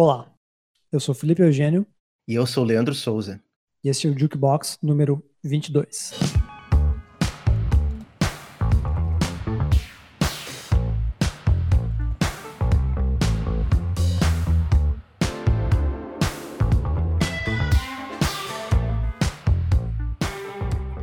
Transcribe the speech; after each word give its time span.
Olá, 0.00 0.32
eu 0.92 1.00
sou 1.00 1.12
Felipe 1.12 1.42
Eugênio. 1.42 1.84
E 2.28 2.32
eu 2.32 2.46
sou 2.46 2.62
Leandro 2.62 2.94
Souza. 2.94 3.42
E 3.82 3.88
este 3.88 4.06
é 4.06 4.10
o 4.10 4.16
Jukebox 4.16 4.78
número 4.80 5.20
22. 5.42 6.12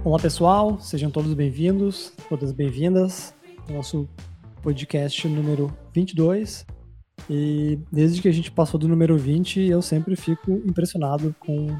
Olá 0.05 0.19
pessoal, 0.21 0.79
sejam 0.79 1.11
todos 1.11 1.33
bem-vindos, 1.33 2.13
todas 2.29 2.53
bem-vindas 2.53 3.35
ao 3.67 3.75
nosso 3.75 4.07
podcast 4.63 5.27
número 5.27 5.77
22. 5.93 6.65
E 7.29 7.79
desde 7.91 8.21
que 8.21 8.27
a 8.27 8.31
gente 8.31 8.51
passou 8.51 8.79
do 8.79 8.87
número 8.87 9.17
20, 9.17 9.61
eu 9.61 9.81
sempre 9.81 10.15
fico 10.15 10.51
impressionado 10.65 11.35
com 11.39 11.75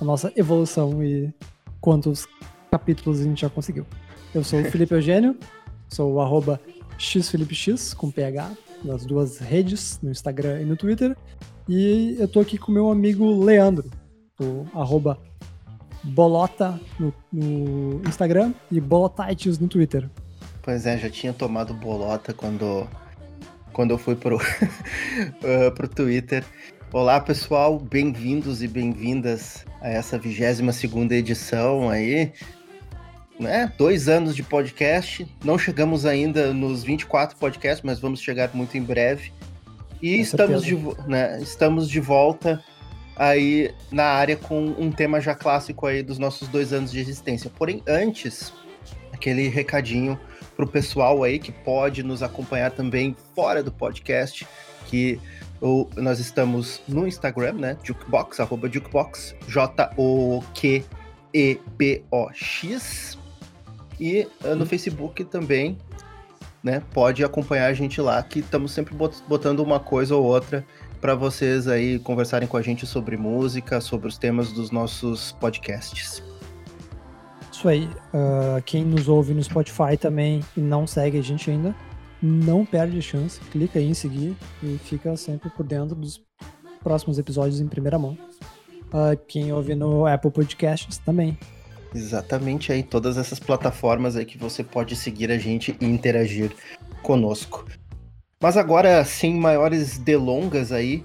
a 0.00 0.04
nossa 0.04 0.32
evolução 0.36 1.02
e 1.02 1.32
quantos 1.80 2.26
capítulos 2.70 3.20
a 3.20 3.24
gente 3.24 3.42
já 3.42 3.50
conseguiu. 3.50 3.86
Eu 4.34 4.42
sou 4.42 4.60
o 4.60 4.64
Felipe 4.70 4.94
Eugênio, 4.94 5.36
sou 5.88 6.14
o 6.14 6.20
arroba 6.20 6.60
xfelipex 6.98 7.94
com 7.94 8.10
PH 8.10 8.50
nas 8.84 9.04
duas 9.04 9.38
redes, 9.38 9.98
no 10.02 10.10
Instagram 10.10 10.62
e 10.62 10.64
no 10.64 10.76
Twitter. 10.76 11.16
E 11.68 12.16
eu 12.18 12.26
tô 12.26 12.40
aqui 12.40 12.56
com 12.56 12.72
meu 12.72 12.90
amigo 12.90 13.44
Leandro, 13.44 13.90
o 14.40 14.64
arroba 14.72 15.18
bolota 16.02 16.80
no, 16.98 17.12
no 17.32 18.00
Instagram 18.08 18.54
e 18.70 18.80
bolotites 18.80 19.58
no 19.58 19.68
Twitter. 19.68 20.08
Pois 20.62 20.86
é, 20.86 20.96
já 20.96 21.10
tinha 21.10 21.32
tomado 21.32 21.74
bolota 21.74 22.32
quando 22.32 22.86
quando 23.78 23.92
eu 23.92 23.98
fui 23.98 24.16
pro, 24.16 24.38
uh, 24.38 25.70
pro 25.72 25.86
Twitter. 25.86 26.44
Olá, 26.92 27.20
pessoal, 27.20 27.78
bem-vindos 27.78 28.60
e 28.60 28.66
bem-vindas 28.66 29.64
a 29.80 29.88
essa 29.88 30.18
22 30.18 30.74
segunda 30.74 31.14
edição 31.14 31.88
aí. 31.88 32.32
Né? 33.38 33.72
Dois 33.78 34.08
anos 34.08 34.34
de 34.34 34.42
podcast, 34.42 35.24
não 35.44 35.56
chegamos 35.56 36.04
ainda 36.04 36.52
nos 36.52 36.82
24 36.82 37.36
podcasts, 37.38 37.84
mas 37.84 38.00
vamos 38.00 38.20
chegar 38.20 38.50
muito 38.52 38.76
em 38.76 38.82
breve. 38.82 39.30
E 40.02 40.18
estamos 40.18 40.64
de, 40.64 40.74
né, 41.06 41.40
estamos 41.40 41.88
de 41.88 42.00
volta 42.00 42.60
aí 43.14 43.72
na 43.92 44.06
área 44.06 44.34
com 44.34 44.74
um 44.76 44.90
tema 44.90 45.20
já 45.20 45.36
clássico 45.36 45.86
aí 45.86 46.02
dos 46.02 46.18
nossos 46.18 46.48
dois 46.48 46.72
anos 46.72 46.90
de 46.90 46.98
existência. 46.98 47.48
Porém, 47.48 47.80
antes, 47.86 48.52
aquele 49.12 49.46
recadinho 49.46 50.18
para 50.58 50.64
o 50.64 50.68
pessoal 50.68 51.22
aí 51.22 51.38
que 51.38 51.52
pode 51.52 52.02
nos 52.02 52.20
acompanhar 52.20 52.72
também 52.72 53.14
fora 53.32 53.62
do 53.62 53.70
podcast, 53.70 54.44
que 54.86 55.20
o, 55.62 55.86
nós 55.96 56.18
estamos 56.18 56.82
no 56.88 57.06
Instagram, 57.06 57.52
né? 57.52 57.76
Jukebox, 57.84 58.40
arroba 58.40 58.68
Jukebox, 58.68 59.36
J-O-Q-E-B-O-X. 59.46 60.48
E 64.00 64.26
uh, 64.44 64.56
no 64.56 64.66
Facebook 64.66 65.22
também, 65.26 65.78
né? 66.60 66.82
Pode 66.92 67.22
acompanhar 67.22 67.66
a 67.66 67.72
gente 67.72 68.00
lá, 68.00 68.20
que 68.20 68.40
estamos 68.40 68.72
sempre 68.72 68.96
botando 69.28 69.60
uma 69.60 69.78
coisa 69.78 70.16
ou 70.16 70.24
outra 70.24 70.66
para 71.00 71.14
vocês 71.14 71.68
aí 71.68 72.00
conversarem 72.00 72.48
com 72.48 72.56
a 72.56 72.62
gente 72.62 72.84
sobre 72.84 73.16
música, 73.16 73.80
sobre 73.80 74.08
os 74.08 74.18
temas 74.18 74.50
dos 74.50 74.72
nossos 74.72 75.30
podcasts. 75.30 76.20
Isso 77.58 77.68
aí. 77.68 77.86
Uh, 78.14 78.62
quem 78.64 78.84
nos 78.84 79.08
ouve 79.08 79.34
no 79.34 79.42
Spotify 79.42 79.96
também 80.00 80.44
e 80.56 80.60
não 80.60 80.86
segue 80.86 81.18
a 81.18 81.22
gente 81.22 81.50
ainda, 81.50 81.74
não 82.22 82.64
perde 82.64 83.02
chance. 83.02 83.40
Clica 83.50 83.80
aí 83.80 83.86
em 83.88 83.94
seguir 83.94 84.36
e 84.62 84.78
fica 84.78 85.16
sempre 85.16 85.50
por 85.50 85.66
dentro 85.66 85.96
dos 85.96 86.22
próximos 86.84 87.18
episódios 87.18 87.60
em 87.60 87.66
primeira 87.66 87.98
mão. 87.98 88.16
Uh, 88.92 89.18
quem 89.26 89.52
ouve 89.52 89.74
no 89.74 90.06
Apple 90.06 90.30
Podcasts 90.30 90.98
também. 90.98 91.36
Exatamente 91.92 92.70
aí, 92.70 92.84
todas 92.84 93.16
essas 93.16 93.40
plataformas 93.40 94.14
aí 94.14 94.24
que 94.24 94.38
você 94.38 94.62
pode 94.62 94.94
seguir 94.94 95.32
a 95.32 95.36
gente 95.36 95.76
e 95.80 95.84
interagir 95.84 96.52
conosco. 97.02 97.66
Mas 98.40 98.56
agora, 98.56 99.04
sem 99.04 99.34
maiores 99.34 99.98
delongas 99.98 100.70
aí, 100.70 101.04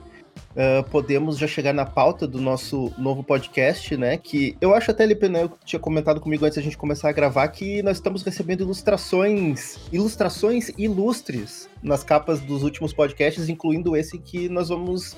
uh, 0.53 0.87
podemos 0.89 1.37
já 1.37 1.47
chegar 1.47 1.73
na 1.73 1.85
pauta 1.85 2.27
do 2.27 2.39
nosso 2.39 2.91
novo 2.97 3.23
podcast, 3.23 3.95
né? 3.97 4.17
Que 4.17 4.55
eu 4.61 4.73
acho 4.73 4.91
até, 4.91 5.05
Lipe, 5.05 5.27
né, 5.27 5.43
eu 5.43 5.51
tinha 5.65 5.79
comentado 5.79 6.19
comigo 6.19 6.45
antes 6.45 6.55
da 6.55 6.61
gente 6.61 6.77
começar 6.77 7.09
a 7.09 7.11
gravar, 7.11 7.47
que 7.49 7.81
nós 7.83 7.97
estamos 7.97 8.23
recebendo 8.23 8.61
ilustrações, 8.61 9.77
ilustrações 9.91 10.71
ilustres 10.77 11.69
nas 11.81 12.03
capas 12.03 12.39
dos 12.39 12.63
últimos 12.63 12.93
podcasts, 12.93 13.49
incluindo 13.49 13.95
esse 13.95 14.17
que 14.17 14.49
nós 14.49 14.69
vamos 14.69 15.15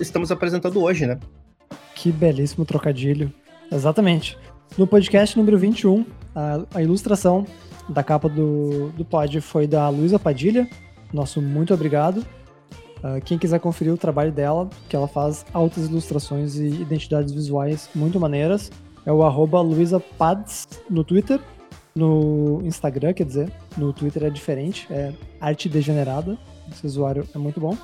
estamos 0.00 0.30
apresentando 0.30 0.82
hoje, 0.82 1.06
né? 1.06 1.18
Que 1.94 2.10
belíssimo 2.12 2.64
trocadilho. 2.64 3.32
Exatamente. 3.70 4.38
No 4.76 4.86
podcast 4.86 5.36
número 5.36 5.58
21, 5.58 6.04
a, 6.34 6.60
a 6.74 6.82
ilustração 6.82 7.46
da 7.88 8.02
capa 8.02 8.28
do, 8.28 8.90
do 8.90 9.04
pod 9.04 9.40
foi 9.40 9.66
da 9.66 9.88
Luísa 9.88 10.18
Padilha. 10.18 10.68
Nosso 11.12 11.40
muito 11.40 11.72
obrigado. 11.72 12.24
Uh, 12.98 13.20
quem 13.24 13.38
quiser 13.38 13.60
conferir 13.60 13.92
o 13.92 13.96
trabalho 13.96 14.32
dela, 14.32 14.68
que 14.88 14.96
ela 14.96 15.06
faz 15.06 15.46
altas 15.52 15.86
ilustrações 15.86 16.56
e 16.56 16.66
identidades 16.66 17.32
visuais 17.32 17.88
muito 17.94 18.18
maneiras, 18.18 18.70
é 19.06 19.12
o 19.12 19.22
arroba 19.22 19.62
no 20.90 21.04
Twitter, 21.04 21.40
no 21.94 22.60
Instagram, 22.64 23.12
quer 23.12 23.24
dizer, 23.24 23.52
no 23.76 23.92
Twitter 23.92 24.24
é 24.24 24.30
diferente, 24.30 24.86
é 24.90 25.12
arte 25.40 25.68
degenerada, 25.68 26.38
esse 26.70 26.86
usuário 26.86 27.26
é 27.34 27.38
muito 27.38 27.60
bom. 27.60 27.76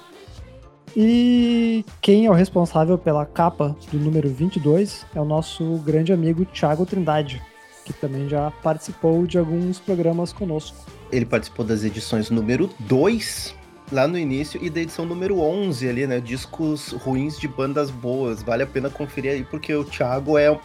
E 0.97 1.85
quem 2.01 2.27
é 2.27 2.31
o 2.31 2.35
responsável 2.35 2.97
pela 2.97 3.27
capa 3.27 3.77
do 3.91 3.99
número 3.99 4.29
22 4.29 5.05
é 5.15 5.21
o 5.21 5.25
nosso 5.25 5.79
grande 5.79 6.13
amigo 6.13 6.45
Thiago 6.45 6.87
Trindade, 6.87 7.43
que 7.85 7.93
também 7.93 8.29
já 8.29 8.51
participou 8.51 9.27
de 9.27 9.39
alguns 9.39 9.81
programas 9.81 10.33
conosco. 10.33 10.77
Ele 11.11 11.25
participou 11.25 11.65
das 11.65 11.85
edições 11.85 12.31
número 12.31 12.71
2 12.81 13.55
lá 13.93 14.09
no 14.09 14.19
início 14.19 14.62
e 14.62 14.71
da 14.71 14.81
edição 14.81 15.05
número 15.05 15.41
11 15.41 15.89
ali, 15.89 16.06
né? 16.06 16.21
Discos 16.21 16.93
ruins 16.93 17.39
de 17.39 17.47
bandas 17.47 17.91
boas. 17.91 18.43
Vale 18.43 18.62
a 18.62 18.67
pena 18.67 18.91
conferir 18.91 19.33
aí, 19.33 19.45
porque 19.45 19.75
o 19.75 19.84
Thiago 19.84 20.39
é 20.39 20.59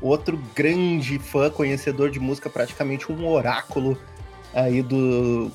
outro 0.00 0.38
grande 0.54 1.18
fã, 1.18 1.50
conhecedor 1.50 2.10
de 2.10 2.20
música, 2.20 2.50
praticamente 2.50 3.10
um 3.10 3.26
oráculo 3.26 3.98
aí 4.54 4.82
do, 4.82 5.50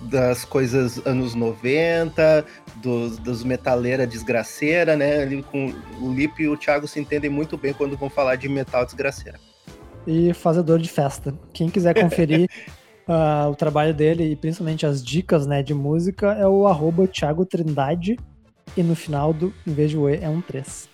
das 0.00 0.44
coisas 0.44 1.04
anos 1.06 1.34
90, 1.34 2.44
dos, 2.76 3.18
dos 3.18 3.44
metaleira 3.44 4.06
desgraceira, 4.06 4.96
né? 4.96 5.22
Ali 5.22 5.42
com 5.42 5.72
o 6.00 6.12
Lip 6.12 6.42
e 6.42 6.48
o 6.48 6.56
Thiago 6.56 6.86
se 6.86 7.00
entendem 7.00 7.30
muito 7.30 7.56
bem 7.56 7.72
quando 7.72 7.96
vão 7.96 8.10
falar 8.10 8.36
de 8.36 8.48
metal 8.48 8.84
desgraceira. 8.84 9.38
E 10.06 10.34
fazedor 10.34 10.78
de 10.78 10.88
festa. 10.88 11.34
Quem 11.52 11.70
quiser 11.70 11.94
conferir 11.94 12.48
uh, 13.08 13.50
o 13.50 13.54
trabalho 13.54 13.94
dele 13.94 14.32
e 14.32 14.36
principalmente 14.36 14.86
as 14.86 15.02
dicas 15.02 15.46
né, 15.46 15.62
de 15.62 15.74
música 15.74 16.32
é 16.32 16.46
o 16.46 16.66
arroba 16.66 17.06
Thiago 17.06 17.44
Trindade 17.44 18.18
e 18.76 18.82
no 18.82 18.94
final 18.94 19.32
do, 19.32 19.52
em 19.66 19.72
vez 19.72 19.90
de 19.90 19.98
o 19.98 20.08
E, 20.08 20.16
é 20.16 20.28
um 20.28 20.40
3. 20.40 20.88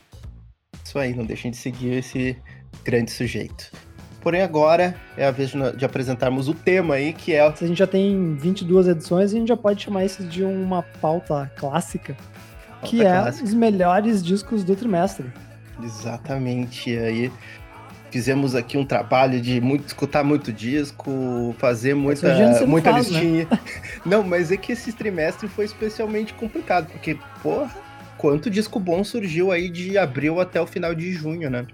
Isso 0.84 0.98
aí, 0.98 1.14
não 1.14 1.24
deixem 1.24 1.50
de 1.50 1.56
seguir 1.56 1.94
esse 1.94 2.36
grande 2.84 3.10
sujeito. 3.10 3.70
Porém, 4.20 4.42
agora 4.42 4.94
é 5.16 5.26
a 5.26 5.30
vez 5.30 5.52
de, 5.76 5.84
apresentarmos 5.84 6.46
o 6.48 6.54
tema 6.54 6.94
aí, 6.94 7.12
que 7.12 7.32
é. 7.32 7.50
Se 7.54 7.64
a 7.64 7.66
gente 7.66 7.78
já 7.78 7.86
tem 7.86 8.34
22 8.34 8.88
edições, 8.88 9.32
a 9.32 9.36
gente 9.36 9.48
já 9.48 9.56
pode 9.56 9.82
chamar 9.82 10.04
isso 10.04 10.22
de 10.24 10.44
uma 10.44 10.82
pauta 10.82 11.50
clássica, 11.56 12.14
pauta 12.14 12.86
que 12.86 13.00
clássica. 13.00 13.42
é 13.42 13.44
os 13.44 13.54
melhores 13.54 14.22
discos 14.22 14.62
do 14.62 14.76
trimestre. 14.76 15.32
Exatamente. 15.82 16.94
Aí 16.98 17.32
fizemos 18.10 18.54
aqui 18.54 18.76
um 18.76 18.84
trabalho 18.84 19.40
de 19.40 19.60
muito, 19.60 19.86
escutar 19.86 20.24
muito 20.24 20.52
disco, 20.52 21.54
fazer 21.58 21.94
muita, 21.94 22.66
muita 22.66 22.90
faz, 22.90 23.10
né? 23.10 23.20
listinha. 23.20 23.48
Né? 23.50 23.58
Não, 24.04 24.22
mas 24.22 24.50
é 24.50 24.56
que 24.56 24.72
esse 24.72 24.92
trimestre 24.92 25.48
foi 25.48 25.64
especialmente 25.64 26.34
complicado, 26.34 26.90
porque, 26.90 27.16
porra, 27.42 27.74
quanto 28.18 28.50
disco 28.50 28.78
bom 28.78 29.02
surgiu 29.04 29.52
aí 29.52 29.68
de 29.68 29.96
abril 29.96 30.40
até 30.40 30.60
o 30.60 30.66
final 30.66 30.94
de 30.94 31.12
junho, 31.12 31.48
né? 31.48 31.66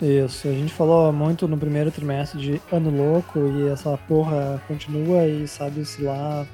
Isso, 0.00 0.46
a 0.46 0.52
gente 0.52 0.72
falou 0.72 1.12
muito 1.12 1.48
no 1.48 1.58
primeiro 1.58 1.90
trimestre 1.90 2.40
de 2.40 2.62
Ano 2.70 2.90
Louco 2.90 3.40
e 3.40 3.68
essa 3.68 3.98
porra 4.06 4.62
continua 4.68 5.26
e 5.26 5.46
sabe-se 5.48 6.02
lá. 6.02 6.46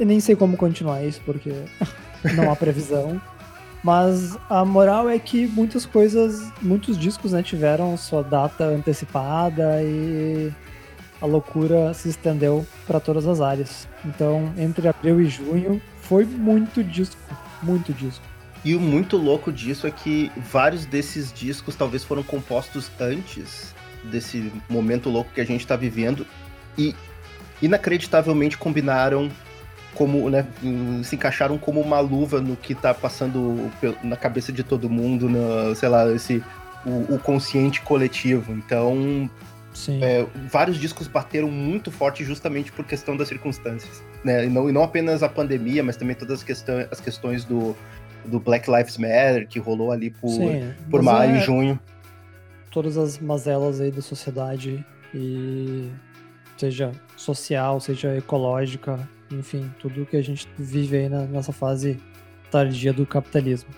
E 0.00 0.04
nem 0.04 0.18
sei 0.18 0.34
como 0.34 0.56
continuar 0.56 1.04
isso, 1.04 1.20
porque 1.24 1.52
não 2.34 2.50
há 2.50 2.56
previsão. 2.56 3.20
Mas 3.82 4.38
a 4.48 4.64
moral 4.64 5.10
é 5.10 5.18
que 5.18 5.46
muitas 5.46 5.84
coisas, 5.84 6.52
muitos 6.62 6.96
discos 6.96 7.32
né, 7.32 7.42
tiveram 7.42 7.96
sua 7.96 8.22
data 8.22 8.64
antecipada 8.64 9.82
e 9.82 10.52
a 11.20 11.26
loucura 11.26 11.92
se 11.92 12.08
estendeu 12.08 12.66
para 12.86 13.00
todas 13.00 13.26
as 13.26 13.40
áreas. 13.40 13.88
Então, 14.04 14.52
entre 14.56 14.86
abril 14.86 15.20
e 15.20 15.26
junho, 15.26 15.82
foi 16.00 16.24
muito 16.24 16.82
disco, 16.84 17.16
muito 17.62 17.92
disco. 17.92 18.24
E 18.64 18.76
o 18.76 18.80
muito 18.80 19.16
louco 19.16 19.52
disso 19.52 19.86
é 19.86 19.90
que 19.90 20.30
vários 20.36 20.86
desses 20.86 21.32
discos 21.32 21.74
talvez 21.74 22.04
foram 22.04 22.22
compostos 22.22 22.90
antes 23.00 23.74
desse 24.04 24.52
momento 24.68 25.10
louco 25.10 25.32
que 25.32 25.40
a 25.40 25.44
gente 25.44 25.60
está 25.60 25.74
vivendo 25.74 26.24
e 26.78 26.94
inacreditavelmente 27.60 28.56
combinaram 28.56 29.28
como, 29.94 30.30
né, 30.30 30.46
se 31.04 31.16
encaixaram 31.16 31.58
como 31.58 31.80
uma 31.80 32.00
luva 32.00 32.40
no 32.40 32.56
que 32.56 32.74
tá 32.74 32.94
passando 32.94 33.70
na 34.02 34.16
cabeça 34.16 34.52
de 34.52 34.62
todo 34.62 34.88
mundo, 34.88 35.28
no, 35.28 35.74
sei 35.74 35.88
lá, 35.88 36.10
esse 36.12 36.42
o, 36.84 37.14
o 37.14 37.18
consciente 37.18 37.80
coletivo. 37.82 38.52
Então, 38.52 39.30
é, 40.00 40.26
vários 40.50 40.78
discos 40.78 41.06
bateram 41.06 41.50
muito 41.50 41.90
forte 41.90 42.24
justamente 42.24 42.70
por 42.72 42.84
questão 42.84 43.16
das 43.16 43.28
circunstâncias. 43.28 44.02
Né? 44.24 44.46
E, 44.46 44.48
não, 44.48 44.68
e 44.68 44.72
não 44.72 44.82
apenas 44.82 45.22
a 45.22 45.28
pandemia, 45.28 45.82
mas 45.82 45.96
também 45.96 46.14
todas 46.14 46.40
as, 46.40 46.44
questão, 46.44 46.86
as 46.90 47.00
questões 47.00 47.44
do, 47.44 47.76
do 48.24 48.38
Black 48.38 48.70
Lives 48.70 48.98
Matter, 48.98 49.46
que 49.48 49.58
rolou 49.58 49.92
ali 49.92 50.10
por, 50.10 50.30
Sim, 50.30 50.72
por 50.90 51.02
maio 51.02 51.36
e 51.36 51.38
é... 51.38 51.40
junho. 51.40 51.80
Todas 52.70 52.96
as 52.96 53.18
mazelas 53.18 53.80
aí 53.82 53.90
da 53.90 54.00
sociedade, 54.00 54.84
e 55.14 55.90
seja 56.56 56.92
social, 57.16 57.80
seja 57.80 58.16
ecológica, 58.16 58.98
enfim, 59.32 59.70
tudo 59.78 60.06
que 60.06 60.16
a 60.16 60.22
gente 60.22 60.48
vive 60.58 60.96
aí 60.96 61.08
nessa 61.08 61.52
fase 61.52 61.98
tardia 62.50 62.92
do 62.92 63.06
capitalismo. 63.06 63.70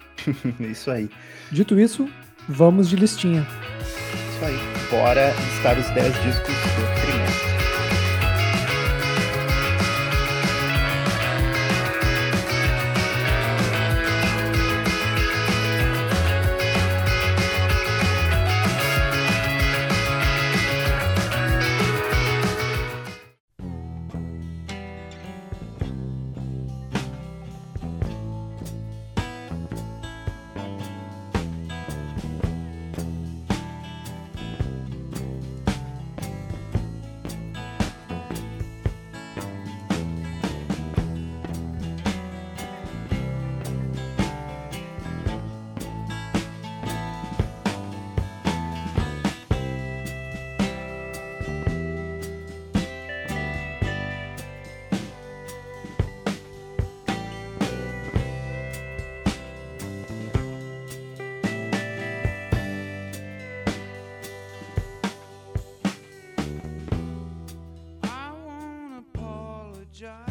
isso 0.60 0.90
aí. 0.90 1.08
Dito 1.50 1.78
isso, 1.78 2.08
vamos 2.48 2.88
de 2.88 2.96
listinha. 2.96 3.46
Isso 3.80 4.44
aí. 4.44 4.58
Bora 4.90 5.32
listar 5.32 5.78
os 5.78 5.88
10 5.90 6.22
discos 6.22 6.54
do 6.54 7.07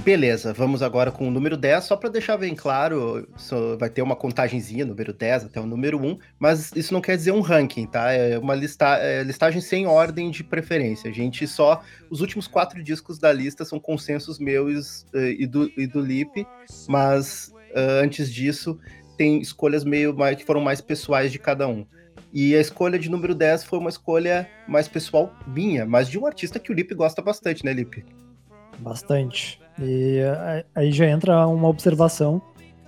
Beleza, 0.08 0.54
vamos 0.54 0.82
agora 0.82 1.12
com 1.12 1.28
o 1.28 1.30
número 1.30 1.58
10, 1.58 1.84
só 1.84 1.98
para 1.98 2.08
deixar 2.08 2.38
bem 2.38 2.56
claro, 2.56 3.28
vai 3.78 3.90
ter 3.90 4.02
uma 4.02 4.16
contagenzinha, 4.16 4.86
número 4.86 5.12
10 5.12 5.44
até 5.44 5.60
o 5.60 5.66
número 5.66 6.00
1, 6.00 6.18
mas 6.40 6.72
isso 6.78 6.94
não 6.94 7.02
quer 7.02 7.18
dizer 7.18 7.34
um 7.34 7.42
ranking, 7.42 7.86
tá? 7.86 8.14
É 8.14 8.40
uma 8.40 8.56
lista, 8.56 9.00
é 9.00 9.22
listagem 9.22 9.60
sem 9.60 9.86
ordem 9.86 10.32
de 10.32 10.46
preferência. 10.46 11.12
A 11.12 11.14
gente 11.14 11.46
só. 11.46 11.84
Os 12.10 12.22
últimos 12.22 12.48
quatro 12.48 12.82
discos 12.82 13.20
da 13.20 13.34
lista 13.34 13.66
são 13.66 13.82
consensos 13.82 14.40
meus 14.40 15.02
uh, 15.14 15.18
e, 15.38 15.46
do, 15.46 15.70
e 15.76 15.86
do 15.86 16.00
Lip, 16.00 16.48
mas 16.88 17.54
uh, 17.72 18.02
antes 18.02 18.34
disso 18.34 18.80
tem 19.18 19.42
escolhas 19.42 19.84
meio 19.84 20.16
mais, 20.16 20.38
que 20.38 20.46
foram 20.46 20.62
mais 20.62 20.80
pessoais 20.80 21.34
de 21.34 21.38
cada 21.38 21.68
um. 21.68 21.86
E 22.32 22.56
a 22.56 22.62
escolha 22.62 22.98
de 22.98 23.12
número 23.12 23.36
10 23.36 23.66
foi 23.66 23.78
uma 23.78 23.90
escolha 23.90 24.50
mais 24.70 24.88
pessoal 24.88 25.36
minha, 25.46 25.86
mas 25.86 26.08
de 26.08 26.18
um 26.18 26.26
artista 26.26 26.60
que 26.60 26.72
o 26.72 26.74
Lip 26.74 26.96
gosta 26.96 27.22
bastante, 27.22 27.66
né, 27.66 27.74
Lip? 27.74 28.06
Bastante. 28.80 29.67
E 29.80 30.20
aí 30.74 30.92
já 30.92 31.08
entra 31.08 31.48
uma 31.48 31.68
observação 31.68 32.42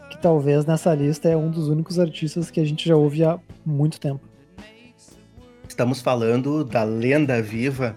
que 0.09 0.18
talvez 0.18 0.65
nessa 0.65 0.94
lista 0.94 1.30
é 1.30 1.38
um 1.38 1.51
dos 1.51 1.68
únicos 1.68 2.00
artistas 2.00 2.50
que 2.50 2.59
a 2.59 2.65
gente 2.65 2.88
já 2.88 2.95
ouve 2.95 3.24
há 3.24 3.39
muito 3.65 4.00
tempo. 4.00 4.21
Estamos 5.68 6.01
falando 6.01 6.63
da 6.63 6.83
lenda 6.83 7.41
viva 7.41 7.95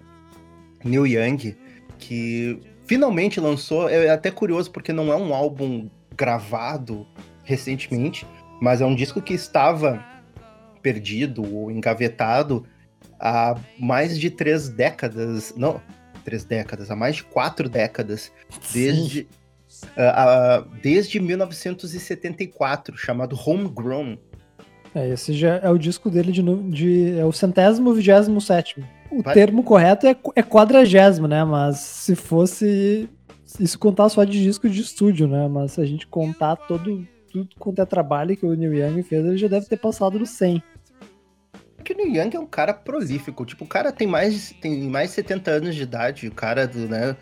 Neil 0.85 1.07
Young, 1.07 1.57
que 1.99 2.61
finalmente 2.87 3.41
lançou. 3.41 3.89
É 3.89 4.11
até 4.11 4.31
curioso 4.31 4.71
porque 4.71 4.93
não 4.93 5.13
é 5.13 5.17
um 5.17 5.35
álbum 5.35 5.89
gravado 6.15 7.07
recentemente, 7.45 8.27
mas 8.61 8.81
é 8.81 8.87
um 8.87 8.95
disco 8.95 9.21
que 9.23 9.33
estava 9.35 10.05
perdido 10.83 11.43
ou 11.43 11.71
engavetado 11.71 12.67
há 13.19 13.57
mais 13.79 14.19
de 14.19 14.31
três 14.31 14.69
décadas. 14.69 15.55
Não, 15.57 15.81
três 16.23 16.45
décadas, 16.45 16.91
há 16.91 16.97
mais 16.97 17.17
de 17.17 17.25
quatro 17.25 17.69
décadas, 17.69 18.33
desde, 18.73 19.27
uh, 19.97 20.63
uh, 20.65 20.71
desde 20.83 21.21
1974, 21.21 22.97
chamado 22.97 23.37
Homegrown. 23.37 24.17
É, 24.95 25.09
esse 25.09 25.33
já 25.33 25.57
é 25.57 25.71
o 25.71 25.79
disco 25.79 26.11
dele 26.11 26.33
de, 26.33 26.43
de 26.71 27.19
é 27.19 27.25
o 27.25 27.33
centésimo, 27.33 27.95
vigésimo 27.95 28.41
sétimo. 28.41 28.87
O 29.11 29.23
Vai... 29.23 29.35
termo 29.35 29.63
correto 29.63 30.07
é, 30.07 30.17
é 30.37 30.43
quadragésimo, 30.43 31.27
né? 31.27 31.45
Mas 31.45 31.79
se 31.79 32.15
fosse 32.15 33.09
isso 33.59 33.79
contar 33.79 34.09
só 34.09 34.25
de 34.25 34.43
disco 34.43 34.69
de 34.69 34.81
estúdio, 34.81 35.27
né? 35.27 35.49
Mas 35.49 35.73
se 35.73 35.81
a 35.81 35.85
gente 35.85 36.07
contar 36.07 36.57
todo 36.57 37.07
tudo 37.33 37.49
quanto 37.59 37.81
é 37.81 37.87
trabalho 37.87 38.37
que 38.37 38.45
o 38.45 38.55
Neil 38.55 38.75
Young 38.75 39.03
fez, 39.03 39.25
ele 39.25 39.39
já 39.39 39.49
deve 39.49 39.67
ter 39.67 39.79
passado 39.79 40.19
no 40.19 40.27
100 40.27 40.63
que 41.83 41.93
o 41.93 41.97
Neil 41.97 42.23
Young 42.23 42.37
é 42.37 42.41
um 42.41 42.47
cara 42.47 42.73
prolífico. 42.73 43.45
Tipo, 43.45 43.65
o 43.65 43.69
cara 43.69 43.93
tem 43.93 44.07
mais, 44.07 44.55
tem 44.61 44.83
mais 44.83 45.11
de 45.11 45.17
70 45.17 45.51
anos 45.51 45.75
de 45.75 45.83
idade, 45.83 46.29
o 46.29 46.33
cara, 46.33 46.67
né? 46.67 47.17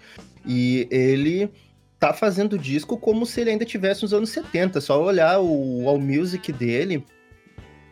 E 0.46 0.86
ele 0.90 1.50
tá 1.98 2.12
fazendo 2.14 2.58
disco 2.58 2.96
como 2.96 3.26
se 3.26 3.40
ele 3.40 3.50
ainda 3.50 3.64
tivesse 3.64 4.02
nos 4.02 4.14
anos 4.14 4.30
70. 4.30 4.80
Só 4.80 5.02
olhar 5.02 5.40
o 5.40 5.88
All 5.88 5.98
Music 5.98 6.52
dele. 6.52 7.04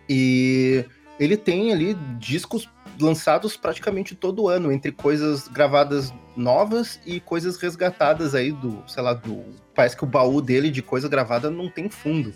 E 0.09 0.85
ele 1.19 1.37
tem 1.37 1.73
ali 1.73 1.95
discos 2.19 2.69
lançados 3.01 3.57
praticamente 3.57 4.15
todo 4.15 4.49
ano, 4.49 4.73
entre 4.73 4.91
coisas 4.91 5.47
gravadas 5.49 6.13
novas 6.37 7.01
e 7.07 7.21
coisas 7.21 7.57
resgatadas 7.57 8.35
aí 8.35 8.53
do, 8.53 8.83
sei 8.87 9.03
lá, 9.03 9.13
do. 9.15 9.45
Parece 9.75 9.97
que 9.97 10.05
o 10.05 10.07
baú 10.07 10.41
dele 10.41 10.71
de 10.71 10.83
coisa 10.83 11.09
gravada 11.09 11.51
não 11.51 11.69
tem 11.69 11.89
fundo. 11.89 12.33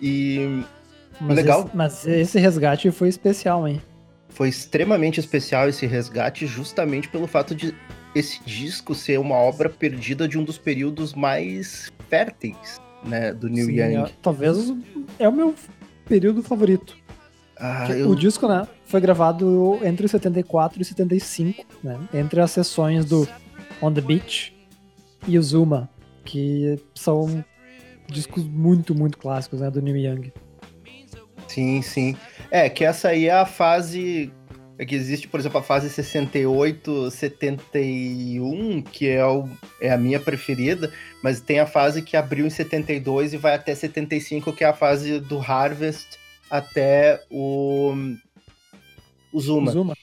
E 0.00 0.62
mas 1.20 1.36
Legal. 1.36 1.66
Esse, 1.66 1.76
mas 1.76 2.06
esse 2.06 2.38
resgate 2.38 2.90
foi 2.90 3.08
especial, 3.08 3.66
hein? 3.66 3.80
Foi 4.28 4.48
extremamente 4.48 5.18
especial 5.18 5.68
esse 5.68 5.86
resgate, 5.86 6.46
justamente 6.46 7.08
pelo 7.08 7.26
fato 7.26 7.54
de 7.54 7.74
esse 8.14 8.42
disco 8.44 8.94
ser 8.94 9.18
uma 9.18 9.36
obra 9.36 9.68
perdida 9.68 10.26
de 10.26 10.38
um 10.38 10.44
dos 10.44 10.58
períodos 10.58 11.14
mais 11.14 11.90
férteis, 12.08 12.80
né, 13.04 13.32
do 13.32 13.48
Neil 13.48 13.66
Sim, 13.66 13.72
Young. 13.72 13.96
É, 13.96 14.10
talvez 14.22 14.74
é 15.18 15.28
o 15.28 15.32
meu 15.32 15.54
período 16.06 16.42
favorito. 16.42 16.96
Ah, 17.58 17.90
eu... 17.90 18.10
O 18.10 18.16
disco, 18.16 18.46
né, 18.48 18.66
foi 18.86 19.00
gravado 19.00 19.78
entre 19.82 20.06
74 20.06 20.80
e 20.80 20.84
75, 20.84 21.64
né, 21.82 21.98
entre 22.14 22.40
as 22.40 22.50
sessões 22.50 23.04
do 23.04 23.28
On 23.82 23.92
the 23.92 24.00
Beach 24.00 24.56
e 25.26 25.38
o 25.38 25.42
Zuma, 25.42 25.88
que 26.24 26.78
são 26.94 27.44
discos 28.08 28.44
muito, 28.44 28.94
muito 28.94 29.18
clássicos, 29.18 29.60
né, 29.60 29.70
do 29.70 29.82
Neil 29.82 29.96
Young. 29.96 30.32
Sim, 31.48 31.82
sim. 31.82 32.16
É, 32.50 32.68
que 32.68 32.84
essa 32.84 33.08
aí 33.08 33.26
é 33.26 33.32
a 33.32 33.46
fase. 33.46 34.32
É 34.78 34.86
que 34.86 34.94
existe, 34.94 35.26
por 35.26 35.40
exemplo, 35.40 35.58
a 35.58 35.62
fase 35.62 35.90
68, 35.90 37.10
71, 37.10 38.80
que 38.82 39.08
é, 39.08 39.26
o, 39.26 39.48
é 39.80 39.90
a 39.90 39.96
minha 39.96 40.20
preferida, 40.20 40.92
mas 41.20 41.40
tem 41.40 41.58
a 41.58 41.66
fase 41.66 42.00
que 42.00 42.16
abriu 42.16 42.46
em 42.46 42.50
72 42.50 43.34
e 43.34 43.36
vai 43.36 43.54
até 43.54 43.74
75, 43.74 44.52
que 44.52 44.62
é 44.62 44.68
a 44.68 44.72
fase 44.72 45.18
do 45.18 45.40
Harvest 45.40 46.06
até 46.48 47.20
o, 47.28 47.92
o 49.32 49.40
Zuma. 49.40 49.72
Zuma. 49.72 49.96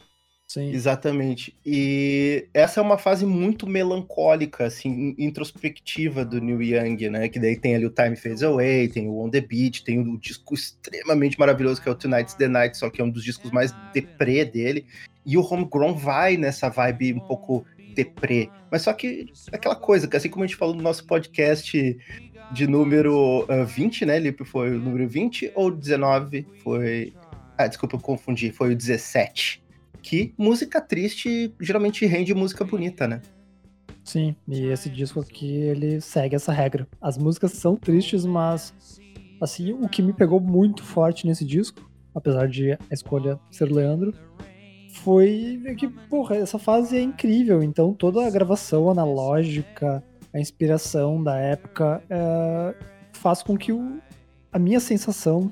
Sim. 0.55 0.71
Exatamente. 0.71 1.53
E 1.65 2.47
essa 2.53 2.79
é 2.79 2.83
uma 2.83 2.97
fase 2.97 3.25
muito 3.25 3.67
melancólica, 3.67 4.67
assim, 4.67 5.13
introspectiva 5.17 6.23
do 6.23 6.39
Neil 6.39 6.61
Young, 6.61 7.09
né? 7.09 7.27
Que 7.27 7.37
daí 7.37 7.57
tem 7.57 7.75
ali 7.75 7.85
o 7.85 7.89
Time 7.89 8.15
Fades 8.15 8.41
Away, 8.41 8.87
tem 8.87 9.05
o 9.05 9.19
On 9.19 9.29
The 9.29 9.41
Beat, 9.41 9.83
tem 9.83 9.99
o 9.99 10.17
disco 10.17 10.53
extremamente 10.53 11.37
maravilhoso 11.37 11.81
que 11.81 11.89
é 11.89 11.91
o 11.91 11.95
Tonight's 11.95 12.35
The 12.35 12.47
Night, 12.47 12.77
só 12.77 12.89
que 12.89 13.01
é 13.01 13.03
um 13.03 13.09
dos 13.09 13.25
discos 13.25 13.51
mais 13.51 13.75
deprê 13.93 14.45
dele. 14.45 14.85
E 15.25 15.37
o 15.37 15.41
Homegrown 15.41 15.93
vai 15.93 16.37
nessa 16.37 16.69
vibe 16.69 17.15
um 17.15 17.19
pouco 17.19 17.65
deprê. 17.93 18.49
Mas 18.71 18.83
só 18.83 18.93
que 18.93 19.25
aquela 19.51 19.75
coisa, 19.75 20.07
que 20.07 20.15
assim 20.15 20.29
como 20.29 20.45
a 20.45 20.47
gente 20.47 20.55
falou 20.55 20.73
no 20.73 20.81
nosso 20.81 21.05
podcast 21.05 21.97
de 22.53 22.65
número 22.65 23.45
uh, 23.49 23.65
20, 23.65 24.05
né, 24.05 24.19
Lipe? 24.19 24.45
Foi 24.45 24.73
o 24.73 24.79
número 24.79 25.05
20 25.05 25.51
ou 25.53 25.69
19? 25.69 26.47
Foi. 26.63 27.11
Ah, 27.57 27.67
desculpa, 27.67 27.97
eu 27.97 27.99
confundi, 27.99 28.53
foi 28.53 28.71
o 28.71 28.75
17 28.75 29.64
que 30.05 30.35
música 30.37 30.79
triste 30.79 31.51
geralmente 31.59 32.05
rende 32.05 32.31
música 32.35 32.63
bonita, 32.63 33.07
né? 33.07 33.23
Sim, 34.03 34.35
e 34.47 34.67
esse 34.67 34.87
disco 34.87 35.19
aqui, 35.19 35.51
ele 35.51 35.99
segue 35.99 36.35
essa 36.35 36.53
regra. 36.53 36.87
As 37.01 37.17
músicas 37.17 37.53
são 37.53 37.75
tristes, 37.75 38.23
mas, 38.23 39.01
assim, 39.41 39.73
o 39.73 39.89
que 39.89 40.03
me 40.03 40.13
pegou 40.13 40.39
muito 40.39 40.83
forte 40.83 41.25
nesse 41.25 41.43
disco, 41.43 41.89
apesar 42.13 42.47
de 42.47 42.73
a 42.73 42.79
escolha 42.91 43.39
ser 43.49 43.71
Leandro, 43.71 44.13
foi 45.01 45.59
que, 45.75 45.87
porra, 45.87 46.35
essa 46.35 46.59
fase 46.59 46.95
é 46.95 47.01
incrível. 47.01 47.63
Então, 47.63 47.91
toda 47.91 48.23
a 48.23 48.29
gravação 48.29 48.91
analógica, 48.91 50.03
a 50.31 50.39
inspiração 50.39 51.23
da 51.23 51.35
época, 51.35 52.03
é, 52.07 52.75
faz 53.11 53.41
com 53.41 53.57
que 53.57 53.71
o, 53.71 53.99
a 54.53 54.59
minha 54.59 54.79
sensação 54.79 55.51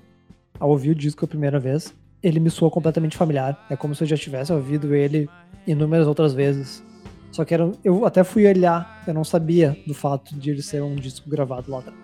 ao 0.59 0.69
ouvir 0.69 0.91
o 0.91 0.95
disco 0.95 1.25
a 1.25 1.27
primeira 1.27 1.59
vez, 1.59 1.91
ele 2.23 2.39
me 2.39 2.49
soa 2.49 2.71
completamente 2.71 3.17
familiar. 3.17 3.65
É 3.69 3.75
como 3.75 3.93
se 3.93 4.03
eu 4.03 4.07
já 4.07 4.15
tivesse 4.15 4.53
ouvido 4.53 4.95
ele 4.95 5.29
inúmeras 5.67 6.07
outras 6.07 6.33
vezes. 6.33 6.83
Só 7.31 7.43
que 7.43 7.53
era, 7.53 7.71
eu 7.83 8.05
até 8.05 8.23
fui 8.23 8.45
olhar, 8.47 9.03
eu 9.05 9.13
não 9.13 9.23
sabia 9.23 9.77
do 9.85 9.93
fato 9.93 10.37
de 10.37 10.51
ele 10.51 10.61
ser 10.61 10.81
um 10.81 10.95
disco 10.95 11.29
gravado 11.29 11.69
lá 11.69 11.79
atrás. 11.79 11.97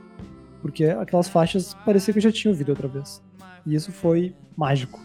Porque 0.62 0.86
aquelas 0.86 1.30
faixas 1.30 1.74
parecia 1.86 2.14
que 2.14 2.18
eu 2.18 2.24
já 2.24 2.32
tinha 2.32 2.52
ouvido 2.52 2.70
outra 2.70 2.88
vez. 2.88 3.24
E 3.66 3.76
isso 3.76 3.92
foi 3.92 4.36
mágico. 4.58 5.00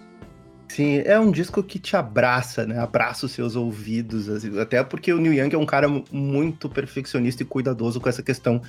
Sim, 0.69 1.03
é 1.05 1.21
um 1.21 1.31
disco 1.31 1.63
que 1.63 1.79
te 1.79 1.95
abraça, 1.95 2.67
né? 2.67 2.79
Abraça 2.79 3.27
os 3.27 3.33
seus 3.33 3.55
ouvidos. 3.55 4.29
Assim, 4.29 4.59
até 4.59 4.83
porque 4.83 5.13
o 5.13 5.21
Neil 5.21 5.35
Young 5.35 5.55
é 5.55 5.59
um 5.59 5.67
cara 5.67 5.87
muito 6.11 6.69
perfeccionista 6.69 7.43
e 7.43 7.47
cuidadoso 7.47 8.01
com 8.01 8.09
essa 8.09 8.23
questão 8.23 8.61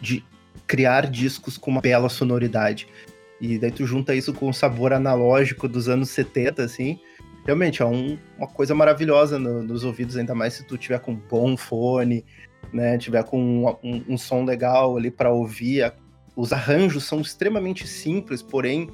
de 0.00 0.24
criar 0.66 1.08
discos 1.08 1.56
com 1.56 1.70
uma 1.70 1.80
bela 1.80 2.08
sonoridade. 2.08 2.88
E 3.40 3.58
daí 3.58 3.70
tu 3.70 3.86
junta 3.86 4.14
isso 4.14 4.32
com 4.32 4.48
o 4.48 4.54
sabor 4.54 4.92
analógico 4.92 5.68
dos 5.68 5.88
anos 5.88 6.10
70, 6.10 6.62
assim 6.62 6.98
realmente 7.48 7.80
é 7.80 7.86
um, 7.86 8.18
uma 8.36 8.46
coisa 8.46 8.74
maravilhosa 8.74 9.38
no, 9.38 9.62
nos 9.62 9.82
ouvidos, 9.82 10.18
ainda 10.18 10.34
mais 10.34 10.52
se 10.52 10.64
tu 10.64 10.76
tiver 10.76 10.98
com 11.00 11.12
um 11.12 11.20
bom 11.30 11.56
fone, 11.56 12.22
né, 12.70 12.98
tiver 12.98 13.24
com 13.24 13.40
um, 13.40 13.68
um, 13.82 14.04
um 14.06 14.18
som 14.18 14.44
legal 14.44 14.98
ali 14.98 15.10
para 15.10 15.32
ouvir. 15.32 15.90
Os 16.36 16.52
arranjos 16.52 17.04
são 17.04 17.22
extremamente 17.22 17.88
simples, 17.88 18.42
porém 18.42 18.90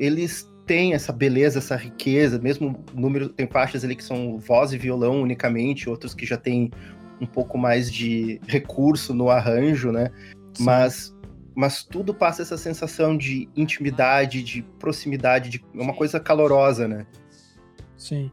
eles 0.00 0.50
têm 0.66 0.94
essa 0.94 1.12
beleza, 1.12 1.60
essa 1.60 1.76
riqueza, 1.76 2.40
mesmo 2.40 2.84
número 2.92 3.28
tem 3.28 3.46
faixas 3.46 3.84
ali 3.84 3.94
que 3.94 4.02
são 4.02 4.36
voz 4.36 4.72
e 4.72 4.78
violão 4.78 5.22
unicamente, 5.22 5.88
outros 5.88 6.12
que 6.12 6.26
já 6.26 6.36
tem 6.36 6.72
um 7.20 7.26
pouco 7.26 7.56
mais 7.56 7.88
de 7.88 8.40
recurso 8.48 9.14
no 9.14 9.30
arranjo, 9.30 9.92
né? 9.92 10.10
Sim. 10.54 10.64
Mas 10.64 11.11
mas 11.54 11.82
tudo 11.82 12.14
passa 12.14 12.42
essa 12.42 12.56
sensação 12.56 13.16
de 13.16 13.48
intimidade, 13.56 14.42
de 14.42 14.62
proximidade, 14.78 15.50
de 15.50 15.64
uma 15.74 15.92
coisa 15.92 16.18
calorosa, 16.18 16.88
né? 16.88 17.06
Sim. 17.96 18.30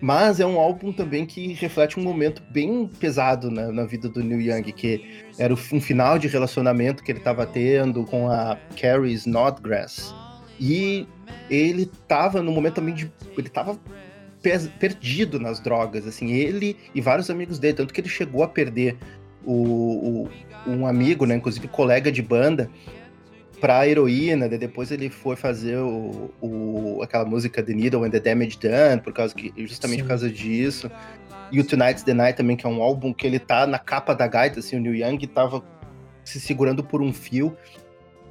Mas 0.00 0.38
é 0.38 0.46
um 0.46 0.58
álbum 0.58 0.92
também 0.92 1.24
que 1.24 1.54
reflete 1.54 1.98
um 1.98 2.02
momento 2.02 2.42
bem 2.50 2.86
pesado 2.86 3.50
na, 3.50 3.72
na 3.72 3.84
vida 3.84 4.08
do 4.08 4.22
Neil 4.22 4.40
Young, 4.40 4.72
que 4.72 5.24
era 5.38 5.52
um 5.52 5.56
final 5.56 6.18
de 6.18 6.28
relacionamento 6.28 7.02
que 7.02 7.10
ele 7.10 7.20
estava 7.20 7.46
tendo 7.46 8.04
com 8.04 8.30
a 8.30 8.58
Carrie 8.78 9.14
Snodgrass. 9.14 10.14
E 10.60 11.08
ele 11.48 11.82
estava 11.82 12.42
no 12.42 12.52
momento 12.52 12.74
também 12.74 12.94
de. 12.94 13.10
Ele 13.36 13.46
estava 13.46 13.78
perdido 14.78 15.40
nas 15.40 15.58
drogas, 15.58 16.06
assim, 16.06 16.32
ele 16.32 16.76
e 16.94 17.00
vários 17.00 17.30
amigos 17.30 17.58
dele, 17.58 17.74
tanto 17.74 17.94
que 17.94 18.00
ele 18.00 18.08
chegou 18.10 18.42
a 18.42 18.48
perder 18.48 18.98
o, 19.42 20.24
o 20.24 20.30
um 20.66 20.86
amigo, 20.86 21.26
né, 21.26 21.36
inclusive 21.36 21.68
colega 21.68 22.10
de 22.10 22.22
banda, 22.22 22.70
pra 23.60 23.88
heroína, 23.88 24.48
depois 24.48 24.90
ele 24.90 25.08
foi 25.08 25.36
fazer 25.36 25.78
o, 25.78 26.30
o, 26.40 27.00
aquela 27.02 27.24
música 27.24 27.62
The 27.62 27.72
Needle 27.72 28.04
and 28.04 28.10
the 28.10 28.20
Damage 28.20 28.58
Done, 28.58 29.00
por 29.02 29.12
causa 29.12 29.34
que, 29.34 29.52
justamente 29.66 30.00
Sim. 30.00 30.02
por 30.02 30.08
causa 30.08 30.30
disso. 30.30 30.90
E 31.50 31.60
o 31.60 31.64
Tonight's 31.64 32.02
the 32.02 32.12
Night 32.12 32.36
também, 32.36 32.56
que 32.56 32.66
é 32.66 32.68
um 32.68 32.82
álbum 32.82 33.12
que 33.12 33.26
ele 33.26 33.38
tá 33.38 33.66
na 33.66 33.78
capa 33.78 34.14
da 34.14 34.26
gaita, 34.26 34.60
assim, 34.60 34.76
o 34.76 34.80
Neil 34.80 34.96
Young 34.96 35.18
tava 35.28 35.64
se 36.24 36.40
segurando 36.40 36.82
por 36.82 37.00
um 37.00 37.12
fio. 37.12 37.56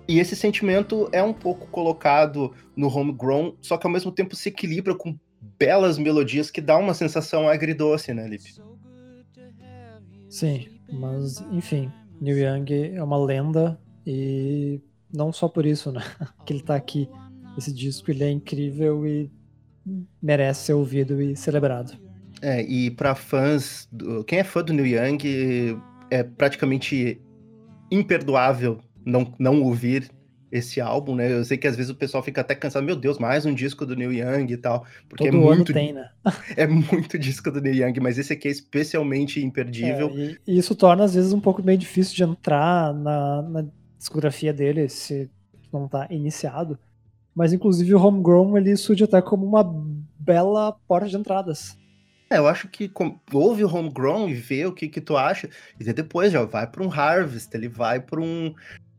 E 0.07 0.19
esse 0.19 0.35
sentimento 0.35 1.07
é 1.11 1.23
um 1.23 1.33
pouco 1.33 1.65
colocado 1.67 2.53
no 2.75 2.87
Homegrown, 2.87 3.55
só 3.61 3.77
que 3.77 3.87
ao 3.87 3.91
mesmo 3.91 4.11
tempo 4.11 4.35
se 4.35 4.49
equilibra 4.49 4.93
com 4.93 5.17
belas 5.57 5.97
melodias 5.97 6.51
que 6.51 6.61
dá 6.61 6.77
uma 6.77 6.93
sensação 6.93 7.47
agridoce, 7.47 8.13
né, 8.13 8.27
Lip? 8.27 8.43
Sim, 10.29 10.67
mas 10.91 11.39
enfim, 11.51 11.91
Neil 12.23 12.37
Young 12.37 12.95
é 12.95 13.03
uma 13.03 13.17
lenda 13.17 13.79
e 14.07 14.81
não 15.13 15.31
só 15.31 15.47
por 15.47 15.65
isso, 15.65 15.91
né? 15.91 16.01
Que 16.45 16.53
ele 16.53 16.63
tá 16.63 16.75
aqui. 16.75 17.09
Esse 17.57 17.71
disco 17.71 18.09
ele 18.09 18.23
é 18.23 18.31
incrível 18.31 19.05
e 19.05 19.29
merece 20.21 20.67
ser 20.67 20.73
ouvido 20.73 21.21
e 21.21 21.35
celebrado. 21.35 21.97
É, 22.41 22.61
e 22.61 22.89
para 22.89 23.13
fãs, 23.13 23.87
do... 23.91 24.23
quem 24.23 24.39
é 24.39 24.43
fã 24.43 24.63
do 24.63 24.73
Neil 24.73 24.87
Young, 24.87 25.79
é 26.09 26.23
praticamente 26.23 27.21
imperdoável 27.91 28.79
não, 29.05 29.33
não 29.37 29.61
ouvir 29.61 30.09
esse 30.53 30.79
álbum, 30.79 31.15
né? 31.15 31.33
Eu 31.33 31.43
sei 31.43 31.57
que 31.57 31.67
às 31.67 31.75
vezes 31.75 31.89
o 31.89 31.95
pessoal 31.95 32.21
fica 32.21 32.41
até 32.41 32.53
cansado, 32.53 32.85
meu 32.85 32.95
Deus, 32.95 33.17
mais 33.17 33.43
um 33.43 33.53
disco 33.55 33.87
do 33.87 33.95
Neil 33.95 34.13
Young 34.13 34.53
e 34.53 34.57
tal, 34.57 34.85
porque 35.09 35.25
Todo 35.25 35.35
é 35.35 35.55
muito 35.55 35.73
tem, 35.73 35.91
né? 35.91 36.11
é 36.55 36.67
muito 36.67 37.17
disco 37.17 37.49
do 37.49 37.59
Neil 37.59 37.87
Young, 37.87 37.99
mas 37.99 38.19
esse 38.19 38.33
aqui 38.33 38.47
é 38.47 38.51
especialmente 38.51 39.43
imperdível. 39.43 40.11
É, 40.15 40.37
e, 40.45 40.59
isso 40.59 40.75
torna 40.75 41.05
às 41.05 41.15
vezes 41.15 41.33
um 41.33 41.39
pouco 41.39 41.63
meio 41.63 41.79
difícil 41.79 42.15
de 42.15 42.23
entrar 42.23 42.93
na, 42.93 43.41
na 43.41 43.65
discografia 43.97 44.53
dele, 44.53 44.87
se 44.89 45.27
não 45.71 45.87
tá 45.87 46.05
iniciado. 46.11 46.77
Mas 47.33 47.51
inclusive 47.51 47.95
o 47.95 47.99
Homegrown 47.99 48.55
ele 48.55 48.77
surge 48.77 49.03
até 49.03 49.23
como 49.23 49.47
uma 49.47 49.63
bela 50.19 50.77
porta 50.87 51.09
de 51.09 51.17
entradas. 51.17 51.75
É, 52.29 52.37
eu 52.37 52.45
acho 52.45 52.67
que 52.67 52.91
ouve 53.33 53.63
o 53.63 53.75
Homegrown 53.75 54.29
e 54.29 54.35
vê 54.35 54.67
o 54.67 54.71
que 54.71 54.87
que 54.87 55.01
tu 55.01 55.17
acha, 55.17 55.49
e 55.79 55.93
depois 55.93 56.31
já 56.31 56.43
vai 56.43 56.67
para 56.67 56.83
um 56.83 56.91
Harvest, 56.91 57.49
ele 57.55 57.67
vai 57.67 57.99
para 57.99 58.21
um 58.21 58.53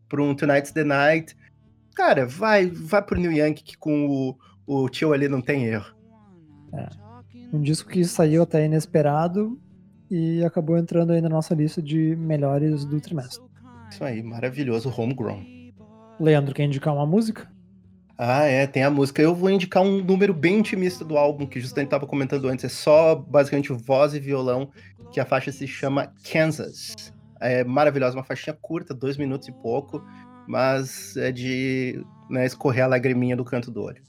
para 0.08 0.22
um 0.22 0.34
Tonight's 0.34 0.72
the 0.72 0.84
Night. 0.84 1.36
Cara, 1.94 2.26
vai 2.26 2.66
vai 2.66 3.02
pro 3.02 3.18
New 3.18 3.32
Young 3.32 3.54
que 3.54 3.76
com 3.76 4.06
o, 4.06 4.36
o 4.66 4.88
tio 4.88 5.12
ali 5.12 5.28
não 5.28 5.40
tem 5.40 5.66
erro. 5.66 5.94
É. 6.74 6.88
Um 7.52 7.60
disco 7.60 7.88
que 7.88 8.04
saiu 8.04 8.42
até 8.42 8.64
inesperado 8.64 9.60
e 10.10 10.44
acabou 10.44 10.76
entrando 10.76 11.12
aí 11.12 11.20
na 11.20 11.28
nossa 11.28 11.54
lista 11.54 11.80
de 11.80 12.16
melhores 12.16 12.84
do 12.84 13.00
trimestre. 13.00 13.42
Isso 13.90 14.02
aí, 14.02 14.22
maravilhoso, 14.22 14.92
homegrown. 14.96 15.42
Leandro, 16.18 16.54
quer 16.54 16.64
indicar 16.64 16.94
uma 16.94 17.06
música? 17.06 17.48
Ah, 18.16 18.44
é, 18.44 18.66
tem 18.66 18.82
a 18.82 18.90
música. 18.90 19.20
Eu 19.20 19.34
vou 19.34 19.50
indicar 19.50 19.82
um 19.82 20.02
número 20.02 20.32
bem 20.32 20.58
intimista 20.58 21.04
do 21.04 21.16
álbum, 21.16 21.46
que 21.46 21.60
justamente 21.60 21.88
estava 21.88 22.06
comentando 22.06 22.48
antes. 22.48 22.64
É 22.64 22.68
só 22.68 23.14
basicamente 23.14 23.72
voz 23.72 24.14
e 24.14 24.20
violão, 24.20 24.70
que 25.12 25.18
a 25.18 25.24
faixa 25.24 25.50
se 25.50 25.66
chama 25.66 26.12
Kansas. 26.30 27.12
É 27.40 27.64
maravilhosa, 27.64 28.16
uma 28.16 28.24
faixinha 28.24 28.56
curta, 28.60 28.94
dois 28.94 29.16
minutos 29.16 29.48
e 29.48 29.52
pouco, 29.52 30.02
mas 30.46 31.16
é 31.16 31.32
de 31.32 32.04
né, 32.30 32.46
escorrer 32.46 32.84
a 32.84 32.88
lagriminha 32.88 33.36
do 33.36 33.44
canto 33.44 33.70
do 33.70 33.82
olho. 33.82 34.02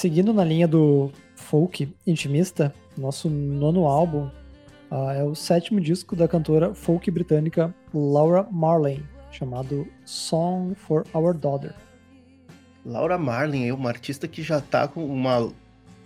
Seguindo 0.00 0.32
na 0.32 0.42
linha 0.42 0.66
do 0.66 1.12
folk 1.36 1.94
intimista, 2.06 2.74
nosso 2.96 3.28
nono 3.28 3.84
álbum 3.84 4.30
uh, 4.90 5.10
é 5.10 5.22
o 5.22 5.34
sétimo 5.34 5.78
disco 5.78 6.16
da 6.16 6.26
cantora 6.26 6.74
folk 6.74 7.10
britânica 7.10 7.74
Laura 7.92 8.46
Marlin, 8.50 9.02
chamado 9.30 9.86
Song 10.06 10.74
for 10.74 11.04
Our 11.12 11.34
Daughter. 11.34 11.74
Laura 12.82 13.18
Marlin 13.18 13.66
é 13.66 13.74
uma 13.74 13.90
artista 13.90 14.26
que 14.26 14.42
já 14.42 14.56
está 14.56 14.88
com 14.88 15.04
uma 15.04 15.52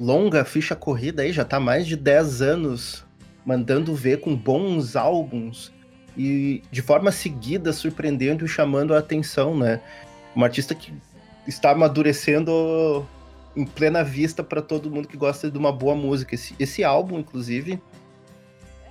longa 0.01 0.45
ficha 0.45 0.75
corrida 0.75 1.23
aí, 1.23 1.33
já 1.33 1.43
está 1.43 1.61
mais 1.61 1.87
de 1.87 1.95
10 1.95 2.43
anos 2.43 3.05
mandando 3.47 3.95
ver 3.95 4.19
com 4.19 4.35
bons 4.35 4.97
álbuns 4.97 5.73
e 6.19 6.65
de 6.69 6.83
forma 6.83 7.13
seguida 7.13 7.73
surpreendendo 7.73 8.45
e 8.45 8.49
chamando 8.49 8.93
a 8.93 8.99
atenção, 8.99 9.57
né? 9.57 9.81
Uma 10.35 10.47
artista 10.47 10.75
que 10.75 10.93
está 11.47 11.71
amadurecendo 11.71 13.07
em 13.57 13.65
plena 13.65 14.03
vista 14.03 14.43
para 14.43 14.61
todo 14.61 14.91
mundo 14.91 15.09
que 15.09 15.17
gosta 15.17 15.51
de 15.51 15.59
uma 15.59 15.73
boa 15.73 15.95
música. 15.95 16.35
Esse, 16.35 16.55
esse 16.59 16.83
álbum, 16.83 17.19
inclusive, 17.19 17.81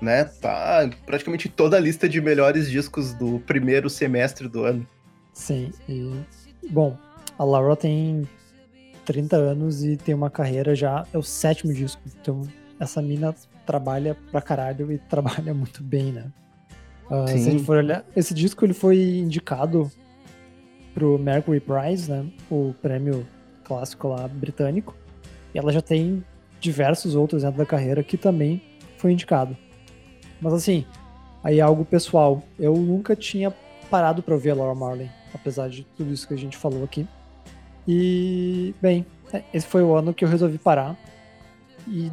né? 0.02 0.26
Tá 0.26 0.90
praticamente 1.06 1.50
toda 1.50 1.78
a 1.78 1.80
lista 1.80 2.08
de 2.08 2.22
melhores 2.22 2.70
discos 2.70 3.14
do 3.14 3.40
primeiro 3.40 3.90
semestre 3.90 4.48
do 4.48 4.64
ano. 4.64 4.88
Sim, 5.34 5.72
e 5.90 6.12
bom, 6.70 6.98
a 7.38 7.44
Laura 7.44 7.76
tem 7.76 8.28
30 9.06 9.36
anos 9.36 9.84
e 9.84 9.98
tem 9.98 10.14
uma 10.14 10.30
carreira 10.30 10.76
já, 10.76 11.06
é 11.14 11.18
o 11.18 11.24
sétimo 11.24 11.74
disco. 11.74 12.02
Então, 12.22 12.42
essa 12.80 13.02
mina 13.02 13.34
trabalha 13.66 14.16
pra 14.32 14.42
caralho 14.42 14.92
e 14.92 14.98
trabalha 15.10 15.54
muito 15.54 15.84
bem, 15.84 16.12
né? 16.12 16.32
Uh, 17.10 17.28
se 17.28 17.34
a 17.34 17.38
gente 17.38 17.64
for 17.64 17.78
olhar, 17.78 18.06
esse 18.16 18.34
disco 18.34 18.66
ele 18.66 18.74
foi 18.74 18.98
indicado 18.98 19.92
pro 20.94 21.18
Mercury 21.18 21.60
Prize, 21.60 22.10
né? 22.10 22.26
O 22.50 22.74
prêmio 22.82 23.26
clássico 23.74 24.08
lá 24.08 24.28
britânico. 24.28 24.96
E 25.54 25.58
ela 25.58 25.72
já 25.72 25.82
tem 25.82 26.24
diversos 26.60 27.16
outros 27.16 27.44
dentro 27.44 27.58
da 27.58 27.66
carreira 27.66 28.04
que 28.04 28.18
também 28.18 28.62
foi 28.98 29.12
indicado. 29.12 29.58
Mas 30.40 30.54
assim, 30.54 30.86
aí 31.44 31.60
é 31.60 31.62
algo 31.62 31.84
pessoal. 31.84 32.44
Eu 32.60 32.76
nunca 32.76 33.16
tinha 33.16 33.52
parado 33.90 34.22
para 34.22 34.34
ouvir 34.34 34.52
a 34.52 34.56
Laura 34.56 34.76
Marley, 34.76 35.10
apesar 35.34 35.70
de 35.70 35.84
tudo 35.98 36.14
isso 36.14 36.28
que 36.28 36.34
a 36.34 36.38
gente 36.38 36.56
falou 36.56 36.84
aqui. 36.84 37.08
E, 37.88 38.74
bem, 38.82 39.06
é, 39.32 39.44
esse 39.54 39.68
foi 39.68 39.84
o 39.84 39.96
ano 39.96 40.14
que 40.14 40.24
eu 40.24 40.30
resolvi 40.30 40.58
parar. 40.58 40.96
E, 41.88 42.12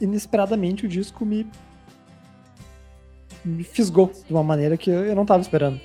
inesperadamente, 0.00 0.84
o 0.84 0.88
disco 0.88 1.24
me, 1.24 1.46
me 3.44 3.62
fisgou 3.62 4.10
de 4.26 4.32
uma 4.32 4.42
maneira 4.42 4.76
que 4.76 4.90
eu 4.90 5.14
não 5.14 5.22
estava 5.22 5.42
esperando. 5.42 5.80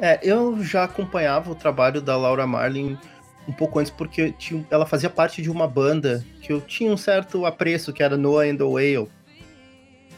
É, 0.00 0.20
eu 0.22 0.62
já 0.62 0.84
acompanhava 0.84 1.50
o 1.50 1.54
trabalho 1.56 2.00
da 2.00 2.16
Laura 2.16 2.46
Marlin 2.46 2.96
um 3.48 3.52
pouco 3.52 3.78
antes, 3.78 3.90
porque 3.90 4.32
tinha, 4.32 4.64
ela 4.70 4.84
fazia 4.84 5.08
parte 5.08 5.40
de 5.40 5.50
uma 5.50 5.66
banda 5.66 6.24
que 6.42 6.52
eu 6.52 6.60
tinha 6.60 6.92
um 6.92 6.96
certo 6.96 7.46
apreço, 7.46 7.92
que 7.92 8.02
era 8.02 8.16
Noah 8.16 8.46
and 8.46 8.56
the 8.56 8.64
Whale. 8.64 9.08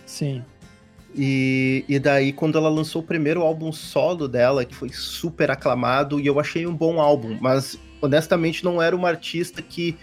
Sim. 0.04 0.42
E, 1.14 1.84
e 1.88 1.98
daí, 1.98 2.32
quando 2.32 2.58
ela 2.58 2.68
lançou 2.68 3.02
o 3.02 3.04
primeiro 3.04 3.42
álbum 3.42 3.72
solo 3.72 4.26
dela, 4.26 4.64
que 4.64 4.74
foi 4.74 4.90
super 4.90 5.50
aclamado, 5.50 6.18
e 6.18 6.26
eu 6.26 6.40
achei 6.40 6.66
um 6.66 6.74
bom 6.74 7.00
álbum, 7.00 7.38
mas 7.40 7.78
honestamente 8.02 8.64
não 8.64 8.82
era 8.82 8.94
uma 8.96 9.08
artista 9.08 9.62
que 9.62 9.96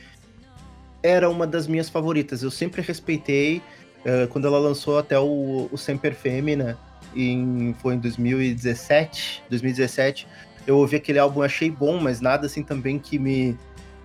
era 1.04 1.30
uma 1.30 1.46
das 1.46 1.68
minhas 1.68 1.90
favoritas. 1.90 2.44
Eu 2.44 2.52
sempre 2.52 2.82
respeitei, 2.82 3.58
uh, 4.06 4.28
quando 4.30 4.48
ela 4.48 4.60
lançou 4.60 4.98
até 4.98 5.20
o, 5.20 5.70
o 5.72 5.78
Semper 5.78 6.14
Femina, 6.14 6.78
em, 7.16 7.74
foi 7.82 7.96
em 7.96 8.00
2017, 8.00 9.44
2017, 9.50 10.28
eu 10.68 10.78
ouvi 10.78 10.98
aquele 10.98 11.18
álbum 11.18 11.42
achei 11.42 11.72
bom, 11.72 12.00
mas 12.00 12.20
nada 12.20 12.46
assim 12.46 12.62
também 12.62 13.00
que 13.00 13.18
me. 13.18 13.58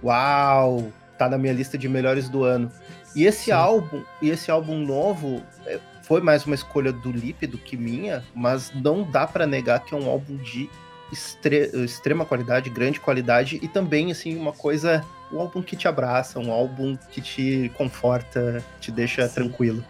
Uau! 0.02 0.90
Tá 1.18 1.28
na 1.28 1.36
minha 1.36 1.52
lista 1.52 1.76
de 1.76 1.88
melhores 1.88 2.28
do 2.28 2.44
ano. 2.44 2.70
E 3.14 3.24
esse 3.26 3.46
Sim. 3.46 3.52
álbum, 3.52 4.02
e 4.22 4.30
esse 4.30 4.50
álbum 4.50 4.78
novo, 4.78 5.42
é, 5.66 5.78
foi 6.02 6.20
mais 6.20 6.46
uma 6.46 6.54
escolha 6.54 6.92
do 6.92 7.10
Lipe 7.10 7.46
do 7.46 7.58
que 7.58 7.76
minha, 7.76 8.24
mas 8.34 8.72
não 8.74 9.02
dá 9.02 9.26
para 9.26 9.46
negar 9.46 9.80
que 9.80 9.94
é 9.94 9.98
um 9.98 10.08
álbum 10.08 10.36
de 10.36 10.70
extre 11.12 11.70
extrema 11.84 12.24
qualidade, 12.24 12.70
grande 12.70 12.98
qualidade 12.98 13.60
e 13.62 13.68
também 13.68 14.10
assim 14.10 14.34
uma 14.34 14.52
coisa, 14.52 15.04
um 15.30 15.40
álbum 15.40 15.60
que 15.60 15.76
te 15.76 15.86
abraça, 15.86 16.38
um 16.38 16.50
álbum 16.50 16.96
que 17.10 17.20
te 17.20 17.70
conforta, 17.76 18.64
te 18.80 18.90
deixa 18.90 19.28
Sim. 19.28 19.34
tranquilo. 19.34 19.84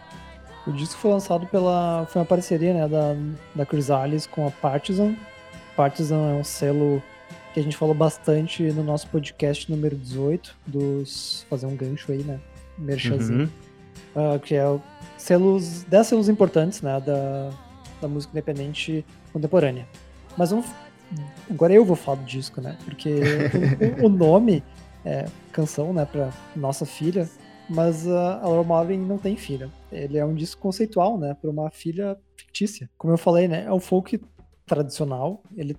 O 0.67 0.71
disco 0.71 0.99
foi 0.99 1.11
lançado 1.11 1.47
pela 1.47 2.05
foi 2.09 2.21
uma 2.21 2.27
parceria, 2.27 2.73
né, 2.73 2.87
da 2.87 3.15
da 3.55 3.65
Chrysalis 3.65 4.27
com 4.27 4.45
a 4.45 4.51
Partisan. 4.51 5.15
Partisan 5.75 6.31
é 6.31 6.33
um 6.33 6.43
selo 6.43 7.01
que 7.53 7.59
a 7.59 7.63
gente 7.63 7.77
falou 7.77 7.93
bastante 7.93 8.63
no 8.71 8.83
nosso 8.83 9.07
podcast 9.07 9.69
número 9.69 9.95
18 9.95 10.55
dos 10.65 11.45
fazer 11.49 11.67
um 11.67 11.75
gancho 11.75 12.11
aí, 12.11 12.23
né? 12.23 12.39
Merchanzinho. 12.77 13.49
Uhum. 14.15 14.35
Uh, 14.35 14.39
que 14.39 14.55
é 14.55 14.63
selos, 15.17 15.83
10 15.83 16.07
selos 16.07 16.29
importantes 16.29 16.81
né, 16.81 16.99
da, 16.99 17.51
da 18.01 18.07
música 18.07 18.31
independente 18.31 19.05
contemporânea. 19.31 19.87
Mas 20.37 20.51
vamos, 20.51 20.65
agora 21.49 21.73
eu 21.73 21.85
vou 21.85 21.95
falar 21.95 22.17
do 22.17 22.25
disco, 22.25 22.59
né? 22.59 22.77
Porque 22.85 23.09
o, 24.01 24.05
o, 24.05 24.09
nome 24.09 24.63
é 25.05 25.25
canção, 25.51 25.93
né, 25.93 26.05
para 26.05 26.31
nossa 26.55 26.85
filha, 26.85 27.29
mas 27.69 28.07
a 28.07 28.41
Laura 28.43 28.63
Marvin 28.63 28.97
não 28.97 29.17
tem 29.17 29.35
filha. 29.35 29.69
Ele 29.91 30.17
é 30.17 30.25
um 30.25 30.33
disco 30.33 30.61
conceitual, 30.61 31.17
né, 31.17 31.35
para 31.39 31.49
uma 31.49 31.69
filha 31.69 32.17
fictícia. 32.35 32.89
Como 32.97 33.13
eu 33.13 33.17
falei, 33.17 33.47
né, 33.47 33.65
é 33.65 33.71
um 33.71 33.79
folk 33.79 34.19
tradicional. 34.65 35.41
Ele 35.55 35.75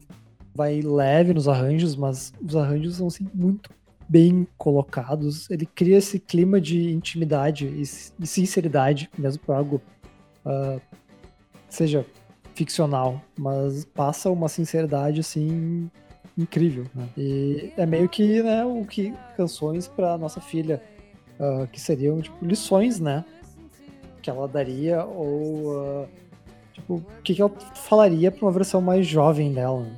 vai 0.55 0.81
leve 0.81 1.35
nos 1.35 1.49
arranjos, 1.49 1.97
mas 1.97 2.33
os 2.41 2.55
arranjos 2.55 2.97
são 2.97 3.07
assim, 3.07 3.27
muito 3.35 3.71
bem 4.09 4.47
colocados. 4.57 5.51
Ele 5.51 5.67
cria 5.67 5.99
esse 5.99 6.19
clima 6.19 6.61
de 6.61 6.91
intimidade 6.93 7.67
e, 7.67 7.87
sinceridade, 8.27 9.11
mesmo 9.19 9.43
para 9.45 9.57
algo 9.57 9.81
uh, 10.45 10.81
seja 11.69 12.07
ficcional, 12.55 13.21
mas 13.39 13.85
passa 13.85 14.31
uma 14.31 14.49
sinceridade 14.49 15.21
assim 15.21 15.91
incrível. 16.37 16.87
Né? 16.95 17.09
E 17.17 17.73
é 17.77 17.87
meio 17.87 18.09
que 18.09 18.43
né, 18.43 18.65
o 18.65 18.85
que 18.85 19.13
canções 19.37 19.89
para 19.89 20.19
nossa 20.19 20.41
filha, 20.41 20.83
uh, 21.39 21.67
que 21.69 21.81
seriam 21.81 22.21
tipo 22.21 22.45
lições, 22.45 23.01
né, 23.01 23.25
que 24.23 24.31
ela 24.31 24.49
daria 24.49 25.05
ou 25.05 25.73
uh, 25.73 26.09
tipo 26.75 26.97
o 26.97 27.05
que, 27.23 27.35
que 27.35 27.41
ela 27.41 27.51
falaria 27.75 28.31
para 28.31 28.45
uma 28.45 28.53
versão 28.53 28.81
mais 28.81 29.07
jovem 29.07 29.53
dela. 29.53 29.85
Né? 29.85 29.97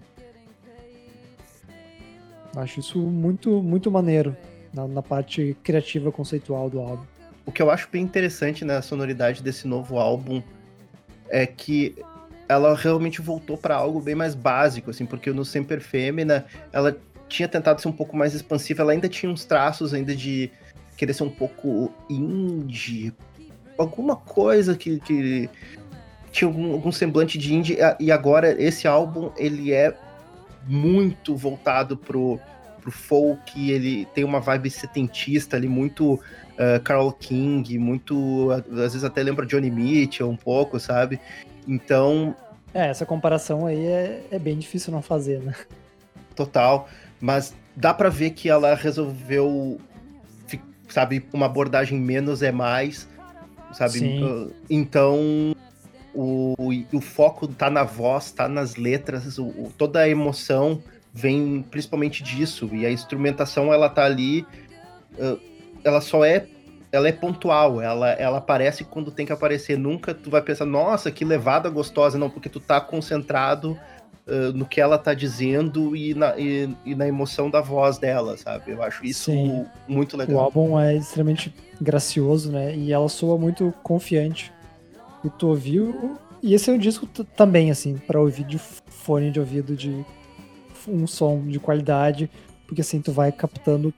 Acho 2.56 2.80
isso 2.80 2.98
muito, 2.98 3.62
muito 3.62 3.90
maneiro 3.90 4.36
na, 4.72 4.86
na, 4.86 5.02
parte 5.02 5.56
criativa 5.62 6.12
conceitual 6.12 6.70
do 6.70 6.80
álbum. 6.80 7.04
O 7.44 7.52
que 7.52 7.60
eu 7.60 7.70
acho 7.70 7.88
bem 7.90 8.02
interessante 8.02 8.64
na 8.64 8.80
sonoridade 8.80 9.42
desse 9.42 9.66
novo 9.66 9.98
álbum 9.98 10.42
é 11.28 11.46
que 11.46 11.96
ela 12.48 12.74
realmente 12.74 13.20
voltou 13.20 13.58
para 13.58 13.74
algo 13.74 14.00
bem 14.00 14.14
mais 14.14 14.34
básico, 14.34 14.90
assim, 14.90 15.04
porque 15.04 15.30
no 15.32 15.44
Semper 15.44 15.80
Fêmea 15.80 16.46
ela 16.72 16.96
tinha 17.28 17.48
tentado 17.48 17.80
ser 17.80 17.88
um 17.88 17.92
pouco 17.92 18.16
mais 18.16 18.34
expansiva, 18.34 18.82
ela 18.82 18.92
ainda 18.92 19.08
tinha 19.08 19.30
uns 19.30 19.44
traços 19.44 19.92
ainda 19.92 20.14
de 20.14 20.50
querer 20.96 21.12
ser 21.12 21.24
um 21.24 21.30
pouco 21.30 21.92
indie, 22.08 23.12
alguma 23.76 24.16
coisa 24.16 24.76
que, 24.76 24.98
que 25.00 25.50
tinha 26.36 26.48
algum, 26.48 26.72
algum 26.72 26.92
semblante 26.92 27.38
de 27.38 27.54
indie, 27.54 27.78
e 27.98 28.12
agora 28.12 28.62
esse 28.62 28.86
álbum 28.86 29.30
ele 29.38 29.72
é 29.72 29.96
muito 30.66 31.34
voltado 31.34 31.96
pro, 31.96 32.38
pro 32.82 32.90
folk, 32.90 33.70
ele 33.70 34.04
tem 34.14 34.22
uma 34.22 34.38
vibe 34.38 34.68
setentista 34.68 35.56
ali, 35.56 35.66
muito 35.66 36.12
uh, 36.14 36.80
Carol 36.84 37.10
King, 37.10 37.78
muito. 37.78 38.50
Às 38.50 38.92
vezes 38.92 39.04
até 39.04 39.22
lembra 39.22 39.46
Johnny 39.46 39.70
Mitchell 39.70 40.28
um 40.28 40.36
pouco, 40.36 40.78
sabe? 40.78 41.18
Então. 41.66 42.36
É, 42.74 42.88
essa 42.88 43.06
comparação 43.06 43.64
aí 43.64 43.86
é, 43.86 44.26
é 44.30 44.38
bem 44.38 44.58
difícil 44.58 44.92
não 44.92 45.00
fazer, 45.00 45.40
né? 45.40 45.54
Total. 46.34 46.86
Mas 47.18 47.54
dá 47.74 47.94
para 47.94 48.10
ver 48.10 48.32
que 48.32 48.50
ela 48.50 48.74
resolveu, 48.74 49.80
sabe, 50.86 51.24
uma 51.32 51.46
abordagem 51.46 51.98
menos 51.98 52.42
é 52.42 52.52
mais, 52.52 53.08
sabe? 53.72 54.00
Sim. 54.00 54.52
Então, 54.68 55.56
o, 56.16 56.54
o 56.92 57.00
foco 57.00 57.46
tá 57.46 57.68
na 57.68 57.84
voz, 57.84 58.32
tá 58.32 58.48
nas 58.48 58.76
letras, 58.76 59.38
o, 59.38 59.46
o, 59.46 59.72
toda 59.76 60.00
a 60.00 60.08
emoção 60.08 60.82
vem 61.12 61.64
principalmente 61.70 62.22
disso, 62.22 62.68
e 62.72 62.84
a 62.86 62.90
instrumentação 62.90 63.72
ela 63.72 63.88
tá 63.88 64.04
ali, 64.04 64.46
ela 65.84 66.00
só 66.00 66.24
é 66.24 66.46
ela 66.92 67.08
é 67.08 67.12
pontual, 67.12 67.80
ela, 67.80 68.10
ela 68.12 68.38
aparece 68.38 68.84
quando 68.84 69.10
tem 69.10 69.26
que 69.26 69.32
aparecer, 69.32 69.76
nunca 69.76 70.14
tu 70.14 70.30
vai 70.30 70.40
pensar, 70.40 70.64
nossa, 70.64 71.10
que 71.10 71.24
levada 71.24 71.68
gostosa, 71.68 72.16
não, 72.16 72.30
porque 72.30 72.48
tu 72.48 72.60
tá 72.60 72.80
concentrado 72.80 73.78
uh, 74.26 74.52
no 74.54 74.64
que 74.64 74.80
ela 74.80 74.96
tá 74.96 75.12
dizendo 75.12 75.94
e 75.96 76.14
na, 76.14 76.38
e, 76.38 76.74
e, 76.84 76.94
na 76.94 77.06
emoção 77.06 77.50
da 77.50 77.60
voz 77.60 77.98
dela, 77.98 78.36
sabe? 78.36 78.72
Eu 78.72 78.82
acho 78.82 79.04
isso 79.04 79.30
Sim. 79.30 79.66
muito 79.86 80.16
legal. 80.16 80.36
O 80.36 80.40
álbum 80.40 80.80
é 80.80 80.96
extremamente 80.96 81.54
gracioso, 81.80 82.50
né? 82.50 82.74
E 82.74 82.92
ela 82.92 83.08
soa 83.08 83.36
muito 83.36 83.74
confiante 83.82 84.52
e 85.26 85.30
tu 85.30 85.48
ouviu. 85.48 86.16
E 86.42 86.54
esse 86.54 86.70
é 86.70 86.72
um 86.72 86.78
disco 86.78 87.06
também, 87.36 87.70
assim, 87.70 87.96
para 87.96 88.20
ouvir 88.20 88.44
de 88.44 88.58
fone 88.58 89.30
de 89.30 89.40
ouvido, 89.40 89.74
de 89.74 90.04
um 90.86 91.06
som 91.06 91.42
de 91.42 91.58
qualidade, 91.58 92.30
porque 92.66 92.80
assim 92.80 93.00
tu 93.00 93.10
vai 93.10 93.32
captando 93.32 93.92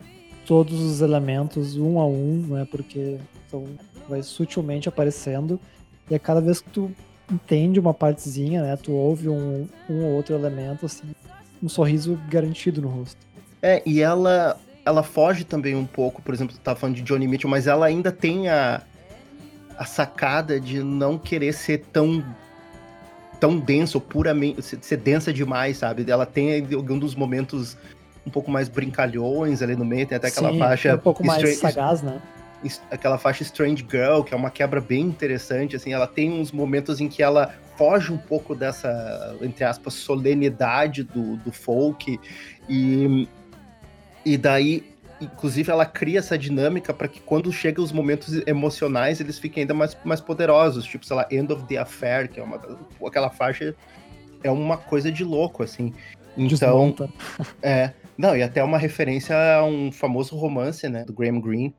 todos 0.46 0.80
os 0.80 1.02
elementos 1.02 1.76
um 1.76 1.98
a 2.00 2.06
um, 2.06 2.46
né? 2.48 2.66
Porque 2.70 3.18
então, 3.46 3.64
vai 4.08 4.22
sutilmente 4.22 4.88
aparecendo. 4.88 5.60
E 6.10 6.14
a 6.14 6.18
cada 6.18 6.40
vez 6.40 6.60
que 6.60 6.70
tu 6.70 6.90
entende 7.30 7.78
uma 7.78 7.92
partezinha, 7.92 8.62
né? 8.62 8.76
Tu 8.76 8.92
ouve 8.92 9.28
um, 9.28 9.68
um 9.90 10.04
ou 10.04 10.12
outro 10.12 10.34
elemento, 10.34 10.86
assim, 10.86 11.04
um 11.62 11.68
sorriso 11.68 12.18
garantido 12.30 12.80
no 12.80 12.88
rosto. 12.88 13.18
É, 13.60 13.82
e 13.84 14.00
ela 14.00 14.58
ela 14.86 15.02
foge 15.02 15.44
também 15.44 15.74
um 15.74 15.84
pouco, 15.84 16.22
por 16.22 16.32
exemplo, 16.32 16.56
tu 16.56 16.60
tá 16.60 16.74
falando 16.74 16.96
de 16.96 17.02
Johnny 17.02 17.28
Mitchell, 17.28 17.50
mas 17.50 17.66
ela 17.66 17.84
ainda 17.84 18.10
tem 18.10 18.48
a, 18.48 18.80
a 19.78 19.84
sacada 19.84 20.60
de 20.60 20.82
não 20.82 21.16
querer 21.16 21.52
ser 21.52 21.84
tão 21.92 22.24
tão 23.38 23.56
denso, 23.56 24.00
puramente 24.00 24.60
ser 24.62 24.96
densa 24.96 25.32
demais, 25.32 25.78
sabe? 25.78 26.04
Ela 26.10 26.26
tem 26.26 26.66
algum 26.74 26.98
dos 26.98 27.14
momentos 27.14 27.76
um 28.26 28.30
pouco 28.30 28.50
mais 28.50 28.68
brincalhões 28.68 29.62
ali 29.62 29.76
no 29.76 29.84
meio, 29.84 30.06
tem 30.06 30.16
até 30.16 30.26
aquela 30.26 30.50
Sim, 30.50 30.58
faixa 30.58 30.94
um 30.96 30.98
pouco 30.98 31.24
mais 31.24 31.58
sagaz, 31.58 32.02
né? 32.02 32.20
aquela 32.90 33.18
faixa 33.18 33.42
Strange 33.44 33.86
Girl, 33.88 34.22
que 34.22 34.34
é 34.34 34.36
uma 34.36 34.50
quebra 34.50 34.80
bem 34.80 35.02
interessante, 35.02 35.76
assim, 35.76 35.92
ela 35.92 36.06
tem 36.06 36.32
uns 36.32 36.50
momentos 36.50 37.00
em 37.00 37.08
que 37.08 37.22
ela 37.22 37.54
foge 37.76 38.12
um 38.12 38.18
pouco 38.18 38.54
dessa, 38.54 39.36
entre 39.40 39.64
aspas, 39.64 39.94
solenidade 39.94 41.04
do, 41.04 41.36
do 41.36 41.52
folk, 41.52 42.18
e, 42.68 43.28
e 44.24 44.36
daí, 44.36 44.84
inclusive, 45.20 45.70
ela 45.70 45.84
cria 45.84 46.18
essa 46.18 46.38
dinâmica 46.38 46.92
para 46.94 47.08
que 47.08 47.20
quando 47.20 47.52
chegam 47.52 47.84
os 47.84 47.92
momentos 47.92 48.34
emocionais, 48.46 49.20
eles 49.20 49.38
fiquem 49.38 49.62
ainda 49.62 49.74
mais, 49.74 49.96
mais 50.04 50.20
poderosos, 50.20 50.84
tipo, 50.84 51.04
sei 51.04 51.16
lá, 51.16 51.26
End 51.30 51.52
of 51.52 51.64
the 51.64 51.76
Affair, 51.76 52.28
que 52.28 52.40
é 52.40 52.42
uma, 52.42 52.60
aquela 53.06 53.30
faixa 53.30 53.74
é 54.42 54.50
uma 54.50 54.76
coisa 54.76 55.10
de 55.10 55.24
louco, 55.24 55.62
assim. 55.62 55.92
Então, 56.36 56.94
é, 57.62 57.92
não, 58.16 58.36
e 58.36 58.42
até 58.42 58.62
uma 58.62 58.78
referência 58.78 59.36
a 59.36 59.64
um 59.64 59.90
famoso 59.90 60.36
romance, 60.36 60.88
né, 60.88 61.04
do 61.04 61.12
Graham 61.12 61.40
Greene. 61.40 61.74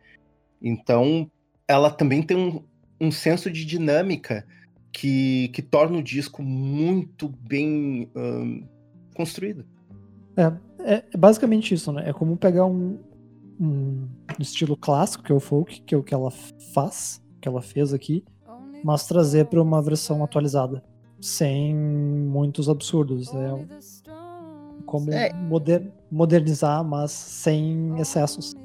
Então, 0.62 1.30
ela 1.68 1.90
também 1.90 2.22
tem 2.22 2.36
um, 2.36 2.64
um 3.00 3.12
senso 3.12 3.50
de 3.50 3.64
dinâmica 3.64 4.46
que, 4.92 5.50
que 5.50 5.62
torna 5.62 5.98
o 5.98 6.04
disco 6.04 6.44
muito 6.44 7.30
bem 7.30 8.10
um, 8.16 8.64
construído. 9.16 9.66
É, 10.36 10.52
é, 10.96 11.18
basicamente 11.18 11.74
isso, 11.74 11.92
né? 11.92 12.10
É 12.10 12.14
como 12.14 12.36
pegar 12.36 12.66
um, 12.66 12.98
um 13.60 14.08
estilo 14.40 14.78
clássico, 14.78 15.24
que 15.24 15.32
é 15.32 15.36
o 15.36 15.40
folk, 15.40 15.82
que 15.82 15.94
é 15.94 15.98
o 15.98 16.04
que 16.04 16.14
ela 16.14 16.32
faz, 16.74 17.22
que 17.42 17.48
ela 17.48 17.62
fez 17.62 17.94
aqui, 17.94 18.24
mas 18.84 19.06
trazer 19.06 19.46
para 19.46 19.62
uma 19.62 19.82
versão 19.82 20.24
atualizada, 20.24 20.84
sem 21.20 21.76
muitos 21.76 22.70
absurdos. 22.70 23.30
É 23.34 24.00
como 24.86 25.12
é. 25.12 25.32
Moder, 25.34 25.92
modernizar, 26.12 26.84
mas 26.84 27.12
sem 27.12 28.00
excessos. 28.00 28.56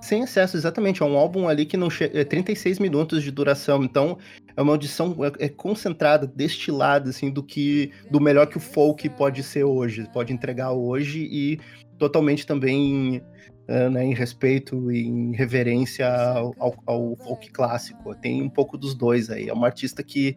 Sem 0.00 0.22
excesso, 0.22 0.56
exatamente. 0.56 1.02
É 1.02 1.06
um 1.06 1.18
álbum 1.18 1.48
ali 1.48 1.66
que 1.66 1.76
não 1.76 1.90
chega. 1.90 2.20
É 2.20 2.24
36 2.24 2.78
minutos 2.78 3.22
de 3.22 3.30
duração. 3.30 3.82
Então, 3.82 4.16
é 4.56 4.62
uma 4.62 4.72
audição 4.72 5.14
é, 5.24 5.46
é 5.46 5.48
concentrada, 5.48 6.26
destilada, 6.26 7.10
assim, 7.10 7.30
do 7.30 7.42
que. 7.42 7.92
do 8.10 8.20
melhor 8.20 8.46
que 8.46 8.56
o 8.56 8.60
folk 8.60 9.08
pode 9.10 9.42
ser 9.42 9.64
hoje, 9.64 10.08
pode 10.12 10.32
entregar 10.32 10.72
hoje 10.72 11.28
e 11.30 11.60
totalmente 11.98 12.46
também 12.46 13.20
né, 13.68 14.04
em 14.04 14.14
respeito 14.14 14.90
e 14.90 15.06
em 15.06 15.32
reverência 15.32 16.08
ao, 16.08 16.54
ao, 16.58 16.74
ao, 16.86 17.16
folk 17.16 17.50
clássico. 17.50 18.14
Tem 18.14 18.42
um 18.42 18.48
pouco 18.48 18.78
dos 18.78 18.94
dois 18.94 19.28
aí. 19.28 19.48
É 19.48 19.52
uma 19.52 19.66
artista 19.66 20.02
que 20.02 20.36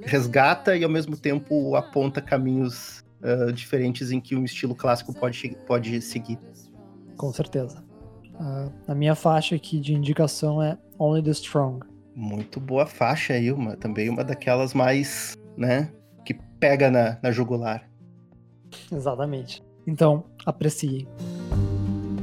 resgata 0.00 0.76
e 0.76 0.84
ao 0.84 0.90
mesmo 0.90 1.16
tempo 1.16 1.74
aponta 1.74 2.20
caminhos 2.20 3.04
uh, 3.20 3.52
diferentes 3.52 4.12
em 4.12 4.20
que 4.20 4.36
um 4.36 4.44
estilo 4.44 4.74
clássico 4.74 5.12
pode, 5.12 5.56
pode 5.66 6.00
seguir. 6.00 6.38
Com 7.16 7.32
certeza. 7.32 7.84
Uh, 8.34 8.72
a 8.86 8.94
minha 8.94 9.16
faixa 9.16 9.56
aqui 9.56 9.80
de 9.80 9.92
indicação 9.92 10.62
é 10.62 10.78
Only 10.98 11.22
the 11.22 11.30
Strong. 11.30 11.84
Muito 12.14 12.60
boa 12.60 12.86
faixa 12.86 13.32
aí, 13.32 13.50
uma, 13.50 13.76
também 13.76 14.08
uma 14.08 14.22
daquelas 14.22 14.72
mais, 14.72 15.36
né, 15.56 15.90
que 16.24 16.34
pega 16.60 16.90
na, 16.90 17.18
na 17.22 17.32
jugular. 17.32 17.88
Exatamente. 18.92 19.62
Então, 19.86 20.24
aprecie. 20.44 21.08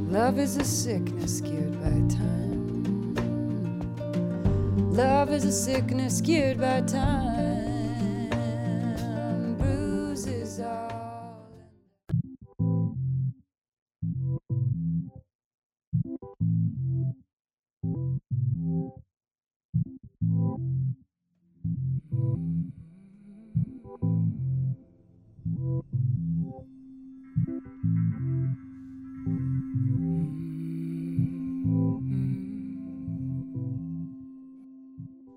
Love 0.10 0.38
is 0.38 0.58
a 0.58 0.64
sickness 0.64 1.42
cured 1.42 1.74
by 1.82 2.16
time. 2.16 3.16
Love 4.94 5.32
is 5.32 5.46
a 5.46 5.52
sickness 5.52 6.22
cured 6.22 6.60
by 6.60 6.82
time. 6.82 7.76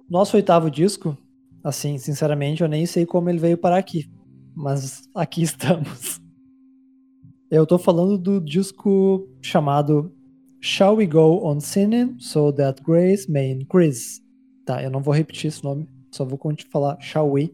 Nosso 0.09 0.37
oitavo 0.37 0.71
disco, 0.71 1.16
assim, 1.62 1.99
sinceramente, 1.99 2.62
eu 2.62 2.68
nem 2.68 2.87
sei 2.87 3.05
como 3.05 3.29
ele 3.29 3.38
veio 3.38 3.59
parar 3.59 3.77
aqui, 3.77 4.11
mas 4.55 5.03
aqui 5.14 5.42
estamos. 5.42 6.21
Eu 7.51 7.66
tô 7.66 7.79
falando 7.79 8.16
do 8.16 8.40
disco 8.40 9.29
chamado 9.42 10.12
Shall 10.61 10.97
We 10.97 11.07
Go 11.07 11.47
On 11.47 11.61
Sinning 11.61 12.18
So 12.18 12.53
That 12.53 12.83
Grace 12.83 13.31
May 13.31 13.51
Increase. 13.51 14.23
Tá, 14.64 14.83
eu 14.83 14.90
não 14.90 15.01
vou 15.01 15.14
repetir 15.14 15.49
esse 15.49 15.62
nome, 15.62 15.88
só 16.11 16.25
vou 16.25 16.38
falar 16.71 16.99
Shall 17.01 17.31
We. 17.31 17.53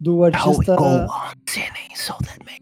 Do 0.00 0.24
artista. 0.24 0.52
Shall 0.52 0.58
we 0.58 0.66
go 0.66 1.12
on 1.12 1.32
sinning 1.48 1.94
so 1.94 2.14
that 2.24 2.38
may... 2.44 2.58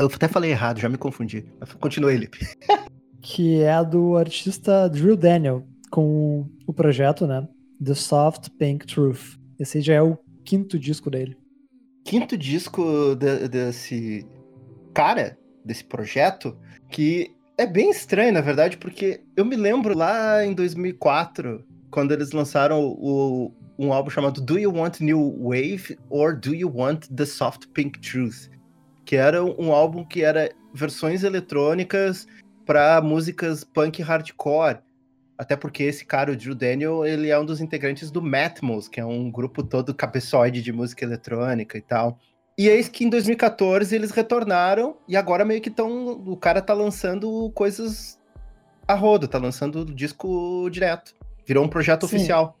Eu 0.00 0.06
até 0.06 0.28
falei 0.28 0.50
errado, 0.50 0.80
já 0.80 0.88
me 0.88 0.98
confundi. 0.98 1.44
Continua, 1.80 2.10
Felipe. 2.10 2.38
que 3.20 3.62
é 3.62 3.84
do 3.84 4.16
artista 4.16 4.88
Drew 4.88 5.16
Daniel, 5.16 5.66
com 5.90 6.46
o 6.66 6.72
projeto, 6.72 7.26
né? 7.26 7.46
The 7.82 7.94
Soft 7.94 8.50
Pink 8.58 8.86
Truth. 8.86 9.36
Esse 9.58 9.80
já 9.80 9.94
é 9.94 10.02
o 10.02 10.18
quinto 10.44 10.78
disco 10.78 11.10
dele. 11.10 11.36
Quinto 12.04 12.36
disco 12.36 13.14
de, 13.16 13.48
desse 13.48 14.26
cara, 14.94 15.38
desse 15.64 15.84
projeto, 15.84 16.56
que 16.90 17.34
é 17.58 17.66
bem 17.66 17.90
estranho, 17.90 18.32
na 18.32 18.40
verdade, 18.40 18.76
porque 18.76 19.22
eu 19.36 19.44
me 19.44 19.56
lembro 19.56 19.96
lá 19.96 20.44
em 20.44 20.54
2004, 20.54 21.64
quando 21.90 22.12
eles 22.12 22.32
lançaram 22.32 22.80
o, 22.80 23.52
um 23.78 23.92
álbum 23.92 24.10
chamado 24.10 24.40
Do 24.40 24.58
You 24.58 24.74
Want 24.74 25.00
New 25.00 25.36
Wave 25.40 25.98
or 26.08 26.38
Do 26.38 26.54
You 26.54 26.70
Want 26.74 27.06
the 27.14 27.26
Soft 27.26 27.66
Pink 27.72 27.98
Truth? 28.00 28.50
Que 29.04 29.16
era 29.16 29.42
um 29.44 29.72
álbum 29.72 30.04
que 30.04 30.22
era 30.22 30.50
versões 30.74 31.24
eletrônicas 31.24 32.26
para 32.64 33.00
músicas 33.00 33.64
punk 33.64 34.02
hardcore. 34.02 34.78
Até 35.38 35.56
porque 35.56 35.82
esse 35.82 36.04
cara, 36.04 36.32
o 36.32 36.36
Drew 36.36 36.54
Daniel, 36.54 37.04
ele 37.04 37.28
é 37.28 37.38
um 37.38 37.44
dos 37.44 37.60
integrantes 37.60 38.10
do 38.10 38.22
Matmos, 38.22 38.88
que 38.88 39.00
é 39.00 39.04
um 39.04 39.30
grupo 39.30 39.62
todo 39.62 39.94
cabeçoide 39.94 40.62
de 40.62 40.72
música 40.72 41.04
eletrônica 41.04 41.76
e 41.76 41.82
tal. 41.82 42.18
E 42.58 42.68
eis 42.68 42.88
que 42.88 43.04
em 43.04 43.10
2014 43.10 43.94
eles 43.94 44.10
retornaram 44.10 44.96
e 45.06 45.16
agora 45.16 45.44
meio 45.44 45.60
que 45.60 45.68
estão. 45.68 46.12
O 46.26 46.36
cara 46.36 46.62
tá 46.62 46.72
lançando 46.72 47.50
coisas 47.54 48.18
a 48.88 48.94
rodo, 48.94 49.28
tá 49.28 49.38
lançando 49.38 49.84
disco 49.84 50.70
direto. 50.70 51.14
Virou 51.44 51.64
um 51.64 51.68
projeto 51.68 52.06
Sim. 52.06 52.16
oficial. 52.16 52.58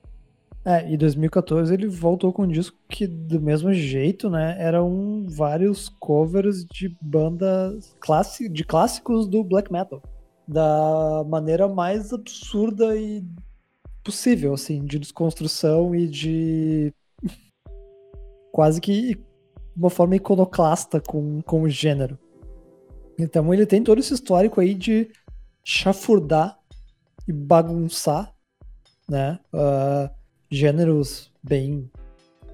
É, 0.66 0.92
e 0.92 0.96
2014 0.96 1.72
ele 1.72 1.86
voltou 1.86 2.32
com 2.32 2.42
um 2.42 2.48
disco 2.48 2.76
que, 2.88 3.06
do 3.06 3.40
mesmo 3.40 3.72
jeito, 3.72 4.28
né, 4.28 4.56
eram 4.58 5.24
vários 5.28 5.88
covers 6.00 6.64
de 6.64 6.94
bandas 7.00 7.96
classi 8.00 8.48
de 8.48 8.64
clássicos 8.64 9.28
do 9.28 9.44
black 9.44 9.72
metal 9.72 10.02
da 10.46 11.24
maneira 11.26 11.68
mais 11.68 12.12
absurda 12.12 12.96
e 12.96 13.24
possível, 14.04 14.54
assim, 14.54 14.84
de 14.84 14.98
desconstrução 14.98 15.94
e 15.94 16.06
de 16.06 16.94
quase 18.52 18.80
que 18.80 19.20
uma 19.76 19.90
forma 19.90 20.16
iconoclasta 20.16 21.00
com, 21.00 21.42
com 21.42 21.62
o 21.62 21.68
gênero. 21.68 22.18
Então 23.18 23.52
ele 23.52 23.66
tem 23.66 23.82
todo 23.82 23.98
esse 23.98 24.14
histórico 24.14 24.60
aí 24.60 24.74
de 24.74 25.10
chafurdar 25.64 26.58
e 27.26 27.32
bagunçar, 27.32 28.32
né, 29.08 29.38
uh, 29.52 30.08
gêneros 30.50 31.32
bem 31.42 31.90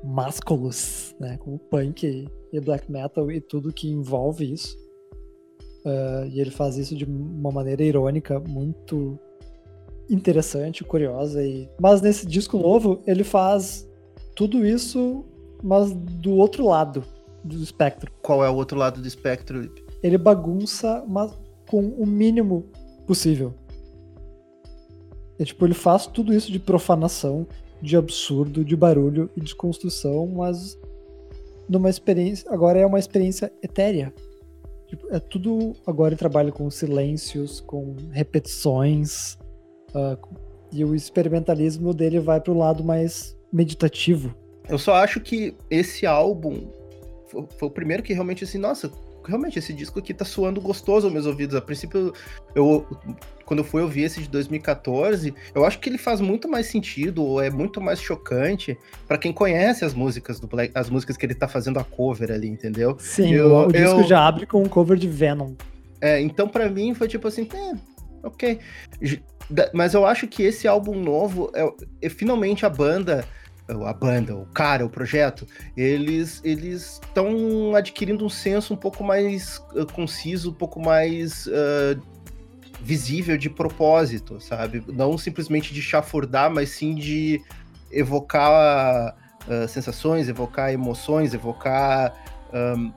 másculos, 0.03 1.15
né, 1.21 1.37
como 1.39 1.59
punk 1.59 2.29
e 2.53 2.61
black 2.61 2.91
metal 2.91 3.31
e 3.31 3.41
tudo 3.41 3.73
que 3.73 3.89
envolve 3.89 4.53
isso. 4.53 4.82
Uh, 5.85 6.27
e 6.31 6.41
ele 6.41 6.51
faz 6.51 6.77
isso 6.77 6.95
de 6.95 7.05
uma 7.05 7.51
maneira 7.51 7.83
irônica, 7.83 8.39
muito 8.41 9.19
interessante, 10.09 10.85
curiosa. 10.85 11.45
E... 11.45 11.69
Mas 11.81 12.01
nesse 12.01 12.27
disco 12.27 12.59
novo, 12.59 13.01
ele 13.07 13.25
faz 13.25 13.89
tudo 14.35 14.65
isso, 14.65 15.25
mas 15.63 15.93
do 15.93 16.35
outro 16.35 16.67
lado 16.67 17.05
do 17.43 17.57
espectro. 17.63 18.13
Qual 18.23 18.45
é 18.45 18.51
o 18.51 18.55
outro 18.55 18.79
lado 18.79 19.01
do 19.01 19.07
espectro? 19.07 19.71
Ele 20.03 20.19
bagunça, 20.19 21.05
mas 21.09 21.33
com 21.69 21.81
o 21.81 22.07
mínimo 22.07 22.65
possível. 23.07 23.55
É, 25.39 25.45
tipo, 25.45 25.65
ele 25.67 25.75
faz 25.75 26.07
tudo 26.07 26.33
isso 26.33 26.53
de 26.53 26.59
profanação, 26.59 27.47
de 27.81 27.97
absurdo, 27.97 28.65
de 28.65 28.77
barulho 28.77 29.29
e 29.37 29.41
desconstrução, 29.41 30.27
mas 30.27 30.79
numa 31.69 31.91
experiência. 31.91 32.51
Agora 32.53 32.79
é 32.79 32.87
uma 32.87 32.99
experiência 32.99 33.53
etérea. 33.63 34.13
Tipo, 34.93 35.07
é 35.11 35.19
tudo. 35.19 35.73
Agora 35.87 36.11
ele 36.11 36.19
trabalha 36.19 36.53
com 36.53 36.71
silêncios, 36.71 37.61
com 37.61 37.97
repetições. 38.11 39.39
Uh, 39.95 40.19
e 40.71 40.85
o 40.85 40.95
experimentalismo 40.95 41.95
dele 41.95 42.21
vai 42.21 42.39
para 42.39 42.53
o 42.53 42.59
lado 42.59 42.85
mais 42.85 43.35
meditativo. 43.51 44.35
Eu 44.69 44.79
só 44.79 44.97
acho 44.97 45.19
que 45.21 45.57
esse 45.71 46.05
álbum 46.05 46.69
foi, 47.27 47.47
foi, 47.59 47.69
o 47.69 47.71
primeiro 47.71 48.03
que 48.03 48.13
realmente, 48.13 48.45
assim, 48.45 48.59
nossa, 48.59 48.93
realmente 49.25 49.59
esse 49.59 49.73
disco 49.73 49.99
aqui 49.99 50.13
tá 50.13 50.27
soando 50.27 50.61
gostoso 50.61 51.07
aos 51.07 51.13
meus 51.15 51.25
ouvidos. 51.25 51.57
A 51.57 51.63
princípio, 51.63 52.13
eu 52.55 52.87
quando 53.53 53.59
eu 53.59 53.65
fui 53.67 53.83
ouvir 53.83 54.05
esse 54.05 54.23
de 54.23 54.31
2014, 54.31 55.35
eu 55.55 55.67
acho 55.67 55.79
que 55.79 55.87
ele 55.87 55.99
faz 55.99 56.23
muito 56.23 56.49
mais 56.49 56.69
sentido, 56.69 57.23
ou 57.23 57.39
é 57.39 57.51
muito 57.51 57.83
mais 57.83 58.01
chocante 58.01 58.79
para 59.07 59.19
quem 59.19 59.31
conhece 59.31 59.85
as 59.85 59.93
músicas 59.93 60.41
do 60.41 60.47
Black, 60.47 60.73
as 60.75 60.89
músicas 60.89 61.19
que 61.19 61.27
ele 61.27 61.35
tá 61.35 61.47
fazendo 61.47 61.79
a 61.79 61.85
cover 61.85 62.33
ali, 62.33 62.49
entendeu? 62.49 62.97
Sim, 62.99 63.35
eu, 63.35 63.53
o, 63.53 63.67
o 63.67 63.71
disco 63.71 64.01
eu... 64.01 64.05
já 64.05 64.27
abre 64.27 64.47
com 64.47 64.63
um 64.63 64.69
cover 64.69 64.97
de 64.97 65.07
Venom. 65.07 65.53
É, 66.01 66.19
então 66.19 66.49
para 66.49 66.67
mim 66.71 66.95
foi 66.95 67.07
tipo 67.09 67.29
assim, 67.29 67.47
é, 67.53 68.27
ok. 68.27 68.59
Mas 69.75 69.93
eu 69.93 70.07
acho 70.07 70.27
que 70.27 70.43
esse 70.43 70.67
álbum 70.67 70.99
novo, 70.99 71.53
é, 71.55 71.71
é 72.01 72.09
finalmente 72.09 72.65
a 72.65 72.71
banda 72.71 73.23
a 73.69 73.93
banda, 73.93 74.35
o 74.35 74.45
cara, 74.47 74.85
o 74.85 74.91
projeto, 74.91 75.47
eles 75.77 76.41
eles 76.45 77.01
estão 77.03 77.75
adquirindo 77.75 78.25
um 78.25 78.29
senso 78.29 78.75
um 78.75 78.77
pouco 78.77 79.05
mais 79.05 79.59
uh, 79.75 79.87
conciso, 79.93 80.51
um 80.51 80.55
pouco 80.55 80.81
mais 80.81 81.47
uh, 81.47 82.01
visível 82.83 83.39
de 83.39 83.49
propósito, 83.49 84.41
sabe? 84.41 84.83
Não 84.89 85.17
simplesmente 85.17 85.73
de 85.73 85.81
chafurdar, 85.81 86.51
mas 86.51 86.71
sim 86.71 86.95
de 86.95 87.41
evocar 87.91 89.17
uh, 89.47 89.69
sensações, 89.69 90.29
evocar 90.29 90.73
emoções, 90.73 91.33
evocar 91.33 92.13
um, 92.53 92.93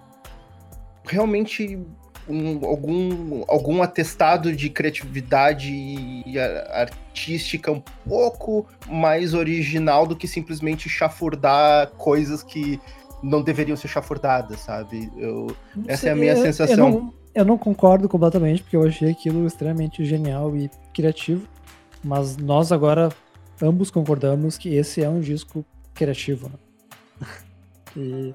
realmente 1.06 1.80
um, 2.28 2.66
algum, 2.66 3.44
algum 3.48 3.82
atestado 3.84 4.56
de 4.56 4.70
criatividade 4.70 6.24
artística 6.72 7.72
um 7.72 7.82
pouco 8.08 8.66
mais 8.88 9.34
original 9.34 10.08
do 10.08 10.16
que 10.16 10.28
simplesmente 10.28 10.90
chafurdar 10.90 11.92
coisas 11.92 12.42
que 12.42 12.80
não 13.22 13.42
deveriam 13.42 13.78
ser 13.78 13.88
chafurdadas, 13.88 14.60
sabe? 14.60 15.12
Eu, 15.18 15.56
essa 15.88 16.10
é 16.10 16.12
a 16.12 16.16
minha 16.16 16.34
eu, 16.34 16.42
sensação. 16.42 16.88
Eu 16.88 17.02
não, 17.02 17.14
eu 17.36 17.44
não 17.44 17.58
concordo 17.58 18.08
completamente, 18.08 18.64
porque 18.64 18.78
eu 18.78 18.88
achei 18.88 19.12
aquilo 19.12 19.46
extremamente 19.46 20.06
genial 20.06 20.56
e 20.56 20.72
criativo, 20.94 21.46
mas 22.02 22.38
nós 22.38 22.72
agora 22.72 23.10
ambos 23.62 23.92
concordamos 23.92 24.58
que 24.58 24.74
esse 24.74 25.04
é 25.04 25.10
um 25.10 25.20
disco 25.20 25.66
criativo. 25.94 26.50
Né? 26.50 27.28
e, 27.98 28.34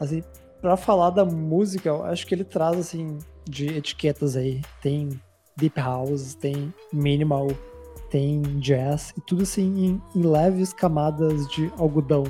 assim, 0.00 0.24
para 0.60 0.76
falar 0.76 1.10
da 1.10 1.24
música, 1.24 1.90
eu 1.90 2.02
acho 2.02 2.26
que 2.26 2.34
ele 2.34 2.44
traz 2.44 2.78
assim 2.78 3.18
de 3.48 3.66
etiquetas 3.76 4.36
aí. 4.36 4.62
Tem 4.80 5.20
deep 5.56 5.78
house, 5.78 6.34
tem 6.34 6.72
minimal, 6.90 7.48
tem 8.08 8.40
jazz 8.58 9.12
e 9.16 9.20
tudo 9.20 9.42
assim 9.42 9.84
em, 9.84 10.02
em 10.18 10.22
leves 10.22 10.72
camadas 10.72 11.46
de 11.48 11.70
algodão 11.78 12.24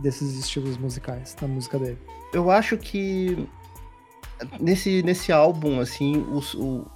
desses 0.00 0.36
estilos 0.36 0.76
musicais 0.76 1.36
na 1.40 1.46
música 1.46 1.78
dele. 1.78 1.98
Eu 2.32 2.50
acho 2.50 2.76
que 2.76 3.48
nesse, 4.60 5.02
nesse 5.02 5.32
álbum, 5.32 5.80
assim, 5.80 6.16
o, 6.16 6.40
o, 6.56 6.86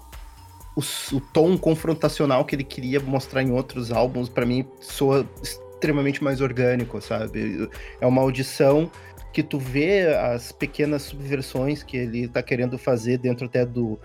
o, 0.76 1.16
o 1.16 1.20
tom 1.32 1.56
confrontacional 1.56 2.44
que 2.44 2.54
ele 2.54 2.64
queria 2.64 3.00
mostrar 3.00 3.42
em 3.42 3.50
outros 3.50 3.90
álbuns, 3.92 4.28
para 4.28 4.46
mim, 4.46 4.66
soa 4.80 5.28
extremamente 5.42 6.22
mais 6.22 6.40
orgânico, 6.40 7.00
sabe? 7.00 7.68
É 8.00 8.06
uma 8.06 8.22
audição 8.22 8.90
que 9.32 9.42
tu 9.42 9.58
vê 9.58 10.14
as 10.16 10.50
pequenas 10.50 11.02
subversões 11.02 11.82
que 11.82 11.96
ele 11.96 12.26
tá 12.26 12.42
querendo 12.42 12.78
fazer 12.78 13.18
dentro 13.18 13.46
até 13.46 13.66
do, 13.66 13.98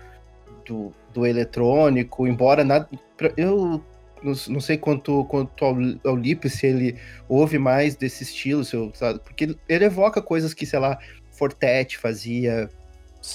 do, 0.66 0.92
do 1.12 1.26
eletrônico, 1.26 2.26
embora 2.26 2.62
nada. 2.62 2.88
Eu 3.36 3.82
não, 4.22 4.60
sei 4.60 4.76
quanto, 4.76 5.24
quanto 5.24 5.64
ao, 5.64 5.74
ao 6.04 6.18
se 6.48 6.66
ele 6.66 6.96
ouve 7.28 7.58
mais 7.58 7.96
desse 7.96 8.22
estilo, 8.22 8.64
se 8.64 8.76
eu, 8.76 8.92
sabe? 8.94 9.20
porque 9.20 9.56
ele 9.68 9.84
evoca 9.84 10.22
coisas 10.22 10.54
que, 10.54 10.64
sei 10.64 10.78
lá, 10.78 10.98
Fortet 11.30 11.98
fazia, 11.98 12.68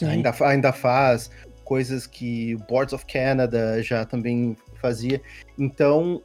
ainda, 0.04 0.34
ainda 0.42 0.72
faz, 0.72 1.30
coisas 1.64 2.08
que 2.08 2.56
Boards 2.70 2.94
of 2.94 3.06
Canada 3.06 3.82
já 3.82 4.06
também 4.06 4.56
fazia. 4.82 5.22
Então, 5.58 6.22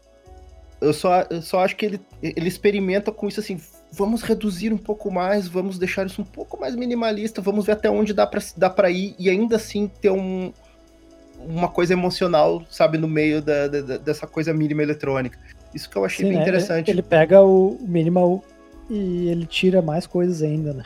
eu 0.81 0.93
só, 0.93 1.25
eu 1.31 1.43
só 1.43 1.65
acho 1.65 1.77
que 1.77 1.87
ele, 1.87 2.01
ele 2.23 2.49
experimenta 2.49 3.11
com 3.13 3.29
isso 3.29 3.41
assim, 3.41 3.61
vamos 3.91 4.23
reduzir 4.23 4.73
um 4.73 4.79
pouco 4.79 5.11
mais, 5.11 5.47
vamos 5.47 5.79
deixar 5.79 6.07
isso 6.07 6.23
um 6.23 6.25
pouco 6.25 6.59
mais 6.61 6.75
minimalista, 6.75 7.41
vamos 7.41 7.67
ver 7.67 7.73
até 7.73 7.91
onde 7.91 8.13
dá 8.13 8.27
para 8.27 8.41
dá 8.57 8.71
pra 8.71 8.91
ir 8.91 9.15
e 9.19 9.29
ainda 9.29 9.57
assim 9.57 9.91
ter 10.01 10.11
um, 10.11 10.53
uma 11.39 11.69
coisa 11.69 11.93
emocional, 11.93 12.63
sabe, 12.71 12.99
no 12.99 13.09
meio 13.09 13.43
da, 13.43 13.69
da, 13.69 13.99
dessa 13.99 14.27
coisa 14.27 14.53
mínima 14.53 14.83
eletrônica. 14.83 15.39
Isso 15.75 15.89
que 15.89 15.97
eu 15.97 16.05
achei 16.05 16.25
Sim, 16.25 16.31
bem 16.31 16.39
né? 16.39 16.43
interessante. 16.43 16.91
Ele 16.91 17.03
pega 17.03 17.43
o 17.43 17.79
minimal 17.81 18.43
e 18.91 19.29
ele 19.29 19.47
tira 19.47 19.81
mais 19.81 20.07
coisas 20.07 20.43
ainda, 20.43 20.73
né? 20.73 20.85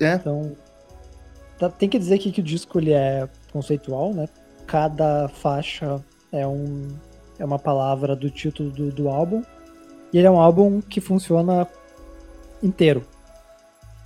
É. 0.00 0.14
Então, 0.14 0.56
tem 1.68 1.88
que 1.88 1.98
dizer 1.98 2.14
aqui 2.14 2.32
que 2.32 2.40
o 2.40 2.44
disco 2.44 2.78
ele 2.78 2.92
é 2.92 3.28
conceitual, 3.52 4.14
né? 4.14 4.28
Cada 4.66 5.28
faixa 5.28 6.02
é, 6.32 6.46
um, 6.46 6.88
é 7.38 7.44
uma 7.44 7.58
palavra 7.58 8.14
do 8.14 8.30
título 8.30 8.70
do, 8.70 8.90
do 8.90 9.08
álbum. 9.08 9.42
E 10.12 10.18
ele 10.18 10.26
é 10.26 10.30
um 10.30 10.40
álbum 10.40 10.80
que 10.80 11.00
funciona 11.00 11.66
inteiro. 12.62 13.04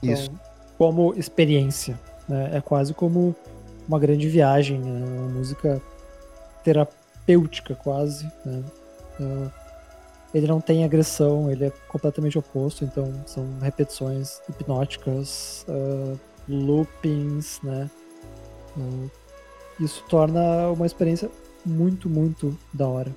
Então, 0.03 0.15
Isso. 0.15 0.31
Como 0.77 1.15
experiência. 1.17 1.99
Né? 2.29 2.51
É 2.55 2.61
quase 2.61 2.93
como 2.93 3.35
uma 3.89 3.99
grande 3.99 4.29
viagem, 4.29 4.79
né? 4.79 5.05
uma 5.07 5.29
música 5.29 5.81
terapêutica 6.63 7.75
quase. 7.75 8.31
Né? 8.45 8.63
Uh, 9.21 9.51
ele 10.35 10.49
não 10.49 10.61
tem 10.61 10.85
agressão, 10.85 11.51
ele 11.51 11.67
é 11.67 11.73
completamente 11.89 12.37
oposto, 12.37 12.85
então 12.85 13.13
são 13.25 13.47
repetições 13.61 14.41
hipnóticas, 14.49 15.65
uh, 15.69 16.19
loopings, 16.49 17.61
né? 17.63 17.91
Uh, 18.77 19.11
isso 19.81 20.05
torna 20.09 20.71
uma 20.71 20.87
experiência 20.87 21.31
muito, 21.65 22.09
muito 22.09 22.57
da 22.73 22.87
hora. 22.87 23.15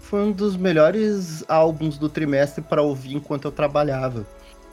Foi 0.00 0.22
um 0.22 0.32
dos 0.32 0.56
melhores 0.56 1.44
álbuns 1.48 1.98
do 1.98 2.08
trimestre 2.08 2.62
para 2.62 2.82
ouvir 2.82 3.14
enquanto 3.14 3.46
eu 3.46 3.52
trabalhava 3.52 4.24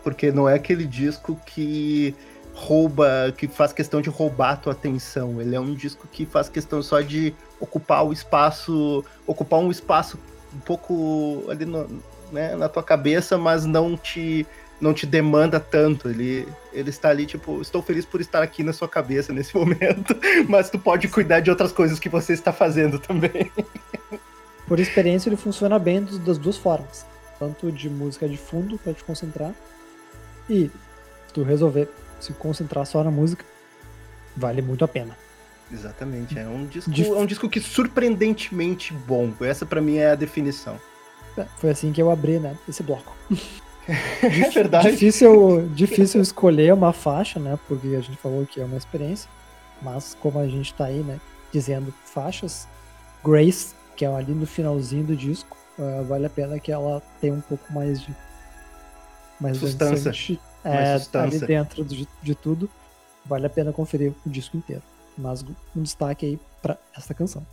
porque 0.03 0.31
não 0.31 0.47
é 0.47 0.55
aquele 0.55 0.85
disco 0.85 1.39
que 1.45 2.13
rouba, 2.53 3.33
que 3.35 3.47
faz 3.47 3.73
questão 3.73 4.01
de 4.01 4.09
roubar 4.09 4.61
tua 4.61 4.73
atenção. 4.73 5.41
Ele 5.41 5.55
é 5.55 5.59
um 5.59 5.73
disco 5.73 6.07
que 6.11 6.25
faz 6.25 6.49
questão 6.49 6.83
só 6.83 7.01
de 7.01 7.33
ocupar 7.59 8.05
o 8.05 8.11
espaço, 8.11 9.03
ocupar 9.25 9.59
um 9.59 9.71
espaço 9.71 10.19
um 10.53 10.59
pouco 10.59 11.45
ali 11.49 11.65
no, 11.65 11.87
né, 12.31 12.55
na 12.55 12.69
tua 12.69 12.83
cabeça, 12.83 13.37
mas 13.37 13.65
não 13.65 13.97
te 13.97 14.45
não 14.83 14.93
te 14.93 15.05
demanda 15.05 15.59
tanto. 15.59 16.09
Ele, 16.09 16.47
ele 16.71 16.89
está 16.89 17.09
ali, 17.09 17.25
tipo, 17.25 17.61
estou 17.61 17.81
feliz 17.81 18.05
por 18.05 18.21
estar 18.21 18.43
aqui 18.43 18.61
na 18.61 18.73
sua 18.73 18.87
cabeça 18.87 19.33
nesse 19.33 19.55
momento, 19.57 20.15
mas 20.47 20.69
tu 20.69 20.77
pode 20.77 21.07
cuidar 21.07 21.39
de 21.39 21.49
outras 21.49 21.71
coisas 21.71 21.97
que 21.97 22.09
você 22.09 22.33
está 22.33 22.51
fazendo 22.51 22.99
também. 22.99 23.51
Por 24.67 24.79
experiência, 24.79 25.27
ele 25.27 25.35
funciona 25.35 25.77
bem 25.77 26.03
das 26.03 26.37
duas 26.37 26.55
formas. 26.55 27.05
Tanto 27.37 27.69
de 27.69 27.89
música 27.89 28.29
de 28.29 28.37
fundo 28.37 28.77
para 28.77 28.93
te 28.93 29.03
concentrar, 29.03 29.53
e 30.49 30.71
se 31.27 31.33
tu 31.33 31.43
resolver 31.43 31.89
se 32.19 32.31
concentrar 32.31 32.85
só 32.85 33.03
na 33.03 33.11
música, 33.11 33.43
vale 34.37 34.61
muito 34.61 34.85
a 34.85 34.87
pena. 34.87 35.17
Exatamente, 35.69 36.39
é 36.39 36.47
um 36.47 36.65
disco, 36.65 36.89
Dif... 36.89 37.09
é 37.09 37.13
um 37.13 37.25
disco 37.25 37.49
que 37.49 37.59
surpreendentemente 37.59 38.93
bom. 38.93 39.33
Essa 39.41 39.65
para 39.65 39.81
mim 39.81 39.97
é 39.97 40.11
a 40.11 40.15
definição. 40.15 40.79
É, 41.37 41.45
foi 41.57 41.71
assim 41.71 41.91
que 41.91 42.01
eu 42.01 42.09
abri, 42.09 42.39
né, 42.39 42.55
esse 42.69 42.83
bloco. 42.83 43.13
é 43.87 44.49
verdade. 44.49 44.91
Difícil, 44.91 45.69
difícil 45.69 46.21
escolher 46.21 46.73
uma 46.73 46.93
faixa, 46.93 47.39
né, 47.39 47.57
porque 47.67 47.87
a 47.95 48.01
gente 48.01 48.17
falou 48.17 48.45
que 48.45 48.61
é 48.61 48.65
uma 48.65 48.77
experiência, 48.77 49.29
mas 49.81 50.15
como 50.19 50.39
a 50.39 50.47
gente 50.47 50.73
tá 50.73 50.85
aí, 50.85 50.99
né, 50.99 51.19
dizendo 51.51 51.93
faixas, 52.05 52.67
Grace, 53.23 53.73
que 53.95 54.05
é 54.05 54.07
ali 54.07 54.33
no 54.33 54.45
finalzinho 54.45 55.03
do 55.03 55.15
disco, 55.15 55.57
uh, 55.77 56.03
vale 56.05 56.25
a 56.25 56.29
pena 56.29 56.59
que 56.59 56.71
ela 56.71 57.01
tenha 57.21 57.33
um 57.33 57.41
pouco 57.41 57.71
mais 57.71 58.01
de 58.01 58.15
mais 59.39 59.57
sustância. 59.57 60.09
É, 60.63 60.97
sustância. 60.97 61.37
ali 61.37 61.45
dentro 61.45 61.83
de, 61.83 62.07
de 62.21 62.35
tudo. 62.35 62.69
Vale 63.25 63.45
a 63.45 63.49
pena 63.49 63.73
conferir 63.73 64.13
o 64.25 64.29
disco 64.29 64.55
inteiro. 64.57 64.81
Mas 65.17 65.43
um 65.75 65.81
destaque 65.81 66.25
aí 66.25 66.39
para 66.61 66.77
essa 66.95 67.13
canção. 67.13 67.45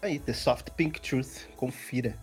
Aí, 0.00 0.18
The 0.18 0.32
Soft 0.32 0.70
Pink 0.70 1.00
Truth, 1.00 1.46
confira. 1.56 2.16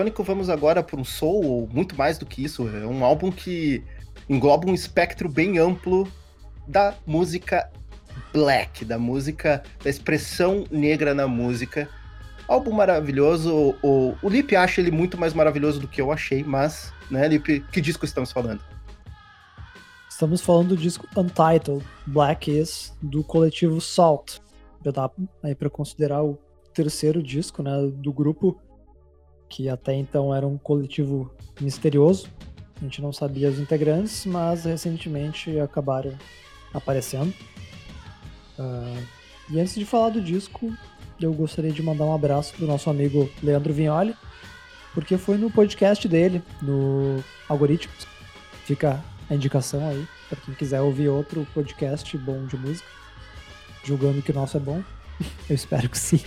Eletrônico, 0.00 0.24
vamos 0.24 0.48
agora 0.48 0.82
para 0.82 0.98
um 0.98 1.04
soul, 1.04 1.44
ou 1.44 1.68
muito 1.68 1.96
mais 1.96 2.18
do 2.18 2.26
que 2.26 2.42
isso. 2.42 2.66
É 2.68 2.86
um 2.86 3.04
álbum 3.04 3.30
que 3.30 3.84
engloba 4.28 4.68
um 4.68 4.74
espectro 4.74 5.28
bem 5.28 5.58
amplo 5.58 6.10
da 6.66 6.94
música 7.06 7.70
black, 8.32 8.84
da 8.84 8.98
música, 8.98 9.62
da 9.82 9.90
expressão 9.90 10.64
negra 10.70 11.14
na 11.14 11.26
música. 11.26 11.88
Álbum 12.48 12.72
maravilhoso. 12.72 13.76
O, 13.82 14.16
o 14.22 14.28
Lip 14.28 14.54
acha 14.56 14.80
ele 14.80 14.90
muito 14.90 15.18
mais 15.18 15.34
maravilhoso 15.34 15.80
do 15.80 15.88
que 15.88 16.00
eu 16.00 16.10
achei, 16.10 16.42
mas, 16.42 16.92
né, 17.10 17.28
Lip, 17.28 17.60
que 17.72 17.80
disco 17.80 18.04
estamos 18.04 18.32
falando? 18.32 18.62
Estamos 20.08 20.40
falando 20.40 20.68
do 20.68 20.76
disco 20.76 21.06
Untitled, 21.16 21.84
Black 22.06 22.50
Is, 22.50 22.94
do 23.00 23.22
coletivo 23.22 23.80
Salt. 23.80 24.38
Já 24.84 24.90
dá 24.90 25.10
aí 25.42 25.54
para 25.54 25.70
considerar 25.70 26.22
o 26.22 26.38
terceiro 26.72 27.22
disco, 27.22 27.62
né, 27.62 27.70
do 27.94 28.12
grupo, 28.12 28.58
que 29.50 29.68
até 29.68 29.92
então 29.94 30.34
era 30.34 30.46
um 30.46 30.56
coletivo 30.56 31.30
misterioso. 31.60 32.28
A 32.80 32.84
gente 32.84 33.02
não 33.02 33.12
sabia 33.12 33.50
os 33.50 33.58
integrantes, 33.58 34.24
mas 34.24 34.64
recentemente 34.64 35.58
acabaram 35.58 36.16
aparecendo. 36.72 37.34
Uh, 38.58 39.02
e 39.50 39.60
antes 39.60 39.74
de 39.74 39.84
falar 39.84 40.10
do 40.10 40.22
disco, 40.22 40.72
eu 41.20 41.34
gostaria 41.34 41.72
de 41.72 41.82
mandar 41.82 42.04
um 42.04 42.14
abraço 42.14 42.54
pro 42.54 42.66
nosso 42.66 42.88
amigo 42.88 43.28
Leandro 43.42 43.74
Vignoli, 43.74 44.14
porque 44.94 45.18
foi 45.18 45.36
no 45.36 45.50
podcast 45.50 46.06
dele, 46.08 46.42
no 46.62 47.22
Algoritmos. 47.48 48.06
Fica 48.64 49.02
a 49.28 49.34
indicação 49.34 49.86
aí, 49.86 50.06
para 50.28 50.40
quem 50.40 50.54
quiser 50.54 50.80
ouvir 50.80 51.08
outro 51.08 51.46
podcast 51.52 52.16
bom 52.16 52.46
de 52.46 52.56
música, 52.56 52.88
julgando 53.84 54.22
que 54.22 54.30
o 54.30 54.34
nosso 54.34 54.56
é 54.56 54.60
bom. 54.60 54.82
Eu 55.50 55.54
espero 55.54 55.88
que 55.88 55.98
sim. 55.98 56.20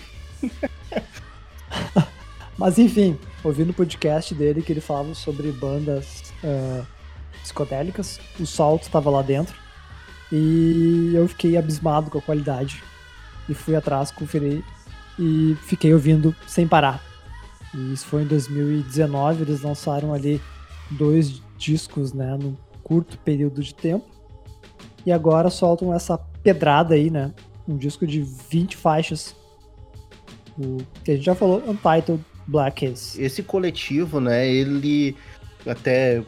Mas 2.58 2.78
enfim, 2.78 3.18
ouvindo 3.44 3.72
o 3.72 3.74
podcast 3.74 4.34
dele 4.36 4.62
que 4.62 4.72
ele 4.72 4.82
falava 4.82 5.14
sobre 5.16 5.52
bandas 5.52 6.34
uh, 6.44 6.86
psicodélicas, 7.42 8.20
o 8.40 8.46
Salt 8.46 8.84
estava 8.84 9.10
lá 9.10 9.22
dentro 9.22 9.56
e 10.32 11.12
eu 11.16 11.28
fiquei 11.28 11.58
abismado 11.58 12.10
com 12.10 12.18
a 12.18 12.22
qualidade 12.22 12.84
e 13.50 13.54
fui 13.54 13.76
atrás, 13.76 14.12
conferi 14.12 14.64
e 15.20 15.56
fiquei 15.64 15.94
ouvindo 15.94 16.36
sem 16.48 16.68
parar. 16.68 17.04
E 17.74 17.94
isso 17.94 18.06
foi 18.06 18.24
em 18.24 18.28
2019, 18.28 19.44
eles 19.44 19.62
lançaram 19.62 20.14
ali 20.14 20.40
dois 20.92 21.42
discos, 21.58 22.14
né, 22.14 22.38
num 22.40 22.56
curto 22.84 23.18
período 23.20 23.62
de 23.64 23.74
tempo. 23.74 24.06
E 25.06 25.12
agora 25.12 25.50
soltam 25.50 25.94
essa 25.94 26.18
pedrada 26.18 26.96
aí, 26.96 27.10
né? 27.10 27.34
Um 27.68 27.76
disco 27.76 28.08
de 28.08 28.22
20 28.22 28.78
faixas. 28.78 29.36
O 30.58 30.78
que 31.04 31.12
a 31.12 31.16
gente 31.16 31.26
já 31.26 31.36
falou, 31.36 31.62
Untitled 31.68 32.24
Black 32.48 32.86
Is. 32.86 33.18
Esse 33.18 33.44
coletivo, 33.44 34.20
né, 34.20 34.48
ele 34.48 35.16
até 35.66 36.24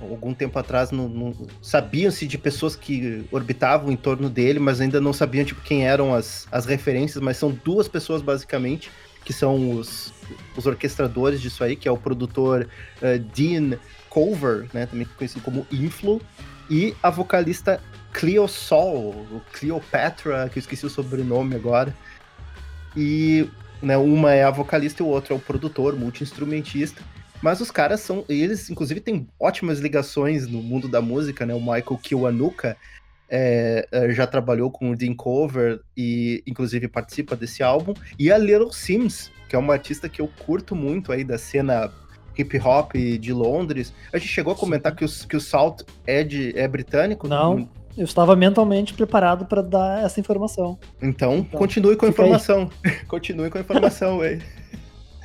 algum 0.00 0.34
tempo 0.34 0.58
atrás 0.58 0.90
não, 0.90 1.08
não 1.08 1.34
sabiam-se 1.62 2.26
de 2.26 2.36
pessoas 2.36 2.74
que 2.74 3.24
orbitavam 3.30 3.92
em 3.92 3.96
torno 3.96 4.28
dele, 4.28 4.58
mas 4.58 4.80
ainda 4.80 5.00
não 5.00 5.12
sabiam 5.12 5.44
tipo 5.44 5.60
quem 5.60 5.86
eram 5.86 6.14
as, 6.14 6.48
as 6.50 6.66
referências, 6.66 7.22
mas 7.22 7.36
são 7.36 7.56
duas 7.64 7.86
pessoas 7.86 8.20
basicamente 8.20 8.90
que 9.24 9.32
são 9.32 9.72
os, 9.72 10.12
os 10.56 10.66
orquestradores 10.66 11.40
disso 11.40 11.62
aí, 11.62 11.76
que 11.76 11.86
é 11.86 11.92
o 11.92 11.98
produtor 11.98 12.66
uh, 13.02 13.18
Dean 13.34 13.78
Culver, 14.08 14.66
né, 14.72 14.86
também 14.86 15.06
conhecido 15.16 15.42
como 15.42 15.66
Inflo, 15.70 16.20
e 16.70 16.94
a 17.02 17.10
vocalista 17.10 17.80
Cleo 18.12 18.48
Sol, 18.48 19.26
Cleopatra, 19.52 20.48
que 20.48 20.58
eu 20.58 20.60
esqueci 20.60 20.86
o 20.86 20.90
sobrenome 20.90 21.54
agora. 21.54 21.94
E 22.96 23.46
né, 23.82 23.96
uma 23.96 24.34
é 24.34 24.44
a 24.44 24.50
vocalista 24.50 25.02
e 25.02 25.06
o 25.06 25.08
outro 25.08 25.34
é 25.34 25.36
o 25.36 25.40
produtor, 25.40 25.96
multi-instrumentista. 25.96 27.02
Mas 27.40 27.60
os 27.60 27.70
caras 27.70 28.00
são. 28.00 28.24
Eles, 28.28 28.68
inclusive, 28.68 29.00
têm 29.00 29.28
ótimas 29.38 29.78
ligações 29.78 30.46
no 30.48 30.60
mundo 30.60 30.88
da 30.88 31.00
música, 31.00 31.46
né? 31.46 31.54
O 31.54 31.60
Michael 31.60 31.98
Kiwanuka 32.02 32.76
é, 33.28 33.86
é, 33.92 34.10
já 34.12 34.26
trabalhou 34.26 34.70
com 34.70 34.90
o 34.90 34.96
Dean 34.96 35.14
Cover 35.14 35.80
e, 35.96 36.42
inclusive, 36.46 36.88
participa 36.88 37.36
desse 37.36 37.62
álbum. 37.62 37.94
E 38.18 38.32
a 38.32 38.38
Little 38.38 38.72
Sims, 38.72 39.30
que 39.48 39.54
é 39.54 39.58
uma 39.58 39.74
artista 39.74 40.08
que 40.08 40.20
eu 40.20 40.28
curto 40.44 40.74
muito 40.74 41.12
aí 41.12 41.22
da 41.22 41.38
cena 41.38 41.92
hip 42.36 42.58
hop 42.58 42.94
de 42.94 43.32
Londres. 43.32 43.92
A 44.12 44.18
gente 44.18 44.30
chegou 44.30 44.52
a 44.52 44.56
comentar 44.56 44.94
que 44.94 45.04
o, 45.04 45.08
que 45.08 45.36
o 45.36 45.40
Salt 45.40 45.82
é, 46.06 46.22
de, 46.24 46.56
é 46.56 46.66
britânico? 46.66 47.28
Não, 47.28 47.68
eu 47.98 48.04
estava 48.04 48.34
mentalmente 48.36 48.94
preparado 48.94 49.44
para 49.44 49.60
dar 49.60 50.04
essa 50.04 50.20
informação. 50.20 50.78
Então, 51.02 51.38
então 51.38 51.58
continue 51.58 51.96
com 51.96 52.06
a 52.06 52.08
informação. 52.08 52.70
continue 53.08 53.50
com 53.50 53.58
a 53.58 53.60
informação, 53.60 54.20
velho. 54.20 54.40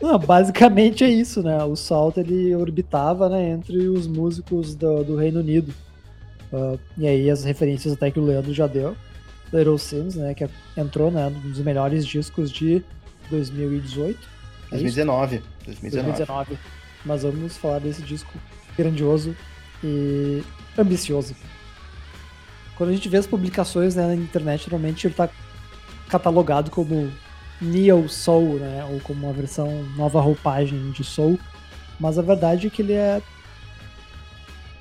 Não, 0.01 0.19
basicamente 0.19 1.03
é 1.03 1.09
isso, 1.09 1.41
né? 1.41 1.63
O 1.63 1.75
Salt 1.75 2.17
ele 2.17 2.53
orbitava 2.55 3.29
né, 3.29 3.51
entre 3.51 3.87
os 3.87 4.07
músicos 4.07 4.75
do, 4.75 5.03
do 5.03 5.15
Reino 5.15 5.39
Unido. 5.39 5.73
Uh, 6.51 6.77
e 6.97 7.07
aí 7.07 7.29
as 7.29 7.43
referências 7.43 7.93
até 7.93 8.11
que 8.11 8.19
o 8.19 8.25
Leandro 8.25 8.53
já 8.53 8.67
deu. 8.67 8.97
Little 9.53 9.77
Sims, 9.77 10.15
né? 10.15 10.33
Que 10.33 10.49
entrou 10.75 11.09
né, 11.11 11.29
num 11.29 11.51
dos 11.51 11.59
melhores 11.59 12.05
discos 12.05 12.51
de 12.51 12.83
2018. 13.29 14.19
2019. 14.71 15.41
2019. 15.65 16.11
2019 16.17 16.57
mas 17.05 17.23
vamos 17.23 17.57
falar 17.57 17.79
desse 17.79 18.01
disco 18.01 18.33
grandioso 18.77 19.35
e 19.83 20.41
ambicioso. 20.77 21.35
Quando 22.75 22.89
a 22.89 22.93
gente 22.93 23.07
vê 23.09 23.17
as 23.17 23.27
publicações 23.27 23.95
né, 23.95 24.07
na 24.07 24.15
internet, 24.15 24.69
normalmente 24.69 25.05
ele 25.05 25.13
está 25.13 25.29
catalogado 26.09 26.71
como 26.71 27.11
Neo 27.61 28.09
Soul, 28.09 28.59
né, 28.59 28.83
ou 28.91 28.99
como 29.01 29.25
uma 29.25 29.33
versão 29.33 29.83
nova 29.95 30.19
roupagem 30.19 30.91
de 30.91 31.03
Soul, 31.03 31.39
mas 31.99 32.17
a 32.17 32.21
verdade 32.21 32.67
é 32.67 32.69
que 32.69 32.81
ele 32.81 32.93
é 32.93 33.21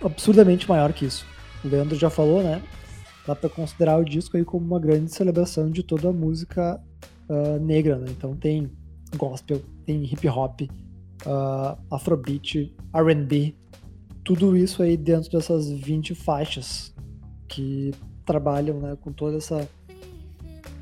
absurdamente 0.02 0.68
maior 0.68 0.92
que 0.92 1.04
isso. 1.04 1.26
O 1.64 1.68
Leandro 1.68 1.96
já 1.96 2.10
falou, 2.10 2.42
né? 2.42 2.60
Dá 3.26 3.36
para 3.36 3.48
considerar 3.48 4.00
o 4.00 4.04
disco 4.04 4.36
aí 4.36 4.44
como 4.44 4.66
uma 4.66 4.80
grande 4.80 5.12
celebração 5.14 5.70
de 5.70 5.82
toda 5.82 6.08
a 6.08 6.12
música 6.12 6.80
uh, 7.28 7.60
negra, 7.60 7.98
né? 7.98 8.06
Então 8.10 8.34
tem 8.34 8.70
gospel, 9.16 9.62
tem 9.86 10.02
hip 10.04 10.26
hop, 10.28 10.62
uh, 10.62 11.78
Afrobeat, 11.90 12.74
RB, 12.92 13.54
tudo 14.24 14.56
isso 14.56 14.82
aí 14.82 14.96
dentro 14.96 15.30
dessas 15.30 15.70
20 15.70 16.14
faixas 16.14 16.92
que 17.52 17.92
trabalham 18.24 18.80
né, 18.80 18.96
com 19.02 19.12
toda 19.12 19.36
essa 19.36 19.68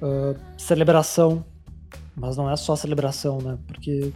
uh, 0.00 0.38
celebração, 0.56 1.44
mas 2.14 2.36
não 2.36 2.48
é 2.48 2.54
só 2.54 2.76
celebração, 2.76 3.38
né? 3.38 3.58
Porque 3.66 4.12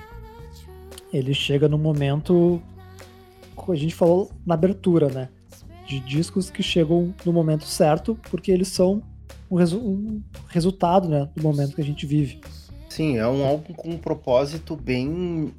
ele 1.13 1.35
chega 1.35 1.69
no 1.69 1.77
momento, 1.77 2.63
a 3.69 3.75
gente 3.75 3.95
falou 3.95 4.31
na 4.47 4.55
abertura, 4.55 5.09
né? 5.09 5.29
De 5.85 5.99
discos 5.99 6.49
que 6.49 6.63
chegam 6.63 7.13
no 7.25 7.33
momento 7.33 7.65
certo, 7.65 8.17
porque 8.31 8.53
eles 8.53 8.69
são 8.69 9.03
um, 9.51 9.57
resu 9.57 9.79
um 9.79 10.23
resultado 10.47 11.09
né, 11.09 11.29
do 11.35 11.43
momento 11.43 11.75
que 11.75 11.81
a 11.81 11.85
gente 11.85 12.07
vive. 12.07 12.41
Sim, 12.89 13.17
é 13.17 13.27
um 13.27 13.45
álbum 13.45 13.75
com 13.75 13.91
um 13.91 13.99
propósito 13.99 14.77
bem 14.77 15.53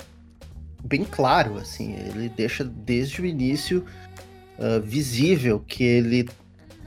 bem 0.82 1.04
claro, 1.04 1.58
assim, 1.58 1.94
ele 1.94 2.30
deixa 2.30 2.64
desde 2.64 3.22
o 3.22 3.26
início 3.26 3.84
uh, 4.58 4.80
visível 4.82 5.60
que 5.60 5.84
ele 5.84 6.30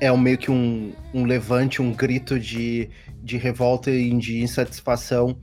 é 0.00 0.11
um, 0.12 0.18
meio 0.18 0.38
que 0.38 0.50
um, 0.50 0.92
um 1.12 1.24
levante, 1.24 1.82
um 1.82 1.92
grito 1.92 2.38
de, 2.38 2.88
de 3.22 3.37
revolta 3.37 3.90
e 3.90 4.16
de 4.18 4.42
insatisfação 4.42 5.38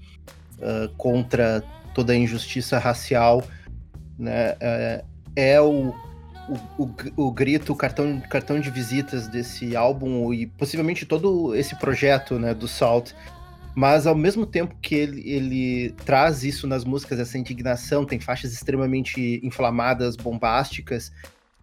uh, 0.60 0.90
contra 0.98 1.64
toda 1.94 2.14
a 2.14 2.16
injustiça 2.16 2.78
racial, 2.78 3.44
né? 4.18 4.54
Uh, 4.54 5.06
é 5.36 5.60
o, 5.60 5.94
o, 6.48 6.84
o, 6.84 6.90
o, 7.18 7.32
grito, 7.32 7.74
o 7.74 7.76
cartão, 7.76 8.22
cartão 8.30 8.60
de 8.60 8.70
visitas 8.70 9.28
desse 9.28 9.76
álbum 9.76 10.34
e 10.34 10.46
possivelmente 10.46 11.06
todo 11.06 11.54
esse 11.54 11.76
projeto 11.78 12.40
né, 12.40 12.54
do 12.54 12.68
Salt 12.68 13.12
mas 13.76 14.08
ao 14.08 14.16
mesmo 14.16 14.46
tempo 14.46 14.74
que 14.82 14.96
ele, 14.96 15.30
ele 15.30 15.90
traz 16.06 16.46
isso 16.46 16.66
nas 16.66 16.86
músicas, 16.86 17.20
essa 17.20 17.38
indignação, 17.38 18.06
tem 18.06 18.22
faixas 18.22 18.54
extremamente 18.54 19.42
inflamadas, 19.44 20.16
bombásticas, 20.16 21.12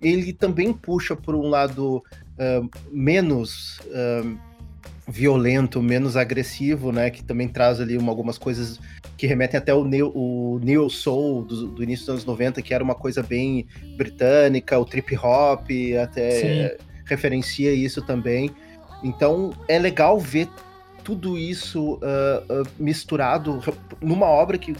ele 0.00 0.34
também 0.34 0.74
puxa 0.74 1.16
por 1.16 1.34
um 1.34 1.48
lado 1.48 2.04
uh, 2.38 2.68
menos 2.90 3.78
uh, 3.86 4.38
violento, 5.08 5.82
menos 5.82 6.16
agressivo, 6.16 6.92
né? 6.92 7.10
Que 7.10 7.22
também 7.22 7.48
traz 7.48 7.80
ali 7.80 7.96
uma, 7.96 8.10
algumas 8.10 8.38
coisas 8.38 8.78
que 9.16 9.26
remetem 9.26 9.58
até 9.58 9.74
o 9.74 9.84
Neo, 9.84 10.12
o 10.14 10.60
neo 10.62 10.88
soul 10.88 11.44
do, 11.44 11.68
do, 11.68 11.82
início 11.82 12.06
dos 12.06 12.14
anos 12.14 12.24
90, 12.24 12.62
que 12.62 12.72
era 12.72 12.82
uma 12.82 12.94
coisa 12.94 13.22
bem 13.22 13.66
britânica, 13.96 14.78
o 14.78 14.84
trip 14.84 15.16
hop 15.16 15.68
até 16.02 16.30
Sim. 16.70 16.84
referencia 17.04 17.72
isso 17.72 18.02
também. 18.02 18.50
Então 19.02 19.52
é 19.68 19.78
legal 19.78 20.18
ver 20.18 20.48
tudo 21.02 21.36
isso 21.36 21.94
uh, 21.94 22.62
uh, 22.62 22.68
misturado 22.78 23.60
numa 24.00 24.26
obra 24.26 24.56
que, 24.56 24.74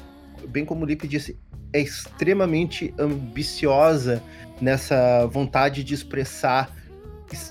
bem 0.48 0.64
como 0.64 0.84
o 0.84 0.86
Lipe 0.86 1.08
disse, 1.08 1.36
é 1.72 1.80
extremamente 1.80 2.94
ambiciosa 2.98 4.22
nessa 4.60 5.26
vontade 5.26 5.82
de 5.82 5.94
expressar 5.94 6.70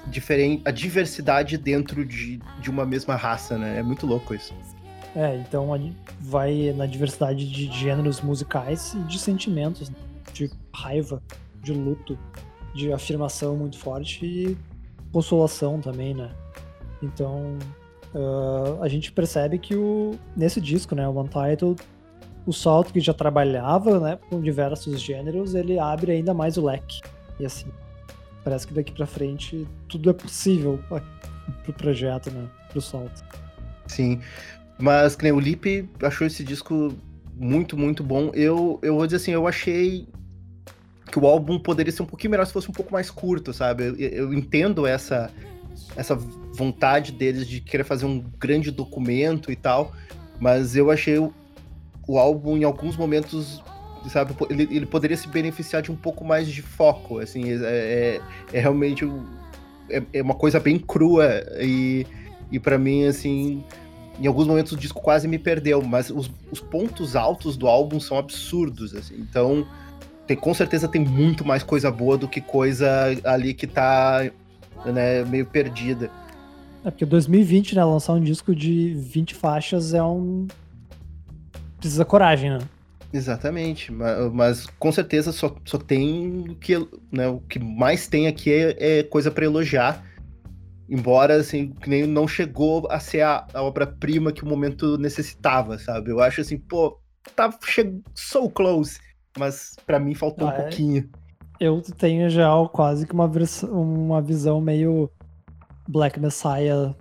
diferente, 0.08 0.62
a 0.66 0.72
diversidade 0.72 1.58
dentro 1.58 2.06
de, 2.06 2.40
de 2.60 2.70
uma 2.70 2.86
mesma 2.86 3.16
raça, 3.16 3.58
né? 3.58 3.80
É 3.80 3.84
muito 3.84 4.06
louco 4.06 4.34
isso. 4.34 4.54
É, 5.16 5.36
então 5.36 5.74
a 5.74 5.78
gente 5.78 5.98
vai 6.20 6.74
na 6.76 6.86
diversidade 6.86 7.50
de 7.50 7.66
gêneros 7.72 8.22
musicais 8.22 8.94
e 8.94 9.00
de 9.00 9.20
sentimentos, 9.20 9.90
né? 9.90 9.96
de 10.34 10.50
raiva, 10.74 11.22
de 11.62 11.74
luto, 11.74 12.18
de 12.74 12.94
afirmação 12.94 13.56
muito 13.58 13.78
forte 13.78 14.26
e 14.26 14.58
consolação 15.12 15.82
também, 15.82 16.14
né? 16.14 16.32
Então 17.04 17.58
uh, 18.14 18.82
a 18.82 18.88
gente 18.88 19.12
percebe 19.12 19.60
que 19.60 19.76
o, 19.76 20.18
nesse 20.36 20.62
disco, 20.62 20.96
né, 20.96 21.08
o 21.08 21.20
Untitled, 21.20 21.82
o 22.46 22.54
Salto 22.54 22.94
que 22.94 23.00
já 23.00 23.14
trabalhava 23.14 24.00
né, 24.00 24.20
com 24.30 24.42
diversos 24.42 25.00
gêneros, 25.02 25.54
ele 25.54 25.78
abre 25.78 26.14
ainda 26.14 26.34
mais 26.34 26.58
o 26.58 26.66
leque. 26.66 27.02
E 27.40 27.46
assim, 27.46 27.68
parece 28.44 28.68
que 28.68 28.74
daqui 28.74 28.92
para 28.92 29.06
frente 29.06 29.68
tudo 29.88 30.10
é 30.10 30.14
possível 30.14 30.80
pro 31.64 31.74
projeto, 31.74 32.32
né? 32.32 32.48
Pro 32.70 32.82
Salto. 32.82 33.24
Sim. 33.88 34.20
Mas, 34.78 35.16
que 35.16 35.32
o 35.32 35.40
Lipe 35.40 35.88
achou 36.02 36.26
esse 36.26 36.44
disco 36.44 36.94
muito, 37.36 37.78
muito 37.78 38.04
bom. 38.04 38.32
Eu, 38.34 38.80
eu 38.82 38.96
vou 38.96 39.06
dizer 39.06 39.18
assim, 39.18 39.32
eu 39.32 39.48
achei 39.48 40.08
que 41.12 41.20
o 41.20 41.28
álbum 41.28 41.60
poderia 41.60 41.92
ser 41.92 42.02
um 42.02 42.06
pouquinho 42.06 42.32
melhor 42.32 42.46
se 42.46 42.54
fosse 42.54 42.70
um 42.70 42.74
pouco 42.74 42.92
mais 42.92 43.12
curto, 43.12 43.54
sabe? 43.54 43.84
Eu, 43.84 43.96
eu 43.96 44.34
entendo 44.34 44.88
essa, 44.88 45.30
essa 45.96 46.16
vontade 46.16 47.12
deles 47.12 47.48
de 47.48 47.60
querer 47.60 47.84
fazer 47.84 48.06
um 48.06 48.24
grande 48.40 48.72
documento 48.72 49.52
e 49.52 49.56
tal, 49.56 49.92
mas 50.40 50.76
eu 50.76 50.90
achei 50.90 51.18
o, 51.18 51.34
o 52.08 52.18
álbum, 52.18 52.58
em 52.58 52.64
alguns 52.64 52.96
momentos, 52.96 53.62
sabe, 54.10 54.34
ele, 54.50 54.68
ele, 54.72 54.86
poderia 54.86 55.16
se 55.16 55.28
beneficiar 55.28 55.82
de 55.82 55.92
um 55.92 55.96
pouco 55.96 56.26
mais 56.26 56.48
de 56.48 56.62
foco, 56.62 57.20
assim, 57.20 57.52
é, 57.52 57.56
é, 57.64 58.22
é 58.54 58.60
realmente 58.60 59.06
é, 59.90 60.02
é, 60.14 60.22
uma 60.22 60.34
coisa 60.34 60.60
bem 60.60 60.80
crua 60.80 61.44
e, 61.60 62.06
e 62.52 62.60
para 62.60 62.78
mim, 62.78 63.06
assim, 63.06 63.64
em 64.20 64.28
alguns 64.28 64.48
momentos 64.48 64.72
o 64.72 64.78
disco 64.78 65.02
quase 65.02 65.28
me 65.28 65.38
perdeu, 65.38 65.82
mas 65.82 66.10
os, 66.10 66.32
os 66.52 66.60
pontos 66.60 67.16
altos 67.16 67.56
do 67.56 67.68
álbum 67.68 68.00
são 68.00 68.18
absurdos, 68.18 68.96
assim, 68.96 69.16
então 69.20 69.68
tem, 70.26 70.38
com 70.38 70.54
certeza 70.54 70.88
tem 70.88 71.04
muito 71.04 71.46
mais 71.46 71.64
coisa 71.64 71.92
boa 71.92 72.18
do 72.18 72.28
que 72.28 72.42
coisa 72.42 72.88
ali 73.24 73.54
que 73.54 73.68
tá 73.68 74.30
né, 74.86 75.24
meio 75.26 75.46
perdida. 75.46 76.10
É 76.84 76.90
porque 76.90 77.06
2020, 77.06 77.76
né, 77.76 77.84
lançar 77.84 78.14
um 78.14 78.22
disco 78.22 78.56
de 78.56 78.94
20 78.96 79.36
faixas 79.36 79.94
é 79.94 80.02
um. 80.02 80.48
Precisa 81.80 82.04
coragem, 82.04 82.50
né? 82.52 82.60
Exatamente, 83.14 83.92
mas, 83.92 84.32
mas, 84.32 84.66
com 84.80 84.92
certeza 84.92 85.32
só, 85.32 85.56
só 85.66 85.78
tem 85.78 86.46
o 86.50 86.56
que, 86.56 86.78
né, 87.12 87.28
o 87.28 87.40
que 87.42 87.60
mais 87.60 88.08
tem 88.08 88.28
aqui 88.28 88.52
é, 88.52 89.00
é 89.00 89.04
coisa 89.04 89.30
para 89.30 89.46
elogiar. 89.46 90.06
Embora, 90.90 91.36
assim, 91.36 91.72
que 91.72 91.90
nem 91.90 92.06
não 92.06 92.28
chegou 92.28 92.88
a 92.90 93.00
ser 93.00 93.22
a, 93.22 93.46
a 93.54 93.62
obra-prima 93.64 94.32
que 94.32 94.44
o 94.44 94.48
momento 94.48 94.98
necessitava, 94.98 95.78
sabe? 95.78 96.12
Eu 96.12 96.20
acho 96.20 96.42
assim, 96.42 96.58
pô, 96.58 97.00
tá 97.36 97.50
so 98.14 98.50
close 98.50 99.00
mas 99.38 99.76
para 99.86 100.00
mim 100.00 100.14
faltou 100.14 100.48
ah, 100.48 100.52
um 100.52 100.54
é? 100.54 100.62
pouquinho. 100.62 101.10
Eu 101.60 101.82
tenho 101.82 102.30
já 102.30 102.50
quase 102.72 103.06
que 103.06 103.14
uma, 103.14 103.30
uma 103.70 104.22
visão 104.22 104.60
meio 104.60 105.10
Black 105.88 106.20
Messiah 106.20 106.96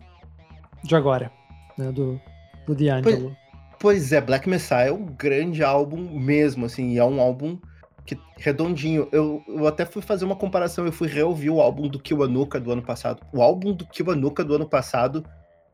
de 0.83 0.95
agora, 0.95 1.31
né, 1.77 1.91
do, 1.93 2.21
do 2.67 2.75
D'Angelo. 2.75 3.35
Pois, 3.81 4.13
é, 4.13 4.21
Black 4.21 4.49
Messiah 4.49 4.89
é 4.89 4.93
um 4.93 5.07
grande 5.07 5.65
álbum 5.65 6.03
mesmo, 6.21 6.67
assim, 6.67 6.99
é 6.99 7.05
um 7.05 7.21
álbum 7.21 7.59
que, 8.05 8.17
redondinho. 8.37 9.09
Eu, 9.11 9.43
eu 9.49 9.67
até 9.67 9.87
fui 9.87 10.03
fazer 10.03 10.27
uma 10.27 10.37
comparação, 10.37 10.85
eu 10.85 10.93
fui 10.93 11.09
reouvir 11.09 11.49
o 11.49 11.61
álbum 11.61 11.89
do 11.89 11.99
Kiwanuka 11.99 12.61
do 12.61 12.71
ano 12.71 12.83
passado. 12.83 13.27
O 13.33 13.41
álbum 13.41 13.73
do 13.73 13.87
Kiwanuka 13.87 14.45
do 14.45 14.55
ano 14.55 14.69
passado 14.69 15.25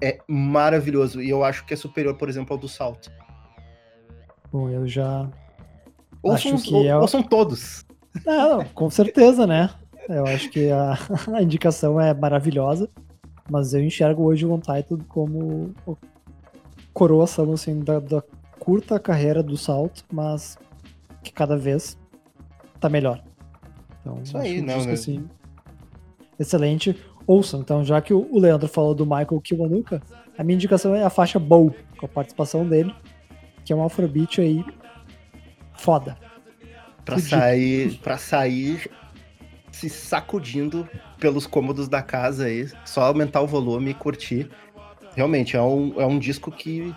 é 0.01 0.19
maravilhoso, 0.29 1.21
e 1.21 1.29
eu 1.29 1.43
acho 1.43 1.67
que 1.67 1.75
é 1.75 1.77
superior, 1.77 2.15
por 2.15 2.29
exemplo, 2.29 2.55
ao 2.55 2.59
do 2.59 2.69
Salt. 2.69 3.09
Bom, 4.53 4.71
eu 4.71 4.87
já 4.87 5.29
Ouçam, 6.23 6.57
que 6.57 6.75
ou, 6.75 6.85
é... 6.85 6.97
ouçam 6.97 7.23
todos. 7.23 7.85
Não, 8.25 8.65
com 8.67 8.91
certeza, 8.91 9.47
né? 9.47 9.71
Eu 10.09 10.25
acho 10.27 10.51
que 10.51 10.71
a, 10.71 10.97
a, 11.35 11.43
indicação 11.43 12.01
é 12.01 12.15
maravilhosa, 12.15 12.89
mas 13.51 13.75
eu 13.75 13.83
enxergo 13.83 14.25
hoje 14.25 14.47
o 14.47 14.55
Untitled 14.55 15.05
como 15.09 15.75
coroação 16.97 17.53
assim, 17.53 17.81
da, 17.81 18.01
da, 18.01 18.23
curta 18.59 18.99
carreira 18.99 19.43
do 19.43 19.55
salto, 19.55 20.03
mas 20.11 20.57
que 21.23 21.31
cada 21.31 21.55
vez 21.55 21.99
tá 22.81 22.89
melhor. 22.89 23.23
Então, 24.01 24.19
Isso 24.23 24.39
aí, 24.39 24.63
não, 24.63 24.77
disco, 24.77 24.89
né? 24.89 24.95
assim, 24.95 25.29
excelente. 26.39 26.97
Ouçam, 27.27 27.61
então, 27.61 27.85
já 27.85 28.01
que 28.01 28.15
o 28.15 28.39
Leandro 28.39 28.67
falou 28.67 28.95
do 28.95 29.05
Michael 29.05 29.43
Kiwanuka, 29.43 30.03
a 30.39 30.43
minha 30.43 30.55
indicação 30.55 30.95
é 30.95 31.05
a 31.05 31.11
faixa 31.11 31.39
Bow, 31.39 31.75
com 31.99 32.07
a 32.07 32.09
participação 32.09 32.67
dele, 32.67 32.95
que 33.63 33.75
é 33.75 33.77
um 33.77 33.85
afrobeat 33.85 34.41
aí 34.41 34.65
foda. 35.75 36.17
Pra 37.05 37.19
sair, 37.19 37.99
pra 37.99 38.17
sair 38.17 38.91
se 39.71 39.91
sacudindo 39.91 40.89
pelos 41.21 41.47
cômodos 41.47 41.89
da 41.89 42.01
casa 42.01 42.47
aí, 42.47 42.67
só 42.87 43.03
aumentar 43.03 43.43
o 43.43 43.47
volume 43.47 43.91
e 43.91 43.95
curtir. 43.95 44.49
Realmente, 45.17 45.57
é 45.57 45.63
um, 45.63 46.01
é 46.01 46.07
um 46.07 46.19
disco 46.19 46.53
que 46.53 46.95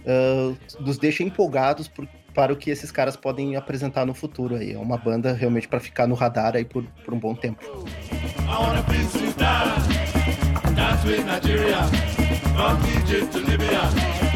uh, 0.00 0.56
nos 0.80 0.96
deixa 0.96 1.22
empolgados 1.22 1.86
por, 1.86 2.08
para 2.34 2.52
o 2.52 2.56
que 2.56 2.70
esses 2.70 2.90
caras 2.90 3.16
podem 3.16 3.54
apresentar 3.54 4.06
no 4.06 4.14
futuro 4.14 4.56
aí. 4.56 4.72
É 4.72 4.78
uma 4.78 4.96
banda 4.96 5.34
realmente 5.34 5.68
para 5.68 5.78
ficar 5.78 6.06
no 6.06 6.14
radar 6.14 6.56
aí 6.56 6.64
por, 6.64 6.84
por 7.04 7.12
um 7.12 7.18
bom 7.18 7.34
tempo. 7.34 7.60
dance 13.10 14.29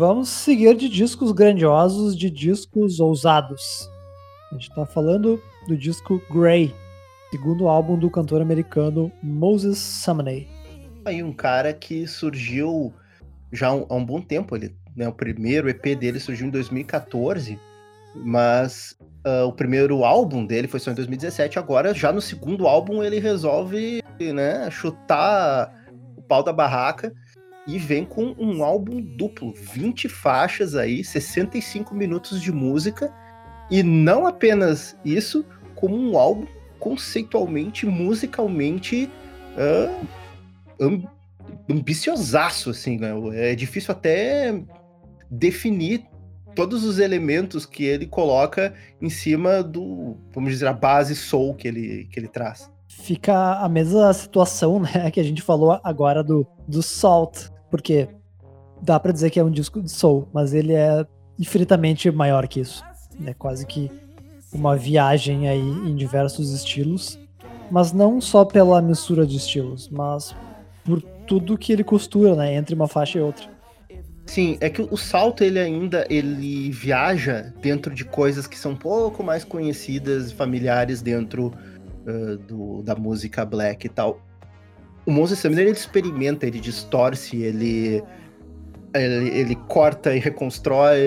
vamos 0.00 0.30
seguir 0.30 0.74
de 0.76 0.88
discos 0.88 1.30
grandiosos, 1.30 2.16
de 2.16 2.30
discos 2.30 3.00
ousados. 3.00 3.86
A 4.50 4.54
gente 4.54 4.70
está 4.70 4.86
falando 4.86 5.38
do 5.68 5.76
disco 5.76 6.22
Grey, 6.32 6.74
segundo 7.30 7.68
álbum 7.68 7.98
do 7.98 8.10
cantor 8.10 8.40
americano 8.40 9.12
Moses 9.22 9.76
Sumney. 9.76 10.48
Aí 11.04 11.22
um 11.22 11.34
cara 11.34 11.74
que 11.74 12.06
surgiu 12.06 12.94
já 13.52 13.68
há 13.68 13.94
um, 13.94 14.02
bom 14.02 14.22
tempo, 14.22 14.56
ele, 14.56 14.74
né, 14.96 15.06
o 15.06 15.12
primeiro 15.12 15.68
EP 15.68 15.94
dele 15.98 16.18
surgiu 16.18 16.46
em 16.46 16.50
2014, 16.50 17.58
mas 18.16 18.96
uh, 19.26 19.44
o 19.44 19.52
primeiro 19.52 20.02
álbum 20.02 20.46
dele 20.46 20.66
foi 20.66 20.80
só 20.80 20.92
em 20.92 20.94
2017, 20.94 21.58
agora 21.58 21.92
já 21.92 22.10
no 22.10 22.22
segundo 22.22 22.66
álbum 22.66 23.04
ele 23.04 23.20
resolve 23.20 24.02
né, 24.18 24.70
chutar 24.70 25.70
o 26.16 26.22
pau 26.22 26.42
da 26.42 26.54
barraca 26.54 27.12
e 27.74 27.78
vem 27.78 28.04
com 28.04 28.34
um 28.38 28.64
álbum 28.64 29.00
duplo, 29.00 29.52
20 29.52 30.08
faixas 30.08 30.74
aí, 30.74 31.04
65 31.04 31.94
minutos 31.94 32.42
de 32.42 32.50
música, 32.50 33.12
e 33.70 33.82
não 33.82 34.26
apenas 34.26 34.96
isso, 35.04 35.44
como 35.76 35.96
um 35.96 36.18
álbum 36.18 36.46
conceitualmente, 36.78 37.86
musicalmente 37.86 39.08
uh, 39.56 40.06
amb 40.84 41.04
ambiciosaço, 41.68 42.70
assim, 42.70 42.98
né? 42.98 43.10
É 43.34 43.54
difícil 43.54 43.92
até 43.92 44.60
definir 45.30 46.04
todos 46.54 46.84
os 46.84 46.98
elementos 46.98 47.64
que 47.64 47.84
ele 47.84 48.06
coloca 48.06 48.74
em 49.00 49.08
cima 49.08 49.62
do, 49.62 50.16
vamos 50.32 50.50
dizer, 50.50 50.66
a 50.66 50.72
base 50.72 51.14
soul 51.14 51.54
que 51.54 51.68
ele, 51.68 52.08
que 52.10 52.18
ele 52.18 52.28
traz. 52.28 52.70
Fica 52.88 53.54
a 53.54 53.68
mesma 53.68 54.12
situação, 54.12 54.80
né, 54.80 55.10
que 55.12 55.20
a 55.20 55.22
gente 55.22 55.42
falou 55.42 55.80
agora 55.84 56.24
do, 56.24 56.46
do 56.66 56.82
Salt, 56.82 57.48
porque 57.70 58.08
dá 58.82 58.98
para 58.98 59.12
dizer 59.12 59.30
que 59.30 59.38
é 59.38 59.44
um 59.44 59.50
disco 59.50 59.80
de 59.80 59.90
soul, 59.90 60.28
mas 60.32 60.52
ele 60.52 60.72
é 60.72 61.06
infinitamente 61.38 62.10
maior 62.10 62.46
que 62.48 62.60
isso. 62.60 62.82
É 63.24 63.34
quase 63.34 63.66
que 63.66 63.90
uma 64.52 64.76
viagem 64.76 65.48
aí 65.48 65.60
em 65.60 65.94
diversos 65.94 66.52
estilos, 66.52 67.18
mas 67.70 67.92
não 67.92 68.20
só 68.20 68.44
pela 68.44 68.82
mistura 68.82 69.26
de 69.26 69.36
estilos, 69.36 69.88
mas 69.88 70.34
por 70.84 71.00
tudo 71.26 71.56
que 71.56 71.72
ele 71.72 71.84
costura, 71.84 72.34
né, 72.34 72.54
entre 72.54 72.74
uma 72.74 72.88
faixa 72.88 73.18
e 73.18 73.22
outra. 73.22 73.48
Sim, 74.26 74.56
é 74.60 74.70
que 74.70 74.82
o 74.82 74.96
salto 74.96 75.42
ele 75.42 75.58
ainda 75.58 76.06
ele 76.08 76.70
viaja 76.70 77.52
dentro 77.60 77.94
de 77.94 78.04
coisas 78.04 78.46
que 78.46 78.58
são 78.58 78.72
um 78.72 78.76
pouco 78.76 79.22
mais 79.22 79.44
conhecidas, 79.44 80.30
familiares 80.30 81.02
dentro 81.02 81.52
uh, 82.06 82.36
do, 82.38 82.82
da 82.82 82.94
música 82.94 83.44
black 83.44 83.86
e 83.86 83.90
tal 83.90 84.20
o 85.06 85.10
Moses 85.10 85.38
Sumner 85.38 85.66
ele 85.66 85.72
experimenta, 85.72 86.46
ele 86.46 86.60
distorce, 86.60 87.42
ele, 87.42 88.02
ele, 88.94 89.28
ele 89.30 89.54
corta 89.68 90.14
e 90.14 90.18
reconstrói. 90.18 90.98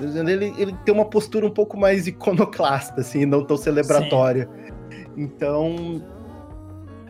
Ele, 0.00 0.54
ele 0.58 0.74
tem 0.84 0.94
uma 0.94 1.04
postura 1.04 1.46
um 1.46 1.50
pouco 1.50 1.76
mais 1.76 2.06
iconoclasta, 2.06 3.00
assim, 3.00 3.26
não 3.26 3.44
tão 3.44 3.56
celebratória. 3.56 4.48
Sim. 4.90 5.02
Então, 5.16 6.02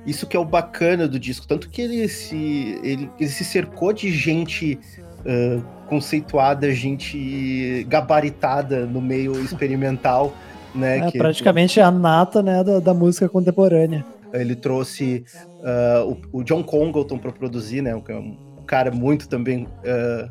Isso 0.06 0.26
que 0.26 0.36
é 0.36 0.40
o 0.40 0.44
bacana 0.44 1.08
do 1.08 1.18
disco. 1.18 1.46
Tanto 1.48 1.68
que 1.68 1.82
ele 1.82 2.08
se, 2.08 2.78
ele, 2.82 3.10
ele 3.18 3.28
se 3.28 3.44
cercou 3.44 3.92
de 3.92 4.10
gente 4.12 4.78
uh, 5.20 5.62
conceituada, 5.88 6.72
gente 6.72 7.84
gabaritada 7.88 8.86
no 8.86 9.00
meio 9.00 9.38
experimental. 9.40 10.32
Né, 10.72 10.98
é, 10.98 11.10
que, 11.10 11.18
praticamente 11.18 11.80
a 11.80 11.90
nata 11.90 12.42
né, 12.42 12.62
da, 12.62 12.78
da 12.78 12.94
música 12.94 13.28
contemporânea. 13.28 14.04
Ele 14.40 14.54
trouxe 14.54 15.24
uh, 15.60 16.18
o, 16.32 16.40
o, 16.40 16.44
John 16.44 16.62
Congleton 16.62 17.18
para 17.18 17.32
produzir, 17.32 17.82
né? 17.82 17.90
É 17.90 17.96
um, 17.96 18.46
cara 18.66 18.90
muito 18.90 19.28
também 19.28 19.64
uh, 19.64 20.30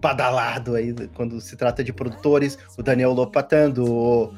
badalado 0.00 0.74
aí 0.74 0.94
quando 1.14 1.40
se 1.40 1.56
trata 1.56 1.82
de 1.82 1.92
produtores. 1.92 2.58
O 2.78 2.82
Daniel 2.82 3.12
Lopatan, 3.12 3.70
do, 3.70 4.32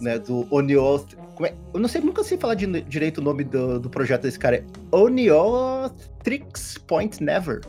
né, 0.00 0.18
do 0.18 0.46
Onioth. 0.50 1.16
É? 1.42 1.54
Eu 1.74 1.80
não 1.80 1.88
sei, 1.88 2.00
nunca 2.00 2.22
sei 2.22 2.38
falar 2.38 2.54
de, 2.54 2.66
direito 2.82 3.18
o 3.18 3.24
nome 3.24 3.44
do, 3.44 3.80
do 3.80 3.90
projeto 3.90 4.22
desse 4.22 4.38
cara. 4.38 4.56
É 4.56 4.64
Oniotrix 4.94 6.78
Point 6.86 7.22
Never. 7.22 7.60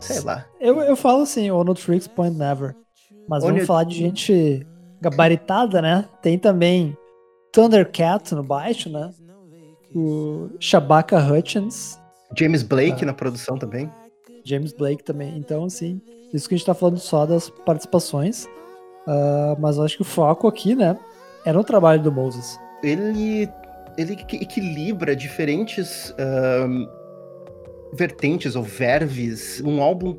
Sei 0.00 0.20
lá. 0.20 0.44
Eu, 0.60 0.80
eu 0.80 0.96
falo 0.96 1.22
assim, 1.22 1.50
Onotrix 1.50 2.06
Point 2.06 2.36
Never. 2.36 2.74
Mas 3.28 3.42
Onio... 3.42 3.54
vamos 3.54 3.66
falar 3.66 3.84
de 3.84 3.94
gente 3.94 4.66
gabaritada, 5.00 5.82
né? 5.82 6.08
Tem 6.22 6.38
também 6.38 6.96
Thundercat 7.52 8.34
no 8.34 8.42
baixo, 8.42 8.90
né? 8.90 9.10
O 9.96 10.50
Shabaka 10.60 11.18
Hutchins. 11.18 11.98
James 12.36 12.62
Blake 12.62 13.02
ah. 13.02 13.06
na 13.06 13.14
produção 13.14 13.56
também. 13.56 13.90
James 14.44 14.72
Blake 14.72 15.02
também. 15.02 15.38
Então, 15.38 15.64
assim, 15.64 16.00
isso 16.34 16.46
que 16.46 16.54
a 16.54 16.58
gente 16.58 16.66
tá 16.66 16.74
falando 16.74 16.98
só 16.98 17.24
das 17.24 17.48
participações. 17.48 18.44
Uh, 19.06 19.56
mas 19.58 19.78
eu 19.78 19.84
acho 19.84 19.96
que 19.96 20.02
o 20.02 20.04
foco 20.04 20.46
aqui, 20.46 20.74
né, 20.74 20.98
era 21.46 21.58
o 21.58 21.64
trabalho 21.64 22.02
do 22.02 22.12
Moses. 22.12 22.58
Ele, 22.82 23.48
ele 23.96 24.12
equilibra 24.12 25.16
diferentes 25.16 26.10
uh, 26.10 26.88
vertentes 27.94 28.54
ou 28.54 28.62
verves. 28.62 29.62
Um 29.64 29.80
álbum 29.80 30.14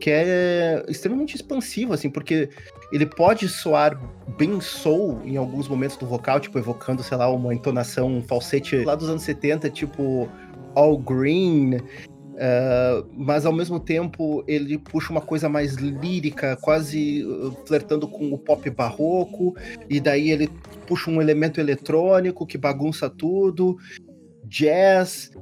que 0.00 0.10
é 0.10 0.84
extremamente 0.88 1.34
expansivo, 1.34 1.92
assim, 1.92 2.08
porque 2.08 2.48
ele 2.92 3.06
pode 3.06 3.48
soar 3.48 4.00
bem 4.36 4.60
soul 4.60 5.20
em 5.24 5.36
alguns 5.36 5.68
momentos 5.68 5.96
do 5.96 6.06
vocal, 6.06 6.38
tipo, 6.40 6.58
evocando, 6.58 7.02
sei 7.02 7.16
lá, 7.16 7.28
uma 7.30 7.52
entonação, 7.52 8.08
um 8.08 8.22
falsete 8.22 8.84
lá 8.84 8.94
dos 8.94 9.08
anos 9.08 9.22
70, 9.22 9.68
tipo 9.70 10.28
All 10.74 10.96
Green, 10.98 11.78
Uh, 12.38 13.04
mas 13.16 13.44
ao 13.44 13.52
mesmo 13.52 13.80
tempo 13.80 14.44
ele 14.46 14.78
puxa 14.78 15.10
uma 15.10 15.20
coisa 15.20 15.48
mais 15.48 15.74
lírica, 15.74 16.56
quase 16.60 17.24
uh, 17.24 17.50
flertando 17.66 18.06
com 18.06 18.32
o 18.32 18.38
pop 18.38 18.70
barroco, 18.70 19.56
e 19.90 19.98
daí 19.98 20.30
ele 20.30 20.48
puxa 20.86 21.10
um 21.10 21.20
elemento 21.20 21.58
eletrônico 21.58 22.46
que 22.46 22.56
bagunça 22.56 23.10
tudo, 23.10 23.76
jazz, 24.44 25.32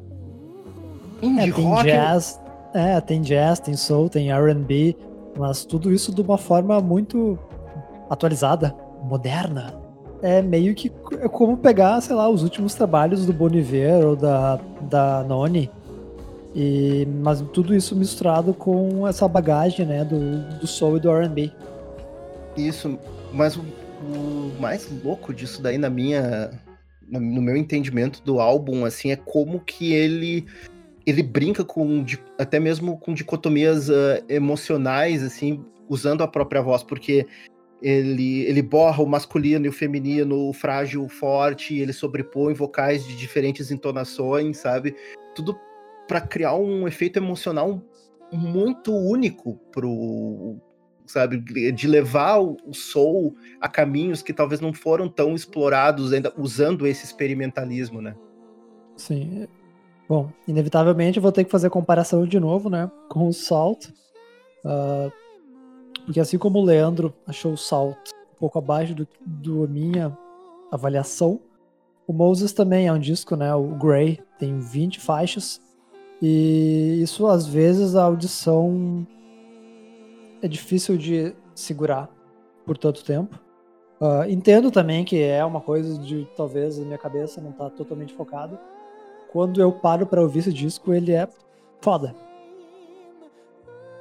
indie 1.20 1.50
é, 1.50 1.52
rock. 1.52 1.84
Jazz, 1.84 2.40
é, 2.76 3.00
tem 3.00 3.20
jazz, 3.20 3.58
tem 3.58 3.74
soul, 3.74 4.08
tem 4.08 4.30
RB, 4.32 4.96
mas 5.36 5.64
tudo 5.64 5.92
isso 5.92 6.14
de 6.14 6.20
uma 6.20 6.38
forma 6.38 6.80
muito 6.80 7.38
atualizada, 8.10 8.74
moderna. 9.02 9.74
É 10.22 10.40
meio 10.42 10.74
que 10.74 10.90
é 11.20 11.28
como 11.28 11.56
pegar, 11.56 12.00
sei 12.00 12.16
lá, 12.16 12.28
os 12.28 12.42
últimos 12.42 12.74
trabalhos 12.74 13.26
do 13.26 13.32
Bon 13.32 13.48
Iver 13.48 14.04
ou 14.04 14.16
da, 14.16 14.58
da 14.82 15.24
Noni 15.24 15.70
e, 16.56 17.06
mas 17.22 17.42
tudo 17.52 17.74
isso 17.74 17.94
misturado 17.94 18.54
com 18.54 19.06
essa 19.06 19.28
bagagem, 19.28 19.84
né, 19.84 20.02
do, 20.02 20.58
do 20.58 20.66
soul 20.66 20.96
e 20.96 21.00
do 21.00 21.10
R&B. 21.10 21.52
Isso, 22.56 22.98
mas 23.30 23.56
o, 23.56 23.60
o, 23.60 24.52
mais 24.58 24.88
louco 25.04 25.34
disso 25.34 25.60
daí 25.60 25.76
na 25.76 25.90
minha, 25.90 26.50
no 27.06 27.42
meu 27.42 27.58
entendimento 27.58 28.22
do 28.24 28.40
álbum, 28.40 28.86
assim, 28.86 29.10
é 29.10 29.16
como 29.16 29.60
que 29.60 29.92
ele 29.92 30.46
ele 31.06 31.22
brinca 31.22 31.64
com 31.64 32.04
até 32.38 32.58
mesmo 32.58 32.98
com 32.98 33.14
dicotomias 33.14 33.88
uh, 33.88 34.24
emocionais, 34.28 35.22
assim, 35.22 35.64
usando 35.88 36.22
a 36.22 36.28
própria 36.28 36.60
voz, 36.60 36.82
porque 36.82 37.26
ele, 37.80 38.42
ele 38.42 38.60
borra 38.60 39.02
o 39.02 39.06
masculino 39.06 39.66
e 39.66 39.68
o 39.68 39.72
feminino, 39.72 40.48
o 40.48 40.52
frágil, 40.52 41.04
o 41.04 41.08
forte, 41.08 41.78
ele 41.78 41.92
sobrepõe 41.92 42.54
vocais 42.54 43.06
de 43.06 43.16
diferentes 43.16 43.70
entonações, 43.70 44.58
sabe? 44.58 44.96
Tudo 45.34 45.56
para 46.08 46.20
criar 46.20 46.56
um 46.56 46.88
efeito 46.88 47.18
emocional 47.18 47.80
muito 48.32 48.92
único 48.92 49.54
pro 49.70 50.56
sabe 51.06 51.38
de 51.70 51.86
levar 51.86 52.40
o 52.40 52.74
soul 52.74 53.36
a 53.60 53.68
caminhos 53.68 54.22
que 54.22 54.32
talvez 54.32 54.60
não 54.60 54.72
foram 54.72 55.08
tão 55.08 55.36
explorados 55.36 56.12
ainda 56.12 56.32
usando 56.36 56.84
esse 56.84 57.04
experimentalismo, 57.04 58.02
né? 58.02 58.16
Sim. 58.96 59.46
Bom, 60.08 60.30
inevitavelmente 60.46 61.18
eu 61.18 61.22
vou 61.22 61.32
ter 61.32 61.44
que 61.44 61.50
fazer 61.50 61.70
comparação 61.70 62.26
de 62.26 62.38
novo, 62.38 62.70
né, 62.70 62.90
com 63.08 63.28
o 63.28 63.32
Salt. 63.32 63.88
Uh, 64.64 65.10
porque 66.04 66.20
assim 66.20 66.38
como 66.38 66.58
o 66.58 66.64
Leandro 66.64 67.12
achou 67.26 67.52
o 67.52 67.56
Salt 67.56 67.96
um 68.34 68.38
pouco 68.38 68.58
abaixo 68.58 68.94
do, 68.94 69.08
do 69.24 69.68
minha 69.68 70.16
avaliação, 70.70 71.40
o 72.06 72.12
Moses 72.12 72.52
também 72.52 72.86
é 72.86 72.92
um 72.92 72.98
disco, 72.98 73.34
né, 73.34 73.52
o 73.54 73.68
Grey, 73.74 74.20
tem 74.38 74.60
20 74.60 75.00
faixas, 75.00 75.60
e 76.20 77.00
isso, 77.02 77.26
às 77.26 77.46
vezes, 77.46 77.94
a 77.94 78.04
audição 78.04 79.06
é 80.40 80.48
difícil 80.48 80.96
de 80.96 81.34
segurar 81.54 82.08
por 82.64 82.78
tanto 82.78 83.04
tempo. 83.04 83.38
Uh, 84.00 84.28
entendo 84.28 84.70
também 84.70 85.04
que 85.04 85.22
é 85.22 85.44
uma 85.44 85.60
coisa 85.60 85.98
de 85.98 86.26
talvez 86.36 86.78
a 86.78 86.84
minha 86.84 86.98
cabeça 86.98 87.40
não 87.40 87.52
tá 87.52 87.70
totalmente 87.70 88.14
focada. 88.14 88.58
Quando 89.32 89.60
eu 89.60 89.72
paro 89.72 90.06
para 90.06 90.20
ouvir 90.20 90.40
esse 90.40 90.52
disco, 90.52 90.92
ele 90.92 91.12
é 91.12 91.28
foda. 91.80 92.14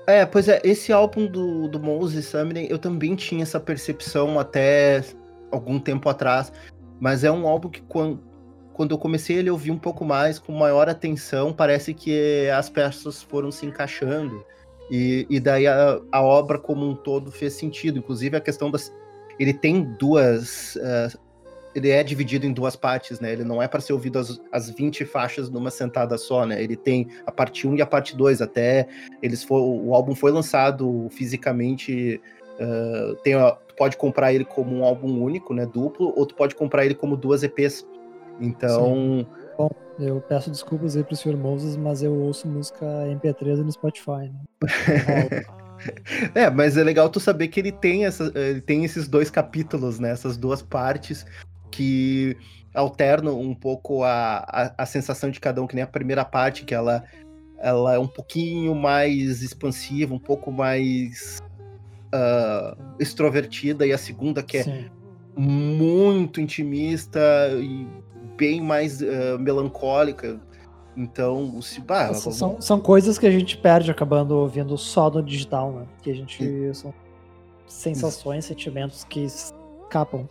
É, 0.07 0.25
pois 0.25 0.47
é, 0.47 0.61
esse 0.63 0.93
álbum 0.93 1.25
do, 1.25 1.67
do 1.67 1.79
Moses 1.79 2.25
Summoning, 2.25 2.67
eu 2.69 2.77
também 2.77 3.15
tinha 3.15 3.41
essa 3.41 3.59
percepção 3.59 4.39
até 4.39 5.03
algum 5.51 5.79
tempo 5.79 6.07
atrás, 6.07 6.53
mas 6.99 7.23
é 7.23 7.31
um 7.31 7.47
álbum 7.47 7.69
que 7.69 7.81
quando, 7.81 8.21
quando 8.73 8.91
eu 8.91 8.99
comecei 8.99 9.37
ele 9.37 9.49
ouvir 9.49 9.71
um 9.71 9.79
pouco 9.79 10.05
mais, 10.05 10.37
com 10.37 10.51
maior 10.51 10.87
atenção, 10.87 11.51
parece 11.51 11.93
que 11.93 12.47
as 12.49 12.69
peças 12.69 13.23
foram 13.23 13.51
se 13.51 13.65
encaixando. 13.65 14.45
E, 14.91 15.25
e 15.29 15.39
daí 15.39 15.65
a, 15.65 15.99
a 16.11 16.21
obra 16.21 16.59
como 16.59 16.87
um 16.87 16.95
todo 16.95 17.31
fez 17.31 17.53
sentido. 17.53 17.99
Inclusive 17.99 18.37
a 18.37 18.41
questão 18.41 18.69
das. 18.69 18.93
Ele 19.39 19.53
tem 19.53 19.83
duas. 19.83 20.75
Uh, 20.75 21.24
ele 21.75 21.89
é 21.89 22.01
dividido 22.01 22.45
em 22.45 22.53
duas 22.53 22.75
partes, 22.77 23.19
né? 23.19 23.33
Ele 23.33 23.43
não 23.43 23.61
é 23.61 23.67
para 23.67 23.81
ser 23.81 23.91
ouvido 23.91 24.17
as, 24.17 24.41
as 24.49 24.69
20 24.69 25.03
faixas 25.03 25.49
numa 25.49 25.69
sentada 25.69 26.17
só, 26.17 26.45
né? 26.45 26.63
Ele 26.63 26.77
tem 26.77 27.09
a 27.25 27.31
parte 27.31 27.67
1 27.67 27.75
e 27.75 27.81
a 27.81 27.85
parte 27.85 28.15
2. 28.15 28.41
Até 28.41 28.87
eles 29.21 29.43
for, 29.43 29.59
o 29.59 29.93
álbum 29.93 30.15
foi 30.15 30.31
lançado 30.31 31.07
fisicamente. 31.11 32.21
Uh, 32.57 33.15
tem, 33.17 33.33
tu 33.67 33.75
pode 33.75 33.97
comprar 33.97 34.33
ele 34.33 34.45
como 34.45 34.73
um 34.73 34.85
álbum 34.85 35.21
único, 35.21 35.53
né? 35.53 35.65
Duplo, 35.65 36.13
ou 36.15 36.25
tu 36.25 36.33
pode 36.33 36.55
comprar 36.55 36.85
ele 36.85 36.95
como 36.95 37.17
duas 37.17 37.43
EPs. 37.43 37.85
Então. 38.39 38.85
Sim. 38.85 39.27
Bom, 39.57 39.69
eu 39.99 40.21
peço 40.21 40.49
desculpas 40.49 40.95
aí 40.95 41.03
pro 41.03 41.15
Sr. 41.15 41.35
Moses, 41.35 41.75
mas 41.75 42.01
eu 42.01 42.13
ouço 42.13 42.47
música 42.47 42.85
MP3 42.85 43.57
no 43.57 43.71
Spotify. 43.71 44.31
Né? 44.31 45.45
é, 46.33 46.49
mas 46.49 46.77
é 46.77 46.83
legal 46.83 47.09
tu 47.09 47.19
saber 47.19 47.49
que 47.49 47.59
ele 47.59 47.73
tem, 47.73 48.05
essa, 48.05 48.31
ele 48.33 48.61
tem 48.61 48.85
esses 48.85 49.09
dois 49.09 49.29
capítulos, 49.29 49.99
né? 49.99 50.11
Essas 50.11 50.37
duas 50.37 50.61
partes 50.61 51.25
que 51.75 52.37
alternam 52.73 53.39
um 53.39 53.53
pouco 53.53 54.03
a, 54.03 54.37
a, 54.47 54.83
a 54.83 54.85
sensação 54.85 55.29
de 55.29 55.39
cada 55.39 55.61
um, 55.61 55.67
que 55.67 55.75
nem 55.75 55.83
a 55.83 55.87
primeira 55.87 56.23
parte, 56.23 56.63
que 56.63 56.73
ela, 56.73 57.03
ela 57.57 57.95
é 57.95 57.99
um 57.99 58.07
pouquinho 58.07 58.73
mais 58.73 59.41
expansiva, 59.41 60.13
um 60.13 60.19
pouco 60.19 60.51
mais 60.51 61.41
uh, 62.13 62.77
extrovertida, 62.99 63.85
e 63.85 63.91
a 63.91 63.97
segunda 63.97 64.41
que 64.41 64.57
é 64.57 64.63
Sim. 64.63 64.85
muito 65.35 66.39
intimista 66.39 67.19
e 67.59 67.87
bem 68.37 68.61
mais 68.61 69.01
uh, 69.01 69.37
melancólica. 69.39 70.39
Então, 70.97 71.61
se, 71.61 71.81
bah, 71.81 72.07
vamos... 72.07 72.37
são, 72.37 72.61
são 72.61 72.79
coisas 72.79 73.17
que 73.17 73.27
a 73.27 73.31
gente 73.31 73.57
perde 73.57 73.91
acabando 73.91 74.31
ouvindo 74.31 74.77
só 74.77 75.09
no 75.09 75.21
digital, 75.21 75.73
né? 75.73 75.85
Que 76.01 76.11
a 76.11 76.15
gente. 76.15 76.41
Sim. 76.41 76.73
São 76.73 76.93
sensações, 77.67 78.45
Sim. 78.45 78.53
sentimentos 78.53 79.03
que 79.03 79.25
escapam. 79.25 80.29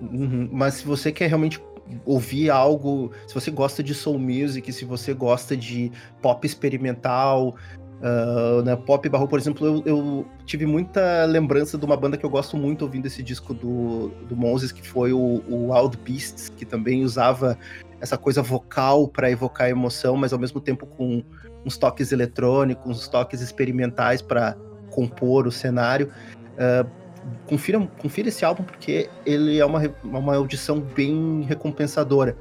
Uhum. 0.00 0.48
Mas 0.52 0.74
se 0.74 0.86
você 0.86 1.12
quer 1.12 1.28
realmente 1.28 1.62
ouvir 2.04 2.50
algo, 2.50 3.12
se 3.26 3.34
você 3.34 3.50
gosta 3.50 3.82
de 3.82 3.94
soul 3.94 4.18
music, 4.18 4.72
se 4.72 4.84
você 4.84 5.12
gosta 5.12 5.56
de 5.56 5.92
pop 6.20 6.46
experimental, 6.46 7.54
Uh, 8.00 8.60
né, 8.62 8.76
pop 8.76 9.08
barro, 9.08 9.26
por 9.26 9.38
exemplo, 9.38 9.66
eu, 9.66 9.82
eu, 9.86 10.26
tive 10.44 10.66
muita 10.66 11.24
lembrança 11.24 11.78
de 11.78 11.84
uma 11.86 11.96
banda 11.96 12.18
que 12.18 12.26
eu 12.26 12.28
gosto 12.28 12.54
muito 12.54 12.82
ouvindo 12.82 13.06
esse 13.06 13.22
disco 13.22 13.54
do, 13.54 14.08
do 14.28 14.36
Moses, 14.36 14.72
que 14.72 14.86
foi 14.86 15.14
o, 15.14 15.42
o 15.48 15.72
Wild 15.72 15.96
Beasts, 16.04 16.50
que 16.50 16.66
também 16.66 17.02
usava 17.02 17.56
essa 18.00 18.18
coisa 18.18 18.42
vocal 18.42 19.08
para 19.08 19.30
evocar 19.30 19.70
emoção, 19.70 20.16
mas 20.18 20.34
ao 20.34 20.38
mesmo 20.38 20.60
tempo 20.60 20.84
com 20.84 21.22
uns 21.64 21.78
toques 21.78 22.12
eletrônicos, 22.12 22.84
uns 22.98 23.08
toques 23.08 23.40
experimentais 23.40 24.20
para 24.20 24.54
compor 24.90 25.46
o 25.46 25.52
cenário. 25.52 26.12
Uh, 26.58 27.03
confira, 27.46 27.80
confira 27.98 28.28
esse 28.28 28.44
álbum 28.44 28.62
porque 28.62 29.08
ele 29.24 29.58
é 29.58 29.64
uma, 29.64 29.80
uma 30.02 30.36
audição 30.36 30.80
bem 30.80 31.42
recompensadora. 31.42 32.36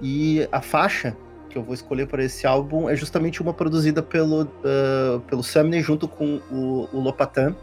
E 0.00 0.46
a 0.52 0.60
faixa 0.60 1.16
que 1.48 1.56
eu 1.56 1.62
vou 1.62 1.74
escolher 1.74 2.06
para 2.06 2.22
esse 2.22 2.46
álbum 2.46 2.88
é 2.88 2.94
justamente 2.94 3.40
uma 3.40 3.54
produzida 3.54 4.02
pelo, 4.02 4.42
uh, 4.42 5.20
pelo 5.26 5.42
Sumner 5.42 5.82
junto 5.82 6.06
com 6.06 6.40
o, 6.50 6.88
o 6.92 7.00
Lopatan, 7.00 7.54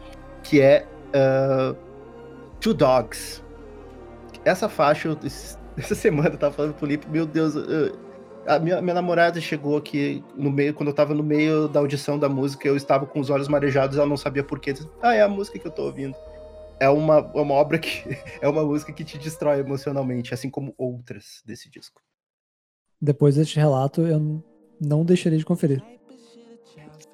que 0.42 0.60
é 0.60 0.86
uh, 1.10 1.76
Two 2.60 2.74
Dogs. 2.74 3.44
Essa 4.44 4.68
faixa, 4.68 5.16
essa 5.78 5.96
semana 5.96 6.30
eu 6.30 6.38
tava 6.38 6.54
falando 6.54 6.74
pro 6.74 6.88
Lipe, 6.88 7.08
meu 7.08 7.26
Deus, 7.26 7.56
a 8.48 8.60
minha, 8.60 8.82
minha 8.82 8.94
namorada 8.94 9.40
chegou 9.40 9.78
aqui 9.78 10.24
no 10.36 10.52
meio, 10.52 10.74
quando 10.74 10.90
eu 10.90 10.96
tava 10.96 11.14
no 11.14 11.24
meio 11.24 11.68
da 11.68 11.80
audição 11.80 12.20
da 12.20 12.28
música, 12.28 12.68
eu 12.68 12.76
estava 12.76 13.06
com 13.06 13.20
os 13.20 13.30
olhos 13.30 13.48
marejados, 13.48 13.98
ela 13.98 14.08
não 14.08 14.18
sabia 14.18 14.44
porquê. 14.44 14.74
Ah, 15.02 15.16
é 15.16 15.22
a 15.22 15.28
música 15.28 15.58
que 15.60 15.68
eu 15.68 15.72
tô 15.72 15.84
ouvindo. 15.84 16.16
É 16.80 16.90
uma, 16.90 17.32
é 17.34 17.42
uma 17.42 17.54
obra 17.54 17.80
que. 17.80 18.04
É 18.42 18.48
uma 18.48 18.64
música 18.64 18.92
que 18.92 19.04
te 19.04 19.18
destrói 19.18 19.60
emocionalmente, 19.60 20.34
assim 20.34 20.50
como 20.50 20.74
outras 20.78 21.42
desse 21.46 21.70
disco. 21.70 22.02
Depois 23.02 23.36
deste 23.36 23.58
relato, 23.58 24.02
eu 24.02 24.44
não 24.80 25.06
deixaria 25.06 25.38
de 25.38 25.46
conferir. 25.46 25.84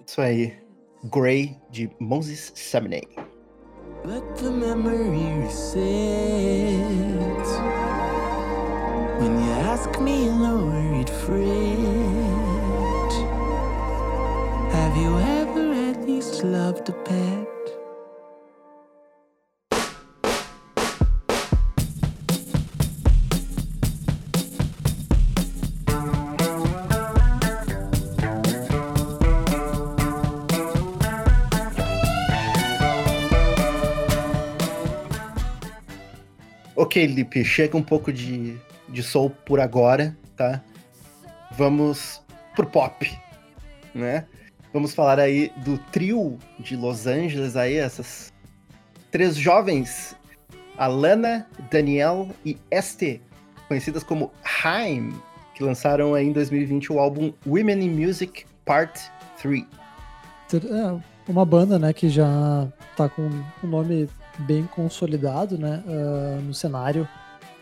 Isso 0.06 0.22
aí. 0.22 0.58
Grey, 1.06 1.56
de 1.70 1.90
Moses 2.00 2.52
Sumney. 2.56 3.08
But 4.04 4.24
the 4.38 4.50
memory 4.50 5.00
When 9.20 9.38
you 9.44 9.52
ask 9.68 10.00
me 10.00 10.28
in 10.28 10.42
a 10.42 10.56
worried 10.56 11.10
fret 11.10 11.50
Have 14.74 14.96
you 14.96 15.18
ever 15.20 15.74
at 15.90 16.06
least 16.08 16.44
loved 16.44 16.90
a 16.90 16.94
pet? 17.04 17.59
Ok, 36.90 37.06
Lipe, 37.06 37.46
chega 37.46 37.78
um 37.78 37.84
pouco 37.84 38.12
de 38.12 38.58
de 38.88 39.04
soul 39.04 39.30
por 39.30 39.60
agora, 39.60 40.18
tá? 40.36 40.60
Vamos 41.52 42.20
pro 42.56 42.66
pop, 42.66 43.16
né? 43.94 44.26
Vamos 44.74 44.96
falar 44.96 45.20
aí 45.20 45.52
do 45.58 45.78
trio 45.92 46.40
de 46.60 46.76
Los 46.76 47.06
Angeles 47.06 47.56
aí, 47.56 47.76
essas 47.76 48.34
três 49.12 49.36
jovens, 49.36 50.16
Alana, 50.80 51.48
Daniel 51.70 52.28
e 52.44 52.58
Este, 52.72 53.22
conhecidas 53.68 54.02
como 54.02 54.32
Haim, 54.64 55.14
que 55.54 55.64
lançaram 55.64 56.16
aí 56.16 56.26
em 56.26 56.32
2020 56.32 56.92
o 56.92 56.98
álbum 56.98 57.32
Women 57.46 57.84
in 57.84 58.04
Music 58.04 58.46
Part 58.66 59.00
3. 59.40 59.64
É, 60.56 61.00
uma 61.28 61.46
banda, 61.46 61.78
né, 61.78 61.94
que 61.94 62.10
já 62.10 62.68
tá 62.98 63.08
com 63.08 63.30
um 63.64 63.68
nome 63.68 64.10
bem 64.40 64.64
consolidado, 64.66 65.58
né, 65.58 65.84
uh, 65.86 66.42
no 66.42 66.54
cenário 66.54 67.08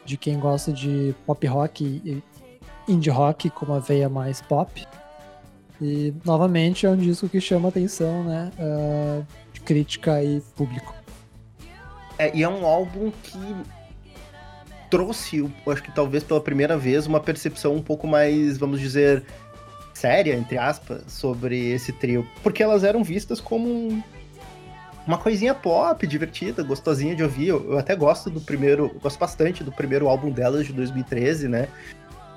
de 0.06 0.16
quem 0.18 0.40
gosta 0.40 0.72
de 0.72 1.14
pop 1.26 1.46
rock 1.48 1.84
e 1.84 2.24
indie 2.88 3.10
rock 3.10 3.50
com 3.50 3.66
uma 3.66 3.80
veia 3.80 4.08
mais 4.08 4.42
pop. 4.42 4.86
E 5.82 6.14
novamente 6.26 6.86
é 6.86 6.90
um 6.90 6.96
disco 6.96 7.30
que 7.30 7.40
chama 7.40 7.70
atenção, 7.70 8.24
né? 8.24 8.52
Uh, 8.58 9.26
de 9.54 9.62
crítica 9.62 10.24
e 10.24 10.42
público. 10.56 10.96
É, 12.18 12.36
e 12.36 12.42
é 12.42 12.50
um 12.50 12.66
álbum 12.66 13.12
que 13.22 13.56
trouxe, 14.90 15.48
acho 15.68 15.84
que 15.84 15.92
talvez 15.92 16.24
pela 16.24 16.42
primeira 16.42 16.78
vez, 16.78 17.06
uma 17.06 17.20
percepção 17.20 17.76
um 17.76 17.82
pouco 17.82 18.08
mais, 18.08 18.58
vamos 18.58 18.80
dizer, 18.80 19.24
séria, 19.94 20.34
entre 20.34 20.58
aspas, 20.58 21.04
sobre 21.08 21.70
esse 21.70 21.92
trio. 21.92 22.26
Porque 22.42 22.64
elas 22.64 22.84
eram 22.84 23.04
vistas 23.04 23.40
como 23.40 24.04
uma 25.08 25.18
coisinha 25.18 25.56
pop, 25.56 26.06
divertida, 26.06 26.62
gostosinha 26.62 27.16
de 27.16 27.24
ouvir. 27.24 27.48
Eu, 27.48 27.72
eu 27.72 27.78
até 27.78 27.96
gosto 27.96 28.30
do 28.30 28.42
primeiro, 28.42 28.94
gosto 29.02 29.18
bastante 29.18 29.64
do 29.64 29.72
primeiro 29.72 30.10
álbum 30.10 30.30
delas 30.30 30.68
de 30.68 30.74
2013, 30.74 31.48
né? 31.48 31.70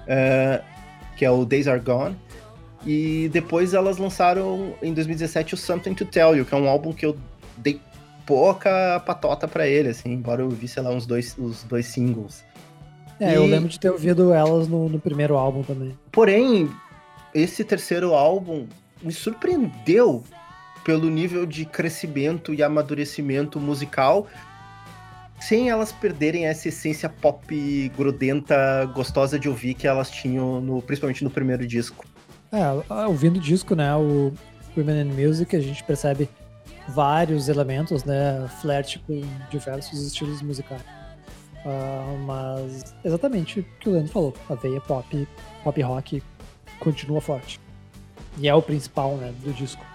Uh, 0.03 0.65
que 1.17 1.25
é 1.25 1.31
o 1.31 1.45
Days 1.45 1.67
Are 1.67 1.81
Gone. 1.81 2.17
E 2.87 3.29
depois 3.33 3.75
elas 3.75 3.99
lançaram 3.99 4.75
em 4.81 4.95
2017 4.95 5.55
o 5.55 5.57
Something 5.57 5.95
to 5.95 6.05
Tell 6.05 6.37
You, 6.37 6.47
que 6.47 6.55
é 6.55 6.59
um 6.59 6.69
álbum 6.69 6.93
que 6.93 7.05
eu 7.05 7.17
dei 7.59 7.81
pouca 8.25 9.03
patota 9.05 9.49
para 9.49 9.67
ele, 9.67 9.89
assim, 9.89 10.13
embora 10.13 10.41
eu 10.41 10.49
vi, 10.49 10.69
sei 10.69 10.83
lá, 10.83 10.91
uns 10.91 11.05
dois, 11.05 11.37
os 11.37 11.65
dois 11.65 11.87
singles. 11.87 12.45
É, 13.19 13.33
e... 13.33 13.35
eu 13.35 13.45
lembro 13.45 13.69
de 13.69 13.79
ter 13.79 13.91
ouvido 13.91 14.33
elas 14.33 14.69
no, 14.69 14.89
no 14.89 15.01
primeiro 15.01 15.37
álbum 15.37 15.63
também. 15.63 15.99
Porém, 16.13 16.71
esse 17.35 17.65
terceiro 17.65 18.15
álbum 18.15 18.67
me 19.03 19.13
surpreendeu 19.13 20.23
pelo 20.91 21.09
nível 21.09 21.47
de 21.47 21.65
crescimento 21.65 22.53
e 22.53 22.65
amadurecimento 22.65 23.61
musical, 23.61 24.27
sem 25.39 25.71
elas 25.71 25.93
perderem 25.93 26.47
essa 26.47 26.67
essência 26.67 27.09
pop 27.09 27.93
grudenta, 27.97 28.87
gostosa 28.87 29.39
de 29.39 29.49
ouvir 29.49 29.75
que 29.75 29.87
elas 29.87 30.11
tinham, 30.11 30.61
no, 30.61 30.83
principalmente 30.83 31.23
no 31.23 31.31
primeiro 31.31 31.65
disco. 31.65 32.05
É, 32.51 33.05
ouvindo 33.05 33.37
o 33.37 33.41
disco, 33.41 33.77
né, 33.77 33.95
o 33.95 34.33
Women 34.77 35.03
in 35.03 35.13
Music, 35.13 35.55
a 35.55 35.61
gente 35.61 35.85
percebe 35.85 36.29
vários 36.89 37.49
elementos, 37.49 38.03
né, 38.03 38.51
flerte 38.61 38.99
com 38.99 39.23
diversos 39.49 40.05
estilos 40.05 40.43
musicais. 40.43 40.83
Uh, 41.65 42.19
mas 42.27 42.97
exatamente 43.05 43.61
o 43.61 43.67
que 43.79 43.89
o 43.89 43.93
Leandro 43.93 44.11
falou, 44.11 44.35
a 44.49 44.57
veia 44.57 44.81
pop, 44.81 45.29
pop 45.63 45.83
rock 45.83 46.21
continua 46.81 47.21
forte. 47.21 47.61
E 48.39 48.49
é 48.49 48.55
o 48.57 48.61
principal, 48.61 49.17
né, 49.19 49.33
do 49.45 49.53
disco. 49.53 49.90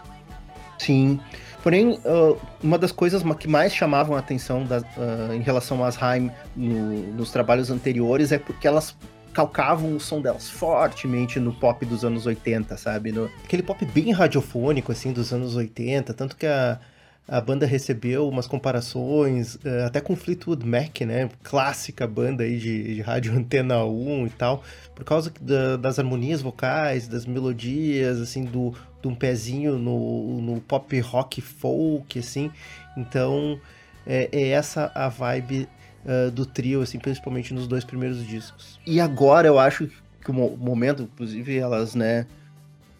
Sim. 0.86 1.20
Porém, 1.64 2.00
uh, 2.06 2.40
uma 2.62 2.78
das 2.78 2.92
coisas 2.92 3.24
que 3.40 3.48
mais 3.48 3.74
chamavam 3.74 4.16
a 4.16 4.20
atenção 4.20 4.64
da, 4.64 4.80
uh, 4.80 5.34
em 5.34 5.42
relação 5.42 5.84
às 5.84 6.02
Haim 6.02 6.30
no, 6.56 7.14
nos 7.14 7.32
trabalhos 7.32 7.72
anteriores 7.72 8.32
é 8.32 8.38
porque 8.38 8.68
elas 8.68 8.96
calcavam 9.34 9.96
o 9.96 10.00
som 10.00 10.22
delas 10.22 10.48
fortemente 10.48 11.40
no 11.40 11.52
pop 11.52 11.84
dos 11.86 12.06
anos 12.06 12.26
80, 12.28 12.78
sabe? 12.78 13.12
No, 13.12 13.30
aquele 13.44 13.64
pop 13.64 13.84
bem 13.86 14.12
radiofônico, 14.12 14.92
assim, 14.92 15.12
dos 15.12 15.34
anos 15.34 15.56
80, 15.56 16.14
tanto 16.14 16.38
que 16.38 16.46
a, 16.46 16.80
a 17.28 17.42
banda 17.42 17.66
recebeu 17.66 18.28
umas 18.30 18.46
comparações, 18.46 19.56
uh, 19.56 19.86
até 19.88 20.00
com 20.00 20.16
Fleetwood 20.16 20.66
Mac, 20.66 21.02
né? 21.02 21.30
Clássica 21.44 22.06
banda 22.06 22.44
aí 22.44 22.58
de, 22.58 22.96
de 22.96 23.02
rádio 23.02 23.34
Antena 23.36 23.84
1 23.84 24.28
e 24.28 24.30
tal, 24.30 24.64
por 24.94 25.04
causa 25.04 25.32
da, 25.42 25.76
das 25.76 25.98
harmonias 25.98 26.42
vocais, 26.42 27.08
das 27.08 27.26
melodias, 27.26 28.22
assim, 28.22 28.44
do, 28.44 28.74
de 29.02 29.08
um 29.08 29.16
pezinho 29.16 29.78
no, 29.78 30.40
no 30.42 30.62
pop 30.62 31.00
rock 31.00 31.42
folk, 31.42 32.20
assim. 32.20 32.52
Então, 32.96 33.60
é, 34.06 34.30
é 34.32 34.50
essa 34.50 34.92
a 34.94 35.10
vibe 35.10 35.68
uh, 36.06 36.30
do 36.30 36.46
trio, 36.46 36.82
assim, 36.82 37.00
principalmente 37.00 37.54
nos 37.54 37.68
dois 37.68 37.84
primeiros 37.84 38.26
discos. 38.26 38.80
E 38.86 39.00
agora 39.00 39.48
eu 39.48 39.58
acho 39.58 39.90
que 40.24 40.30
o 40.30 40.34
momento, 40.34 41.04
inclusive, 41.04 41.58
elas, 41.58 41.96
né, 41.96 42.28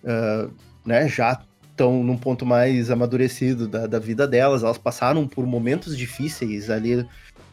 uh, 0.04 0.52
né 0.84 1.08
já 1.08 1.40
estão 1.76 2.02
num 2.02 2.18
ponto 2.18 2.46
mais 2.46 2.90
amadurecido 2.90 3.68
da, 3.68 3.86
da 3.86 4.00
vida 4.00 4.26
delas. 4.26 4.64
Elas 4.64 4.78
passaram 4.78 5.28
por 5.28 5.46
momentos 5.46 5.98
difíceis 5.98 6.70
ali. 6.70 7.06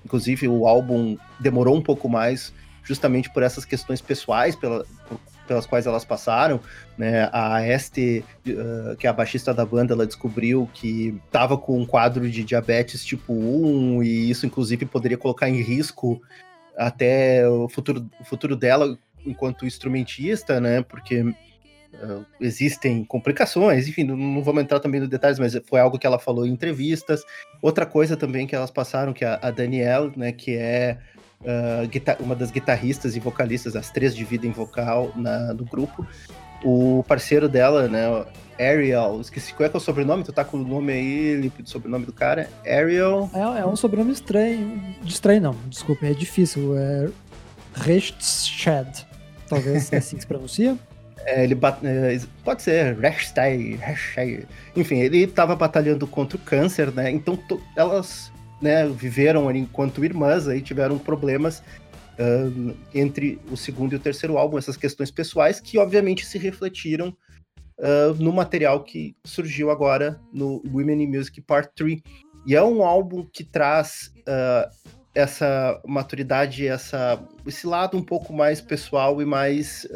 Inclusive, 0.04 0.46
o 0.48 0.66
álbum 0.66 1.16
demorou 1.40 1.76
um 1.76 1.82
pouco 1.82 2.08
mais, 2.08 2.52
justamente 2.84 3.28
por 3.30 3.42
essas 3.42 3.64
questões 3.64 4.00
pessoais, 4.00 4.54
pela, 4.54 4.84
por 5.08 5.18
pelas 5.46 5.66
quais 5.66 5.86
elas 5.86 6.04
passaram, 6.04 6.60
né? 6.96 7.28
A 7.32 7.66
Este, 7.66 8.24
uh, 8.46 8.96
que 8.96 9.06
é 9.06 9.10
a 9.10 9.12
baixista 9.12 9.52
da 9.52 9.64
banda, 9.64 9.92
ela 9.92 10.06
descobriu 10.06 10.68
que 10.72 11.20
estava 11.26 11.58
com 11.58 11.78
um 11.78 11.86
quadro 11.86 12.28
de 12.30 12.44
diabetes 12.44 13.04
tipo 13.04 13.32
1 13.32 14.02
e 14.02 14.30
isso 14.30 14.46
inclusive 14.46 14.86
poderia 14.86 15.18
colocar 15.18 15.48
em 15.48 15.60
risco 15.60 16.22
até 16.76 17.46
o 17.48 17.68
futuro, 17.68 18.08
o 18.20 18.24
futuro 18.24 18.56
dela 18.56 18.96
enquanto 19.26 19.66
instrumentista, 19.66 20.60
né? 20.60 20.82
Porque 20.82 21.24
uh, 21.94 22.24
existem 22.40 23.04
complicações, 23.04 23.88
enfim, 23.88 24.04
não, 24.04 24.16
não, 24.16 24.42
vamos 24.42 24.62
entrar 24.62 24.80
também 24.80 25.00
nos 25.00 25.08
detalhes, 25.08 25.38
mas 25.38 25.58
foi 25.64 25.80
algo 25.80 25.98
que 25.98 26.06
ela 26.06 26.18
falou 26.18 26.46
em 26.46 26.50
entrevistas. 26.50 27.24
Outra 27.60 27.86
coisa 27.86 28.16
também 28.16 28.46
que 28.46 28.54
elas 28.54 28.70
passaram, 28.70 29.12
que 29.12 29.24
a, 29.24 29.38
a 29.42 29.50
Danielle, 29.50 30.12
né, 30.16 30.32
que 30.32 30.56
é 30.56 30.98
uh, 31.40 32.22
uma 32.22 32.34
das 32.34 32.50
guitarristas 32.50 33.16
e 33.16 33.20
vocalistas, 33.20 33.76
as 33.76 33.90
três 33.90 34.14
dividem 34.14 34.50
vocal 34.50 35.12
na, 35.16 35.52
no 35.54 35.64
grupo. 35.64 36.06
O 36.64 37.04
parceiro 37.08 37.48
dela, 37.48 37.88
né, 37.88 38.24
Ariel, 38.58 39.20
esqueci 39.20 39.52
qual 39.52 39.66
é, 39.66 39.68
que 39.68 39.76
é 39.76 39.78
o 39.78 39.80
sobrenome, 39.80 40.22
tu 40.22 40.32
tá 40.32 40.44
com 40.44 40.56
o 40.56 40.64
nome 40.64 40.92
aí, 40.92 41.52
o 41.58 41.66
sobrenome 41.68 42.06
do 42.06 42.12
cara? 42.12 42.48
Ariel. 42.64 43.28
É, 43.34 43.60
é 43.60 43.66
um 43.66 43.74
sobrenome 43.74 44.12
estranho. 44.12 44.80
Estranho 45.04 45.40
não, 45.40 45.56
desculpa, 45.66 46.06
é 46.06 46.12
difícil. 46.12 46.76
É 46.78 47.08
Rechtshed. 47.74 49.06
Talvez 49.48 49.92
é 49.92 49.96
assim 49.96 50.16
que 50.16 50.22
se 50.22 50.28
pronuncia. 50.28 50.78
É, 51.24 51.44
ele. 51.44 51.54
É, 51.84 52.20
pode 52.44 52.62
ser 52.62 52.96
Rechstein, 52.98 53.78
enfim, 54.74 54.98
ele 54.98 55.18
estava 55.18 55.54
batalhando 55.54 56.06
contra 56.06 56.36
o 56.36 56.40
câncer, 56.40 56.90
né? 56.92 57.10
Então 57.10 57.38
elas 57.76 58.32
né, 58.60 58.86
viveram 58.88 59.48
ali 59.48 59.60
enquanto 59.60 60.04
irmãs, 60.04 60.48
aí 60.48 60.60
tiveram 60.60 60.98
problemas 60.98 61.62
uh, 62.18 62.76
entre 62.94 63.40
o 63.50 63.56
segundo 63.56 63.92
e 63.92 63.96
o 63.96 64.00
terceiro 64.00 64.38
álbum, 64.38 64.58
essas 64.58 64.76
questões 64.76 65.10
pessoais 65.10 65.60
que 65.60 65.78
obviamente 65.78 66.24
se 66.24 66.38
refletiram 66.38 67.08
uh, 67.78 68.14
no 68.18 68.32
material 68.32 68.82
que 68.84 69.16
surgiu 69.24 69.70
agora 69.70 70.20
no 70.32 70.62
Women 70.72 71.02
in 71.02 71.06
Music 71.08 71.40
Part 71.42 71.70
3. 71.74 72.00
E 72.46 72.56
é 72.56 72.62
um 72.62 72.82
álbum 72.82 73.24
que 73.32 73.44
traz 73.44 74.12
uh, 74.20 74.92
essa 75.14 75.80
maturidade, 75.86 76.66
essa, 76.66 77.22
esse 77.46 77.66
lado 77.66 77.96
um 77.96 78.02
pouco 78.02 78.32
mais 78.32 78.60
pessoal 78.60 79.20
e 79.20 79.26
mais, 79.26 79.86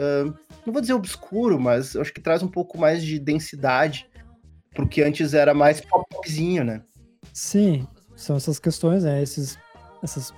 não 0.66 0.72
vou 0.72 0.80
dizer 0.80 0.92
obscuro, 0.92 1.58
mas 1.58 1.96
acho 1.96 2.12
que 2.12 2.20
traz 2.20 2.42
um 2.42 2.48
pouco 2.48 2.76
mais 2.76 3.02
de 3.02 3.18
densidade 3.18 4.08
porque 4.76 5.02
antes 5.02 5.32
era 5.32 5.54
mais 5.54 5.80
popzinho, 5.80 6.62
né? 6.62 6.82
Sim, 7.32 7.88
são 8.14 8.36
essas 8.36 8.58
questões, 8.58 9.02
né? 9.02 9.22
Esses, 9.22 9.58
essas 10.02 10.32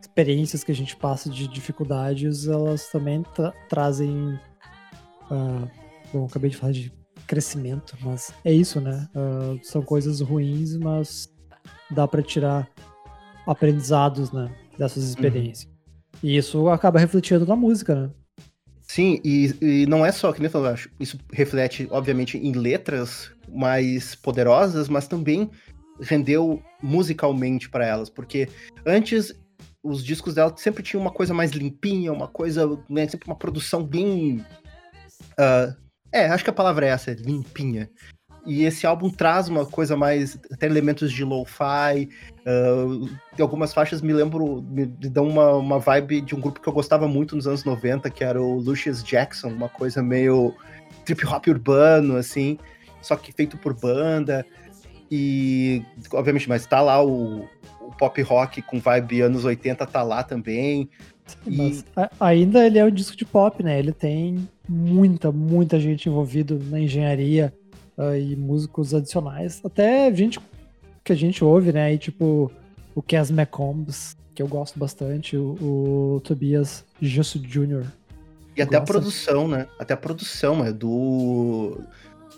experiências 0.00 0.62
que 0.62 0.70
a 0.70 0.74
gente 0.74 0.94
passa 0.94 1.30
de 1.30 1.48
dificuldades, 1.48 2.46
elas 2.46 2.88
também 2.88 3.22
tra 3.34 3.52
trazem. 3.68 4.38
Uh, 5.30 5.68
bom, 6.12 6.26
acabei 6.26 6.50
de 6.50 6.56
falar 6.56 6.72
de 6.72 6.92
crescimento, 7.26 7.96
mas 8.02 8.32
é 8.44 8.52
isso, 8.52 8.80
né? 8.80 9.08
Uh, 9.14 9.58
são 9.64 9.82
coisas 9.82 10.20
ruins, 10.20 10.76
mas 10.76 11.28
dá 11.90 12.06
para 12.06 12.22
tirar 12.22 12.68
aprendizados, 13.48 14.30
né? 14.30 14.54
Dessas 14.78 15.04
uhum. 15.04 15.10
experiências. 15.10 15.64
Uhum. 15.64 16.18
E 16.22 16.36
isso 16.36 16.68
acaba 16.68 16.98
refletindo 16.98 17.46
na 17.46 17.56
música, 17.56 17.94
né? 17.94 18.10
Sim, 18.82 19.20
e, 19.22 19.54
e 19.60 19.86
não 19.86 20.04
é 20.04 20.10
só, 20.10 20.32
que 20.32 20.40
nem 20.40 20.50
falou, 20.50 20.74
isso 20.98 21.18
reflete, 21.32 21.86
obviamente, 21.90 22.38
em 22.38 22.52
letras 22.52 23.30
mais 23.48 24.14
poderosas, 24.14 24.88
mas 24.88 25.06
também 25.06 25.50
rendeu 26.00 26.62
musicalmente 26.82 27.68
para 27.68 27.86
elas, 27.86 28.08
porque 28.08 28.48
antes 28.86 29.34
os 29.82 30.02
discos 30.02 30.34
dela 30.34 30.54
sempre 30.56 30.82
tinham 30.82 31.02
uma 31.02 31.10
coisa 31.10 31.34
mais 31.34 31.50
limpinha, 31.50 32.12
uma 32.12 32.28
coisa, 32.28 32.66
né, 32.88 33.06
sempre 33.06 33.28
uma 33.28 33.36
produção 33.36 33.84
bem. 33.84 34.44
Uh, 35.38 35.76
é, 36.10 36.26
acho 36.26 36.44
que 36.44 36.50
a 36.50 36.54
palavra 36.54 36.86
é 36.86 36.90
essa, 36.90 37.12
limpinha. 37.12 37.90
E 38.48 38.64
esse 38.64 38.86
álbum 38.86 39.10
traz 39.10 39.46
uma 39.46 39.66
coisa 39.66 39.94
mais. 39.94 40.40
até 40.50 40.64
elementos 40.64 41.12
de 41.12 41.22
lo-fi. 41.22 42.08
Uh, 42.46 43.06
algumas 43.38 43.74
faixas 43.74 44.00
me 44.00 44.14
lembro. 44.14 44.62
me 44.62 44.86
dão 44.86 45.28
uma, 45.28 45.52
uma 45.56 45.78
vibe 45.78 46.22
de 46.22 46.34
um 46.34 46.40
grupo 46.40 46.58
que 46.58 46.66
eu 46.66 46.72
gostava 46.72 47.06
muito 47.06 47.36
nos 47.36 47.46
anos 47.46 47.62
90, 47.62 48.08
que 48.08 48.24
era 48.24 48.40
o 48.40 48.54
Lucius 48.54 49.04
Jackson, 49.04 49.48
uma 49.48 49.68
coisa 49.68 50.02
meio 50.02 50.54
trip 51.04 51.26
hop 51.26 51.46
urbano, 51.46 52.16
assim, 52.16 52.58
só 53.02 53.16
que 53.16 53.32
feito 53.32 53.58
por 53.58 53.74
banda. 53.74 54.46
E, 55.10 55.84
obviamente, 56.10 56.48
mas 56.48 56.64
tá 56.64 56.80
lá 56.80 57.04
o, 57.04 57.40
o 57.82 57.92
pop 57.98 58.20
rock 58.22 58.62
com 58.62 58.80
vibe 58.80 59.20
anos 59.20 59.44
80, 59.44 59.84
tá 59.84 60.02
lá 60.02 60.22
também. 60.22 60.88
Mas 61.46 61.84
ainda 62.18 62.66
ele 62.66 62.78
é 62.78 62.84
um 62.86 62.90
disco 62.90 63.14
de 63.14 63.26
pop, 63.26 63.62
né? 63.62 63.78
Ele 63.78 63.92
tem 63.92 64.48
muita, 64.66 65.30
muita 65.30 65.78
gente 65.78 66.08
envolvida 66.08 66.58
na 66.70 66.80
engenharia 66.80 67.52
uh, 67.98 68.16
e 68.16 68.36
músicos 68.36 68.94
adicionais. 68.94 69.60
Até 69.64 70.12
gente 70.14 70.40
que 71.04 71.12
a 71.12 71.16
gente 71.16 71.44
ouve, 71.44 71.72
né? 71.72 71.92
E 71.92 71.98
tipo 71.98 72.50
o 72.94 73.02
Cas 73.02 73.30
McCombs, 73.30 74.16
que 74.34 74.42
eu 74.42 74.48
gosto 74.48 74.78
bastante, 74.78 75.36
o, 75.36 76.16
o 76.16 76.20
Tobias 76.24 76.84
Jusso 77.00 77.38
Jr. 77.38 77.84
E 78.56 78.62
até 78.62 78.78
gosta. 78.78 78.78
a 78.78 78.80
produção, 78.80 79.48
né? 79.48 79.66
Até 79.78 79.94
a 79.94 79.96
produção 79.96 80.64
é 80.64 80.72
do 80.72 81.80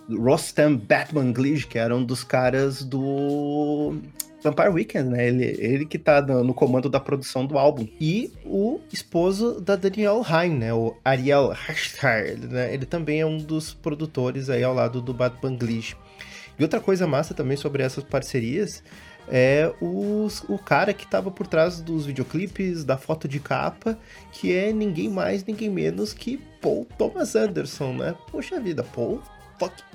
Rostam 0.08 0.76
Batman 0.76 1.32
Glige, 1.32 1.66
que 1.66 1.78
era 1.78 1.94
um 1.94 2.04
dos 2.04 2.24
caras 2.24 2.82
do 2.82 3.96
Vampire 4.42 4.68
Weekend, 4.68 5.10
né? 5.10 5.28
Ele, 5.28 5.44
ele 5.58 5.86
que 5.86 5.98
tá 5.98 6.20
no, 6.22 6.54
comando 6.54 6.88
da 6.88 6.98
produção 6.98 7.44
do 7.46 7.58
álbum. 7.58 7.86
E 8.00 8.32
o 8.44 8.80
esposo 8.92 9.60
da 9.60 9.76
Daniel 9.76 10.24
Haim, 10.26 10.56
né? 10.56 10.72
O 10.72 10.96
Ariel 11.04 11.48
Hashtar, 11.48 12.38
né? 12.38 12.72
Ele 12.72 12.86
também 12.86 13.20
é 13.20 13.26
um 13.26 13.38
dos 13.38 13.74
produtores 13.74 14.48
aí 14.48 14.62
ao 14.62 14.74
lado 14.74 15.00
do 15.00 15.12
Bad 15.12 15.36
Banglish. 15.40 15.96
E 16.58 16.62
outra 16.62 16.80
coisa 16.80 17.06
massa 17.06 17.34
também 17.34 17.56
sobre 17.56 17.82
essas 17.82 18.04
parcerias 18.04 18.82
é 19.28 19.72
os, 19.80 20.42
o 20.48 20.58
cara 20.58 20.92
que 20.92 21.04
estava 21.04 21.30
por 21.30 21.46
trás 21.46 21.80
dos 21.80 22.04
videoclipes, 22.06 22.84
da 22.84 22.96
foto 22.96 23.28
de 23.28 23.38
capa, 23.38 23.96
que 24.32 24.52
é 24.54 24.72
ninguém 24.72 25.08
mais, 25.08 25.44
ninguém 25.44 25.70
menos 25.70 26.12
que 26.12 26.38
Paul 26.60 26.86
Thomas 26.98 27.36
Anderson, 27.36 27.92
né? 27.92 28.14
Poxa 28.30 28.60
vida, 28.60 28.82
Paul 28.82 29.22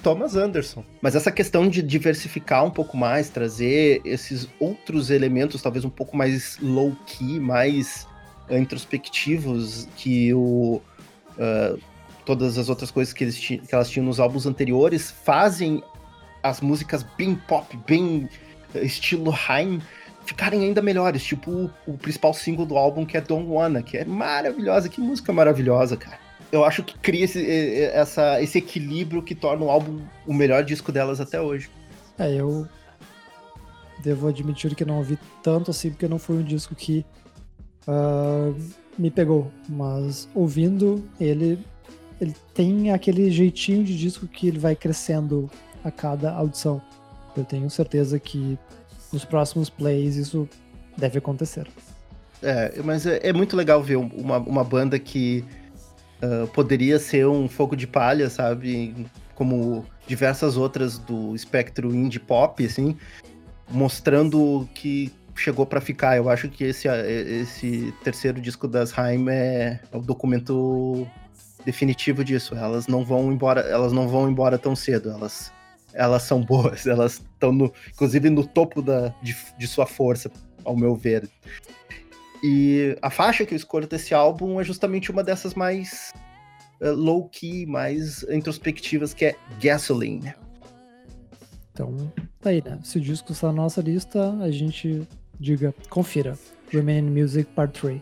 Thomas 0.04 0.36
Anderson. 0.36 0.84
Mas 1.02 1.16
essa 1.16 1.32
questão 1.32 1.68
de 1.68 1.82
diversificar 1.82 2.64
um 2.64 2.70
pouco 2.70 2.96
mais, 2.98 3.30
trazer 3.30 4.02
esses 4.06 4.48
outros 4.60 5.10
elementos, 5.10 5.62
talvez 5.62 5.86
um 5.86 5.90
pouco 5.90 6.16
mais 6.16 6.58
low-key, 6.62 7.40
mais 7.40 8.08
introspectivos, 8.50 9.88
que 9.96 10.34
o. 10.34 10.82
Uh, 11.38 11.80
todas 12.26 12.58
as 12.58 12.70
outras 12.70 12.90
coisas 12.90 13.14
que, 13.14 13.24
eles 13.24 13.38
que 13.38 13.62
elas 13.72 13.90
tinham 13.90 14.06
nos 14.06 14.20
álbuns 14.20 14.46
anteriores, 14.46 15.12
fazem 15.12 15.84
as 16.42 16.60
músicas 16.60 17.04
bem 17.18 17.36
pop, 17.36 17.78
bem 17.88 18.30
uh, 18.74 18.78
estilo 18.80 19.34
Haim, 19.48 19.82
ficarem 20.26 20.64
ainda 20.64 20.82
melhores. 20.82 21.24
Tipo 21.24 21.52
o, 21.52 21.72
o, 21.88 21.98
principal 21.98 22.34
single 22.34 22.66
do 22.66 22.78
álbum, 22.78 23.06
que 23.06 23.18
é 23.18 23.22
Don't 23.22 23.50
Wanna, 23.50 23.82
que 23.82 23.98
é 23.98 24.06
maravilhosa. 24.06 24.90
Que 24.90 25.02
música 25.02 25.34
maravilhosa, 25.34 25.98
cara 25.98 26.25
eu 26.52 26.64
acho 26.64 26.84
que 26.84 26.98
cria 27.00 27.26
esse, 27.26 27.84
essa, 27.86 28.42
esse 28.42 28.58
equilíbrio 28.58 29.22
que 29.22 29.36
torna 29.36 29.66
o 29.66 29.70
álbum 29.70 30.02
o 30.26 30.34
melhor 30.34 30.64
disco 30.64 30.92
delas 30.92 31.20
até 31.20 31.42
hoje. 31.42 31.70
É, 32.18 32.34
eu 32.34 32.68
devo 34.02 34.28
admitir 34.28 34.76
que 34.76 34.86
não 34.86 34.98
ouvi 34.98 35.18
tanto 35.42 35.72
assim, 35.72 35.90
porque 35.90 36.08
não 36.08 36.20
foi 36.20 36.38
um 36.38 36.44
disco 36.44 36.76
que 36.76 37.06
uh, 37.88 38.56
me 38.98 39.10
pegou. 39.10 39.52
Mas 39.68 40.30
ouvindo 40.34 41.04
ele, 41.20 41.60
ele 42.22 42.36
tem 42.54 42.92
aquele 42.92 43.30
jeitinho 43.32 43.84
de 43.84 43.98
disco 43.98 44.28
que 44.28 44.48
ele 44.48 44.60
vai 44.60 44.76
crescendo 44.76 45.50
a 45.84 45.92
cada 45.92 46.32
audição. 46.32 46.82
Eu 47.36 47.44
tenho 47.44 47.70
certeza 47.70 48.20
que 48.20 48.58
nos 49.12 49.26
próximos 49.26 49.70
plays 49.70 50.16
isso 50.16 50.48
deve 50.98 51.18
acontecer. 51.18 51.68
É, 52.42 52.82
mas 52.84 53.06
é, 53.06 53.20
é 53.24 53.34
muito 53.34 53.56
legal 53.56 53.82
ver 53.82 53.96
uma, 53.96 54.38
uma 54.38 54.64
banda 54.64 55.00
que 55.00 55.44
uh, 56.22 56.48
poderia 56.48 57.00
ser 57.00 57.28
um 57.28 57.48
fogo 57.48 57.76
de 57.76 57.88
palha, 57.88 58.30
sabe? 58.30 59.08
Como 59.34 59.86
diversas 60.08 60.58
outras 60.58 60.98
do 60.98 61.36
espectro 61.36 61.94
indie 61.94 62.20
pop, 62.20 62.64
assim, 62.66 62.98
mostrando 63.70 64.68
que 64.74 65.12
chegou 65.36 65.66
para 65.66 65.82
ficar. 65.82 66.18
Eu 66.18 66.30
acho 66.30 66.50
que 66.50 66.64
esse, 66.64 66.88
esse 66.88 67.94
terceiro 68.04 68.40
disco 68.40 68.68
das 68.68 68.98
Haim 68.98 69.28
é, 69.30 69.80
é 69.92 69.98
o 69.98 70.02
documento 70.02 71.08
definitivo 71.66 72.24
disso. 72.24 72.56
Elas 72.56 72.88
não 72.88 73.04
vão 73.04 73.32
embora, 73.32 73.62
elas 73.62 73.92
não 73.92 74.08
vão 74.08 74.30
embora 74.30 74.58
tão 74.58 74.76
cedo. 74.76 75.10
Elas, 75.10 75.52
elas 75.94 76.24
são 76.24 76.42
boas. 76.42 76.86
Elas 76.88 77.14
estão 77.34 77.72
inclusive 77.94 78.30
no 78.30 78.46
topo 78.46 78.82
da, 78.82 79.14
de, 79.22 79.36
de 79.58 79.68
sua 79.68 79.86
força, 79.86 80.32
ao 80.64 80.76
meu 80.76 80.96
ver. 80.96 81.28
E 82.44 82.98
a 83.02 83.10
faixa 83.10 83.46
que 83.46 83.54
eu 83.54 83.58
escolho 83.58 83.88
desse 83.88 84.14
álbum 84.14 84.60
é 84.60 84.64
justamente 84.64 85.12
uma 85.12 85.24
dessas 85.24 85.54
mais 85.54 86.14
uh, 86.82 86.92
low-key, 86.92 87.66
mais 87.66 88.24
introspectivas, 88.24 89.14
que 89.14 89.26
é 89.26 89.36
Gasoline. 89.62 90.34
Então, 91.72 92.12
tá 92.40 92.52
aí, 92.52 92.64
né? 92.64 92.80
Se 92.84 92.98
o 92.98 93.02
disco 93.02 93.32
está 93.32 93.48
na 93.48 93.54
nossa 93.54 93.82
lista, 93.82 94.32
a 94.42 94.50
gente 94.50 95.08
diga, 95.40 95.74
confira. 95.90 96.38
Remain 96.70 97.04
Music 97.04 97.50
Part 97.54 97.80
3. 97.80 98.02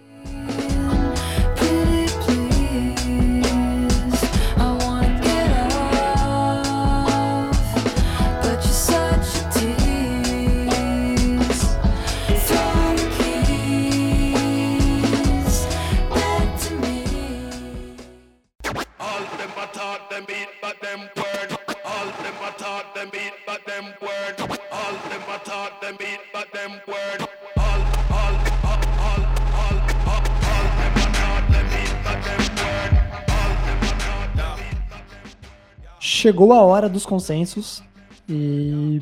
Chegou 36.24 36.54
a 36.54 36.62
hora 36.62 36.88
dos 36.88 37.06
consensos 37.06 37.84
e 38.30 39.02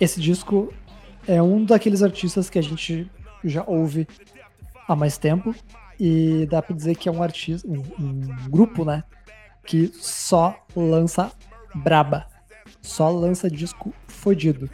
esse 0.00 0.20
disco 0.20 0.74
é 1.24 1.40
um 1.40 1.64
daqueles 1.64 2.02
artistas 2.02 2.50
que 2.50 2.58
a 2.58 2.62
gente 2.62 3.08
já 3.44 3.62
ouve 3.68 4.04
há 4.88 4.96
mais 4.96 5.16
tempo 5.16 5.54
e 6.00 6.48
dá 6.50 6.60
pra 6.60 6.74
dizer 6.74 6.96
que 6.96 7.08
é 7.08 7.12
um 7.12 7.22
artista, 7.22 7.68
um, 7.68 7.78
um 8.00 8.20
grupo, 8.48 8.84
né, 8.84 9.04
que 9.64 9.92
só 9.94 10.56
lança 10.74 11.30
braba, 11.72 12.26
só 12.82 13.08
lança 13.10 13.48
disco 13.48 13.94
fodido. 14.08 14.68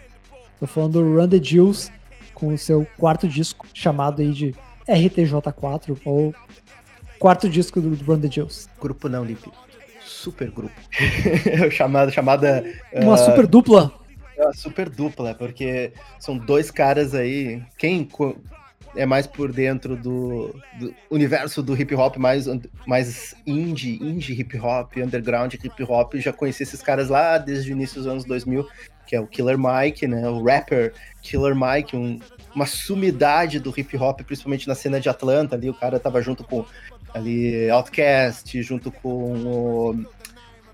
Tô 0.59 0.67
falando 0.67 0.95
do 0.95 1.15
Run 1.15 1.29
the 1.29 1.43
Jewels 1.43 1.93
com 2.33 2.55
o 2.55 2.59
seu 2.59 2.87
quarto 2.97 3.29
disco 3.29 3.67
chamado 3.75 4.23
aí 4.23 4.33
de 4.33 4.55
RTJ4, 4.89 6.01
ou 6.07 6.35
quarto 7.19 7.51
disco 7.51 7.83
do 7.83 7.95
Run 8.03 8.21
the 8.21 8.31
Jewels. 8.31 8.67
Grupo 8.81 9.11
não, 9.11 9.23
Lipe. 9.23 9.51
Super 10.27 10.51
grupo. 10.51 10.75
chamada, 11.71 12.11
chamada. 12.11 12.65
Uma 12.93 13.15
uh, 13.15 13.17
super 13.17 13.47
dupla. 13.47 13.93
É 14.37 14.43
uma 14.43 14.53
super 14.53 14.89
dupla, 14.89 15.37
porque 15.37 15.93
são 16.19 16.37
dois 16.37 16.69
caras 16.69 17.15
aí. 17.15 17.63
Quem 17.79 18.09
é 18.97 19.07
mais 19.07 19.25
por 19.25 19.53
dentro 19.53 19.97
do, 19.97 20.53
do 20.81 20.93
universo 21.09 21.63
do 21.63 21.81
hip 21.81 21.95
hop 21.95 22.17
mais, 22.17 22.47
mais 22.85 23.37
indie, 23.47 24.03
indie 24.03 24.33
hip 24.33 24.59
hop, 24.59 24.97
underground 24.97 25.55
hip 25.55 25.85
hop, 25.85 26.15
já 26.17 26.33
conheci 26.33 26.65
esses 26.65 26.83
caras 26.83 27.09
lá 27.09 27.39
desde 27.39 27.71
o 27.71 27.73
início 27.73 27.99
dos 27.99 28.09
anos 28.09 28.25
2000, 28.25 28.67
que 29.07 29.15
é 29.15 29.21
o 29.21 29.29
Killer 29.29 29.57
Mike, 29.57 30.09
né, 30.09 30.29
o 30.29 30.43
rapper 30.43 30.93
Killer 31.23 31.55
Mike, 31.55 31.95
um, 31.95 32.19
uma 32.53 32.67
sumidade 32.67 33.61
do 33.61 33.73
hip 33.77 33.97
hop, 33.97 34.23
principalmente 34.23 34.67
na 34.67 34.75
cena 34.75 34.99
de 34.99 35.09
Atlanta, 35.09 35.55
ali 35.55 35.71
o 35.71 35.75
cara 35.75 36.01
tava 36.01 36.21
junto 36.21 36.43
com 36.43 36.65
ali 37.15 37.71
Outkast, 37.71 38.63
junto 38.63 38.91
com 38.91 39.09
o, 39.09 40.07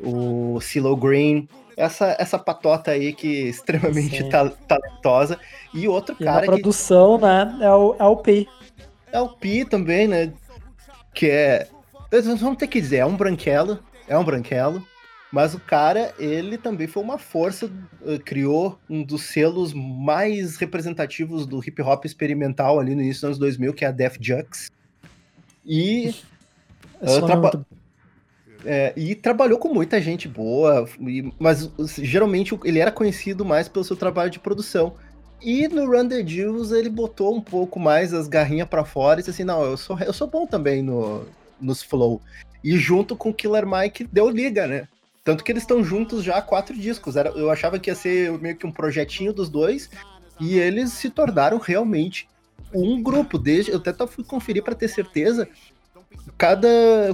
o 0.02 0.60
CeeLo 0.60 0.96
Green, 0.96 1.48
essa, 1.76 2.16
essa 2.18 2.38
patota 2.38 2.90
aí 2.90 3.12
que 3.12 3.44
é 3.44 3.48
extremamente 3.48 4.28
ta 4.28 4.48
talentosa. 4.50 5.38
E 5.72 5.88
outro 5.88 6.16
e 6.18 6.24
cara. 6.24 6.42
A 6.42 6.46
produção, 6.46 7.18
que... 7.18 7.24
né? 7.24 7.58
É 7.60 7.70
o, 7.70 7.96
é 7.98 8.04
o 8.04 8.16
P. 8.16 8.46
É 9.10 9.20
o 9.20 9.28
P 9.28 9.64
também, 9.64 10.08
né? 10.08 10.32
Que 11.14 11.30
é. 11.30 11.68
Vamos 12.38 12.58
ter 12.58 12.66
que 12.66 12.80
dizer, 12.80 12.98
é 12.98 13.06
um 13.06 13.16
branquelo. 13.16 13.78
É 14.06 14.16
um 14.16 14.24
branquelo. 14.24 14.84
Mas 15.32 15.54
o 15.54 15.58
cara, 15.58 16.14
ele 16.18 16.58
também 16.58 16.86
foi 16.86 17.02
uma 17.02 17.16
força, 17.16 17.64
uh, 18.02 18.20
criou 18.22 18.78
um 18.88 19.02
dos 19.02 19.22
selos 19.22 19.72
mais 19.72 20.58
representativos 20.58 21.46
do 21.46 21.58
hip 21.66 21.80
hop 21.80 22.04
experimental 22.04 22.78
ali 22.78 22.94
no 22.94 23.00
início 23.00 23.22
dos 23.22 23.24
anos 23.24 23.38
2000, 23.38 23.72
que 23.72 23.82
é 23.82 23.88
a 23.88 23.92
Def 23.92 24.18
Jux. 24.20 24.70
E. 25.64 26.14
Uh, 27.00 27.26
traba... 27.26 27.66
É, 28.64 28.92
e 28.96 29.14
trabalhou 29.14 29.58
com 29.58 29.72
muita 29.72 30.00
gente 30.00 30.28
boa, 30.28 30.88
e, 31.00 31.32
mas 31.38 31.70
geralmente 31.98 32.58
ele 32.64 32.78
era 32.78 32.92
conhecido 32.92 33.44
mais 33.44 33.68
pelo 33.68 33.84
seu 33.84 33.96
trabalho 33.96 34.30
de 34.30 34.38
produção. 34.38 34.94
E 35.40 35.66
no 35.66 35.86
Run 35.86 36.08
the 36.08 36.24
Jewels 36.24 36.70
ele 36.70 36.88
botou 36.88 37.34
um 37.34 37.40
pouco 37.40 37.80
mais 37.80 38.14
as 38.14 38.28
garrinhas 38.28 38.68
para 38.68 38.84
fora 38.84 39.18
e 39.18 39.22
disse 39.22 39.30
assim: 39.30 39.44
não, 39.44 39.64
eu 39.64 39.76
sou, 39.76 39.98
eu 39.98 40.12
sou 40.12 40.28
bom 40.28 40.46
também 40.46 40.82
no, 40.82 41.26
nos 41.60 41.82
flow. 41.82 42.20
E 42.62 42.76
junto 42.76 43.16
com 43.16 43.30
o 43.30 43.34
Killer 43.34 43.66
Mike 43.66 44.04
deu 44.04 44.30
liga, 44.30 44.66
né? 44.68 44.86
Tanto 45.24 45.42
que 45.42 45.50
eles 45.50 45.62
estão 45.62 45.82
juntos 45.82 46.22
já 46.22 46.36
há 46.36 46.42
quatro 46.42 46.76
discos. 46.76 47.16
Era, 47.16 47.30
eu 47.30 47.50
achava 47.50 47.78
que 47.78 47.90
ia 47.90 47.94
ser 47.94 48.32
meio 48.38 48.56
que 48.56 48.66
um 48.66 48.72
projetinho 48.72 49.32
dos 49.32 49.48
dois. 49.48 49.90
E 50.40 50.58
eles 50.58 50.92
se 50.92 51.10
tornaram 51.10 51.58
realmente 51.58 52.28
um 52.72 53.02
grupo. 53.02 53.38
Desde, 53.38 53.70
eu 53.70 53.78
até 53.78 54.06
fui 54.06 54.24
conferir 54.24 54.62
para 54.62 54.74
ter 54.74 54.88
certeza 54.88 55.48
cada, 56.36 56.68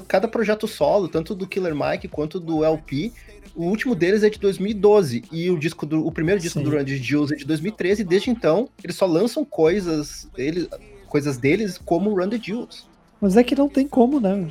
cada 0.07 0.29
projeto 0.29 0.67
solo, 0.67 1.09
tanto 1.09 1.35
do 1.35 1.47
Killer 1.47 1.75
Mike 1.75 2.09
quanto 2.09 2.41
do 2.41 2.65
LP, 2.65 3.13
o 3.55 3.65
último 3.65 3.95
deles 3.95 4.23
é 4.23 4.31
de 4.31 4.39
2012 4.39 5.25
e 5.33 5.51
o 5.51 5.59
disco 5.59 5.85
do, 5.85 6.07
o 6.07 6.13
primeiro 6.13 6.41
disco 6.41 6.61
Sim. 6.61 6.65
do 6.65 6.71
Randy 6.71 6.97
Jules 6.97 7.33
é 7.33 7.35
de 7.35 7.45
2013 7.45 8.03
e 8.03 8.05
desde 8.05 8.31
então 8.31 8.69
eles 8.85 8.95
só 8.95 9.05
lançam 9.05 9.45
coisas 9.45 10.29
eles, 10.37 10.69
coisas 11.09 11.39
deles 11.39 11.77
como 11.77 12.15
the 12.29 12.39
Jewels. 12.41 12.87
Mas 13.21 13.37
é 13.37 13.43
que 13.43 13.57
não 13.57 13.69
tem 13.69 13.89
como, 13.89 14.21
né? 14.21 14.49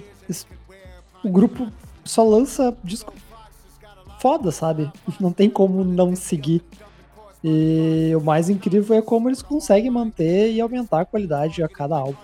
O 1.24 1.30
grupo 1.30 1.72
só 2.03 2.24
lança 2.24 2.76
disco 2.84 3.13
foda, 4.20 4.51
sabe? 4.51 4.91
Não 5.22 5.32
tem 5.32 5.49
como 5.49 5.84
não 5.84 6.15
seguir. 6.15 6.61
E 7.43 8.11
o 8.15 8.20
mais 8.20 8.49
incrível 8.49 8.97
é 8.97 9.01
como 9.01 9.30
eles 9.30 9.41
conseguem 9.41 9.91
manter 9.91 10.51
e 10.51 10.59
aumentar 10.59 11.01
a 11.01 11.05
qualidade 11.05 11.63
a 11.63 11.70
cada 11.70 11.95
álbum. 11.95 12.18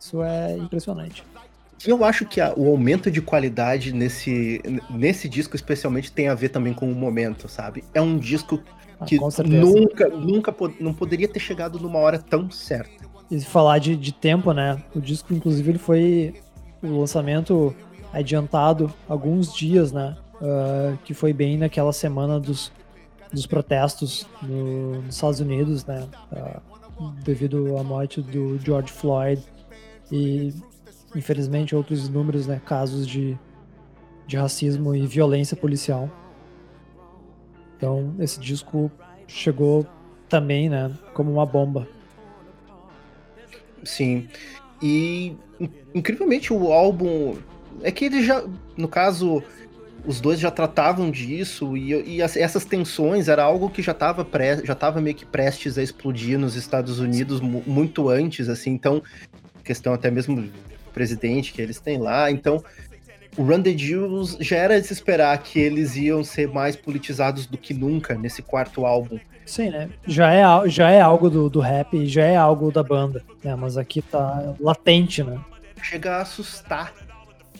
Isso 0.00 0.22
é 0.22 0.56
impressionante. 0.56 1.22
Eu 1.86 2.04
acho 2.04 2.24
que 2.24 2.40
a, 2.40 2.52
o 2.56 2.68
aumento 2.68 3.10
de 3.10 3.20
qualidade 3.20 3.92
nesse, 3.92 4.60
nesse 4.90 5.28
disco, 5.28 5.56
especialmente, 5.56 6.12
tem 6.12 6.28
a 6.28 6.34
ver 6.34 6.50
também 6.50 6.72
com 6.72 6.90
o 6.90 6.94
momento, 6.94 7.48
sabe? 7.48 7.84
É 7.92 8.00
um 8.00 8.18
disco 8.18 8.62
ah, 9.00 9.04
que 9.04 9.18
nunca, 9.18 10.08
nunca 10.08 10.54
não 10.80 10.94
poderia 10.94 11.28
ter 11.28 11.40
chegado 11.40 11.78
numa 11.78 11.98
hora 11.98 12.18
tão 12.18 12.50
certa. 12.50 13.04
E 13.30 13.40
falar 13.40 13.78
de, 13.78 13.96
de 13.96 14.12
tempo, 14.12 14.52
né? 14.52 14.82
O 14.94 15.00
disco, 15.00 15.34
inclusive, 15.34 15.72
ele 15.72 15.78
foi 15.78 16.34
o 16.82 17.00
lançamento 17.00 17.74
adiantado 18.12 18.92
alguns 19.08 19.52
dias, 19.52 19.92
né? 19.92 20.16
Uh, 20.34 20.96
que 21.04 21.14
foi 21.14 21.32
bem 21.32 21.56
naquela 21.56 21.92
semana 21.92 22.38
dos, 22.38 22.70
dos 23.32 23.46
protestos 23.46 24.26
no, 24.42 25.02
nos 25.02 25.14
Estados 25.14 25.40
Unidos, 25.40 25.84
né? 25.86 26.06
Uh, 26.30 27.10
devido 27.24 27.76
à 27.78 27.82
morte 27.82 28.20
do 28.20 28.58
George 28.58 28.92
Floyd. 28.92 29.42
E 30.12 30.52
infelizmente, 31.14 31.74
outros 31.74 32.08
números, 32.08 32.46
né, 32.46 32.60
casos 32.64 33.06
de, 33.06 33.38
de 34.26 34.36
racismo 34.36 34.94
e 34.94 35.06
violência 35.06 35.56
policial. 35.56 36.10
Então, 37.76 38.14
esse 38.18 38.40
disco 38.40 38.90
chegou 39.26 39.86
também, 40.28 40.68
né, 40.68 40.90
como 41.12 41.32
uma 41.32 41.46
bomba. 41.46 41.88
Sim. 43.84 44.28
E 44.82 45.36
incrivelmente 45.94 46.52
o 46.52 46.72
álbum 46.72 47.36
é 47.82 47.90
que 47.90 48.06
ele 48.06 48.22
já, 48.22 48.44
no 48.76 48.88
caso, 48.88 49.42
os 50.06 50.20
dois 50.20 50.38
já 50.38 50.50
tratavam 50.50 51.10
disso 51.10 51.76
e, 51.76 51.92
e 52.16 52.20
essas 52.20 52.64
tensões 52.64 53.28
era 53.28 53.42
algo 53.42 53.70
que 53.70 53.82
já 53.82 53.92
estava 53.92 54.26
já 54.62 54.72
estava 54.72 55.00
meio 55.00 55.16
que 55.16 55.24
prestes 55.24 55.78
a 55.78 55.82
explodir 55.82 56.38
nos 56.38 56.56
Estados 56.56 56.98
Unidos 56.98 57.40
muito 57.40 58.08
antes, 58.08 58.48
assim. 58.48 58.70
Então, 58.70 59.02
questão 59.62 59.94
até 59.94 60.10
mesmo 60.10 60.48
presidente 60.94 61.52
que 61.52 61.60
eles 61.60 61.78
têm 61.78 61.98
lá. 61.98 62.30
Então, 62.30 62.64
o 63.36 63.42
Run 63.42 63.62
the 63.62 63.76
Jewels 63.76 64.36
já 64.40 64.56
era 64.56 64.80
de 64.80 64.86
se 64.86 64.92
esperar 64.92 65.36
que 65.42 65.58
eles 65.58 65.96
iam 65.96 66.22
ser 66.22 66.48
mais 66.48 66.76
politizados 66.76 67.46
do 67.46 67.58
que 67.58 67.74
nunca 67.74 68.14
nesse 68.14 68.40
quarto 68.40 68.86
álbum. 68.86 69.18
Sim, 69.44 69.70
né? 69.70 69.90
Já 70.06 70.32
é, 70.32 70.68
já 70.68 70.90
é 70.90 71.00
algo 71.00 71.28
do, 71.28 71.50
do 71.50 71.60
rap, 71.60 72.06
já 72.06 72.24
é 72.24 72.36
algo 72.36 72.70
da 72.70 72.82
banda, 72.82 73.22
né? 73.42 73.54
Mas 73.54 73.76
aqui 73.76 74.00
tá 74.00 74.54
latente, 74.58 75.22
né? 75.22 75.38
Chega 75.82 76.16
a 76.16 76.22
assustar 76.22 76.94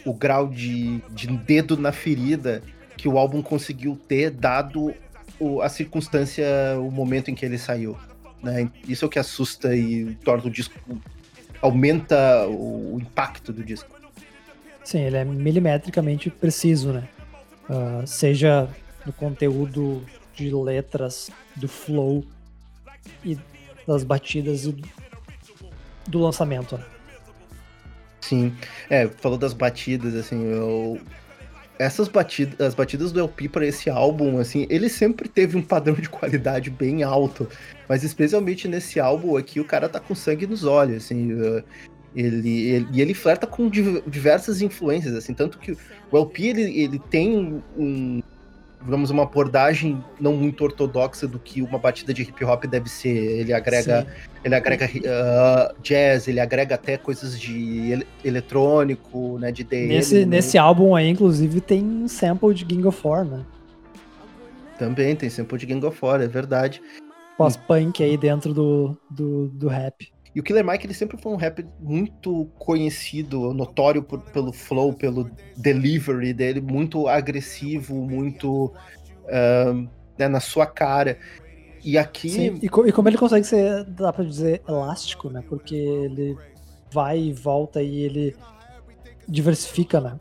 o 0.05 0.14
grau 0.14 0.49
de, 0.49 1.03
de 1.11 1.26
dedo 1.26 1.76
na 1.76 1.93
ferida 1.93 2.62
que 2.97 3.09
o 3.09 3.18
álbum 3.18 3.43
conseguiu 3.43 3.99
ter, 4.09 4.30
dado 4.30 4.95
o, 5.39 5.61
a 5.61 5.68
circunstância, 5.68 6.47
o 6.78 6.91
momento 6.91 7.30
em 7.30 7.35
que 7.35 7.45
ele 7.45 7.59
saiu. 7.59 7.97
Né? 8.43 8.70
Isso 8.89 9.05
é 9.05 9.09
o 9.09 9.11
que 9.11 9.18
assusta 9.18 9.74
e 9.74 10.14
torna 10.24 10.47
o 10.47 10.51
disco 10.51 10.78
aumenta 11.64 12.46
o, 12.46 12.98
impacto 13.00 13.52
do 13.52 13.64
disco. 13.64 13.88
Sim, 14.84 15.00
ele 15.00 15.16
é 15.16 15.24
milimetricamente 15.24 16.28
preciso, 16.28 16.92
né? 16.92 17.08
Uh, 17.70 18.06
seja 18.06 18.68
no 19.06 19.12
conteúdo 19.14 20.04
de 20.34 20.50
letras, 20.54 21.30
do 21.56 21.66
flow 21.66 22.22
e 23.24 23.38
das 23.86 24.04
batidas 24.04 24.66
e 24.66 24.76
do 26.06 26.18
lançamento. 26.18 26.76
Né? 26.76 26.84
Sim, 28.20 28.54
é, 28.90 29.08
falou 29.08 29.38
das 29.38 29.54
batidas, 29.54 30.14
assim, 30.14 30.42
eu 30.44 31.00
essas 31.78 32.06
batidas, 32.06 32.60
as 32.60 32.74
batidas 32.74 33.10
do 33.10 33.18
LP 33.18 33.48
para 33.48 33.66
esse 33.66 33.90
álbum, 33.90 34.38
assim, 34.38 34.66
ele 34.70 34.88
sempre 34.88 35.28
teve 35.28 35.56
um 35.56 35.62
padrão 35.62 35.94
de 35.94 36.08
qualidade 36.08 36.70
bem 36.70 37.02
alto, 37.02 37.48
mas 37.89 38.03
especialmente 38.03 38.68
nesse 38.68 38.99
álbum 39.01 39.37
aqui, 39.37 39.61
o 39.61 39.64
cara 39.64 39.89
tá 39.89 40.01
com 40.01 40.14
sangue 40.14 40.47
nos 40.47 40.64
olhos, 40.64 41.05
assim, 41.05 41.32
uh, 41.32 41.62
ele, 42.14 42.68
ele, 42.68 42.89
e 42.93 43.01
ele 43.01 43.14
flerta 43.14 43.47
com 43.47 43.68
diversas 43.68 44.62
influências, 44.62 45.14
assim, 45.14 45.35
tanto 45.35 45.59
que 45.59 45.72
o 46.11 46.16
LP, 46.16 46.49
ele, 46.49 46.80
ele 46.80 46.99
tem 46.99 47.62
um, 47.76 48.22
digamos, 48.85 49.11
uma 49.11 49.22
abordagem 49.22 50.03
não 50.20 50.35
muito 50.35 50.62
ortodoxa 50.62 51.26
do 51.26 51.39
que 51.39 51.62
uma 51.62 51.78
batida 51.78 52.12
de 52.12 52.22
hip 52.22 52.45
hop 52.45 52.64
deve 52.66 52.89
ser. 52.89 53.41
Ele 53.41 53.53
agrega, 53.53 54.07
ele 54.45 54.55
agrega 54.55 54.85
uh, 54.87 55.74
jazz, 55.82 56.28
ele 56.28 56.39
agrega 56.39 56.74
até 56.74 56.99
coisas 56.99 57.41
de 57.41 57.91
ele 57.91 58.07
eletrônico, 58.22 59.39
né, 59.39 59.51
de 59.51 59.64
DL. 59.64 59.89
Nesse, 59.89 60.20
né? 60.20 60.37
nesse 60.37 60.59
álbum 60.59 60.95
aí, 60.95 61.09
inclusive, 61.09 61.61
tem 61.61 61.82
um 61.82 62.07
sample 62.07 62.53
de 62.53 62.64
Gang 62.64 62.87
of 62.87 63.01
Four, 63.01 63.24
né? 63.24 63.45
Também 64.78 65.16
tem 65.16 65.30
sample 65.30 65.59
de 65.59 65.66
Gang 65.66 65.85
of 65.87 65.97
Four, 65.97 66.20
é 66.20 66.28
verdade. 66.28 66.82
Pós-punk 67.37 68.03
aí 68.03 68.16
dentro 68.16 68.55
do, 68.55 68.97
do, 69.11 69.49
do 69.49 69.68
rap. 69.68 70.12
E 70.35 70.41
o 70.41 70.43
Killer 70.43 70.64
Mike 70.64 70.87
ele 70.87 70.95
sempre 70.95 71.16
foi 71.16 71.32
um 71.32 71.37
rap 71.37 71.64
muito 71.80 72.47
conhecido, 72.59 73.55
notório 73.55 74.03
por, 74.03 74.20
pelo 74.20 74.53
flow, 74.53 74.93
pelo 74.93 75.30
delivery 75.57 76.32
dele, 76.32 76.61
muito 76.61 77.07
agressivo, 77.07 77.95
muito 77.95 78.66
uh, 78.66 79.89
né, 80.18 80.26
na 80.26 80.41
sua 80.41 80.66
cara. 80.66 81.18
E 81.85 81.97
aqui. 81.97 82.30
Sim, 82.30 82.59
e, 82.61 82.68
co 82.68 82.87
e, 82.87 82.91
como 82.91 83.09
ele 83.09 83.18
consegue 83.18 83.47
ser, 83.47 83.85
dá 83.85 84.12
pra 84.12 84.24
dizer, 84.24 84.62
elástico, 84.66 85.30
né? 85.30 85.45
Porque 85.49 85.76
ele 85.76 86.37
vai 86.91 87.18
e 87.18 87.32
volta 87.32 87.80
e 87.80 88.03
ele 88.03 88.37
diversifica, 89.28 90.01
né? 90.01 90.18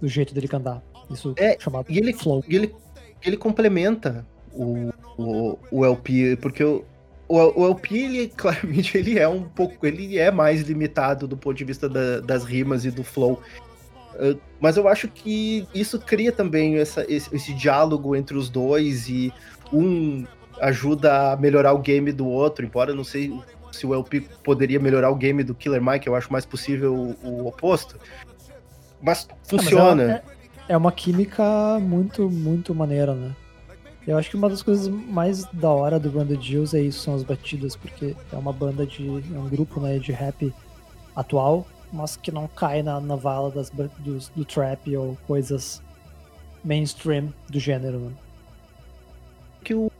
Do 0.00 0.06
jeito 0.06 0.32
dele 0.32 0.46
cantar. 0.46 0.80
Isso 1.10 1.34
é 1.38 1.58
chamado 1.58 1.90
e 1.90 1.98
ele, 1.98 2.12
flow. 2.12 2.44
E 2.46 2.54
ele, 2.54 2.74
ele 3.22 3.36
complementa 3.36 4.24
o, 4.54 4.92
o, 5.18 5.58
o 5.70 5.84
LP, 5.84 6.36
porque 6.40 6.62
o, 6.62 6.84
o, 7.28 7.62
o 7.62 7.66
LP, 7.66 7.96
ele, 7.96 8.28
claramente, 8.36 8.96
ele 8.96 9.18
é 9.18 9.28
um 9.28 9.42
pouco. 9.42 9.86
Ele 9.86 10.18
é 10.18 10.30
mais 10.30 10.62
limitado 10.62 11.26
do 11.26 11.36
ponto 11.36 11.56
de 11.56 11.64
vista 11.64 11.88
da, 11.88 12.20
das 12.20 12.44
rimas 12.44 12.84
e 12.84 12.90
do 12.90 13.04
flow. 13.04 13.42
Uh, 14.14 14.38
mas 14.60 14.76
eu 14.76 14.86
acho 14.86 15.08
que 15.08 15.66
isso 15.74 15.98
cria 15.98 16.30
também 16.30 16.78
essa, 16.78 17.04
esse, 17.12 17.34
esse, 17.34 17.52
diálogo 17.52 18.14
entre 18.14 18.36
os 18.36 18.48
dois 18.48 19.08
e 19.08 19.32
um 19.72 20.24
ajuda 20.60 21.32
a 21.32 21.36
melhorar 21.36 21.72
o 21.72 21.80
game 21.80 22.12
do 22.12 22.28
outro, 22.28 22.64
embora 22.64 22.92
eu 22.92 22.94
não 22.94 23.02
sei 23.02 23.36
se 23.72 23.84
o 23.84 23.92
LP 23.92 24.20
poderia 24.44 24.78
melhorar 24.78 25.10
o 25.10 25.16
game 25.16 25.42
do 25.42 25.52
Killer 25.52 25.82
Mike, 25.82 26.06
eu 26.06 26.14
acho 26.14 26.32
mais 26.32 26.46
possível 26.46 26.94
o, 26.94 27.28
o 27.28 27.46
oposto. 27.48 27.98
Mas 29.02 29.28
funciona. 29.42 30.02
Ah, 30.02 30.06
mas 30.06 30.68
é, 30.68 30.72
é, 30.72 30.76
uma 30.76 30.92
química 30.92 31.42
muito, 31.80 32.30
muito 32.30 32.74
maneira, 32.74 33.14
né? 33.14 33.32
Eu 34.06 34.18
acho 34.18 34.28
que 34.28 34.36
uma 34.36 34.50
das 34.50 34.62
coisas 34.62 34.88
mais 34.88 35.44
da 35.46 35.70
hora 35.70 35.98
do 35.98 36.10
the 36.26 36.40
Jills 36.40 36.76
é 36.76 36.80
isso, 36.80 37.00
são 37.00 37.14
as 37.14 37.22
batidas, 37.22 37.74
porque 37.74 38.14
é 38.32 38.36
uma 38.36 38.52
banda 38.52 38.86
de. 38.86 39.06
é 39.06 39.38
um 39.38 39.48
grupo 39.48 39.80
né, 39.80 39.98
de 39.98 40.12
rap 40.12 40.52
atual, 41.16 41.66
mas 41.90 42.16
que 42.16 42.30
não 42.30 42.46
cai 42.46 42.82
na, 42.82 43.00
na 43.00 43.16
vala 43.16 43.50
das, 43.50 43.70
do, 43.70 44.18
do 44.36 44.44
trap 44.44 44.94
ou 44.94 45.16
coisas 45.26 45.82
mainstream 46.62 47.32
do 47.48 47.58
gênero. 47.58 47.98
Né? 47.98 48.12
Que 49.62 49.74
o 49.74 49.90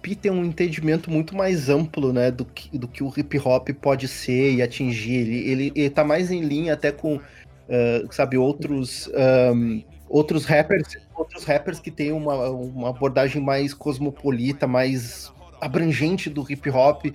Pi 0.00 0.14
tem 0.14 0.30
um 0.30 0.44
entendimento 0.44 1.10
muito 1.10 1.34
mais 1.34 1.68
amplo, 1.68 2.12
né, 2.12 2.30
do 2.30 2.44
que, 2.44 2.78
do 2.78 2.86
que 2.86 3.02
o 3.02 3.12
hip 3.16 3.38
hop 3.38 3.68
pode 3.80 4.06
ser 4.06 4.54
e 4.54 4.62
atingir. 4.62 5.14
Ele, 5.14 5.50
ele, 5.50 5.72
ele 5.74 5.90
tá 5.90 6.04
mais 6.04 6.30
em 6.30 6.42
linha 6.42 6.74
até 6.74 6.92
com, 6.92 7.16
uh, 7.16 8.12
sabe, 8.12 8.38
outros. 8.38 9.10
Um, 9.52 9.82
outros 10.08 10.44
rappers, 10.44 10.96
outros 11.18 11.44
rappers 11.44 11.80
que 11.80 11.90
têm 11.90 12.12
uma, 12.12 12.48
uma 12.50 12.90
abordagem 12.90 13.42
mais 13.42 13.74
cosmopolita, 13.74 14.66
mais 14.66 15.32
abrangente 15.60 16.30
do 16.30 16.44
hip 16.50 16.70
hop, 16.70 17.06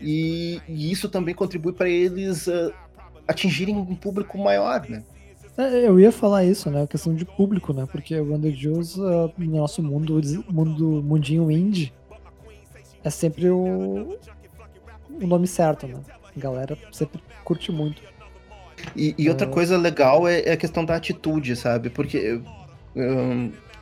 e, 0.00 0.60
e 0.68 0.90
isso 0.90 1.08
também 1.08 1.34
contribui 1.34 1.72
para 1.72 1.88
eles 1.88 2.46
uh, 2.48 2.72
atingirem 3.26 3.76
um 3.76 3.94
público 3.94 4.36
maior, 4.36 4.88
né? 4.88 5.02
É, 5.56 5.86
eu 5.86 6.00
ia 6.00 6.10
falar 6.10 6.44
isso, 6.44 6.70
né? 6.70 6.82
A 6.82 6.86
questão 6.86 7.14
de 7.14 7.24
público, 7.24 7.72
né? 7.72 7.86
Porque 7.90 8.18
o 8.18 8.32
Wonder 8.32 8.54
Jules, 8.54 8.96
uh, 8.96 9.32
no 9.36 9.56
nosso 9.58 9.82
mundo, 9.82 10.20
mundo, 10.48 11.02
mundinho 11.02 11.50
indie, 11.50 11.92
é 13.04 13.10
sempre 13.10 13.50
o, 13.50 14.18
o 15.20 15.26
nome 15.26 15.46
certo, 15.46 15.86
né? 15.86 16.00
A 16.34 16.40
galera 16.40 16.76
sempre 16.90 17.22
curte 17.44 17.70
muito. 17.70 18.02
E, 18.96 19.14
e 19.18 19.28
outra 19.28 19.46
coisa 19.46 19.76
legal 19.76 20.26
é, 20.26 20.40
é, 20.40 20.52
a 20.52 20.56
questão 20.56 20.84
da 20.84 20.96
atitude, 20.96 21.54
sabe? 21.54 21.90
Porque 21.90 22.40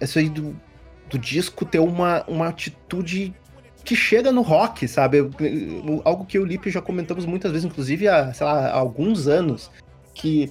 isso 0.00 0.18
aí 0.18 0.28
do, 0.28 0.56
do 1.08 1.18
disco 1.18 1.64
ter 1.64 1.78
uma, 1.78 2.24
uma 2.26 2.48
atitude 2.48 3.34
que 3.84 3.96
chega 3.96 4.30
no 4.30 4.42
rock, 4.42 4.86
sabe? 4.86 5.18
Algo 6.04 6.24
que 6.24 6.38
eu 6.38 6.42
e 6.42 6.44
o 6.44 6.46
Lipe 6.46 6.70
já 6.70 6.80
comentamos 6.80 7.26
muitas 7.26 7.50
vezes, 7.50 7.64
inclusive 7.64 8.08
há, 8.08 8.32
sei 8.32 8.46
lá, 8.46 8.68
há 8.68 8.76
alguns 8.76 9.26
anos, 9.26 9.70
que 10.14 10.50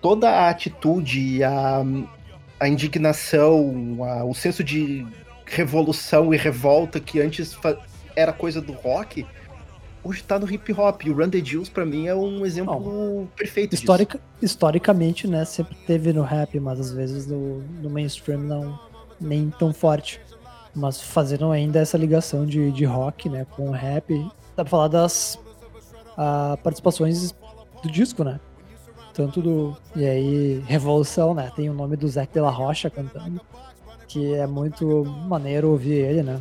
toda 0.00 0.30
a 0.30 0.48
atitude, 0.48 1.42
a, 1.42 1.82
a 2.60 2.68
indignação, 2.68 3.98
a, 4.04 4.24
o 4.24 4.34
senso 4.34 4.62
de 4.62 5.06
revolução 5.46 6.34
e 6.34 6.36
revolta 6.36 7.00
que 7.00 7.20
antes 7.20 7.56
era 8.14 8.32
coisa 8.32 8.60
do 8.60 8.72
rock, 8.72 9.26
hoje 10.06 10.22
tá 10.22 10.38
no 10.38 10.50
hip 10.50 10.72
hop. 10.72 11.02
E 11.04 11.10
o 11.10 11.16
Run 11.16 11.28
the 11.28 11.44
Jewels, 11.44 11.68
pra 11.68 11.84
mim, 11.84 12.06
é 12.06 12.14
um 12.14 12.44
exemplo 12.46 13.22
oh, 13.22 13.26
perfeito 13.36 13.74
historica, 13.74 14.18
disso. 14.18 14.44
Historicamente, 14.54 15.26
né, 15.26 15.44
sempre 15.44 15.74
teve 15.86 16.12
no 16.12 16.22
rap, 16.22 16.58
mas 16.60 16.78
às 16.78 16.92
vezes 16.92 17.26
no, 17.26 17.60
no 17.82 17.90
mainstream 17.90 18.40
não 18.40 18.78
nem 19.20 19.50
tão 19.50 19.72
forte. 19.72 20.20
Mas 20.74 21.00
fazendo 21.00 21.50
ainda 21.50 21.78
essa 21.78 21.96
ligação 21.96 22.44
de, 22.44 22.70
de 22.70 22.84
rock, 22.84 23.28
né, 23.28 23.46
com 23.50 23.70
rap, 23.70 24.14
dá 24.54 24.62
pra 24.62 24.66
falar 24.66 24.88
das 24.88 25.38
uh, 26.12 26.56
participações 26.62 27.34
do 27.82 27.90
disco, 27.90 28.22
né? 28.22 28.38
Tanto 29.14 29.40
do. 29.40 29.76
E 29.94 30.04
aí, 30.04 30.62
Revolução, 30.66 31.32
né? 31.32 31.50
Tem 31.56 31.70
o 31.70 31.72
nome 31.72 31.96
do 31.96 32.06
Zac 32.06 32.30
de 32.30 32.40
la 32.40 32.50
Rocha 32.50 32.90
cantando, 32.90 33.40
que 34.06 34.34
é 34.34 34.46
muito 34.46 35.04
maneiro 35.26 35.70
ouvir 35.70 35.94
ele, 35.94 36.22
né? 36.22 36.38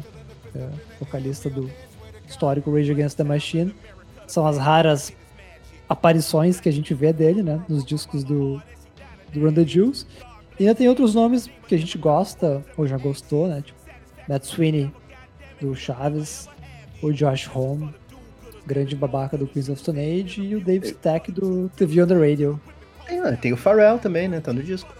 É 0.53 0.69
vocalista 0.99 1.49
do, 1.49 1.71
histórico 2.27 2.73
Rage 2.73 2.91
Against 2.91 3.17
the 3.17 3.23
Machine. 3.23 3.73
São 4.27 4.45
as 4.45 4.57
raras 4.57 5.13
aparições 5.87 6.59
que 6.59 6.69
a 6.69 6.71
gente 6.71 6.93
vê 6.93 7.13
dele, 7.13 7.43
né? 7.43 7.63
Nos 7.69 7.85
discos 7.85 8.23
do, 8.23 8.61
do 9.31 9.41
Run 9.41 9.53
the 9.53 9.65
Jewels. 9.65 10.05
E 10.59 10.63
ainda 10.63 10.75
tem 10.75 10.87
outros 10.87 11.13
nomes 11.13 11.49
que 11.67 11.75
a 11.75 11.77
gente 11.77 11.97
gosta, 11.97 12.63
ou 12.77 12.87
já 12.87 12.97
gostou, 12.97 13.47
né? 13.47 13.61
Tipo, 13.61 13.79
Matt 14.27 14.45
Sweeney, 14.45 14.91
do 15.59 15.75
Chaves, 15.75 16.47
o 17.01 17.11
Josh 17.11 17.49
Home, 17.53 17.93
grande 18.65 18.95
babaca 18.95 19.37
do 19.37 19.45
Queens 19.45 19.69
of 19.69 19.79
Stone 19.79 19.99
Age, 19.99 20.41
e 20.41 20.55
o 20.55 20.61
Dave 20.61 20.87
Stack 20.87 21.31
do 21.31 21.69
TV 21.75 22.01
on 22.01 22.07
the 22.07 22.15
Radio. 22.15 22.59
É, 23.07 23.31
tem 23.33 23.53
o 23.53 23.57
Pharrell 23.57 23.99
também, 23.99 24.27
né? 24.27 24.39
Tá 24.39 24.51
no 24.51 24.63
disco. 24.63 24.93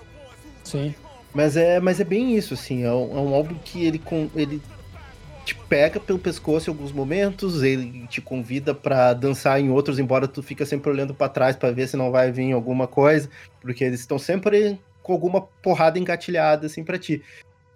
Sim. 0.63 0.93
Mas 1.33 1.57
é, 1.57 1.79
mas 1.79 1.99
é 1.99 2.03
bem 2.03 2.35
isso, 2.35 2.53
assim. 2.53 2.83
É 2.83 2.91
um, 2.91 3.17
é 3.17 3.21
um 3.21 3.33
álbum 3.33 3.55
que 3.55 3.85
ele, 3.85 3.99
com, 3.99 4.29
ele 4.35 4.61
te 5.45 5.55
pega 5.55 5.99
pelo 5.99 6.17
pescoço 6.17 6.69
em 6.69 6.73
alguns 6.73 6.91
momentos, 6.91 7.61
ele 7.61 8.07
te 8.07 8.19
convida 8.19 8.73
para 8.73 9.13
dançar 9.13 9.61
em 9.61 9.69
outros, 9.69 9.99
embora 9.99 10.27
tu 10.27 10.41
fica 10.41 10.65
sempre 10.65 10.89
olhando 10.89 11.13
para 11.13 11.29
trás 11.29 11.55
para 11.55 11.71
ver 11.71 11.87
se 11.87 11.95
não 11.95 12.11
vai 12.11 12.31
vir 12.31 12.51
alguma 12.51 12.87
coisa, 12.87 13.29
porque 13.61 13.83
eles 13.83 13.99
estão 13.99 14.17
sempre 14.17 14.79
com 15.03 15.13
alguma 15.13 15.41
porrada 15.61 15.99
engatilhada 15.99 16.65
assim 16.65 16.83
para 16.83 16.97
ti. 16.97 17.21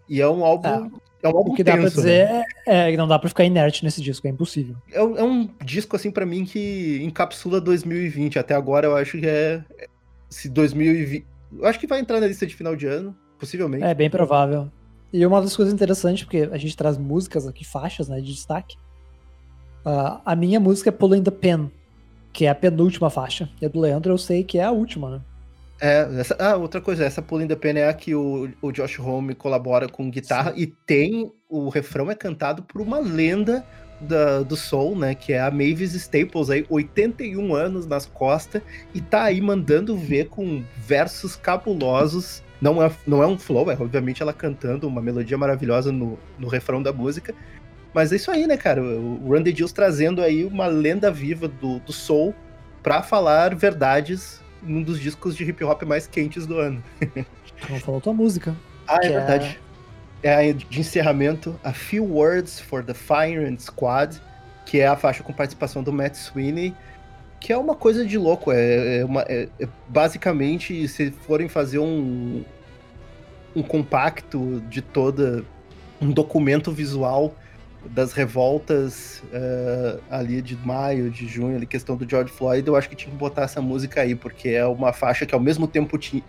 E 0.10 0.20
é 0.20 0.28
um 0.28 0.44
álbum, 0.44 0.68
é, 0.68 1.28
é 1.28 1.30
um 1.30 1.38
álbum 1.38 1.52
o 1.52 1.56
que 1.56 1.64
tenso, 1.64 1.78
dá 1.78 1.84
para 1.84 1.90
dizer 1.92 2.28
né? 2.28 2.44
é, 2.66 2.94
é, 2.94 2.98
não 2.98 3.08
dá 3.08 3.20
para 3.20 3.30
ficar 3.30 3.44
inerte 3.44 3.84
nesse 3.86 4.02
disco, 4.02 4.26
é 4.26 4.32
impossível. 4.32 4.76
É, 4.92 5.00
é 5.00 5.24
um 5.24 5.48
disco 5.64 5.96
assim 5.96 6.10
para 6.10 6.26
mim 6.26 6.46
que 6.46 7.00
encapsula 7.04 7.62
2020. 7.62 8.40
Até 8.40 8.56
agora 8.56 8.88
eu 8.88 8.98
acho 8.98 9.20
que 9.20 9.28
é 9.28 9.62
se 10.28 10.50
2020, 10.50 11.26
eu 11.60 11.66
acho 11.68 11.80
que 11.80 11.86
vai 11.86 12.00
entrar 12.00 12.20
na 12.20 12.26
lista 12.26 12.48
de 12.48 12.56
final 12.56 12.76
de 12.76 12.88
ano, 12.88 13.16
possivelmente. 13.38 13.84
É 13.84 13.94
bem 13.94 14.10
provável. 14.10 14.72
E 15.12 15.26
uma 15.26 15.42
das 15.42 15.56
coisas 15.56 15.74
interessantes, 15.74 16.24
porque 16.24 16.50
a 16.52 16.58
gente 16.58 16.78
traz 16.78 16.98
músicas 16.98 17.48
aqui, 17.48 17.66
faixas, 17.66 18.08
né, 18.08 18.20
de 18.22 18.32
destaque. 18.32 18.76
Uh, 19.86 20.22
a 20.24 20.36
minha 20.36 20.60
música 20.60 20.90
é 20.90 20.92
Pulling 20.92 21.24
the 21.24 21.32
Pen, 21.32 21.72
que 22.32 22.46
é 22.46 22.50
a 22.50 22.56
penúltima 22.56 23.10
faixa. 23.10 23.50
E 23.62 23.66
a 23.66 23.70
do 23.70 23.80
Leandro 23.80 24.14
eu 24.14 24.18
sei 24.18 24.44
que 24.44 24.60
é 24.60 24.64
a 24.64 24.72
última, 24.72 25.10
né? 25.10 25.22
É, 25.82 26.08
essa, 26.20 26.36
ah, 26.38 26.58
outra 26.58 26.82
coisa, 26.82 27.06
essa 27.06 27.22
Pulling 27.22 27.48
the 27.48 27.56
Pen 27.56 27.78
é 27.78 27.88
a 27.88 27.94
que 27.94 28.14
o, 28.14 28.50
o 28.62 28.72
Josh 28.72 29.00
Home 29.00 29.34
colabora 29.34 29.88
com 29.88 30.10
guitarra 30.12 30.54
Sim. 30.54 30.60
e 30.60 30.68
tem. 30.68 31.32
O 31.48 31.70
refrão 31.70 32.12
é 32.12 32.16
cantado 32.16 32.62
por 32.64 32.82
uma 32.82 33.00
lenda 33.00 33.66
da, 34.00 34.42
do 34.42 34.56
soul, 34.56 34.96
né? 34.96 35.16
Que 35.16 35.34
é 35.34 35.42
a 35.42 35.50
Mavis 35.50 35.94
Staples 35.94 36.50
aí, 36.50 36.66
81 36.70 37.56
anos 37.56 37.88
nas 37.88 38.06
costas, 38.06 38.62
e 38.94 39.02
tá 39.02 39.24
aí 39.24 39.42
mandando 39.42 39.96
ver 39.98 40.28
com 40.28 40.64
versos 40.78 41.36
cabulosos 41.36 42.44
não 42.62 42.84
é, 42.84 42.92
não 43.08 43.24
é 43.24 43.28
um 43.28 43.38
flow, 43.38 43.72
é 43.72 43.74
obviamente 43.80 44.22
ela 44.22 44.34
cantando 44.34 44.88
uma 44.88 45.02
melodia 45.02 45.38
maravilhosa 45.38 45.92
no, 45.92 46.20
no 46.38 46.48
refrão 46.48 46.82
da 46.82 46.92
música. 46.92 47.34
Mas 47.94 48.12
é 48.12 48.18
isso 48.18 48.30
aí, 48.30 48.46
né, 48.46 48.58
cara? 48.58 48.82
O 48.84 49.32
Randy 49.32 49.52
Dills 49.52 49.74
trazendo 49.74 50.22
aí 50.22 50.46
uma 50.46 50.68
lenda 50.68 51.10
viva 51.10 51.48
do, 51.48 51.80
do 51.80 51.92
soul 51.92 52.36
pra 52.84 53.02
falar 53.02 53.56
verdades 53.56 54.42
num 54.62 54.84
dos 54.84 55.00
discos 55.00 55.36
de 55.36 55.44
hip 55.44 55.64
hop 55.64 55.84
mais 55.84 56.06
quentes 56.06 56.46
do 56.46 56.60
ano. 56.60 56.84
Não 57.70 57.80
falou 57.80 58.02
tua 58.02 58.14
música. 58.14 58.56
Ah, 58.88 59.00
é, 59.02 59.08
é 59.08 59.10
verdade. 59.10 59.60
É... 60.22 60.30
é 60.30 60.50
a 60.50 60.54
de 60.54 60.80
encerramento, 60.80 61.60
A 61.64 61.74
Few 61.74 62.04
Words 62.04 62.60
for 62.60 62.84
the 62.84 62.94
Fire 62.94 63.44
and 63.44 63.58
Squad, 63.58 64.22
que 64.66 64.80
é 64.80 64.88
a 64.88 64.96
faixa 64.96 65.24
com 65.24 65.34
participação 65.34 65.82
do 65.82 65.92
Matt 65.92 66.16
Sweeney 66.16 66.76
que 67.40 67.54
é 67.54 67.58
uma 67.58 67.76
coisa 67.76 68.06
de 68.06 68.18
louco. 68.18 68.52
É, 68.52 69.00
é, 69.00 69.06
uma, 69.06 69.22
é, 69.22 69.48
é 69.60 69.68
basicamente, 69.88 70.88
se 70.88 71.12
forem 71.12 71.48
fazer 71.48 71.80
um, 71.80 72.44
um 73.56 73.64
compacto 73.64 74.62
de 74.70 74.82
toda. 74.82 75.44
um 76.02 76.12
documento 76.12 76.72
visual 76.72 77.34
das 77.86 78.12
revoltas 78.12 79.24
uh, 79.34 80.02
ali 80.10 80.42
de 80.42 80.56
maio, 80.58 81.10
de 81.10 81.28
junho, 81.28 81.56
ali, 81.56 81.66
questão 81.66 81.96
do 81.96 82.08
George 82.08 82.32
Floyd, 82.32 82.68
eu 82.68 82.76
acho 82.76 82.90
que 82.90 82.96
tinha 82.96 83.12
que 83.12 83.18
botar 83.18 83.44
essa 83.44 83.62
música 83.62 84.02
aí, 84.02 84.16
porque 84.16 84.50
é 84.50 84.66
uma 84.66 84.92
faixa 84.92 85.26
que 85.26 85.34
ao 85.34 85.40
mesmo 85.40 85.66
tempo 85.66 85.98
te, 85.98 86.22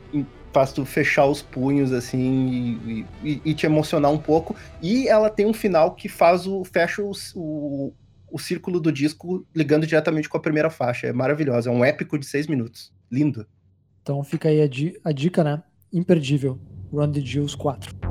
faz 0.53 0.73
tu 0.73 0.85
fechar 0.85 1.27
os 1.27 1.43
punhos, 1.43 1.93
assim, 1.93 2.81
e, 2.87 3.07
e, 3.29 3.43
e, 3.45 3.55
te 3.55 3.67
emocionar 3.67 4.11
um 4.11 4.19
pouco, 4.19 4.55
e 4.81 5.09
ela 5.09 5.31
tem 5.31 5.47
um 5.47 5.53
final 5.53 5.93
que 5.93 6.09
faz 6.09 6.47
o. 6.47 6.65
fecha 6.65 7.03
o, 7.03 7.13
o 7.35 7.93
o 8.31 8.39
círculo 8.39 8.81
do 8.81 8.93
disco 8.93 9.47
ligando 9.55 9.87
diretamente 9.87 10.29
com 10.29 10.37
a 10.37 10.41
primeira 10.41 10.71
faixa. 10.71 11.07
É 11.07 11.13
maravilhoso, 11.13 11.69
é 11.69 11.73
um 11.73 11.85
épico 11.85 12.19
de 12.19 12.27
seis 12.27 12.47
minutos. 12.47 12.93
Lindo. 13.11 13.47
Então 14.03 14.23
fica 14.25 14.49
aí 14.49 14.61
a, 14.63 14.69
di 14.69 14.99
a 15.05 15.13
dica, 15.13 15.45
né? 15.45 15.63
Imperdível. 15.93 16.59
Run 16.93 17.13
the 17.13 17.21
Jewels 17.21 17.55
4. 17.55 18.11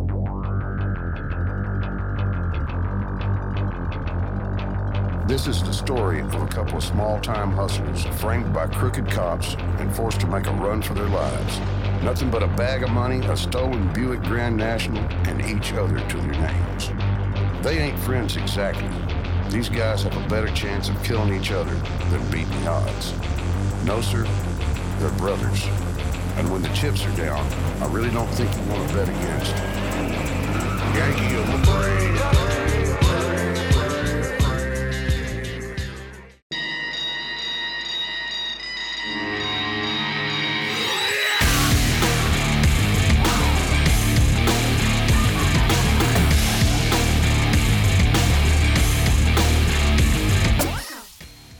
This 5.29 5.45
is 5.45 5.61
the 5.61 5.71
story 5.71 6.21
of 6.21 6.33
a 6.33 6.47
couple 6.47 6.77
of 6.77 6.83
small 6.83 7.19
time 7.19 7.51
hustlers 7.51 8.03
framed 8.19 8.51
by 8.51 8.65
crooked 8.65 9.11
cops 9.11 9.55
and 9.77 9.95
forced 9.95 10.19
to 10.21 10.27
make 10.27 10.47
a 10.47 10.51
run 10.51 10.81
for 10.81 10.95
their 10.95 11.07
lives. 11.07 11.59
Nothing 12.03 12.31
but 12.31 12.41
a 12.41 12.47
bag 12.47 12.81
of 12.81 12.89
money, 12.89 13.19
a 13.27 13.37
stolen 13.37 13.93
Buick 13.93 14.23
Grand 14.23 14.57
National, 14.57 15.03
and 15.27 15.39
each 15.45 15.71
other 15.73 15.99
to 15.99 16.17
their 16.17 16.31
names. 16.31 16.91
They 17.61 17.77
ain't 17.77 17.99
friends 17.99 18.37
exactly, 18.37 18.89
these 19.49 19.69
guys 19.69 20.03
have 20.03 20.15
a 20.15 20.29
better 20.29 20.47
chance 20.53 20.89
of 20.89 21.03
killing 21.03 21.33
each 21.33 21.51
other 21.51 21.73
than 22.09 22.23
beating 22.31 22.49
the 22.63 22.67
odds. 22.67 23.13
No, 23.85 24.01
sir, 24.01 24.23
they're 24.99 25.09
brothers. 25.17 25.65
And 26.37 26.51
when 26.51 26.61
the 26.61 26.69
chips 26.69 27.05
are 27.05 27.15
down, 27.17 27.45
I 27.81 27.91
really 27.91 28.11
don't 28.11 28.27
think 28.27 28.53
you 28.55 28.71
want 28.71 28.87
to 28.87 28.95
bet 28.95 29.09
against 29.09 29.55
Yankee 30.95 31.35
of 31.35 31.47
the 31.47 31.71
Brave. 31.71 32.38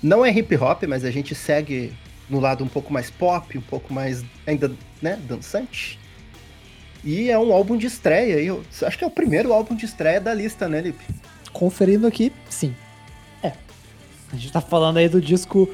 Não 0.02 0.26
é 0.26 0.32
hip 0.32 0.56
hop, 0.56 0.84
mas 0.84 1.04
a 1.04 1.12
gente 1.12 1.36
segue 1.36 1.94
no 2.30 2.40
lado 2.40 2.64
um 2.64 2.68
pouco 2.68 2.94
mais 2.94 3.10
pop, 3.10 3.58
um 3.58 3.62
pouco 3.62 3.94
mais 3.94 4.24
ainda, 4.46 4.72
né, 5.02 5.20
dançante. 5.28 6.00
E 7.04 7.30
é 7.30 7.40
um 7.40 7.54
álbum 7.54 7.78
de 7.78 7.88
estreia, 7.88 8.42
eu 8.42 8.64
acho 8.84 8.98
que 8.98 9.04
é 9.04 9.08
o 9.08 9.12
primeiro 9.12 9.54
álbum 9.54 9.76
de 9.76 9.86
estreia 9.86 10.20
da 10.20 10.34
lista, 10.34 10.68
né, 10.68 10.82
Lipe? 10.82 11.04
Conferindo 11.52 12.06
aqui, 12.06 12.32
sim. 12.50 12.76
É. 13.42 13.54
A 14.32 14.36
gente 14.36 14.52
tá 14.52 14.62
falando 14.62 14.98
aí 14.98 15.08
do 15.08 15.22
disco 15.22 15.70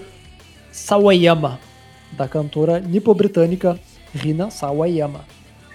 Sawayama, 0.72 1.60
da 2.12 2.28
cantora 2.28 2.80
nipo-britânica 2.80 3.80
Rina 4.14 4.50
Sawayama. 4.50 5.26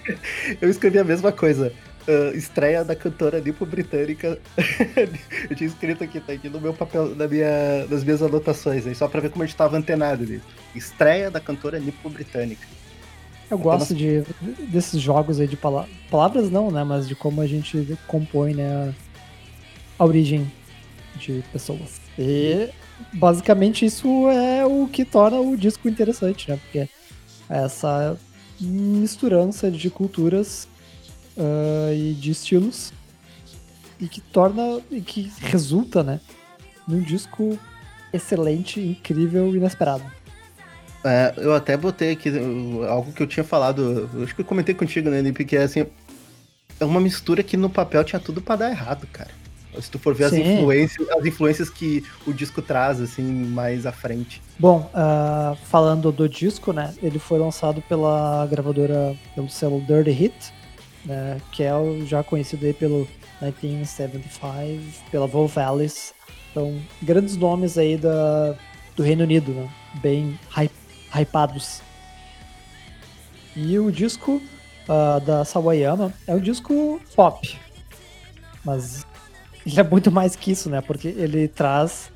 Eu 0.59 0.69
escrevi 0.69 0.99
a 0.99 1.03
mesma 1.03 1.31
coisa. 1.31 1.73
Uh, 2.07 2.35
estreia 2.35 2.83
da 2.83 2.95
cantora 2.95 3.39
nipo-britânica. 3.39 4.39
eu 5.49 5.55
tinha 5.55 5.67
escrito 5.67 6.03
aqui, 6.03 6.19
tá 6.19 6.33
aqui 6.33 6.49
no 6.49 6.59
meu 6.59 6.73
papel, 6.73 7.15
na 7.15 7.27
minha, 7.27 7.85
nas 7.89 8.03
minhas 8.03 8.21
anotações, 8.21 8.87
aí, 8.87 8.95
só 8.95 9.07
pra 9.07 9.21
ver 9.21 9.29
como 9.29 9.43
a 9.43 9.45
gente 9.45 9.55
tava 9.55 9.77
antenado 9.77 10.23
ali. 10.23 10.41
Estreia 10.75 11.29
da 11.29 11.39
cantora 11.39 11.79
nipo-britânica. 11.79 12.67
Eu 13.51 13.57
gosto 13.57 13.93
de, 13.93 14.23
desses 14.69 15.01
jogos 15.01 15.39
aí 15.39 15.47
de 15.47 15.57
pala 15.57 15.85
palavras, 16.09 16.49
não, 16.49 16.71
né? 16.71 16.85
Mas 16.85 17.05
de 17.05 17.15
como 17.15 17.41
a 17.41 17.47
gente 17.47 17.97
compõe, 18.07 18.53
né? 18.53 18.93
A, 19.99 20.03
a 20.03 20.05
origem 20.05 20.49
de 21.17 21.43
pessoas. 21.51 21.99
E 22.17 22.69
basicamente 23.13 23.85
isso 23.85 24.07
é 24.29 24.65
o 24.65 24.87
que 24.87 25.03
torna 25.03 25.37
o 25.39 25.57
disco 25.57 25.89
interessante, 25.89 26.49
né? 26.49 26.57
Porque 26.57 26.87
essa 27.49 28.17
misturança 28.59 29.69
de 29.69 29.89
culturas 29.89 30.67
uh, 31.37 31.93
e 31.93 32.13
de 32.13 32.31
estilos 32.31 32.93
e 33.99 34.07
que 34.07 34.19
torna 34.19 34.81
e 34.89 35.01
que 35.01 35.31
resulta, 35.39 36.03
né, 36.03 36.19
num 36.87 37.01
disco 37.01 37.57
excelente, 38.11 38.79
incrível 38.79 39.53
e 39.53 39.57
inesperado. 39.57 40.03
É, 41.03 41.33
eu 41.37 41.53
até 41.53 41.75
botei 41.75 42.11
aqui 42.11 42.29
algo 42.87 43.11
que 43.11 43.23
eu 43.23 43.27
tinha 43.27 43.43
falado, 43.43 44.09
acho 44.23 44.35
que 44.35 44.41
eu 44.41 44.45
comentei 44.45 44.75
contigo, 44.75 45.09
né, 45.09 45.21
Lipe, 45.21 45.45
que 45.45 45.55
é 45.55 45.63
assim, 45.63 45.85
é 46.79 46.85
uma 46.85 46.99
mistura 46.99 47.43
que 47.43 47.57
no 47.57 47.69
papel 47.69 48.03
tinha 48.03 48.19
tudo 48.19 48.41
para 48.41 48.57
dar 48.57 48.69
errado, 48.71 49.07
cara. 49.11 49.29
Se 49.79 49.89
tu 49.89 49.97
for 49.97 50.13
ver 50.13 50.25
as 50.25 50.33
influências, 50.33 51.09
as 51.11 51.25
influências 51.25 51.69
que 51.69 52.03
o 52.27 52.33
disco 52.33 52.61
traz, 52.61 52.99
assim, 52.99 53.23
mais 53.23 53.85
à 53.85 53.91
frente. 53.91 54.41
Bom, 54.59 54.91
uh, 54.93 55.55
falando 55.67 56.11
do 56.11 56.27
disco, 56.27 56.73
né? 56.73 56.93
Ele 57.01 57.17
foi 57.17 57.39
lançado 57.39 57.81
pela 57.83 58.45
gravadora, 58.47 59.15
pelo 59.33 59.49
selo 59.49 59.79
Dirty 59.81 60.11
Hit, 60.11 60.53
né, 61.05 61.41
que 61.51 61.63
é 61.63 61.75
o 61.75 62.05
já 62.05 62.23
conhecido 62.23 62.65
aí 62.65 62.73
pelo 62.73 63.07
1975, 63.41 65.09
pela 65.09 65.27
Wolf 65.27 65.57
Alice. 65.57 66.13
Então, 66.51 66.79
grandes 67.01 67.35
nomes 67.37 67.77
aí 67.77 67.97
da, 67.97 68.55
do 68.95 69.03
Reino 69.03 69.23
Unido, 69.23 69.51
né? 69.51 69.69
Bem 70.01 70.39
hype, 70.49 70.73
hypados. 71.13 71.81
E 73.55 73.77
o 73.79 73.91
disco 73.91 74.41
uh, 74.87 75.19
da 75.25 75.43
Sawayama 75.43 76.13
é 76.27 76.35
um 76.35 76.39
disco 76.39 77.01
pop. 77.15 77.57
Mas 78.63 79.05
ele 79.65 79.79
é 79.79 79.83
muito 79.83 80.11
mais 80.11 80.35
que 80.35 80.51
isso, 80.51 80.69
né? 80.69 80.81
Porque 80.81 81.07
ele 81.07 81.47
traz 81.47 82.11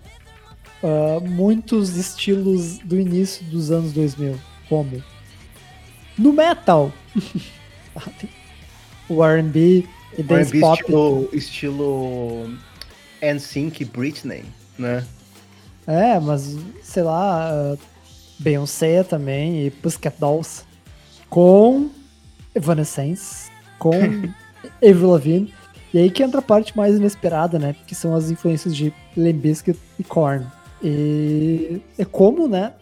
uh, 0.83 1.21
muitos 1.21 1.95
estilos 1.95 2.77
do 2.79 2.99
início 2.99 3.43
dos 3.45 3.71
anos 3.71 3.93
2000, 3.93 4.39
como 4.69 5.03
no 6.17 6.31
metal, 6.31 6.91
o 9.09 9.23
R&B 9.23 9.85
e 10.17 10.23
dance 10.23 10.59
pop, 10.59 10.79
estilo, 10.79 11.29
estilo 11.33 12.57
NSYNC 13.21 13.85
Britney, 13.85 14.45
né? 14.77 15.05
É, 15.87 16.19
mas 16.19 16.57
sei 16.81 17.03
lá, 17.03 17.51
uh, 17.53 17.79
Beyoncé 18.39 19.03
também 19.03 19.65
e 19.65 19.71
Pussycat 19.71 20.19
Dolls 20.19 20.63
com 21.29 21.89
Evanescence, 22.53 23.49
com 23.77 23.91
Avril 24.83 25.11
Lavigne. 25.11 25.53
E 25.93 25.99
aí 25.99 26.09
que 26.09 26.23
entra 26.23 26.39
a 26.39 26.43
parte 26.43 26.75
mais 26.75 26.95
inesperada, 26.95 27.57
né? 27.59 27.75
Que 27.85 27.95
são 27.95 28.15
as 28.15 28.29
influências 28.29 28.75
de 28.75 28.93
Limp 29.15 29.41
Bizkit 29.41 29.79
e 29.97 30.03
Korn. 30.03 30.45
E 30.83 31.81
é 31.97 32.03
como, 32.03 32.47
né, 32.47 32.73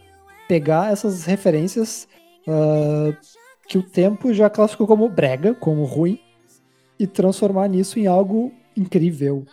pegar 0.48 0.92
essas 0.92 1.26
referências 1.26 2.08
uh, 2.48 3.16
que 3.68 3.78
o 3.78 3.84
tempo 3.84 4.34
já 4.34 4.50
classificou 4.50 4.88
como 4.88 5.08
brega, 5.10 5.54
como 5.54 5.84
ruim, 5.86 6.20
e 7.00 7.08
transformar 7.08 7.68
nisso 7.68 8.00
em 8.00 8.08
algo 8.08 8.54
incrível. 8.78 9.46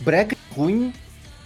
Brega 0.00 0.36
ruim 0.54 0.92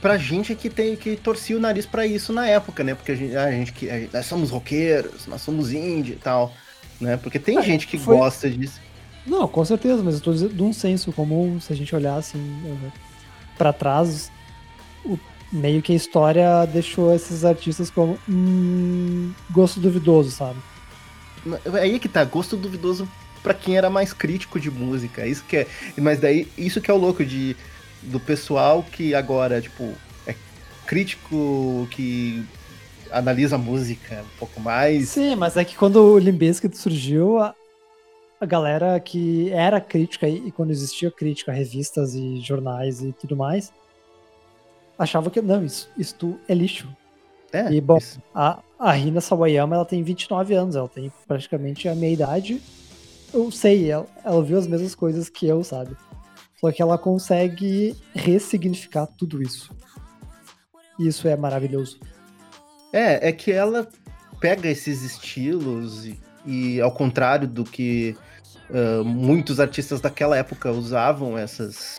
pra 0.01 0.17
gente 0.17 0.55
que 0.55 0.69
tem 0.71 0.95
que 0.97 1.17
torcia 1.17 1.57
o 1.57 1.61
nariz 1.61 1.87
para 1.87 2.07
isso 2.07 2.33
na 2.33 2.47
época, 2.47 2.85
né? 2.85 2.95
Porque 2.95 3.13
a 3.13 3.15
gente, 3.17 3.37
a 3.37 3.51
gente 3.51 3.73
que 3.73 4.09
nós 4.13 4.27
somos 4.27 4.51
roqueiros, 4.51 5.27
nós 5.27 5.41
somos 5.43 5.73
indie 5.73 6.13
e 6.13 6.17
tal, 6.17 6.53
né? 7.01 7.17
Porque 7.17 7.39
tem 7.39 7.59
É, 7.59 7.63
gente 7.63 7.87
que 7.87 7.99
foi- 7.99 8.17
gosta 8.17 8.49
disso. 8.51 8.81
Não, 9.27 9.47
com 9.47 9.65
certeza, 9.65 10.03
mas 10.03 10.15
eu 10.17 10.21
tô 10.21 10.33
dizendo 10.33 10.55
de 10.55 10.63
um 10.63 10.73
senso 10.73 11.13
comum, 11.13 11.61
se 11.61 11.73
a 11.73 11.77
gente 11.77 11.95
olhar 11.95 12.17
assim 12.17 12.39
uh, 12.65 12.93
para 13.59 13.73
trás, 13.73 14.31
o- 15.05 15.19
meio 15.53 15.83
que 15.83 15.93
a 15.93 15.97
história 15.97 16.67
deixou 16.67 17.15
esses 17.15 17.45
artistas 17.45 17.91
como 17.91 18.19
hum, 18.29 19.33
gosto 19.51 19.81
duvidoso, 19.81 20.31
sabe? 20.31 20.59
Aí 21.81 21.99
que 21.99 22.09
tá, 22.09 22.25
gosto 22.25 22.57
duvidoso 22.57 23.09
pra 23.43 23.55
quem 23.55 23.77
era 23.77 23.89
mais 23.89 24.13
crítico 24.13 24.61
de 24.61 24.71
música. 24.71 25.27
Isso 25.27 25.45
que 25.45 25.59
é, 25.59 25.67
mas 25.97 26.21
daí 26.21 26.49
isso 26.57 26.81
que 26.81 26.91
é 26.91 26.95
o 26.95 26.99
louco 26.99 27.25
de 27.25 27.57
do 28.03 28.21
pessoal 28.21 28.83
que 28.83 29.15
agora, 29.15 29.61
tipo, 29.61 29.93
é 30.27 30.35
crítico 30.87 31.89
que 31.91 32.45
analisa 33.11 33.57
a 33.57 33.59
música 33.59 34.23
um 34.23 34.39
pouco 34.39 34.61
mais. 34.61 35.09
Sim, 35.09 35.35
mas 35.35 35.57
é 35.57 35.65
que 35.65 35.77
quando 35.77 35.97
o 35.97 36.19
Limp 36.19 36.39
Bizkit 36.39 36.77
surgiu, 36.77 37.39
a, 37.39 37.55
a 38.41 38.47
galera 38.47 38.99
que 39.01 39.51
era 39.51 39.81
crítica 39.81 40.29
e, 40.29 40.49
e 40.49 40.53
quando 40.53 40.71
existia 40.71 41.11
crítica 41.11 41.53
revistas 41.53 42.15
e 42.15 42.41
jornais 42.41 43.03
e 43.03 43.13
tudo 43.13 43.37
mais, 43.37 43.73
achava 44.99 45.31
que 45.31 45.41
não, 45.41 45.65
isso, 45.65 45.91
isso 45.97 46.39
é 46.49 46.55
lixo. 46.55 46.89
É, 47.53 47.73
E, 47.73 47.81
bom, 47.81 47.97
isso. 47.99 48.21
A, 48.35 48.61
a 48.79 48.93
Rina 48.93 49.21
Sawayama, 49.21 49.77
ela 49.77 49.85
tem 49.85 50.03
29 50.03 50.55
anos, 50.55 50.77
ela 50.77 50.89
tem 50.89 51.13
praticamente 51.27 51.89
a 51.89 51.95
minha 51.95 52.13
idade. 52.13 52.61
Eu 53.33 53.51
sei, 53.51 53.91
ela, 53.91 54.07
ela 54.25 54.43
viu 54.43 54.59
as 54.59 54.67
mesmas 54.67 54.95
coisas 54.95 55.29
que 55.29 55.47
eu, 55.47 55.63
sabe? 55.63 55.97
Só 56.61 56.73
que 56.73 56.83
ela 56.83 56.99
consegue 56.99 57.97
ressignificar 58.15 59.07
tudo 59.07 59.43
isso. 59.43 59.71
E 60.99 61.07
isso 61.07 61.29
é 61.29 61.37
maravilhoso. 61.37 62.01
É, 62.93 63.29
é 63.29 63.33
que 63.33 63.53
ela 63.53 63.89
pega 64.41 64.69
esses 64.69 65.03
estilos 65.03 66.07
e, 66.07 66.19
e 66.45 66.81
ao 66.81 66.91
contrário 66.91 67.47
do 67.47 67.65
que 67.65 68.17
ah, 68.73 69.03
muitos 69.05 69.61
artistas 69.61 70.01
daquela 70.01 70.37
época 70.37 70.71
usavam 70.71 71.37
essas, 71.39 71.99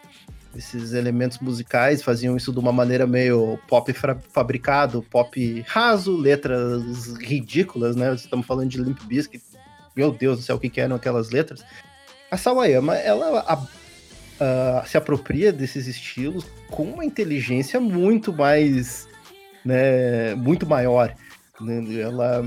esses 0.56 0.94
elementos 0.94 1.40
musicais, 1.40 2.02
faziam 2.02 2.36
isso 2.36 2.52
de 2.52 2.60
uma 2.60 2.72
maneira 2.72 3.06
meio 3.06 3.60
pop 3.68 3.94
fabricado, 4.30 5.04
pop 5.10 5.64
raso, 5.68 6.16
letras 6.18 7.16
ridículas, 7.22 7.96
né? 7.96 8.14
Estamos 8.16 8.46
falando 8.46 8.70
de 8.70 8.82
Limp 8.82 9.00
Bizkit, 9.04 9.44
meu 9.96 10.12
Deus 10.12 10.38
do 10.40 10.44
céu, 10.44 10.56
o 10.56 10.60
que, 10.60 10.70
que 10.70 10.82
eram 10.82 10.96
aquelas 10.96 11.30
letras? 11.30 11.64
A 12.32 12.38
Sawayama, 12.38 12.96
ela 12.96 13.40
a- 13.40 13.68
ah, 14.40 14.84
se 14.88 14.98
apropria 14.98 15.52
desses 15.52 15.88
estilos 15.88 16.46
com 16.70 16.84
uma 16.84 17.04
inteligência 17.06 17.80
muito 17.80 18.32
mais, 18.34 19.08
né, 19.66 20.34
muito 20.36 20.66
maior. 20.68 21.14
né? 21.60 21.84
Ela, 22.00 22.46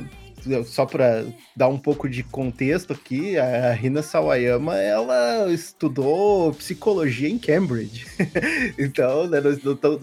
só 0.64 0.86
para 0.86 1.24
dar 1.56 1.69
um 1.69 1.78
pouco 1.78 2.09
de 2.09 2.23
contexto 2.23 2.93
aqui, 2.93 3.39
a 3.39 3.73
Rina 3.73 4.02
Sawayama, 4.02 4.77
ela 4.77 5.51
estudou 5.52 6.52
psicologia 6.55 7.28
em 7.28 7.39
Cambridge. 7.39 8.06
então, 8.78 9.27
né, 9.27 9.40
nós 9.40 9.59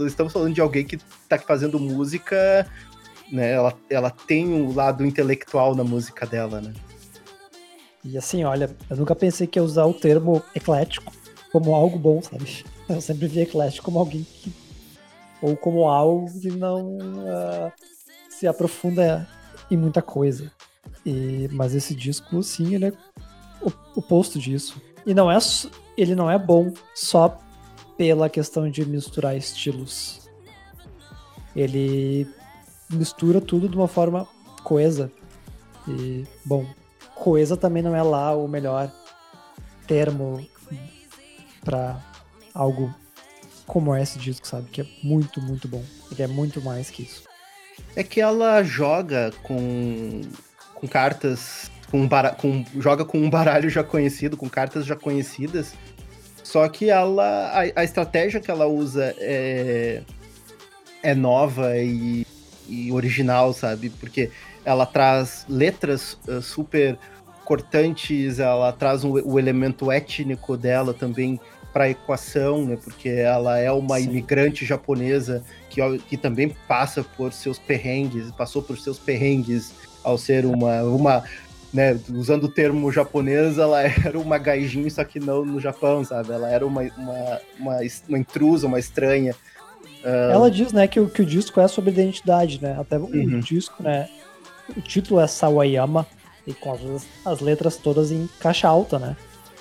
estamos 0.07 0.33
falando 0.33 0.53
de 0.53 0.61
alguém 0.61 0.85
que 0.85 0.95
está 0.95 1.37
fazendo 1.37 1.79
música, 1.79 2.67
né, 3.31 3.53
ela, 3.53 3.73
ela 3.89 4.09
tem 4.09 4.47
um 4.47 4.73
lado 4.73 5.05
intelectual 5.05 5.75
na 5.75 5.83
música 5.83 6.25
dela, 6.25 6.61
né? 6.61 6.73
E 8.03 8.17
assim, 8.17 8.43
olha, 8.43 8.69
eu 8.89 8.95
nunca 8.95 9.13
pensei 9.13 9.45
que 9.45 9.59
ia 9.59 9.63
usar 9.63 9.85
o 9.85 9.93
termo 9.93 10.41
eclético, 10.55 11.11
como 11.51 11.75
algo 11.75 11.99
bom, 11.99 12.21
sabe? 12.21 12.63
Eu 12.87 13.01
sempre 13.01 13.27
vi 13.27 13.41
Eclectic 13.41 13.83
como 13.83 13.99
alguém 13.99 14.23
que. 14.23 14.51
ou 15.43 15.55
como 15.55 15.87
algo 15.87 16.25
que 16.39 16.49
não 16.49 16.97
uh, 16.97 17.71
se 18.29 18.47
aprofunda 18.47 19.27
em 19.69 19.77
muita 19.77 20.01
coisa. 20.01 20.51
E, 21.05 21.49
mas 21.51 21.73
esse 21.73 21.95
disco, 21.95 22.41
sim, 22.43 22.75
ele 22.75 22.85
é 22.85 22.93
o 23.61 23.71
oposto 23.95 24.39
disso. 24.39 24.81
E 25.05 25.13
não 25.13 25.31
é, 25.31 25.37
ele 25.97 26.15
não 26.15 26.29
é 26.29 26.37
bom 26.37 26.73
só 26.93 27.39
pela 27.97 28.29
questão 28.29 28.69
de 28.69 28.85
misturar 28.85 29.35
estilos. 29.35 30.29
Ele 31.55 32.27
mistura 32.89 33.41
tudo 33.41 33.67
de 33.67 33.75
uma 33.75 33.87
forma 33.87 34.27
coesa. 34.63 35.11
E, 35.87 36.25
bom, 36.45 36.65
coesa 37.15 37.57
também 37.57 37.83
não 37.83 37.95
é 37.95 38.01
lá 38.01 38.35
o 38.35 38.47
melhor 38.47 38.91
termo 39.87 40.45
para 41.63 41.99
algo 42.53 42.93
como 43.65 43.95
esse 43.95 44.17
disco, 44.17 44.47
sabe? 44.47 44.69
Que 44.69 44.81
é 44.81 44.87
muito, 45.03 45.41
muito 45.41 45.67
bom. 45.67 45.83
Ele 46.11 46.23
é 46.23 46.27
muito 46.27 46.61
mais 46.61 46.89
que 46.89 47.03
isso. 47.03 47.28
É 47.99 48.03
que 48.03 48.21
ela 48.21 48.63
joga 48.63 49.29
com, 49.43 50.21
com 50.73 50.87
cartas. 50.87 51.69
Com, 51.91 52.07
com 52.37 52.65
joga 52.79 53.03
com 53.03 53.17
um 53.17 53.29
baralho 53.29 53.69
já 53.69 53.83
conhecido, 53.83 54.37
com 54.37 54.47
cartas 54.47 54.85
já 54.85 54.95
conhecidas. 54.95 55.73
Só 56.41 56.65
que 56.69 56.89
ela. 56.89 57.49
A, 57.49 57.81
a 57.81 57.83
estratégia 57.83 58.39
que 58.39 58.49
ela 58.49 58.67
usa 58.67 59.13
é, 59.17 60.01
é 61.03 61.13
nova 61.13 61.75
e, 61.75 62.25
e 62.69 62.89
original, 62.89 63.51
sabe? 63.51 63.89
Porque 63.89 64.31
ela 64.63 64.85
traz 64.85 65.45
letras 65.49 66.17
uh, 66.25 66.41
super 66.41 66.97
cortantes, 67.43 68.39
ela 68.39 68.71
traz 68.71 69.03
um, 69.03 69.11
o 69.11 69.37
elemento 69.37 69.91
étnico 69.91 70.55
dela 70.55 70.93
também 70.93 71.37
para 71.73 71.85
a 71.85 71.89
equação, 71.89 72.65
né? 72.65 72.77
Porque 72.83 73.09
ela 73.09 73.57
é 73.57 73.71
uma 73.71 73.97
Sim. 73.97 74.05
imigrante 74.05 74.65
japonesa 74.65 75.43
que, 75.69 75.81
que 75.99 76.17
também 76.17 76.55
passa 76.67 77.03
por 77.03 77.31
seus 77.33 77.59
perrengues, 77.59 78.31
passou 78.31 78.61
por 78.61 78.77
seus 78.77 78.97
perrengues 78.97 79.73
ao 80.03 80.17
ser 80.17 80.45
uma, 80.45 80.81
uma 80.83 81.23
né, 81.73 81.99
usando 82.13 82.45
o 82.45 82.49
termo 82.49 82.91
japonês, 82.91 83.57
ela 83.57 83.81
era 84.05 84.17
uma 84.17 84.37
gaijin, 84.37 84.89
só 84.89 85.03
que 85.03 85.19
não 85.19 85.45
no 85.45 85.59
Japão, 85.59 86.03
sabe? 86.03 86.31
Ela 86.31 86.49
era 86.49 86.65
uma, 86.65 86.81
uma, 86.97 87.39
uma, 87.59 87.77
uma 88.07 88.17
intrusa, 88.17 88.67
uma 88.67 88.79
estranha. 88.79 89.35
Uh... 90.03 90.31
Ela 90.31 90.49
diz, 90.49 90.71
né, 90.71 90.87
que 90.87 90.99
o, 90.99 91.09
que 91.09 91.21
o 91.21 91.25
disco 91.25 91.59
é 91.59 91.67
sobre 91.67 91.91
identidade, 91.91 92.61
né? 92.61 92.77
Até 92.79 92.97
uhum. 92.97 93.37
o 93.37 93.39
disco, 93.39 93.81
né? 93.83 94.09
O 94.75 94.81
título 94.81 95.19
é 95.19 95.27
Sawayama, 95.27 96.05
e 96.49 96.53
com 96.53 96.73
as, 96.73 97.05
as 97.25 97.39
letras 97.39 97.77
todas 97.77 98.11
em 98.11 98.27
caixa 98.39 98.67
alta, 98.67 98.97
né? 98.97 99.15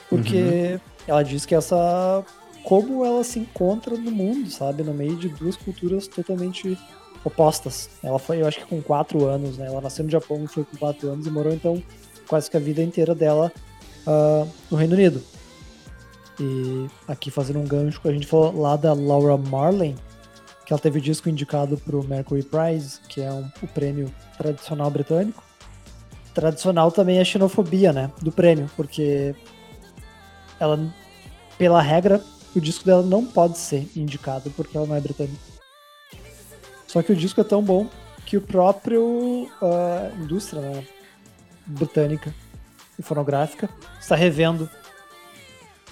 Porque 0.09 0.37
uhum. 0.73 0.81
Ela 1.09 1.23
diz 1.23 1.45
que 1.45 1.55
essa. 1.55 2.25
Como 2.65 3.05
ela 3.05 3.25
se 3.25 3.39
encontra 3.39 3.97
no 3.97 4.11
mundo, 4.11 4.51
sabe? 4.51 4.83
No 4.83 4.93
meio 4.93 5.17
de 5.17 5.29
duas 5.29 5.57
culturas 5.57 6.07
totalmente 6.07 6.79
opostas. 7.25 7.89
Ela 8.03 8.19
foi, 8.19 8.43
eu 8.43 8.47
acho 8.47 8.61
que 8.61 8.67
com 8.67 8.83
quatro 8.83 9.25
anos, 9.27 9.57
né? 9.57 9.67
Ela 9.67 9.81
nasceu 9.81 10.05
no 10.05 10.11
Japão 10.11 10.47
foi 10.47 10.65
com 10.65 10.77
quatro 10.77 11.09
anos 11.09 11.27
e 11.27 11.31
morou 11.31 11.53
então 11.53 11.83
quase 12.29 12.51
que 12.51 12.57
a 12.57 12.61
vida 12.61 12.83
inteira 12.83 13.15
dela 13.15 13.51
uh, 14.07 14.47
no 14.71 14.77
Reino 14.77 14.95
Unido. 14.95 15.23
E 16.39 16.87
aqui 17.09 17.31
fazendo 17.31 17.59
um 17.59 17.67
gancho, 17.67 18.01
a 18.05 18.13
gente 18.13 18.27
falou 18.27 18.61
lá 18.61 18.77
da 18.77 18.93
Laura 18.93 19.37
Marlin, 19.37 19.97
que 20.67 20.73
ela 20.73 20.81
teve 20.81 20.99
o 20.99 21.03
disco 21.03 21.29
indicado 21.29 21.79
para 21.79 21.97
o 21.97 22.05
Mercury 22.05 22.43
Prize, 22.43 23.01
que 23.09 23.23
é 23.23 23.33
um, 23.33 23.49
o 23.63 23.67
prêmio 23.67 24.13
tradicional 24.37 24.91
britânico 24.91 25.43
tradicional 26.39 26.93
também 26.93 27.19
é 27.19 27.21
a 27.21 27.25
xenofobia, 27.25 27.93
né? 27.93 28.13
Do 28.23 28.31
prêmio, 28.31 28.71
porque 28.77 29.35
ela, 30.61 30.79
pela 31.59 31.83
regra, 31.83 32.23
o 32.55 32.61
disco 32.61 32.85
dela 32.85 33.03
não 33.03 33.27
pode 33.27 33.59
ser 33.59 33.87
indicado 33.95 34.51
porque 34.51 34.77
ela 34.77 34.87
não 34.87 34.95
é 34.95 35.01
britânica. 35.01 35.37
Só 36.87 37.03
que 37.03 37.13
o 37.13 37.17
disco 37.17 37.41
é 37.41 37.45
tão 37.45 37.63
bom 37.63 37.89
que 38.25 38.37
o 38.37 38.41
próprio 38.41 39.03
uh, 39.61 40.23
indústria 40.23 40.63
né, 40.63 40.85
britânica 41.67 42.35
e 42.99 43.03
fonográfica 43.03 43.69
está 44.01 44.15
revendo 44.15 44.71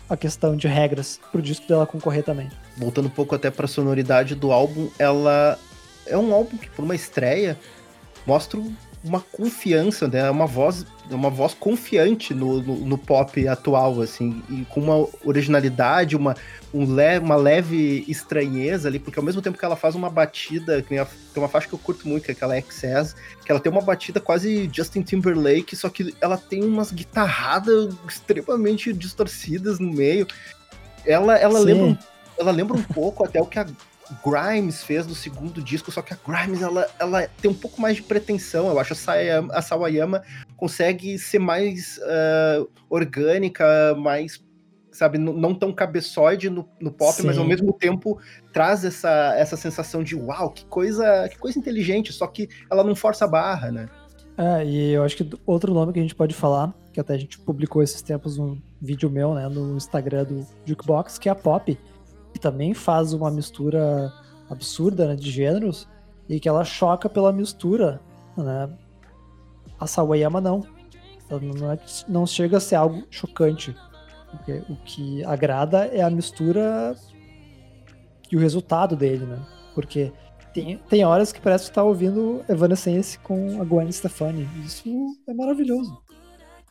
a 0.09 0.17
questão 0.17 0.57
de 0.57 0.69
regras 0.69 1.21
para 1.31 1.39
o 1.39 1.43
disco 1.43 1.67
dela 1.67 1.87
concorrer 1.87 2.23
também. 2.23 2.51
Voltando 2.77 3.07
um 3.07 3.11
pouco 3.11 3.35
até 3.35 3.51
para 3.51 3.67
a 3.67 3.69
sonoridade 3.69 4.35
do 4.35 4.53
álbum, 4.53 4.89
ela 4.99 5.59
é 6.07 6.17
um 6.17 6.33
álbum 6.33 6.57
que 6.57 6.71
por 6.71 6.85
uma 6.85 6.95
estreia 6.95 7.59
mostra 8.27 8.61
uma 9.05 9.21
confiança, 9.21 10.09
né? 10.09 10.29
Uma 10.31 10.47
voz, 10.47 10.85
uma 11.11 11.31
voz 11.31 11.55
confiante 11.55 12.35
no, 12.35 12.61
no, 12.61 12.77
no, 12.77 12.99
pop 12.99 13.47
atual, 13.47 14.01
assim, 14.01 14.43
e 14.51 14.65
com 14.67 14.81
uma 14.81 15.09
originalidade, 15.25 16.17
uma, 16.17 16.35
um 16.73 16.85
le, 16.85 17.19
uma 17.19 17.37
leve 17.37 18.05
estranheza 18.09 18.89
ali, 18.89 18.99
porque 18.99 19.19
ao 19.19 19.25
mesmo 19.25 19.41
tempo 19.41 19.59
que 19.59 19.65
ela 19.65 19.77
faz 19.77 19.95
uma 19.95 20.11
batida, 20.11 20.83
tem 20.83 20.99
uma 21.37 21.49
faixa 21.49 21.69
que 21.69 21.75
eu 21.75 21.79
curto 21.79 22.09
muito, 22.09 22.25
que 22.25 22.31
é 22.31 22.35
aquela 22.35 22.59
Excess, 22.59 23.15
que 23.45 23.51
ela 23.51 23.61
tem 23.61 23.71
uma 23.71 23.83
batida 23.83 24.21
quase 24.21 24.69
Justin 24.73 25.03
Timberlake, 25.03 25.77
só 25.77 25.89
que 25.89 26.15
ela 26.21 26.37
tem 26.37 26.65
umas 26.65 26.91
guitarradas 26.91 27.95
extremamente 28.09 28.93
distorcidas 28.93 29.79
no 29.79 29.93
meio. 29.93 30.27
Ela, 31.05 31.37
ela 31.37 31.61
lembra 31.61 31.97
ela 32.39 32.51
lembra 32.51 32.77
um 32.77 32.83
pouco 32.83 33.25
até 33.25 33.41
o 33.41 33.47
que 33.47 33.59
a 33.59 33.67
Grimes 34.25 34.83
fez 34.83 35.07
no 35.07 35.15
segundo 35.15 35.63
disco, 35.63 35.91
só 35.91 36.03
que 36.03 36.15
a 36.15 36.19
Grimes 36.27 36.63
ela, 36.63 36.89
ela 36.99 37.29
tem 37.41 37.51
um 37.51 37.55
pouco 37.55 37.81
mais 37.81 37.97
de 37.97 38.03
pretensão. 38.03 38.69
Eu 38.69 38.79
acho 38.79 38.93
a, 38.93 38.97
Sayama, 38.97 39.55
a 39.55 39.63
Sawayama 39.63 40.23
consegue 40.57 41.19
ser 41.19 41.39
mais 41.39 41.99
uh, 41.99 42.69
orgânica, 42.89 43.95
mais, 43.97 44.43
sabe, 44.93 45.19
não 45.19 45.55
tão 45.55 45.73
cabeçoide 45.73 46.49
no, 46.49 46.69
no 46.81 46.93
pop, 46.93 47.15
Sim. 47.15 47.27
mas 47.27 47.39
ao 47.39 47.45
mesmo 47.45 47.73
tempo 47.73 48.19
traz 48.53 48.85
essa, 48.85 49.35
essa 49.37 49.57
sensação 49.57 50.03
de 50.03 50.15
uau, 50.15 50.51
que 50.51 50.65
coisa, 50.67 51.29
que 51.29 51.39
coisa 51.39 51.59
inteligente, 51.59 52.13
só 52.13 52.27
que 52.27 52.49
ela 52.71 52.85
não 52.85 52.95
força 52.95 53.25
a 53.25 53.29
barra, 53.29 53.71
né? 53.71 53.89
É, 54.39 54.65
e 54.65 54.93
eu 54.93 55.03
acho 55.03 55.17
que 55.17 55.29
outro 55.47 55.73
nome 55.73 55.93
que 55.93 55.99
a 55.99 56.03
gente 56.03 56.15
pode 56.15 56.35
falar, 56.35 56.75
que 56.93 57.01
até 57.01 57.15
a 57.15 57.19
gente 57.19 57.39
publicou 57.39 57.83
esses 57.83 58.03
tempos 58.03 58.39
um 58.39 58.61
vídeo 58.81 59.11
meu, 59.11 59.35
né, 59.35 59.49
no 59.49 59.77
Instagram 59.77 60.25
do 60.25 60.47
Jukebox, 60.65 61.19
que 61.19 61.29
é 61.29 61.33
a 61.33 61.35
Pop 61.35 61.77
também 62.39 62.75
faz 62.75 63.13
uma 63.13 63.31
mistura 63.31 64.13
absurda 64.49 65.09
né, 65.09 65.17
de 65.17 65.31
gêneros 65.31 65.89
e 66.29 66.41
que 66.41 66.49
ela 66.49 66.65
choca 66.65 67.09
pela 67.09 67.33
mistura, 67.33 68.01
né? 68.37 68.69
A 69.79 69.87
Sawayama 69.87 70.41
não. 70.41 70.67
Não, 71.31 71.73
é, 71.73 71.79
não 72.09 72.27
chega 72.27 72.57
a 72.57 72.61
ser 72.61 72.77
algo 72.77 73.05
chocante. 73.11 73.77
Porque 74.31 74.63
o 74.69 74.77
que 74.85 75.25
agrada 75.25 75.87
é 75.87 76.03
a 76.03 76.11
mistura 76.11 76.95
e 78.31 78.37
o 78.37 78.41
resultado 78.41 78.97
dele, 78.97 79.25
né? 79.25 79.41
Porque 79.75 80.13
tem, 80.53 80.79
tem 80.89 81.05
horas 81.05 81.33
que 81.33 81.41
parece 81.41 81.69
que 81.69 81.75
tá 81.75 81.83
ouvindo 81.83 82.45
Evanescence 82.49 83.19
com 83.19 83.61
a 83.61 83.65
Gwen 83.65 83.91
Stefani. 83.93 84.49
Isso 84.65 84.89
é 85.29 85.35
maravilhoso. 85.35 86.01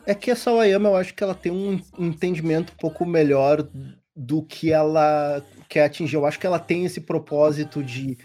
É 0.05 0.13
que 0.13 0.31
a 0.31 0.35
Sawayama, 0.35 0.89
eu 0.89 0.95
acho 0.95 1.13
que 1.13 1.23
ela 1.23 1.35
tem 1.35 1.51
um 1.51 1.79
entendimento 1.97 2.73
um 2.73 2.77
pouco 2.77 3.05
melhor 3.05 3.67
do 4.15 4.41
que 4.43 4.71
ela 4.71 5.43
quer 5.67 5.85
atingir. 5.85 6.15
Eu 6.15 6.25
acho 6.25 6.39
que 6.39 6.47
ela 6.47 6.59
tem 6.59 6.85
esse 6.85 7.01
propósito 7.01 7.83
de 7.83 8.17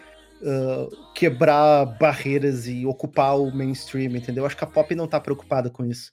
uh, 0.43 1.13
quebrar 1.15 1.85
barreiras 1.99 2.67
e 2.67 2.87
ocupar 2.87 3.39
o 3.39 3.55
mainstream, 3.55 4.17
entendeu? 4.17 4.43
Eu 4.43 4.47
acho 4.47 4.57
que 4.57 4.65
a 4.65 4.67
pop 4.67 4.95
não 4.95 5.07
tá 5.07 5.21
preocupada 5.21 5.71
com 5.71 5.85
isso. 5.85 6.13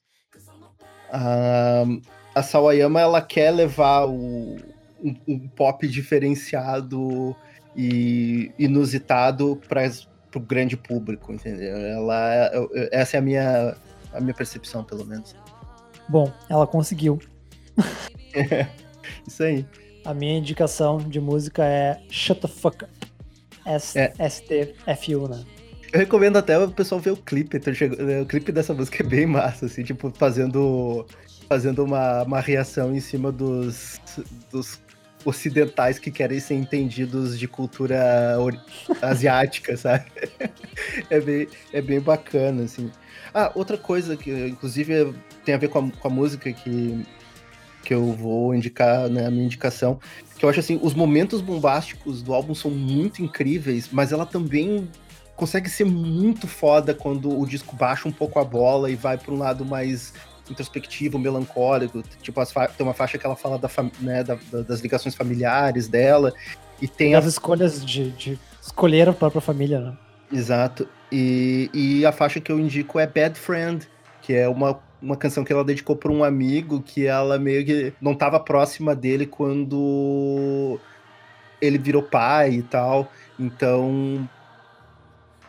Uh, 1.10 2.02
a 2.36 2.44
Sawayama, 2.44 3.02
ela 3.02 3.22
quer 3.22 3.52
levar 3.52 4.06
o, 4.06 4.58
um, 5.04 5.16
um 5.28 5.48
pop 5.48 5.88
diferenciado 5.88 7.36
e 7.76 8.52
inusitado 8.58 9.60
para 9.68 9.90
o 10.36 10.40
grande 10.40 10.76
público, 10.76 11.32
entendeu? 11.32 11.76
Ela, 11.78 12.52
essa 12.91 13.18
é 13.18 13.20
a 13.20 13.22
minha, 13.22 13.76
a 14.14 14.20
minha 14.20 14.34
percepção, 14.34 14.84
pelo 14.84 15.06
menos. 15.06 15.36
Bom, 16.10 16.32
ela 16.49 16.66
conseguiu. 16.66 17.20
isso 19.28 19.44
aí. 19.44 19.66
A 20.08 20.14
minha 20.14 20.38
indicação 20.38 21.00
de 21.00 21.20
música 21.20 21.66
é 21.66 22.00
Shut 22.10 22.40
the 22.40 22.48
Fuck 22.48 22.86
Up. 22.86 22.94
S-T-F-U, 24.18 25.28
né? 25.28 25.44
Eu 25.92 26.00
recomendo 26.00 26.38
até 26.38 26.58
o 26.58 26.72
pessoal 26.72 27.02
ver 27.02 27.12
o 27.12 27.18
clipe. 27.18 27.58
Então, 27.58 27.74
o 28.22 28.26
clipe 28.26 28.54
dessa 28.54 28.74
música 28.74 29.04
é 29.04 29.06
bem 29.06 29.26
massa, 29.26 29.66
assim, 29.66 29.84
tipo, 29.84 30.10
fazendo, 30.12 31.06
fazendo 31.50 31.84
uma, 31.84 32.24
uma 32.24 32.40
reação 32.40 32.96
em 32.96 33.02
cima 33.02 33.34
dos, 33.34 34.00
dos 34.50 34.80
ocidentais 35.26 36.00
que 36.00 36.10
querem 36.10 36.40
ser 36.40 36.54
entendidos 36.54 37.38
de 37.38 37.46
cultura 37.46 38.38
asiática, 39.02 39.76
sabe? 39.76 40.06
É 41.10 41.20
bem, 41.20 41.50
é 41.74 41.82
bem 41.82 42.00
bacana, 42.00 42.64
assim. 42.64 42.90
Ah, 43.34 43.52
outra 43.54 43.78
coisa 43.78 44.16
que, 44.16 44.32
inclusive, 44.32 45.14
tem 45.44 45.54
a 45.54 45.58
ver 45.58 45.68
com 45.68 45.80
a, 45.80 45.92
com 45.92 46.08
a 46.08 46.12
música 46.12 46.54
que 46.54 47.06
que 47.88 47.94
eu 47.94 48.12
vou 48.12 48.54
indicar 48.54 49.04
na 49.04 49.22
né, 49.22 49.30
minha 49.30 49.46
indicação, 49.46 49.98
que 50.38 50.44
eu 50.44 50.50
acho 50.50 50.60
assim, 50.60 50.78
os 50.84 50.94
momentos 50.94 51.40
bombásticos 51.40 52.22
do 52.22 52.34
álbum 52.34 52.54
são 52.54 52.70
muito 52.70 53.24
incríveis, 53.24 53.88
mas 53.90 54.12
ela 54.12 54.26
também 54.26 54.90
consegue 55.38 55.70
ser 55.70 55.86
muito 55.86 56.50
foda 56.50 56.94
quando 56.94 57.30
o 57.40 57.46
disco 57.48 57.78
baixa 57.78 58.06
um 58.06 58.12
pouco 58.12 58.40
a 58.40 58.44
bola 58.44 58.92
e 58.92 58.96
vai 58.96 59.18
para 59.18 59.34
um 59.34 59.38
lado 59.38 59.64
mais 59.64 60.14
introspectivo, 60.52 61.18
melancólico. 61.18 62.04
Tipo, 62.22 62.42
tem 62.76 62.86
uma 62.86 62.94
faixa 62.94 63.18
que 63.18 63.26
ela 63.26 63.38
fala 63.38 63.58
da 63.58 63.70
né, 64.02 64.22
da- 64.22 64.38
da- 64.52 64.64
das 64.64 64.82
ligações 64.82 65.16
familiares 65.16 65.88
dela. 65.88 66.34
E 66.82 66.90
tem 66.90 67.16
a 67.16 67.20
as 67.20 67.26
escolhas 67.26 67.86
de, 67.86 68.12
de 68.12 68.38
escolher 68.62 69.08
a 69.08 69.14
própria 69.14 69.40
família, 69.40 69.80
né? 69.80 69.94
Exato. 70.30 70.90
E, 71.10 71.70
e 71.74 72.06
a 72.06 72.12
faixa 72.12 72.42
que 72.42 72.52
eu 72.52 72.60
indico 72.60 73.00
é 73.00 73.08
Bad 73.08 73.40
Friend, 73.40 73.88
que 74.22 74.34
é 74.34 74.50
uma, 74.50 74.78
uma 75.02 75.15
canção 75.15 75.44
que 75.44 75.53
ela 75.53 75.64
dedicou 75.64 75.95
para 75.95 76.11
um 76.11 76.24
amigo 76.24 76.82
que 76.82 77.06
ela 77.06 77.38
meio 77.38 77.65
que 77.65 77.94
não 78.02 78.14
estava 78.14 78.40
próxima 78.40 78.95
dele 78.95 79.26
quando 79.26 80.80
ele 81.61 81.78
virou 81.78 82.03
pai 82.03 82.53
e 82.56 82.64
tal. 82.64 83.11
Então 83.40 84.28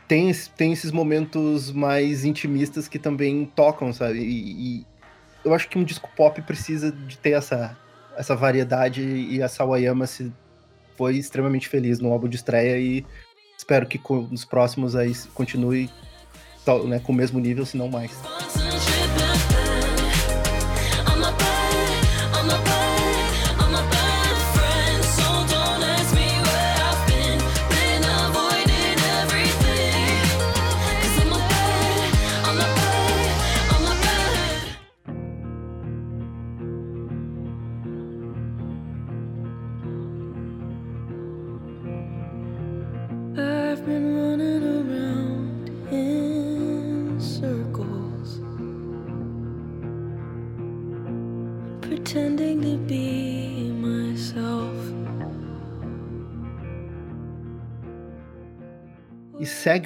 tem, 0.07 0.31
tem 0.57 0.73
esses 0.73 0.91
momentos 0.91 1.71
mais 1.71 2.25
intimistas 2.25 2.89
que 2.89 2.99
também 2.99 3.45
tocam, 3.45 3.93
sabe? 3.93 4.19
E, 4.19 4.79
e 4.81 4.87
eu 5.45 5.55
acho 5.55 5.69
que 5.69 5.79
um 5.79 5.85
disco 5.85 6.11
pop 6.17 6.41
precisa 6.43 6.91
de 6.91 7.17
ter 7.19 7.31
essa, 7.31 7.77
essa 8.17 8.35
variedade 8.35 9.03
e 9.03 9.43
a 9.43 9.49
Sawayama 9.49 10.07
se 10.07 10.33
foi 10.97 11.17
extremamente 11.17 11.69
feliz 11.69 12.01
no 12.01 12.13
álbum 12.13 12.29
de 12.29 12.37
estreia 12.37 12.79
e 12.79 13.07
espero 13.57 13.87
que 13.87 14.01
nos 14.31 14.45
próximos 14.45 14.97
aí 14.97 15.13
continue 15.35 15.89
né, 16.87 16.99
com 16.99 17.13
o 17.13 17.15
mesmo 17.15 17.39
nível, 17.39 17.65
se 17.65 17.77
não 17.77 17.89
mais. 17.89 18.11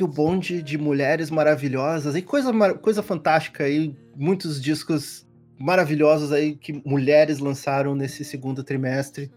Segue 0.02 0.04
o 0.04 0.08
bonde 0.08 0.62
de 0.62 0.76
mulheres 0.76 1.30
maravilhosas 1.30 2.16
e 2.16 2.22
coisa, 2.22 2.52
coisa 2.74 3.02
fantástica 3.02 3.64
aí, 3.64 3.94
muitos 4.16 4.60
discos 4.60 5.26
maravilhosos 5.58 6.32
aí 6.32 6.56
que 6.56 6.82
mulheres 6.84 7.38
lançaram 7.38 7.94
nesse 7.94 8.24
segundo 8.24 8.64
trimestre. 8.64 9.30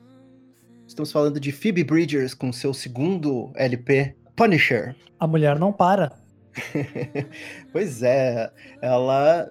Estamos 0.87 1.11
falando 1.11 1.39
de 1.39 1.51
Phoebe 1.51 1.83
Bridgers 1.83 2.33
com 2.33 2.51
seu 2.51 2.73
segundo 2.73 3.51
LP, 3.55 4.15
Punisher. 4.35 4.95
A 5.19 5.27
mulher 5.27 5.57
não 5.59 5.71
para. 5.71 6.11
Pois 7.71 8.01
é, 8.01 8.49
ela, 8.81 9.49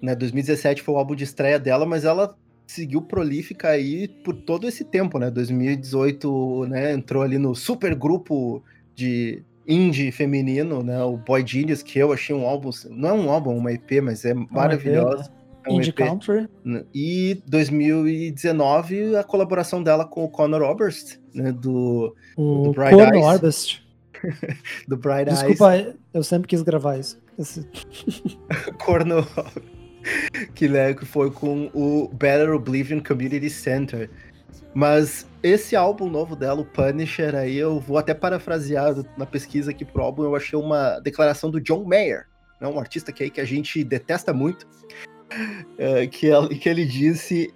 né, 0.00 0.14
2017 0.14 0.82
foi 0.82 0.94
o 0.94 0.98
álbum 0.98 1.14
de 1.14 1.24
estreia 1.24 1.58
dela, 1.58 1.86
mas 1.86 2.04
ela 2.04 2.36
seguiu 2.66 3.02
prolífica 3.02 3.68
aí 3.68 4.08
por 4.08 4.34
todo 4.34 4.68
esse 4.68 4.84
tempo, 4.84 5.18
né? 5.18 5.30
2018, 5.30 6.66
né, 6.68 6.92
entrou 6.92 7.22
ali 7.22 7.38
no 7.38 7.54
super 7.54 7.94
grupo 7.94 8.62
de 8.94 9.42
indie 9.66 10.12
feminino, 10.12 10.82
né, 10.82 11.02
o 11.02 11.16
Boy 11.16 11.46
Genius, 11.46 11.82
que 11.82 11.98
eu 11.98 12.12
achei 12.12 12.34
um 12.34 12.46
álbum, 12.46 12.70
não 12.90 13.08
é 13.08 13.12
um 13.12 13.30
álbum, 13.30 13.52
é 13.52 13.54
uma 13.56 13.72
EP, 13.72 14.00
mas 14.02 14.24
é 14.24 14.34
maravilhoso. 14.34 15.30
É 15.66 15.70
um 15.72 15.76
Indie 15.76 15.88
EP. 15.90 15.96
Country. 15.96 16.46
né? 16.62 16.84
E 16.94 17.42
2019 17.46 19.16
a 19.16 19.24
colaboração 19.24 19.82
dela 19.82 20.04
com 20.04 20.24
o 20.24 20.28
Conor 20.28 20.62
Oberst, 20.62 21.16
né, 21.34 21.52
do 21.52 22.14
O 22.36 22.64
Do 22.64 22.72
Bright 22.72 22.94
Corno 22.94 23.14
Eyes. 23.14 23.24
Orbest. 23.26 23.84
do 24.88 24.96
Bright 24.96 25.28
Eyes. 25.30 25.38
Desculpa, 25.40 25.94
eu 26.12 26.22
sempre 26.22 26.48
quis 26.48 26.62
gravar 26.62 26.98
isso. 26.98 27.18
Esse- 27.38 27.66
Corno 28.84 29.26
que, 30.54 30.68
né, 30.68 30.92
que 30.94 31.04
foi 31.06 31.30
com 31.30 31.70
o 31.74 32.08
Better 32.12 32.50
Oblivion 32.54 33.00
Community 33.00 33.48
Center. 33.50 34.10
Mas 34.74 35.26
esse 35.42 35.76
álbum 35.76 36.10
novo 36.10 36.34
dela, 36.34 36.60
o 36.60 36.64
Punisher, 36.64 37.34
aí 37.34 37.56
eu 37.56 37.78
vou 37.78 37.96
até 37.96 38.12
parafrasear 38.12 38.92
na 39.16 39.24
pesquisa 39.24 39.70
aqui 39.70 39.84
pro 39.84 40.02
álbum, 40.02 40.24
eu 40.24 40.34
achei 40.34 40.58
uma 40.58 40.98
declaração 40.98 41.50
do 41.50 41.60
John 41.60 41.84
Mayer, 41.84 42.26
né, 42.60 42.66
um 42.66 42.78
artista 42.78 43.12
que, 43.12 43.22
aí 43.22 43.30
que 43.30 43.40
a 43.40 43.44
gente 43.44 43.84
detesta 43.84 44.32
muito, 44.32 44.66
é, 45.78 46.06
que, 46.08 46.26
ele- 46.26 46.54
que 46.56 46.68
ele 46.68 46.84
disse 46.84 47.54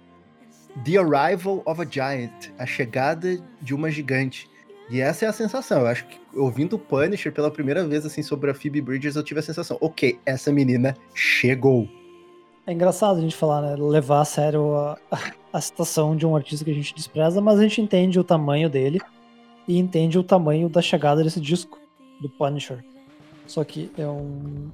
The 0.85 0.97
Arrival 0.97 1.61
of 1.65 1.81
a 1.81 1.85
Giant, 1.85 2.51
a 2.57 2.65
chegada 2.65 3.37
de 3.61 3.75
uma 3.75 3.91
gigante. 3.91 4.47
E 4.89 5.01
essa 5.01 5.25
é 5.25 5.27
a 5.27 5.33
sensação. 5.33 5.81
Eu 5.81 5.87
acho 5.87 6.07
que 6.07 6.17
ouvindo 6.33 6.75
o 6.75 6.79
Punisher 6.79 7.31
pela 7.31 7.51
primeira 7.51 7.85
vez 7.85 8.05
assim 8.05 8.23
sobre 8.23 8.49
a 8.49 8.55
Phoebe 8.55 8.81
Bridgers, 8.81 9.15
eu 9.15 9.23
tive 9.23 9.39
a 9.39 9.43
sensação, 9.43 9.77
ok, 9.81 10.19
essa 10.25 10.51
menina 10.51 10.95
chegou. 11.13 11.87
É 12.69 12.71
engraçado 12.71 13.17
a 13.17 13.21
gente 13.21 13.35
falar, 13.35 13.63
né? 13.63 13.75
Levar 13.75 14.21
a 14.21 14.25
sério 14.25 14.75
a, 14.75 14.95
a 15.51 15.59
citação 15.59 16.15
de 16.15 16.23
um 16.23 16.35
artista 16.35 16.63
que 16.63 16.69
a 16.69 16.73
gente 16.75 16.93
despreza, 16.93 17.41
mas 17.41 17.57
a 17.57 17.63
gente 17.63 17.81
entende 17.81 18.19
o 18.19 18.23
tamanho 18.23 18.69
dele 18.69 19.01
e 19.67 19.79
entende 19.79 20.19
o 20.19 20.23
tamanho 20.23 20.69
da 20.69 20.79
chegada 20.79 21.23
desse 21.23 21.41
disco, 21.41 21.79
do 22.21 22.29
Punisher. 22.29 22.85
Só 23.47 23.63
que 23.63 23.91
é 23.97 24.07
um. 24.07 24.69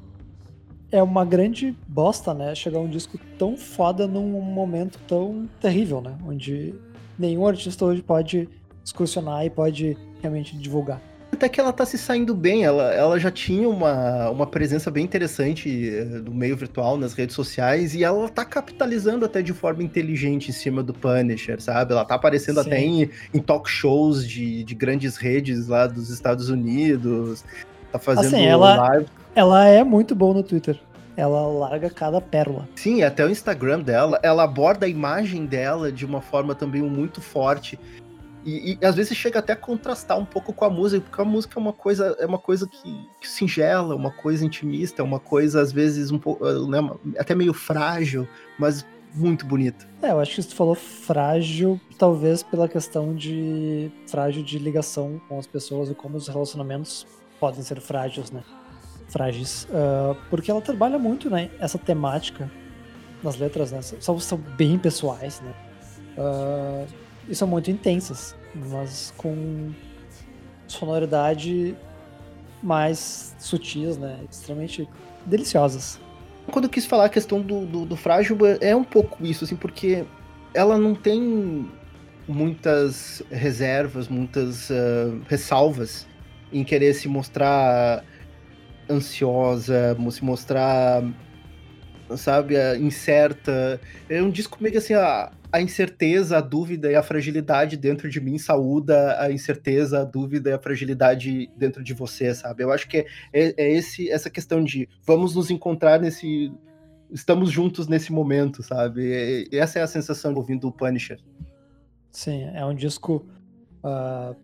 É 0.92 1.02
uma 1.02 1.24
grande 1.24 1.74
bosta, 1.88 2.34
né? 2.34 2.54
Chegar 2.54 2.80
um 2.80 2.90
disco 2.90 3.18
tão 3.40 3.56
foda 3.56 4.06
num 4.06 4.42
momento 4.42 5.00
tão 5.08 5.48
terrível, 5.62 6.02
né? 6.02 6.18
Onde 6.28 6.76
nenhum 7.18 7.48
artista 7.48 7.86
hoje 7.86 8.02
pode 8.02 8.50
excursionar 8.84 9.46
e 9.46 9.50
pode 9.50 9.98
realmente 10.22 10.58
divulgar. 10.58 11.02
Até 11.36 11.50
que 11.50 11.60
ela 11.60 11.74
tá 11.74 11.86
se 11.86 11.98
saindo 11.98 12.34
bem, 12.34 12.64
ela, 12.64 12.94
ela 12.94 13.20
já 13.20 13.30
tinha 13.30 13.68
uma, 13.68 14.30
uma 14.30 14.48
presença 14.48 14.90
bem 14.90 15.04
interessante 15.04 15.90
eh, 15.90 16.06
no 16.06 16.34
meio 16.34 16.56
virtual, 16.56 16.98
nas 16.98 17.14
redes 17.14 17.36
sociais, 17.36 17.94
e 17.94 18.04
ela 18.06 18.30
tá 18.30 18.46
capitalizando 18.46 19.26
até 19.26 19.42
de 19.42 19.52
forma 19.52 19.84
inteligente 19.84 20.50
em 20.50 20.54
cima 20.54 20.82
do 20.82 20.94
Punisher, 20.94 21.62
sabe? 21.62 21.92
Ela 21.92 22.06
tá 22.06 22.16
aparecendo 22.16 22.62
Sim. 22.64 22.68
até 22.68 22.80
em, 22.80 23.10
em 23.34 23.40
talk 23.40 23.70
shows 23.70 24.26
de, 24.28 24.64
de 24.64 24.74
grandes 24.74 25.18
redes 25.18 25.68
lá 25.68 25.88
dos 25.88 26.10
Estados 26.10 26.50
Unidos, 26.50 27.44
tá 27.92 28.00
fazendo 28.00 28.28
Assim, 28.28 28.46
ela- 28.46 28.76
live. 28.78 29.06
Ela 29.36 29.66
é 29.68 29.84
muito 29.84 30.16
boa 30.16 30.34
no 30.34 30.42
Twitter. 30.44 30.80
Ela 31.18 31.48
larga 31.48 31.90
cada 31.90 32.20
pérola. 32.22 32.68
Sim, 32.76 33.04
até 33.04 33.26
o 33.26 33.30
Instagram 33.30 33.82
dela, 33.82 34.20
ela 34.24 34.44
aborda 34.44 34.86
a 34.86 34.90
imagem 34.90 35.46
dela 35.46 35.92
de 35.92 36.06
uma 36.06 36.22
forma 36.22 36.56
também 36.56 36.82
muito 36.82 37.20
forte. 37.22 37.78
E, 38.46 38.78
e 38.80 38.86
às 38.86 38.96
vezes 38.96 39.18
chega 39.18 39.40
até 39.40 39.54
a 39.54 39.56
contrastar 39.56 40.20
um 40.20 40.26
pouco 40.26 40.54
com 40.54 40.66
a 40.66 40.70
música, 40.70 41.02
porque 41.02 41.22
a 41.22 41.26
música 41.26 41.60
é 41.60 41.62
uma 41.62 41.74
coisa, 41.74 42.16
é 42.20 42.26
uma 42.26 42.38
coisa 42.38 42.68
que, 42.68 43.10
que 43.20 43.28
singela, 43.28 43.96
uma 43.96 44.12
coisa 44.12 44.46
intimista, 44.46 45.04
uma 45.04 45.20
coisa 45.20 45.62
às 45.62 45.72
vezes 45.72 46.12
um 46.12 46.20
pouco, 46.20 46.46
né, 46.68 46.80
até 47.18 47.34
meio 47.34 47.54
frágil, 47.54 48.28
mas 48.60 48.86
muito 49.16 49.46
bonita. 49.46 49.88
É, 50.02 50.12
eu 50.12 50.20
acho 50.20 50.36
que 50.36 50.44
tu 50.44 50.56
falou 50.56 50.76
frágil, 50.76 51.80
talvez 51.98 52.44
pela 52.44 52.68
questão 52.68 53.16
de 53.16 53.90
frágil 54.08 54.44
de 54.44 54.60
ligação 54.60 55.20
com 55.28 55.40
as 55.40 55.48
pessoas 55.48 55.90
e 55.90 55.96
como 55.96 56.18
os 56.18 56.28
relacionamentos 56.28 57.08
podem 57.40 57.64
ser 57.64 57.80
frágeis, 57.80 58.30
né? 58.30 58.44
Frágeis. 59.08 59.68
Ah, 59.72 60.16
porque 60.30 60.52
ela 60.52 60.62
trabalha 60.62 61.00
muito, 61.00 61.30
né? 61.30 61.50
Essa 61.60 61.78
temática 61.78 62.52
nas 63.24 63.38
letras, 63.38 63.72
né? 63.72 63.82
São, 63.82 64.20
são 64.20 64.38
bem 64.38 64.78
pessoais, 64.78 65.42
né? 65.42 65.54
Ah, 66.18 66.86
e 67.28 67.36
são 67.36 67.48
muito 67.48 67.72
intensas, 67.72 68.36
mas 68.54 69.14
com 69.18 69.72
sonoridade 70.68 71.76
mais 72.62 73.36
sutis, 73.40 73.98
né? 73.98 74.20
Extremamente 74.30 74.88
deliciosas. 75.26 76.00
Quando 76.52 76.66
eu 76.66 76.70
quis 76.70 76.86
falar 76.86 77.06
a 77.06 77.10
questão 77.10 77.42
do, 77.42 77.66
do, 77.66 77.86
do 77.86 77.96
frágil, 77.96 78.38
é 78.62 78.76
um 78.76 78.84
pouco 78.84 79.26
isso, 79.26 79.44
assim, 79.44 79.56
porque 79.56 80.06
ela 80.54 80.78
não 80.78 80.94
tem 80.94 81.70
muitas 82.28 83.24
reservas, 83.32 84.08
muitas 84.08 84.72
ah, 84.72 85.18
ressalvas 85.28 86.08
em 86.52 86.64
querer 86.64 86.94
se 86.94 87.08
mostrar 87.08 88.04
ansiosa, 88.90 89.98
se 90.12 90.24
mostrar, 90.24 91.04
sabe, 92.16 92.58
ah, 92.58 92.78
incerta. 92.78 93.80
É 94.10 94.22
um 94.22 94.30
disco 94.30 94.58
meio 94.62 94.72
que 94.72 94.78
assim, 94.78 94.94
a, 94.94 95.32
a 95.56 95.62
incerteza, 95.62 96.38
a 96.38 96.42
dúvida 96.42 96.92
e 96.92 96.96
a 96.96 97.02
fragilidade 97.02 97.78
dentro 97.78 98.10
de 98.10 98.20
mim 98.20 98.38
saúda 98.38 99.18
a 99.22 99.32
incerteza, 99.32 100.02
a 100.02 100.04
dúvida 100.04 100.50
e 100.50 100.54
a 100.54 100.60
fragilidade 100.60 101.50
dentro 101.56 101.82
de 101.82 101.94
você, 101.94 102.36
sabe? 102.36 102.62
Eu 102.62 102.74
acho 102.74 102.90
que 102.90 102.98
é, 102.98 103.06
é, 103.32 103.54
é 103.58 103.72
esse, 103.72 104.12
essa 104.12 104.30
questão 104.30 104.62
de 104.62 104.90
vamos 105.02 105.34
nos 105.34 105.50
encontrar 105.50 105.98
nesse. 106.02 106.52
Estamos 107.10 107.52
juntos 107.52 107.88
nesse 107.88 108.12
momento, 108.12 108.62
sabe? 108.62 109.48
E 109.50 109.58
essa 109.58 109.80
é 109.80 109.82
a 109.82 109.88
sensação 109.88 110.34
ouvindo 110.34 110.68
o 110.68 110.74
Punisher. 110.74 111.22
Sim, 112.12 112.44
é 112.54 112.66
um 112.66 112.76
disco 112.76 113.26
ah, 113.82 114.36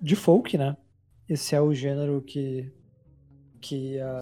de 0.00 0.16
folk, 0.16 0.58
né? 0.58 0.76
Esse 1.28 1.54
é 1.54 1.60
o 1.60 1.72
gênero 1.72 2.20
que, 2.22 2.72
que 3.60 4.00
ah, 4.00 4.20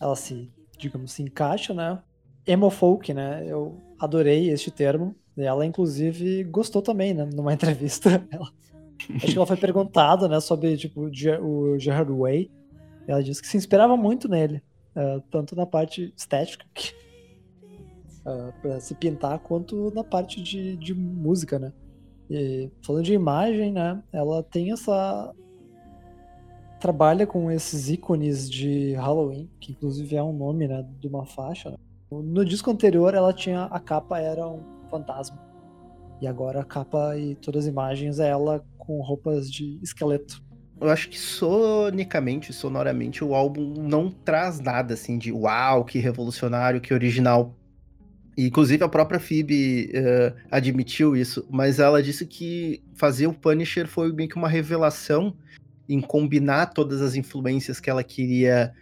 ela 0.00 0.16
se, 0.16 0.50
digamos, 0.76 1.12
se 1.12 1.22
encaixa, 1.22 1.72
né? 1.72 2.02
Emo 2.46 2.70
folk, 2.70 3.12
né? 3.14 3.44
Eu 3.46 3.80
adorei 3.98 4.50
este 4.50 4.70
termo. 4.70 5.14
Ela, 5.36 5.66
inclusive, 5.66 6.44
gostou 6.44 6.82
também, 6.82 7.14
né? 7.14 7.24
Numa 7.34 7.52
entrevista. 7.54 8.26
Ela- 8.30 8.50
acho 9.16 9.26
que 9.26 9.36
ela 9.36 9.46
foi 9.46 9.56
perguntada, 9.56 10.28
né? 10.28 10.40
Sobre, 10.40 10.76
tipo, 10.76 11.02
o 11.02 11.12
Ge- 11.14 11.38
o 11.40 11.78
Gerard 11.78 12.10
Way. 12.12 12.50
Ela 13.06 13.22
disse 13.22 13.42
que 13.42 13.48
se 13.48 13.56
inspirava 13.56 13.96
muito 13.96 14.28
nele. 14.28 14.62
eh, 14.96 15.20
tanto 15.30 15.56
na 15.56 15.66
parte 15.66 16.14
estética, 16.16 16.64
que, 16.72 16.92
eh, 18.26 18.52
pra 18.62 18.80
se 18.80 18.94
pintar, 18.94 19.38
quanto 19.40 19.90
na 19.94 20.04
parte 20.04 20.42
de, 20.42 20.76
de 20.76 20.94
música, 20.94 21.58
né? 21.58 21.72
E 22.30 22.70
falando 22.82 23.04
de 23.04 23.12
imagem, 23.12 23.72
né? 23.72 24.02
Ela 24.12 24.42
tem 24.42 24.72
essa... 24.72 25.34
Trabalha 26.80 27.26
com 27.26 27.50
esses 27.50 27.88
ícones 27.88 28.48
de 28.50 28.92
Halloween, 28.94 29.48
que 29.58 29.72
inclusive 29.72 30.16
é 30.16 30.22
um 30.22 30.32
nome, 30.32 30.68
né? 30.68 30.86
De 31.00 31.08
uma 31.08 31.24
faixa, 31.24 31.70
né? 31.70 31.76
No 32.22 32.44
disco 32.44 32.70
anterior, 32.70 33.14
ela 33.14 33.32
tinha 33.32 33.64
a 33.64 33.80
capa 33.80 34.18
era 34.18 34.46
um 34.46 34.62
fantasma. 34.90 35.38
E 36.20 36.26
agora 36.26 36.60
a 36.60 36.64
capa 36.64 37.16
e 37.16 37.34
todas 37.36 37.64
as 37.64 37.70
imagens 37.70 38.18
é 38.18 38.28
ela 38.28 38.64
com 38.78 39.00
roupas 39.00 39.50
de 39.50 39.78
esqueleto. 39.82 40.42
Eu 40.80 40.90
acho 40.90 41.08
que 41.08 41.18
sonicamente, 41.18 42.52
sonoramente, 42.52 43.24
o 43.24 43.34
álbum 43.34 43.74
não 43.76 44.10
traz 44.10 44.60
nada 44.60 44.94
assim 44.94 45.16
de 45.16 45.32
uau, 45.32 45.84
que 45.84 45.98
revolucionário, 45.98 46.80
que 46.80 46.92
original. 46.92 47.54
E, 48.36 48.46
inclusive 48.46 48.82
a 48.82 48.88
própria 48.88 49.20
Phoebe 49.20 49.90
eh, 49.94 50.34
admitiu 50.50 51.16
isso, 51.16 51.46
mas 51.48 51.78
ela 51.78 52.02
disse 52.02 52.26
que 52.26 52.82
fazer 52.94 53.28
o 53.28 53.32
Punisher 53.32 53.86
foi 53.86 54.12
meio 54.12 54.28
que 54.28 54.36
uma 54.36 54.48
revelação 54.48 55.36
em 55.88 56.00
combinar 56.00 56.66
todas 56.66 57.00
as 57.00 57.14
influências 57.14 57.78
que 57.78 57.88
ela 57.88 58.02
queria 58.02 58.72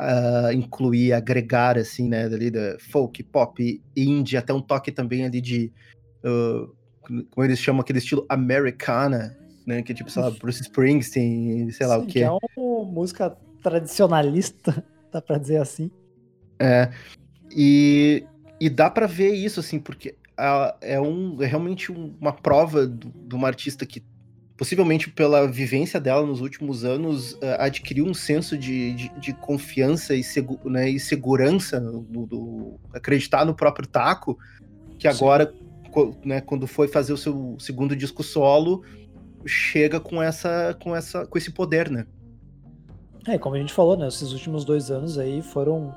ah, 0.00 0.52
incluir, 0.54 1.12
agregar, 1.12 1.76
assim, 1.76 2.08
né, 2.08 2.24
ali 2.24 2.50
da 2.50 2.78
folk, 2.90 3.22
pop, 3.24 3.82
indie, 3.94 4.36
até 4.38 4.52
um 4.52 4.60
toque 4.62 4.90
também 4.90 5.24
ali 5.26 5.40
de, 5.40 5.70
ah, 6.24 6.66
como 7.02 7.44
eles 7.44 7.58
chamam 7.58 7.82
aquele 7.82 7.98
estilo 7.98 8.24
americana, 8.28 9.36
né, 9.66 9.82
que 9.82 9.92
é 9.92 9.94
tipo, 9.94 10.10
sei 10.10 10.22
lá, 10.22 10.30
Bruce 10.30 10.62
Springsteen, 10.62 11.70
sei 11.70 11.86
lá 11.86 11.96
Sim, 11.98 12.02
o 12.02 12.06
que 12.06 12.12
quê. 12.14 12.20
é 12.20 12.30
uma 12.30 12.84
música 12.84 13.36
tradicionalista, 13.62 14.82
dá 15.12 15.20
pra 15.20 15.36
dizer 15.38 15.58
assim. 15.58 15.90
É, 16.58 16.90
e, 17.54 18.24
e 18.60 18.70
dá 18.70 18.88
pra 18.90 19.06
ver 19.06 19.34
isso, 19.34 19.60
assim, 19.60 19.78
porque 19.78 20.14
a- 20.36 20.76
é, 20.80 21.00
um, 21.00 21.42
é 21.42 21.46
realmente 21.46 21.92
um- 21.92 22.14
uma 22.20 22.32
prova 22.32 22.86
de 22.86 23.34
uma 23.34 23.48
artista 23.48 23.84
que, 23.84 24.02
possivelmente 24.60 25.08
pela 25.08 25.50
vivência 25.50 25.98
dela 25.98 26.26
nos 26.26 26.42
últimos 26.42 26.84
anos, 26.84 27.34
eh, 27.40 27.56
adquiriu 27.58 28.04
um 28.04 28.12
senso 28.12 28.58
de, 28.58 28.92
de, 28.92 29.08
de 29.18 29.32
confiança 29.32 30.14
e, 30.14 30.22
segu, 30.22 30.60
né, 30.66 30.86
e 30.86 31.00
segurança, 31.00 31.80
no, 31.80 32.26
do, 32.26 32.74
acreditar 32.92 33.46
no 33.46 33.54
próprio 33.54 33.88
taco, 33.88 34.38
que 34.98 35.08
agora, 35.08 35.50
né, 36.22 36.42
quando 36.42 36.66
foi 36.66 36.88
fazer 36.88 37.14
o 37.14 37.16
seu 37.16 37.56
segundo 37.58 37.96
disco 37.96 38.22
solo, 38.22 38.84
chega 39.46 39.98
com 39.98 40.22
essa, 40.22 40.76
com 40.78 40.94
essa, 40.94 41.26
com 41.26 41.38
esse 41.38 41.52
poder, 41.52 41.90
né? 41.90 42.06
É, 43.26 43.38
como 43.38 43.56
a 43.56 43.58
gente 43.58 43.72
falou, 43.72 43.96
né? 43.96 44.08
Esses 44.08 44.32
últimos 44.32 44.66
dois 44.66 44.90
anos 44.90 45.16
aí 45.16 45.40
foram 45.40 45.94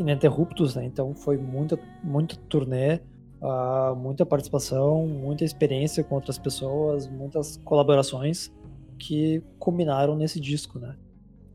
ininterruptos, 0.00 0.74
né? 0.74 0.84
Então 0.84 1.14
foi 1.14 1.36
muita, 1.36 1.78
muita 2.02 2.34
turnê, 2.48 2.98
ah, 3.42 3.94
muita 3.96 4.24
participação, 4.24 5.06
muita 5.06 5.44
experiência 5.44 6.02
com 6.02 6.14
outras 6.14 6.38
pessoas, 6.38 7.08
muitas 7.08 7.56
colaborações 7.58 8.52
que 8.98 9.42
combinaram 9.58 10.16
nesse 10.16 10.40
disco, 10.40 10.78
né? 10.78 10.96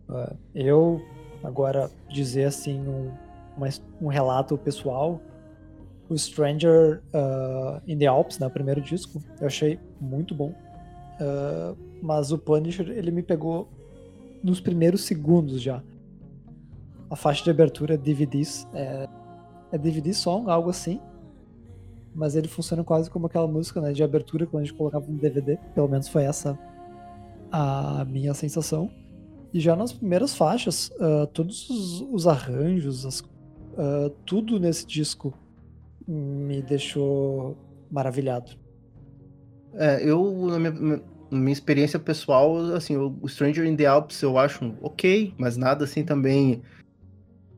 Ah, 0.08 0.34
eu, 0.54 1.02
agora, 1.44 1.90
dizer 2.10 2.46
assim, 2.46 2.80
um, 2.88 3.12
uma 3.58 3.68
um 4.02 4.08
relato 4.08 4.58
pessoal, 4.58 5.20
o 6.10 6.18
Stranger 6.18 7.02
ah, 7.14 7.82
in 7.88 7.98
the 7.98 8.06
Alps, 8.06 8.40
né? 8.40 8.48
O 8.48 8.52
primeiro 8.52 8.82
disco, 8.82 9.22
eu 9.40 9.48
achei 9.48 9.80
muito 10.00 10.34
bom. 10.36 10.54
Ah, 11.20 11.74
mas 12.02 12.32
o 12.32 12.38
Punisher, 12.38 12.90
ele 12.90 13.12
me 13.12 13.22
pegou 13.22 13.68
nos 14.44 14.60
primeiros 14.60 15.02
segundos 15.02 15.62
já. 15.62 15.82
A 17.10 17.16
faixa 17.16 17.44
de 17.44 17.50
abertura 17.50 17.96
é 17.96 17.98
DVDs. 17.98 18.68
É, 18.74 19.08
é 19.72 19.78
DVD 19.78 20.14
song, 20.14 20.50
algo 20.50 20.70
assim. 20.70 21.00
Mas 22.14 22.36
ele 22.36 22.48
funciona 22.48 22.84
quase 22.84 23.10
como 23.10 23.28
aquela 23.28 23.48
música 23.48 23.80
né, 23.80 23.92
de 23.94 24.04
abertura 24.04 24.46
quando 24.46 24.64
a 24.64 24.66
gente 24.66 24.76
colocava 24.78 25.10
um 25.10 25.16
DVD. 25.16 25.58
Pelo 25.76 25.88
menos 25.88 26.08
foi 26.08 26.24
essa 26.24 26.58
a 27.52 28.06
minha 28.06 28.34
sensação. 28.34 28.90
E 29.54 29.60
já 29.60 29.76
nas 29.76 29.92
primeiras 29.92 30.36
faixas, 30.36 30.92
ah, 31.00 31.28
todos 31.34 31.70
os, 31.70 32.02
os 32.02 32.28
arranjos, 32.28 33.06
as- 33.06 33.24
ah, 33.78 34.12
tudo 34.26 34.60
nesse 34.60 34.86
disco 34.86 35.34
me 36.08 36.62
deixou 36.62 37.58
maravilhado. 37.92 38.52
É, 39.74 40.04
eu, 40.04 40.48
na 40.48 40.60
minha, 40.60 41.02
minha 41.32 41.54
experiência 41.54 42.00
pessoal, 42.00 42.58
assim, 42.74 42.98
o 42.98 43.28
Stranger 43.28 43.66
in 43.66 43.76
the 43.76 43.86
Alps 43.86 44.22
eu 44.22 44.38
acho 44.38 44.74
ok, 44.82 45.34
mas 45.38 45.58
nada 45.58 45.84
assim 45.86 46.04
também 46.04 46.62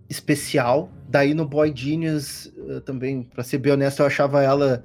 especial. 0.10 0.90
Daí 1.12 1.34
no 1.34 1.46
Boy 1.46 1.74
Genius, 1.76 2.50
eh, 2.70 2.80
também, 2.80 3.24
pra 3.24 3.44
ser 3.44 3.58
bem 3.58 3.74
honesto, 3.74 4.00
eu 4.00 4.06
achava 4.06 4.42
ela. 4.42 4.82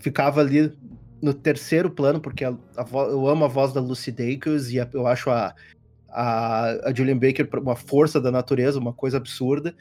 Ficava 0.00 0.40
ali 0.40 0.76
no 1.22 1.32
terceiro 1.32 1.88
plano, 1.88 2.20
porque 2.20 2.44
a, 2.44 2.52
a 2.76 2.82
vo- 2.82 3.04
eu 3.08 3.28
amo 3.28 3.44
a 3.44 3.48
voz 3.48 3.72
da 3.72 3.80
Lucy 3.80 4.10
Dacus 4.10 4.72
e 4.72 4.80
a- 4.80 4.88
eu 4.92 5.06
acho 5.06 5.30
a, 5.30 5.54
a, 6.10 6.88
a 6.88 6.92
Julian 6.92 7.16
Baker 7.16 7.48
uma 7.60 7.76
força 7.76 8.20
da 8.20 8.32
natureza, 8.32 8.80
uma 8.80 8.92
coisa 8.92 9.16
absurda. 9.16 9.72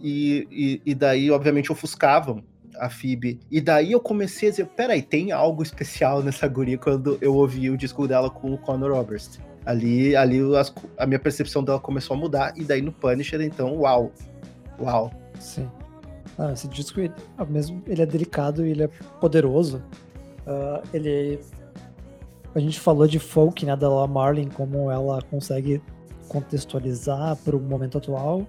E, 0.00 0.46
e, 0.48 0.82
e 0.86 0.94
daí, 0.94 1.28
obviamente, 1.28 1.72
ofuscavam 1.72 2.44
a 2.78 2.88
Phoebe. 2.88 3.40
E 3.50 3.60
daí 3.60 3.90
eu 3.90 3.98
comecei 4.00 4.48
a 4.48 4.52
dizer, 4.52 4.66
peraí, 4.66 5.02
tem 5.02 5.32
algo 5.32 5.60
especial 5.60 6.22
nessa 6.22 6.46
guria 6.46 6.78
quando 6.78 7.18
eu 7.20 7.34
ouvi 7.34 7.68
o 7.68 7.76
disco 7.76 8.06
dela 8.06 8.30
com 8.30 8.54
o 8.54 8.58
Conor 8.58 8.92
Oberst. 8.92 9.40
Ali, 9.66 10.14
ali 10.14 10.38
as- 10.56 10.72
a 10.96 11.04
minha 11.04 11.18
percepção 11.18 11.64
dela 11.64 11.80
começou 11.80 12.16
a 12.16 12.20
mudar, 12.20 12.54
e 12.56 12.62
daí 12.62 12.80
no 12.80 12.92
Punisher, 12.92 13.40
então, 13.40 13.74
uau. 13.76 14.12
Uau. 14.80 15.10
Sim. 15.38 15.68
Ah, 16.38 16.52
esse 16.52 16.68
disco, 16.68 17.00
ele, 17.00 17.12
ao 17.36 17.46
mesmo, 17.46 17.82
ele 17.86 18.02
é 18.02 18.06
delicado 18.06 18.64
e 18.64 18.70
ele 18.70 18.84
é 18.84 18.88
poderoso. 19.20 19.82
Ah, 20.46 20.82
ele. 20.92 21.40
A 22.54 22.58
gente 22.58 22.80
falou 22.80 23.06
de 23.06 23.18
folk, 23.18 23.64
né, 23.64 23.76
da 23.76 23.88
Laura 23.88 24.10
Marlin, 24.10 24.48
como 24.48 24.90
ela 24.90 25.22
consegue 25.22 25.80
contextualizar 26.28 27.36
para 27.36 27.56
o 27.56 27.60
momento 27.60 27.98
atual. 27.98 28.46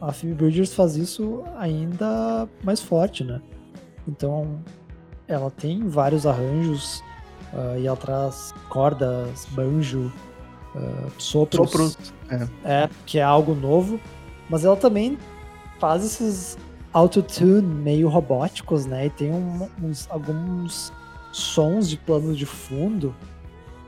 A 0.00 0.12
Phoebe 0.12 0.34
Bridgers 0.34 0.72
faz 0.72 0.96
isso 0.96 1.42
ainda 1.56 2.48
mais 2.62 2.80
forte, 2.80 3.24
né? 3.24 3.40
Então, 4.06 4.60
ela 5.26 5.50
tem 5.50 5.86
vários 5.88 6.26
arranjos 6.26 7.02
ah, 7.52 7.76
e 7.78 7.86
ela 7.86 7.96
traz 7.96 8.54
cordas, 8.68 9.46
banjo, 9.50 10.12
ah, 10.76 11.08
sopros. 11.18 11.70
Sopros. 11.70 12.12
É, 12.64 12.88
que 13.04 13.18
é 13.18 13.22
algo 13.22 13.54
novo, 13.54 13.98
mas 14.48 14.64
ela 14.64 14.76
também 14.76 15.18
faz 15.80 16.04
esses 16.04 16.58
autotune 16.92 17.62
meio 17.62 18.08
robóticos, 18.08 18.84
né? 18.86 19.06
E 19.06 19.10
tem 19.10 19.32
um- 19.32 19.68
uns, 19.82 20.06
alguns 20.10 20.92
sons 21.32 21.88
de 21.88 21.96
plano 21.96 22.34
de 22.34 22.44
fundo 22.46 23.14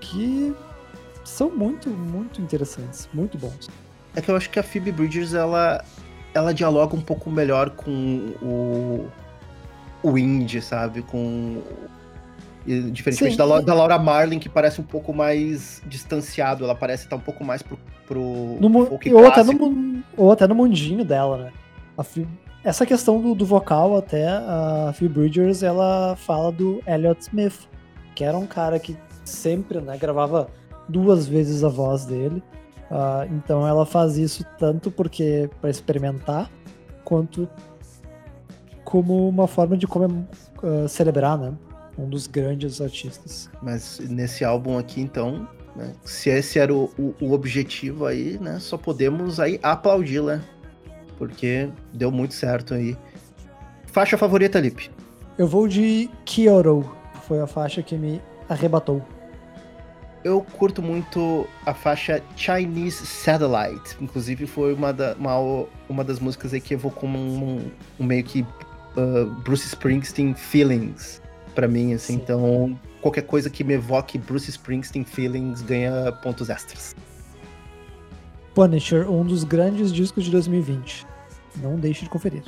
que 0.01 0.55
são 1.25 1.51
muito, 1.51 1.91
muito 1.91 2.41
interessantes, 2.41 3.09
muito 3.13 3.37
bons. 3.39 3.69
É 4.17 4.21
que 4.21 4.31
eu 4.31 4.37
acho 4.37 4.51
que 4.51 4.59
a 4.59 4.63
Phoebe 4.63 4.91
Bridgers, 4.91 5.35
ela, 5.35 5.85
ela 6.35 6.53
dialoga 6.53 6.97
um 6.97 7.01
pouco 7.01 7.31
melhor 7.31 7.71
com 7.71 8.35
o, 8.43 9.09
o 10.03 10.19
indie, 10.19 10.61
sabe? 10.61 11.03
Com... 11.03 11.63
Diferentemente 12.93 13.37
da, 13.37 13.61
da 13.61 13.75
Laura 13.75 13.99
Marlin, 13.99 14.39
que 14.39 14.49
parece 14.49 14.81
um 14.81 14.85
pouco 14.85 15.13
mais 15.13 15.83
distanciado. 15.85 16.63
Ela 16.63 16.77
parece 16.77 17.05
estar 17.05 17.17
um 17.17 17.21
pouco 17.21 17.43
mais 17.43 17.61
pro, 17.61 17.77
pro 18.07 18.57
No 18.61 18.87
folk 18.87 19.13
ou, 19.13 19.27
até 19.27 19.43
no, 19.43 20.03
ou 20.17 20.31
até 20.31 20.47
no 20.47 20.55
mundinho 20.55 21.05
dela, 21.05 21.39
né? 21.39 21.53
Essa 22.65 22.87
questão 22.87 23.21
do, 23.21 23.35
do 23.35 23.45
vocal, 23.45 23.97
até 23.97 24.29
a 24.29 24.93
Phoebe 24.95 25.15
Bridgers, 25.15 25.63
ela 25.63 26.15
fala 26.17 26.53
do 26.53 26.81
Elliott 26.87 27.21
Smith, 27.23 27.69
que 28.15 28.23
era 28.25 28.37
um 28.39 28.47
cara 28.47 28.79
que 28.79 28.97
sempre 29.25 29.81
né, 29.81 29.97
gravava 29.99 30.49
duas 30.89 31.27
vezes 31.27 31.65
a 31.65 31.69
voz 31.69 32.05
dele. 32.05 32.43
Ah, 32.91 33.27
então 33.31 33.67
ela 33.67 33.85
faz 33.87 34.17
isso 34.17 34.45
tanto 34.59 34.91
porque 34.91 35.51
para 35.61 35.71
experimentar, 35.71 36.51
quanto 37.05 37.49
como 38.85 39.29
uma 39.29 39.47
forma 39.47 39.77
de 39.77 39.87
comem- 39.87 40.27
ah, 40.63 40.87
celebrar, 40.89 41.39
né? 41.39 41.53
Um 41.99 42.09
dos 42.09 42.27
grandes 42.27 42.81
artistas. 42.81 43.51
Mas 43.61 43.99
nesse 44.09 44.45
álbum 44.45 44.79
aqui, 44.79 45.01
então, 45.01 45.47
né, 45.77 45.93
se 46.05 46.31
esse 46.31 46.59
era 46.59 46.73
o, 46.73 46.85
o- 46.99 47.15
o 47.21 47.33
objetivo 47.33 48.07
aí, 48.07 48.39
né? 48.41 48.59
Só 48.61 48.77
podemos 48.79 49.39
aí 49.41 49.59
aplaudi-la. 49.63 50.41
Porque 51.27 51.69
deu 51.95 52.11
muito 52.11 52.35
certo 52.35 52.75
aí. 52.75 52.97
Faixa 53.87 54.19
favorita, 54.19 54.59
Lipe? 54.59 54.91
Eu 55.39 55.47
vou 55.47 55.69
de 55.69 56.11
Kyoro, 56.25 56.97
foi 57.29 57.39
a 57.41 57.47
faixa 57.47 57.81
que 57.81 57.95
me 57.97 58.21
arrebatou. 58.49 59.01
eu 60.25 60.41
curto 60.41 60.83
muito 60.83 61.47
a 61.65 61.73
faixa 61.73 62.21
Chinese 62.37 63.07
Satellite. 63.07 63.97
Inclusive 64.01 64.49
foi 64.49 64.75
uma, 64.75 64.93
da- 64.93 65.15
uma, 65.17 65.67
uma 65.89 66.03
das 66.03 66.19
músicas 66.19 66.53
aí 66.53 66.61
que 66.61 66.75
evocou 66.75 67.09
um, 67.09 67.15
um- 67.59 67.71
um 68.01 68.05
meio 68.05 68.25
que 68.25 68.43
uh, 68.97 69.27
Bruce 69.45 69.67
Springsteen 69.69 70.35
feelings 70.35 71.23
pra 71.55 71.69
mim, 71.69 71.95
assim. 71.95 72.15
Sim. 72.15 72.21
Então, 72.21 72.77
qualquer 73.01 73.23
coisa 73.23 73.49
que 73.49 73.63
me 73.63 73.75
evoque 73.75 74.19
Bruce 74.19 74.51
Springsteen 74.51 75.05
feelings 75.05 75.63
ganha 75.63 76.11
pontos 76.21 76.51
extras. 76.51 76.97
Punisher, 78.55 79.11
um 79.11 79.25
dos 79.25 79.45
grandes 79.45 79.91
discos 79.91 80.25
de 80.25 80.31
2020. 80.31 81.07
Não 81.61 81.77
deixe 81.77 82.05
de 82.05 82.11
conferir. 82.11 82.43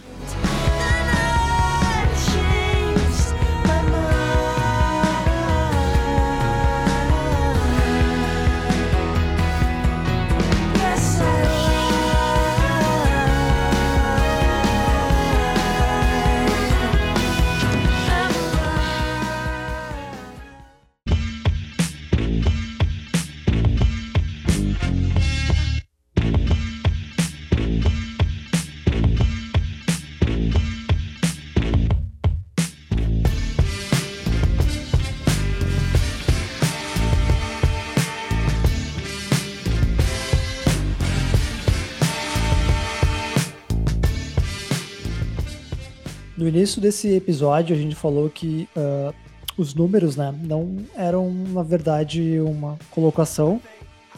Início 46.64 46.80
desse 46.80 47.14
episódio, 47.14 47.76
a 47.76 47.78
gente 47.78 47.94
falou 47.94 48.30
que 48.30 48.66
ah, 48.74 49.12
os 49.56 49.74
números 49.74 50.16
né, 50.16 50.34
não 50.42 50.78
eram, 50.96 51.30
na 51.30 51.62
verdade, 51.62 52.40
uma 52.40 52.78
colocação, 52.90 53.60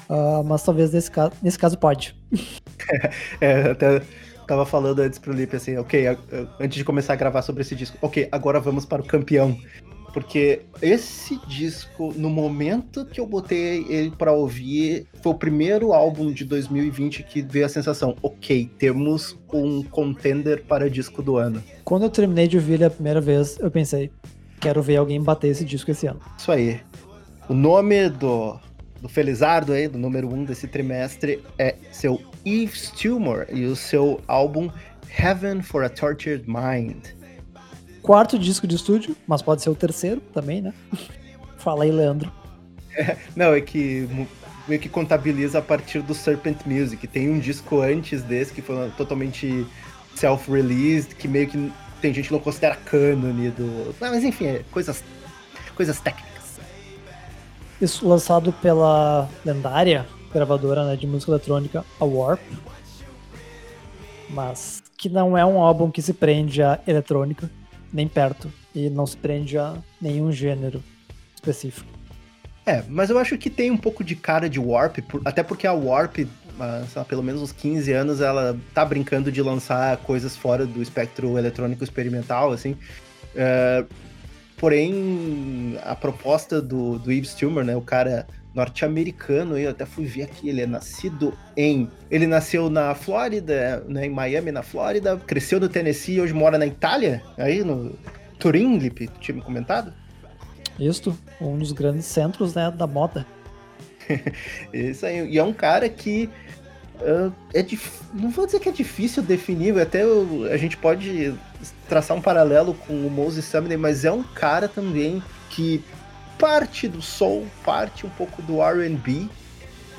ah, 0.09 0.43
mas 0.44 0.62
talvez 0.62 0.93
nesse 0.93 1.10
caso, 1.10 1.32
nesse 1.43 1.59
caso 1.59 1.77
pode. 1.77 2.16
É, 3.40 3.70
até 3.70 4.01
tava 4.47 4.64
falando 4.64 5.01
antes 5.01 5.18
pro 5.18 5.32
Lipe 5.32 5.56
assim, 5.56 5.77
ok, 5.77 6.06
antes 6.60 6.78
de 6.78 6.85
começar 6.85 7.14
a 7.14 7.16
gravar 7.16 7.43
sobre 7.43 7.62
esse 7.62 7.74
disco, 7.74 7.98
ok, 8.01 8.28
agora 8.31 8.60
vamos 8.60 8.85
para 8.85 9.02
o 9.02 9.05
campeão. 9.05 9.59
Porque 10.16 10.62
esse 10.80 11.38
disco, 11.47 12.10
no 12.16 12.30
momento 12.30 13.05
que 13.05 13.20
eu 13.20 13.26
botei 13.26 13.84
ele 13.86 14.10
pra 14.10 14.32
ouvir, 14.32 15.06
foi 15.20 15.32
o 15.32 15.34
primeiro 15.34 15.93
álbum 15.93 16.32
de 16.32 16.43
2020 16.47 17.22
que 17.22 17.43
veio 17.43 17.66
a 17.66 17.68
sensação, 17.68 18.16
ok, 18.22 18.70
temos 18.78 19.38
um 19.52 19.82
contender 19.82 20.64
para 20.64 20.88
disco 20.88 21.20
do 21.20 21.36
ano. 21.36 21.62
Quando 21.84 22.05
eu 22.05 22.09
terminei 22.09 22.48
de 22.48 22.56
ouvir 22.56 22.72
ele 22.72 22.86
a 22.86 22.90
primeira 22.90 23.20
vez, 23.20 23.59
eu 23.60 23.70
pensei, 23.70 24.10
quero 24.59 24.80
ver 24.80 24.97
alguém 24.97 25.22
bater 25.22 25.48
esse 25.48 25.66
disco 25.66 25.90
esse 25.90 26.06
ano. 26.06 26.20
Isso 26.38 26.51
aí. 26.51 26.80
O 27.47 27.52
nome 27.52 28.09
do, 28.09 28.59
do 29.02 29.10
Felizardo 29.10 29.74
aí, 29.74 29.86
do 29.86 29.98
número 29.98 30.28
1 30.28 30.34
um 30.34 30.44
desse 30.44 30.66
trimestre, 30.66 31.44
é 31.59 31.74
seu 31.93 32.18
Yves 32.43 32.90
Tumor 32.90 33.47
e 33.52 33.66
o 33.66 33.76
seu 33.76 34.18
álbum 34.26 34.70
Heaven 35.18 35.60
for 35.60 35.84
a 35.84 35.90
Tortured 35.90 36.44
Mind. 36.47 37.15
Quarto 38.07 38.39
disco 38.39 38.69
de 38.69 38.77
estúdio, 38.77 39.16
mas 39.27 39.43
pode 39.43 39.62
ser 39.62 39.69
o 39.69 39.74
terceiro 39.74 40.20
também, 40.33 40.62
né? 40.62 40.73
Fala 41.59 41.83
aí, 41.83 41.91
Leandro. 41.91 42.33
Não, 43.35 43.53
é 43.53 43.61
que 43.61 44.09
meio 44.69 44.81
que 44.81 44.89
contabiliza 44.89 45.59
a 45.59 45.62
partir 45.62 46.03
do 46.03 46.15
Serpent 46.15 46.59
Music. 46.65 47.05
Tem 47.09 47.28
um 47.28 47.41
disco 47.41 47.81
antes 47.81 48.23
desse 48.23 48.53
que 48.53 48.62
foi 48.62 48.93
totalmente 48.97 49.66
self-released, 50.15 51.16
que 51.16 51.27
meio 51.27 51.49
que 51.49 51.73
tem 52.01 52.15
gente 52.15 52.28
que 52.28 52.33
não 52.33 52.39
considera 52.39 52.77
cânone 52.77 53.51
do. 53.51 53.93
Não, 54.01 54.12
mas 54.12 54.23
enfim, 54.23 54.47
é 54.47 54.65
coisas, 54.70 55.03
coisas 55.74 55.99
técnicas. 55.99 56.61
Isso 57.83 58.07
lançado 58.07 58.53
pela 58.53 59.28
lendária 59.45 60.07
gravadora 60.33 60.85
né, 60.85 60.95
de 60.95 61.09
música 61.09 61.33
eletrônica, 61.33 61.85
a 61.99 62.05
Warp. 62.05 62.41
Mas 64.31 64.81
que 64.97 65.09
não 65.09 65.37
é 65.37 65.45
um 65.45 65.61
álbum 65.61 65.91
que 65.91 66.01
se 66.01 66.12
prende 66.12 66.62
a 66.62 66.78
eletrônica, 66.87 67.51
nem 67.97 68.06
perto. 68.06 68.52
E 68.74 68.90
não 68.90 69.06
se 69.06 69.16
prende 69.16 69.56
a 69.56 69.74
nenhum 70.01 70.31
gênero 70.31 70.85
específico. 71.35 71.89
É, 72.66 72.82
mas 72.89 73.09
eu 73.09 73.18
acho 73.18 73.39
que 73.39 73.48
tem 73.48 73.70
um 73.70 73.77
pouco 73.77 74.05
de 74.05 74.14
cara 74.14 74.51
de 74.51 74.60
Warp, 74.60 74.98
por- 75.09 75.23
até 75.24 75.43
porque 75.43 75.66
a 75.66 75.73
Warp, 75.73 76.18
ah, 76.60 76.85
sei 76.93 76.98
lá, 76.98 77.05
pelo 77.05 77.23
menos 77.23 77.40
uns 77.40 77.52
15 77.52 77.90
anos, 77.93 78.20
ela 78.20 78.59
tá 78.74 78.85
brincando 78.85 79.32
de 79.32 79.40
lançar 79.40 79.97
coisas 79.98 80.36
fora 80.36 80.66
do 80.66 80.82
espectro 80.82 81.39
eletrônico 81.39 81.82
experimental, 81.82 82.52
assim. 82.52 82.77
É, 83.35 83.85
porém, 84.59 85.78
a 85.85 85.94
proposta 85.94 86.60
do, 86.60 86.98
do 86.98 87.10
Yves 87.10 87.35
Tumor, 87.35 87.64
né, 87.64 87.77
o 87.77 87.81
cara 87.81 88.27
norte-americano, 88.57 89.59
eu 89.59 89.70
até 89.70 89.85
fui 89.85 90.07
ver 90.07 90.23
aqui, 90.23 90.49
ele 90.49 90.62
é 90.62 90.66
nascido 90.66 91.33
em... 91.57 91.89
Ele 92.11 92.27
nasceu 92.27 92.69
na 92.70 92.95
Flórida, 92.95 93.85
né, 93.87 94.07
em 94.07 94.11
Miami, 94.11 94.51
na 94.51 94.62
Flórida, 94.62 95.16
cresceu 95.27 95.61
no 95.61 95.69
Tennessee 95.69 96.16
e 96.16 96.20
hoje 96.20 96.33
mora 96.33 96.57
na 96.57 96.66
Itália, 96.66 97.23
aí 97.37 97.62
no 97.62 97.95
Turim, 98.39 98.78
Lipe, 98.78 99.09
tu 99.09 99.20
tinha 99.20 99.35
me 99.35 99.43
comentado? 99.43 99.93
Isto, 100.81 101.16
um 101.41 101.59
dos 101.59 101.73
grandes 101.73 102.07
centros 102.07 102.55
né, 102.55 102.70
da 102.70 102.87
moda. 102.87 103.27
Isso 104.73 105.05
aí. 105.07 105.28
E 105.31 105.39
é 105.39 105.45
um 105.45 105.53
cara 105.53 105.89
que 105.89 106.28
ah, 107.01 107.31
é 107.53 107.62
dif... 107.62 108.01
não 108.15 108.31
vou 108.31 108.47
dizer 108.47 108.61
que 108.61 108.69
é 108.69 108.73
difícil 108.73 109.23
definir, 109.23 109.78
até 109.78 110.07
o- 110.07 110.49
a 110.51 110.57
gente 110.57 110.77
pode 110.77 111.35
traçar 111.89 112.16
um 112.16 112.20
paralelo 112.20 112.74
com 112.87 112.95
o 113.07 113.11
Moses 113.11 113.45
Sumner, 113.45 113.78
mas 113.78 114.05
é 114.05 114.12
um 114.12 114.23
cara 114.23 114.69
também 114.69 115.23
que 115.51 115.83
parte 116.39 116.89
do 116.89 117.03
soul, 117.03 117.47
parte 117.65 118.07
um 118.07 118.11
pouco 118.11 118.43
do 118.43 118.63
R&B, 118.63 119.29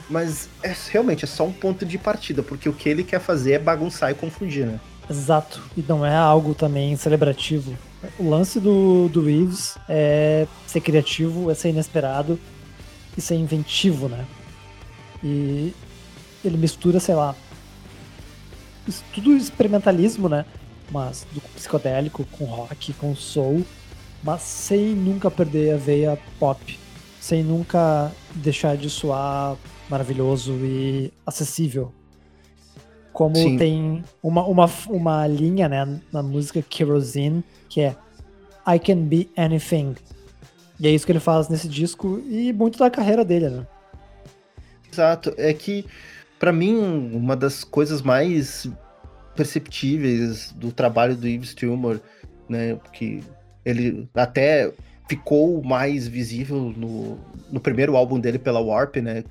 mas 0.10 0.50
é 0.64 0.74
realmente 0.90 1.26
é 1.26 1.28
só 1.28 1.46
um 1.46 1.52
ponto 1.52 1.86
de 1.86 1.98
partida, 1.98 2.42
porque 2.42 2.70
o 2.70 2.74
que 2.74 2.88
ele 2.88 3.04
quer 3.04 3.20
fazer 3.20 3.54
é 3.54 3.60
bagunçar 3.60 4.12
e 4.12 4.14
confundir, 4.14 4.66
né? 4.66 4.80
Exato. 5.10 5.62
E 5.76 5.84
não 5.88 6.06
é 6.06 6.16
algo 6.16 6.54
também 6.54 6.96
celebrativo. 6.96 7.78
O 8.20 8.30
lance 8.30 8.60
do, 8.60 9.10
do 9.10 9.24
Reeves 9.24 9.78
é 9.88 10.48
ser 10.66 10.82
criativo, 10.82 11.50
é 11.50 11.56
ser 11.56 11.70
inesperado 11.70 12.40
e 13.18 13.22
ser 13.22 13.36
inventivo, 13.36 14.08
né? 14.08 14.26
E 15.24 15.74
ele 16.44 16.58
mistura, 16.58 17.00
sei 17.00 17.16
lá, 17.16 17.36
tudo 19.14 19.36
experimentalismo, 19.36 20.30
né? 20.30 20.46
Mas 20.92 21.26
do 21.34 21.42
psicodélico 21.56 22.26
com 22.32 22.46
rock, 22.46 22.94
com 22.94 23.16
soul, 23.16 23.66
mas 24.24 24.42
sem 24.42 24.94
nunca 24.94 25.30
perder 25.30 25.74
a 25.74 25.78
veia 25.78 26.20
pop, 26.40 26.80
sem 27.20 27.44
nunca 27.44 28.12
deixar 28.36 28.78
de 28.78 28.90
soar 28.90 29.56
maravilhoso 29.90 30.54
e 30.64 31.12
acessível. 31.26 31.92
Como 33.14 33.36
Sim. 33.36 33.58
tem 33.58 34.04
uma, 34.22 34.46
uma, 34.46 34.70
uma 34.90 35.28
linha 35.28 35.68
né, 35.68 36.00
na 36.12 36.22
música 36.22 36.62
Kerosene, 36.62 37.44
que 37.68 37.82
é 37.82 37.96
I 38.68 38.80
can 38.80 39.04
be 39.04 39.30
anything. 39.36 39.96
E 40.80 40.88
é 40.88 40.92
isso 40.92 41.06
que 41.06 41.12
ele 41.12 41.20
faz 41.20 41.50
nesse 41.50 41.68
disco 41.68 42.22
e 42.30 42.54
muito 42.54 42.78
da 42.78 42.90
carreira 42.90 43.26
dele, 43.26 43.50
né? 43.50 43.68
Exato. 44.92 45.34
É 45.38 45.54
que, 45.54 45.86
pra 46.38 46.52
mim, 46.52 46.78
uma 47.14 47.36
das 47.36 47.64
coisas 47.64 48.02
mais 48.02 48.70
perceptíveis 49.36 50.52
do 50.52 50.72
trabalho 50.72 51.16
do 51.16 51.28
Yves 51.28 51.54
Tumor, 51.54 52.00
né, 52.50 52.78
que 52.94 53.24
ele 53.68 54.08
até 54.16 54.72
ficou 55.10 55.62
mais 55.62 56.08
visível 56.08 56.74
no, 56.76 57.18
no 57.52 57.60
primeiro 57.60 57.98
álbum 57.98 58.18
dele 58.18 58.40
pela 58.40 58.62
Warp, 58.62 58.98
né, 58.98 59.26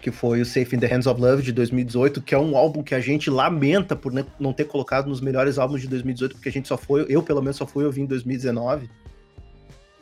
que 0.00 0.12
foi 0.12 0.40
o 0.40 0.46
Safe 0.46 0.76
in 0.76 0.78
the 0.78 0.86
Hands 0.86 1.06
of 1.06 1.20
Love 1.20 1.42
de 1.42 1.52
2018, 1.52 2.22
que 2.22 2.34
é 2.34 2.38
um 2.38 2.56
álbum 2.56 2.84
que 2.84 2.94
a 2.94 3.00
gente 3.00 3.28
lamenta 3.28 3.96
por 3.96 4.12
não 4.38 4.52
ter 4.52 4.64
colocado 4.64 5.08
nos 5.08 5.20
melhores 5.20 5.58
álbuns 5.58 5.80
de 5.80 5.88
2018, 5.88 6.36
porque 6.36 6.48
a 6.48 6.52
gente 6.52 6.68
só 6.68 6.78
foi, 6.78 7.04
eu 7.08 7.20
pelo 7.20 7.42
menos 7.42 7.56
só 7.56 7.66
fui 7.66 7.84
ouvir 7.84 8.02
em 8.02 8.06
2019. 8.06 8.88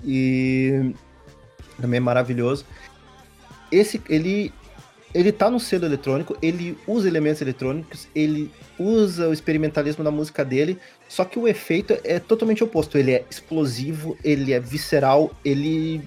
E 0.04 0.92
também 1.80 1.96
é 1.96 2.00
maravilhoso. 2.00 2.66
Esse 3.72 4.02
ele 4.08 4.52
ele 5.14 5.32
tá 5.32 5.50
no 5.50 5.58
selo 5.58 5.86
eletrônico, 5.86 6.36
ele 6.42 6.76
usa 6.86 7.08
elementos 7.08 7.40
eletrônicos, 7.40 8.06
ele 8.14 8.50
usa 8.78 9.28
o 9.28 9.32
experimentalismo 9.32 10.04
na 10.04 10.10
música 10.10 10.44
dele, 10.44 10.78
só 11.08 11.24
que 11.24 11.38
o 11.38 11.46
efeito 11.48 11.96
é 12.04 12.18
totalmente 12.18 12.62
oposto. 12.64 12.98
Ele 12.98 13.12
é 13.12 13.24
explosivo, 13.30 14.16
ele 14.24 14.52
é 14.52 14.60
visceral, 14.60 15.30
ele 15.44 16.06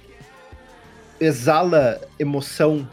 exala 1.19 1.99
emoção. 2.17 2.88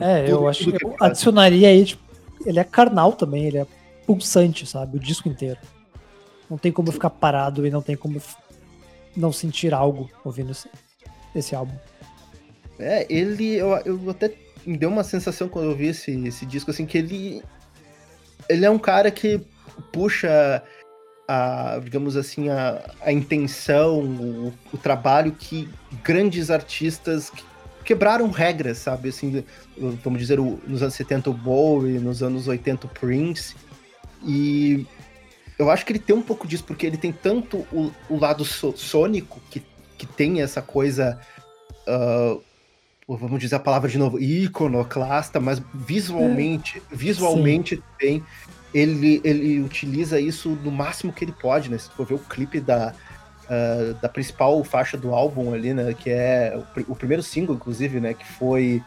É, 0.00 0.22
Tudo- 0.24 0.30
eu 0.30 0.48
acho 0.48 0.64
que 0.64 0.72
que 0.78 0.84
eu 0.84 0.90
faz. 0.96 1.12
adicionaria 1.12 1.68
aí, 1.68 1.84
tipo, 1.84 2.02
ele 2.46 2.58
é 2.58 2.64
carnal 2.64 3.12
também, 3.12 3.46
ele 3.46 3.58
é 3.58 3.66
pulsante, 4.06 4.66
sabe? 4.66 4.96
O 4.96 5.00
disco 5.00 5.28
inteiro. 5.28 5.58
Não 6.48 6.56
tem 6.56 6.72
como 6.72 6.90
ficar 6.92 7.10
parado 7.10 7.66
e 7.66 7.70
não 7.70 7.82
tem 7.82 7.96
como 7.96 8.20
não 9.16 9.32
sentir 9.32 9.74
algo 9.74 10.08
ouvindo 10.24 10.52
esse, 10.52 10.68
esse 11.34 11.54
álbum. 11.54 11.74
É, 12.78 13.06
ele, 13.10 13.56
eu, 13.56 13.70
eu 13.84 14.10
até 14.10 14.32
me 14.64 14.76
deu 14.78 14.88
uma 14.88 15.02
sensação 15.04 15.48
quando 15.48 15.66
eu 15.70 15.76
vi 15.76 15.88
esse, 15.88 16.12
esse 16.26 16.46
disco, 16.46 16.70
assim, 16.70 16.86
que 16.86 16.96
ele. 16.96 17.42
Ele 18.48 18.64
é 18.64 18.70
um 18.70 18.78
cara 18.78 19.10
que 19.10 19.40
puxa 19.92 20.62
a, 21.28 21.78
digamos 21.84 22.16
assim, 22.16 22.48
a, 22.48 22.82
a 23.02 23.12
intenção, 23.12 24.00
o, 24.00 24.54
o 24.72 24.78
trabalho 24.78 25.32
que 25.32 25.68
grandes 26.02 26.50
artistas 26.50 27.28
que- 27.28 27.44
quebraram 27.84 28.30
regras, 28.30 28.78
sabe? 28.78 29.10
Assim, 29.10 29.44
vamos 30.02 30.18
dizer, 30.20 30.40
o- 30.40 30.58
nos 30.66 30.82
anos 30.82 30.94
70 30.94 31.28
o 31.28 31.34
Bowie, 31.34 31.98
nos 31.98 32.22
anos 32.22 32.48
80 32.48 32.86
o 32.86 32.90
Prince. 32.90 33.54
E 34.24 34.86
eu 35.58 35.70
acho 35.70 35.84
que 35.84 35.92
ele 35.92 35.98
tem 35.98 36.16
um 36.16 36.22
pouco 36.22 36.46
disso, 36.48 36.64
porque 36.64 36.86
ele 36.86 36.96
tem 36.96 37.12
tanto 37.12 37.58
o, 37.70 37.92
o 38.08 38.18
lado 38.18 38.42
so- 38.44 38.74
sônico, 38.76 39.38
que, 39.50 39.62
que 39.98 40.06
tem 40.06 40.40
essa 40.40 40.62
coisa. 40.62 41.20
ah, 41.86 42.38
vamos 43.06 43.38
dizer 43.40 43.56
a 43.56 43.60
palavra 43.60 43.88
de 43.88 43.96
novo, 43.98 44.18
iconoclasta, 44.18 45.40
mas 45.40 45.62
visualmente, 45.74 46.82
visualmente 46.90 47.82
tem. 47.98 48.22
Ele, 48.74 49.20
ele 49.24 49.60
utiliza 49.60 50.20
isso 50.20 50.50
no 50.62 50.70
máximo 50.70 51.12
que 51.12 51.24
ele 51.24 51.32
pode, 51.32 51.70
né? 51.70 51.78
Se 51.78 51.88
for 51.90 52.04
ver 52.06 52.14
o 52.14 52.18
clipe 52.18 52.60
da, 52.60 52.92
ah, 53.48 53.94
da 54.02 54.08
principal 54.08 54.62
faixa 54.62 54.96
do 54.96 55.14
álbum 55.14 55.54
ali, 55.54 55.72
né? 55.72 55.94
Que 55.94 56.10
é 56.10 56.54
o, 56.56 56.62
pri- 56.74 56.84
o 56.88 56.94
primeiro 56.94 57.22
single, 57.22 57.54
inclusive, 57.54 57.98
né? 58.00 58.12
Que 58.14 58.26
foi. 58.26 58.82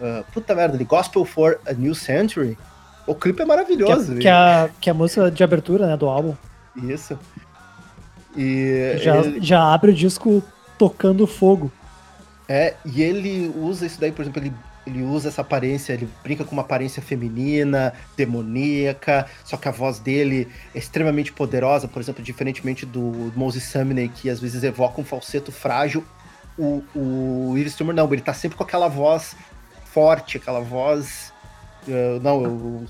ah, 0.00 0.22
puta 0.32 0.54
merda, 0.54 0.76
ali, 0.76 0.84
Gospel 0.84 1.24
for 1.24 1.58
a 1.66 1.72
New 1.72 1.94
Century. 1.94 2.56
O 3.06 3.14
clipe 3.14 3.40
é 3.40 3.44
Que 3.44 3.48
maravilhoso. 3.48 4.16
que 4.16 4.28
é 4.28 4.32
a, 4.32 4.70
que 4.80 4.88
a 4.88 4.94
música 4.94 5.30
de 5.30 5.42
abertura, 5.44 5.86
né, 5.86 5.96
do 5.96 6.06
álbum. 6.08 6.34
Isso. 6.76 7.18
E 8.36 8.96
Já, 9.02 9.16
ele- 9.18 9.40
já 9.40 9.72
abre 9.72 9.90
o 9.90 9.94
disco 9.94 10.42
tocando 10.78 11.26
fogo. 11.26 11.70
É, 12.48 12.74
e 12.84 13.02
ele 13.02 13.52
usa 13.56 13.86
isso 13.86 14.00
daí, 14.00 14.10
por 14.12 14.22
exemplo, 14.22 14.42
ele, 14.42 14.52
ele 14.86 15.02
usa 15.02 15.28
essa 15.28 15.40
aparência, 15.40 15.92
ele 15.92 16.08
brinca 16.22 16.44
com 16.44 16.52
uma 16.52 16.62
aparência 16.62 17.02
feminina, 17.02 17.92
demoníaca, 18.16 19.26
só 19.44 19.56
que 19.56 19.68
a 19.68 19.70
voz 19.70 19.98
dele 19.98 20.48
é 20.74 20.78
extremamente 20.78 21.32
poderosa, 21.32 21.88
por 21.88 22.00
exemplo, 22.00 22.22
diferentemente 22.22 22.84
do 22.84 23.32
Moses 23.34 23.64
Sumney, 23.64 24.08
que 24.08 24.28
às 24.28 24.40
vezes 24.40 24.62
evoca 24.62 25.00
um 25.00 25.04
falseto 25.04 25.50
frágil, 25.50 26.04
o, 26.58 26.82
o 26.94 27.54
Ives 27.56 27.74
Turner 27.74 27.94
não, 27.94 28.12
ele 28.12 28.22
tá 28.22 28.32
sempre 28.32 28.56
com 28.56 28.62
aquela 28.62 28.88
voz 28.88 29.34
forte, 29.86 30.36
aquela 30.36 30.60
voz. 30.60 31.32
eh, 31.88 32.18
não, 32.20 32.42
eu. 32.42 32.84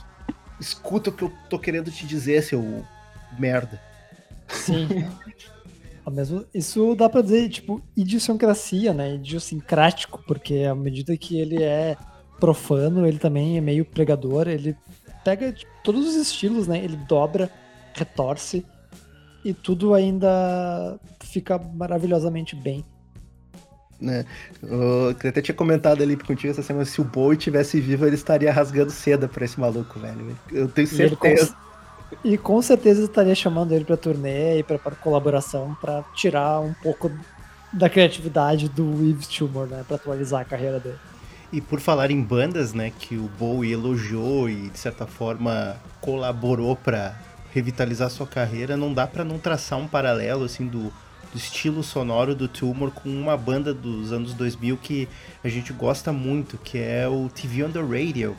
Escuta 0.60 1.10
o 1.10 1.12
que 1.12 1.22
eu 1.22 1.32
tô 1.50 1.58
querendo 1.58 1.90
te 1.90 2.06
dizer, 2.06 2.42
seu 2.42 2.84
merda. 3.38 3.80
Sim. 4.48 4.88
Mesmo, 6.10 6.44
isso 6.52 6.94
dá 6.94 7.08
pra 7.08 7.22
dizer, 7.22 7.48
tipo, 7.48 7.80
idiosincrasia, 7.96 8.92
né? 8.92 9.14
Idiosincrático, 9.14 10.22
porque 10.26 10.64
à 10.64 10.74
medida 10.74 11.16
que 11.16 11.38
ele 11.38 11.62
é 11.62 11.96
profano, 12.38 13.06
ele 13.06 13.18
também 13.18 13.56
é 13.56 13.60
meio 13.60 13.84
pregador, 13.84 14.48
ele 14.48 14.76
pega 15.24 15.52
tipo, 15.52 15.70
todos 15.82 16.06
os 16.06 16.16
estilos, 16.16 16.68
né? 16.68 16.78
Ele 16.84 16.96
dobra, 17.08 17.50
retorce 17.94 18.64
e 19.44 19.54
tudo 19.54 19.94
ainda 19.94 20.98
fica 21.22 21.58
maravilhosamente 21.58 22.54
bem. 22.54 22.84
né? 24.00 24.24
Eu 24.62 25.10
até 25.10 25.40
tinha 25.40 25.54
comentado 25.54 26.02
ali 26.02 26.16
contigo 26.16 26.50
essa 26.50 26.62
semana, 26.62 26.84
se 26.84 27.00
o 27.00 27.04
Bowie 27.04 27.38
tivesse 27.38 27.80
vivo, 27.80 28.06
ele 28.06 28.14
estaria 28.14 28.52
rasgando 28.52 28.90
seda 28.90 29.26
pra 29.26 29.44
esse 29.44 29.58
maluco, 29.58 29.98
velho. 29.98 30.36
Eu 30.52 30.68
tenho 30.68 30.86
certeza. 30.86 31.56
E 32.22 32.36
com 32.36 32.60
certeza 32.60 33.04
estaria 33.04 33.34
chamando 33.34 33.72
ele 33.72 33.84
pra 33.84 33.96
turnê 33.96 34.58
e 34.58 34.62
pra 34.62 34.78
colaboração 34.78 35.76
pra 35.80 36.02
tirar 36.14 36.60
um 36.60 36.74
pouco 36.74 37.10
da 37.72 37.88
criatividade 37.88 38.68
do 38.68 39.04
Yves 39.04 39.26
Tumor, 39.26 39.66
né? 39.66 39.84
Pra 39.86 39.96
atualizar 39.96 40.40
a 40.40 40.44
carreira 40.44 40.78
dele. 40.78 40.98
E 41.52 41.60
por 41.60 41.80
falar 41.80 42.10
em 42.10 42.20
bandas, 42.20 42.72
né, 42.72 42.92
que 42.98 43.16
o 43.16 43.30
Bowie 43.38 43.72
elogiou 43.72 44.48
e 44.48 44.70
de 44.70 44.78
certa 44.78 45.06
forma 45.06 45.76
colaborou 46.00 46.74
pra 46.74 47.14
revitalizar 47.52 48.10
sua 48.10 48.26
carreira, 48.26 48.76
não 48.76 48.92
dá 48.92 49.06
pra 49.06 49.24
não 49.24 49.38
traçar 49.38 49.78
um 49.78 49.86
paralelo 49.86 50.44
assim 50.44 50.66
do, 50.66 50.92
do 51.32 51.36
estilo 51.36 51.84
sonoro 51.84 52.34
do 52.34 52.48
Tumor 52.48 52.90
com 52.90 53.08
uma 53.08 53.36
banda 53.36 53.72
dos 53.72 54.12
anos 54.12 54.34
2000 54.34 54.76
que 54.78 55.08
a 55.44 55.48
gente 55.48 55.72
gosta 55.72 56.12
muito, 56.12 56.58
que 56.58 56.78
é 56.78 57.06
o 57.06 57.28
TV 57.28 57.62
on 57.62 57.70
the 57.70 57.80
Radio, 57.80 58.36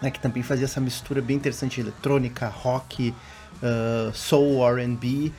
né, 0.00 0.10
que 0.10 0.20
também 0.20 0.42
fazia 0.42 0.64
essa 0.64 0.80
mistura 0.80 1.20
bem 1.20 1.36
interessante 1.36 1.80
eletrônica, 1.80 2.46
rock, 2.48 3.14
ah, 3.62 4.10
soul, 4.14 4.66
R&B, 4.78 5.32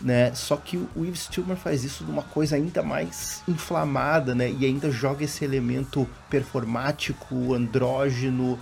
né? 0.00 0.34
Só 0.34 0.56
que 0.56 0.76
o 0.76 1.04
Yves 1.04 1.26
Tumor 1.26 1.56
faz 1.56 1.84
isso 1.84 2.04
de 2.04 2.10
uma 2.10 2.22
coisa 2.22 2.56
ainda 2.56 2.82
mais 2.82 3.42
inflamada, 3.46 4.34
né? 4.34 4.50
E 4.50 4.64
ainda 4.64 4.90
joga 4.90 5.24
esse 5.24 5.44
elemento 5.44 6.08
performático, 6.28 7.54
andrógeno, 7.54 8.58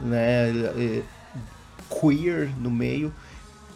né? 0.00 1.02
Queer 1.88 2.50
no 2.58 2.70
meio 2.70 3.12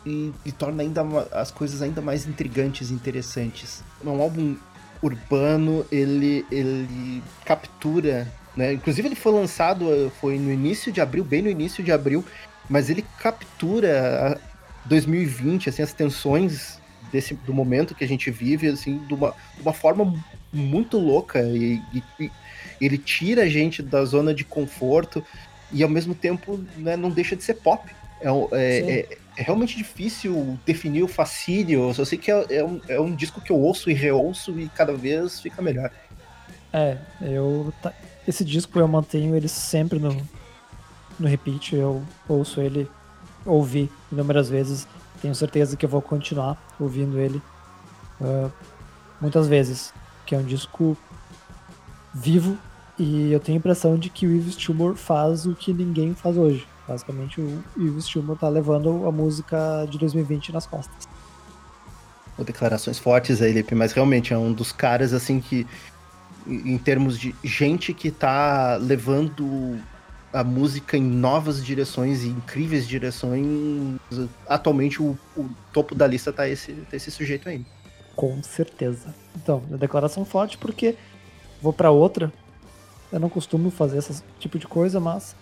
e, 0.05 0.32
e 0.44 0.53
torna 0.53 0.82
ainda 0.82 1.03
as 1.32 1.51
coisas 1.51 1.81
ainda 1.82 2.01
mais 2.01 2.27
intrigantes 2.27 2.90
e 2.90 2.94
interessantes. 2.94 3.82
É 4.05 4.09
um 4.09 4.20
álbum 4.20 4.57
urbano, 5.03 5.85
ele, 5.90 6.47
ele 6.51 7.23
captura, 7.44 8.27
né? 8.56 8.72
Inclusive 8.72 9.08
ele 9.08 9.14
foi 9.14 9.32
lançado, 9.32 9.92
eh, 9.92 10.10
foi 10.20 10.38
no 10.38 10.52
início 10.52 10.92
de 10.92 11.00
abril, 11.00 11.24
bem 11.24 11.42
no 11.42 11.50
início 11.50 11.82
de 11.82 11.90
abril, 11.92 12.24
mas 12.68 12.90
ele 12.90 13.04
captura 13.18 14.38
a 14.38 14.88
2020, 14.88 15.68
assim, 15.68 15.82
as 15.82 15.92
tensões 15.92 16.78
desse, 17.10 17.34
do 17.34 17.52
momento 17.54 17.94
que 17.94 18.04
a 18.04 18.08
gente 18.08 18.30
vive, 18.30 18.68
assim, 18.68 18.98
de 19.06 19.14
uma, 19.14 19.34
de 19.56 19.62
uma 19.62 19.72
forma 19.72 20.12
muito 20.52 20.98
louca 20.98 21.40
e, 21.42 21.80
e- 22.18 22.30
ele 22.80 22.98
tira 22.98 23.42
a 23.42 23.48
gente 23.48 23.82
da 23.82 24.04
zona 24.04 24.34
de 24.34 24.44
conforto 24.44 25.24
e 25.72 25.82
ao 25.82 25.88
mesmo 25.88 26.14
tempo 26.14 26.60
né, 26.76 26.96
não 26.96 27.10
deixa 27.10 27.34
de 27.36 27.42
ser 27.44 27.54
pop. 27.54 27.90
É, 28.20 28.28
é- 28.52 28.90
é- 28.90 29.18
é 29.34 29.42
realmente 29.42 29.76
difícil 29.76 30.58
definir 30.66 31.02
o 31.02 31.08
fascínio, 31.08 31.88
eu 31.88 31.94
só 31.94 32.04
sei 32.04 32.18
que 32.18 32.30
é, 32.30 32.44
é 32.50 32.62
um, 32.64 32.80
é 32.86 33.00
um 33.00 33.14
disco 33.14 33.40
que 33.40 33.50
eu 33.50 33.56
ouço 33.58 33.90
e 33.90 33.94
reouço 33.94 34.58
e 34.60 34.68
cada 34.68 34.92
vez 34.94 35.40
fica 35.40 35.62
melhor. 35.62 35.90
É, 36.72 36.98
eu. 37.22 37.72
Esse 38.27 38.44
disco 38.44 38.78
eu 38.78 38.86
mantenho 38.86 39.35
ele 39.35 39.49
sempre 39.49 39.99
no, 39.99 40.16
no 41.19 41.28
repeat. 41.28 41.74
Eu 41.74 42.03
ouço 42.28 42.61
ele, 42.61 42.89
ouvi 43.44 43.90
inúmeras 44.11 44.49
vezes. 44.49 44.86
Tenho 45.20 45.35
certeza 45.35 45.77
que 45.77 45.85
eu 45.85 45.90
vou 45.90 46.03
continuar 46.03 46.57
ouvindo 46.78 47.19
ele 47.19 47.43
ah, 48.20 48.51
muitas 49.20 49.49
vezes. 49.49 49.93
Que 50.24 50.35
é 50.35 50.39
um 50.39 50.44
disco 50.44 50.97
vivo 52.15 52.57
e 52.99 53.32
eu 53.32 53.40
tenho 53.40 53.57
a 53.57 53.59
impressão 53.59 53.99
de 53.99 54.11
que 54.11 54.27
o 54.27 54.31
Yves 54.31 54.57
Tumor 54.57 54.94
faz 54.94 55.47
o 55.47 55.55
que 55.55 55.73
ninguém 55.73 56.15
faz 56.15 56.36
hoje. 56.36 56.66
Basicamente, 56.86 57.40
o 57.40 57.62
Yves 57.77 58.07
Tumor 58.07 58.36
tá 58.36 58.49
levando 58.49 59.07
a 59.07 59.12
música 59.12 59.86
de 59.90 59.99
2020 59.99 60.53
nas 60.53 60.66
costas. 60.66 61.09
Ou 62.36 62.44
declarações 62.44 62.99
fortes 62.99 63.40
aí, 63.43 63.53
Lipe, 63.53 63.74
mas 63.74 63.93
realmente 63.93 64.32
é 64.32 64.39
um 64.39 64.53
dos 64.53 64.73
caras 64.73 65.12
assim 65.12 65.40
que, 65.40 65.66
em 66.47 66.78
termos 66.78 67.19
de 67.19 67.35
gente 67.43 67.93
que 67.93 68.10
tá 68.10 68.77
levando 68.77 69.78
a 70.32 70.43
música 70.43 70.97
em 70.97 71.02
novas 71.02 71.64
direções 71.64 72.24
e 72.24 72.28
incríveis 72.28 72.89
direções, 72.89 73.47
atualmente 74.48 75.02
o, 75.02 75.16
o 75.36 75.48
topo 75.73 75.94
da 75.94 76.06
lista 76.06 76.32
tá 76.32 76.48
esse, 76.48 76.73
tá 76.73 76.97
esse 76.97 77.10
sujeito 77.10 77.48
aí. 77.48 77.64
Com 78.16 78.43
certeza. 78.43 79.14
Então, 79.36 79.62
a 79.73 79.77
declaração 79.77 80.24
forte 80.24 80.56
porque 80.56 80.97
vou 81.60 81.73
pra 81.73 81.90
outra. 81.90 82.32
Eu 83.10 83.20
não 83.20 83.28
costumo 83.28 83.70
fazer 83.70 83.98
esse 83.98 84.23
tipo 84.39 84.59
de 84.59 84.66
coisa, 84.66 84.98
mas 84.98 85.36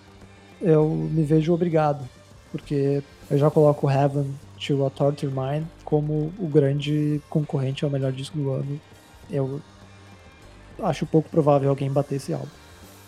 eu 0.61 0.89
me 0.89 1.23
vejo 1.23 1.53
obrigado. 1.53 2.09
Porque 2.51 3.03
eu 3.31 3.39
já 3.39 3.49
coloco 3.49 3.89
Heaven 3.89 4.35
to 4.59 4.85
a 4.85 4.91
Torture 4.91 5.33
Mine 5.33 5.67
como 5.85 6.33
o 6.39 6.49
grande 6.49 7.21
concorrente 7.31 7.85
ao 7.85 7.91
melhor 7.91 8.13
disco 8.13 8.37
do 8.37 8.51
ano. 8.51 8.81
Eu 9.31 9.61
acho 10.85 11.07
pouco 11.07 11.29
provável 11.29 11.71
alguém 11.71 11.91
bater 11.91 12.17
esse 12.17 12.33
álbum. 12.33 12.49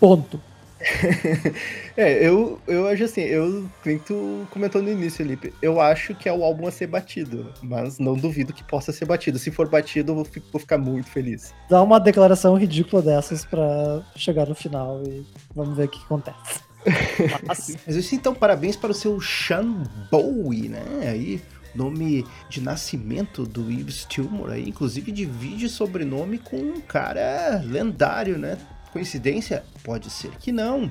Ponto. 0.00 0.40
É, 1.94 2.26
eu, 2.26 2.58
eu 2.66 2.88
acho 2.88 3.04
assim, 3.04 3.20
eu, 3.20 3.68
tu 4.06 4.46
comentou 4.50 4.80
no 4.80 4.90
início, 4.90 5.22
Lipe, 5.22 5.52
eu 5.60 5.78
acho 5.78 6.14
que 6.14 6.26
é 6.26 6.32
o 6.32 6.42
álbum 6.42 6.66
a 6.66 6.70
ser 6.70 6.86
batido, 6.86 7.52
mas 7.62 7.98
não 7.98 8.14
duvido 8.14 8.50
que 8.50 8.64
possa 8.64 8.90
ser 8.92 9.04
batido. 9.04 9.38
Se 9.38 9.50
for 9.50 9.68
batido, 9.68 10.12
eu 10.12 10.16
vou, 10.16 10.26
vou 10.50 10.58
ficar 10.58 10.78
muito 10.78 11.10
feliz. 11.10 11.52
Dá 11.68 11.82
uma 11.82 12.00
declaração 12.00 12.56
ridícula 12.56 13.02
dessas 13.02 13.44
pra 13.44 14.02
chegar 14.16 14.48
no 14.48 14.54
final 14.54 15.02
e 15.06 15.22
vamos 15.54 15.76
ver 15.76 15.84
o 15.84 15.88
que 15.88 16.02
acontece. 16.02 16.60
Mas, 17.46 17.76
Mas 17.86 17.94
isso 17.94 18.14
então, 18.14 18.34
parabéns 18.34 18.74
para 18.74 18.90
o 18.90 18.94
seu 18.94 19.20
Sean 19.20 19.84
Bowie, 20.10 20.70
né? 20.70 20.82
Aí, 21.02 21.42
nome 21.74 22.24
de 22.48 22.60
nascimento 22.60 23.44
do 23.44 23.70
Yves 23.70 24.04
Tumor 24.04 24.50
aí, 24.50 24.68
inclusive 24.68 25.10
divide 25.10 25.68
sobrenome 25.68 26.38
com 26.38 26.56
um 26.56 26.80
cara 26.80 27.62
lendário, 27.64 28.38
né? 28.38 28.58
Coincidência? 28.92 29.64
Pode 29.82 30.10
ser 30.10 30.30
que 30.38 30.52
não. 30.52 30.90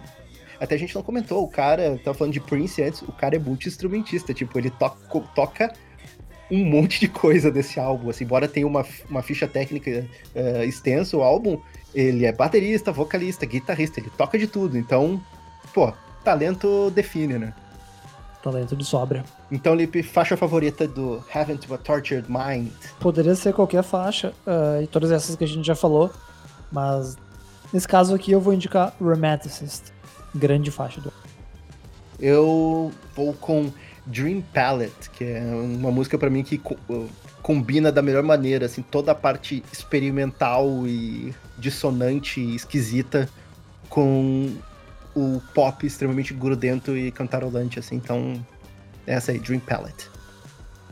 Até 0.60 0.76
a 0.76 0.78
gente 0.78 0.94
não 0.94 1.02
comentou, 1.02 1.44
o 1.44 1.48
cara, 1.48 2.00
tava 2.04 2.16
falando 2.16 2.34
de 2.34 2.40
Prince 2.40 2.84
antes, 2.84 3.02
o 3.02 3.12
cara 3.12 3.36
é 3.36 3.40
multi-instrumentista, 3.40 4.34
tipo, 4.34 4.58
ele 4.60 4.70
to 4.70 4.96
toca 5.34 5.74
um 6.52 6.66
monte 6.66 7.00
de 7.00 7.08
coisa 7.08 7.50
desse 7.50 7.80
álbum. 7.80 8.10
Assim, 8.10 8.26
embora 8.26 8.48
tenha 8.48 8.68
uma, 8.68 8.86
uma 9.10 9.24
ficha 9.24 9.48
técnica 9.48 10.06
eh, 10.36 10.66
extensa, 10.66 11.18
o 11.18 11.24
álbum, 11.24 11.60
ele 11.96 12.26
é 12.26 12.32
baterista, 12.32 12.92
vocalista, 12.92 13.46
guitarrista, 13.46 14.00
ele 14.00 14.12
toca 14.16 14.38
de 14.38 14.46
tudo. 14.46 14.78
Então, 14.78 15.20
pô, 15.74 15.92
talento 16.24 16.92
define, 16.92 17.40
né? 17.40 17.54
Talento 18.42 18.76
de 18.76 18.84
sobra. 18.84 19.24
Então, 19.52 19.76
Lipe, 19.76 20.02
faixa 20.02 20.36
favorita 20.36 20.88
do 20.88 21.24
Haven't 21.34 21.68
to 21.68 21.74
a 21.74 21.78
Tortured 21.78 22.26
Mind. 22.30 22.72
Poderia 23.00 23.36
ser 23.36 23.54
qualquer 23.54 23.84
faixa, 23.84 24.34
ah, 24.48 24.80
e 24.82 24.88
todas 24.88 25.12
essas 25.12 25.36
que 25.36 25.44
a 25.44 25.48
gente 25.48 25.66
já 25.66 25.76
falou, 25.76 26.12
mas 26.72 27.18
nesse 27.72 27.88
caso 27.88 28.16
aqui 28.16 28.32
eu 28.32 28.42
vou 28.42 28.54
indicar 28.54 28.94
Romanticist, 29.00 29.92
grande 30.34 30.72
faixa 30.72 31.00
do 31.02 31.14
Eu 32.20 32.92
vou 33.16 33.34
com 33.34 33.72
Dream 34.06 34.42
Palette, 34.54 35.10
que 35.12 35.24
é 35.24 35.42
uma 35.42 35.92
música 35.92 36.18
pra 36.18 36.30
mim 36.30 36.44
que 36.44 36.58
co- 36.58 36.78
combina 37.44 37.92
da 37.92 38.02
melhor 38.02 38.24
maneira, 38.24 38.66
assim, 38.66 38.82
toda 38.82 39.12
a 39.12 39.16
parte 39.16 39.64
experimental 39.72 40.88
e 40.88 41.34
dissonante 41.58 42.40
e 42.40 42.56
esquisita 42.56 43.30
com 43.90 44.52
o 45.16 45.42
pop 45.54 45.86
extremamente 45.86 46.34
grudento 46.34 46.96
e 46.96 47.12
cantarolante, 47.12 47.80
assim. 47.80 47.96
Então, 47.96 48.46
essa 49.06 49.32
aí, 49.32 49.40
Dream 49.40 49.60
Palette. 49.60 50.10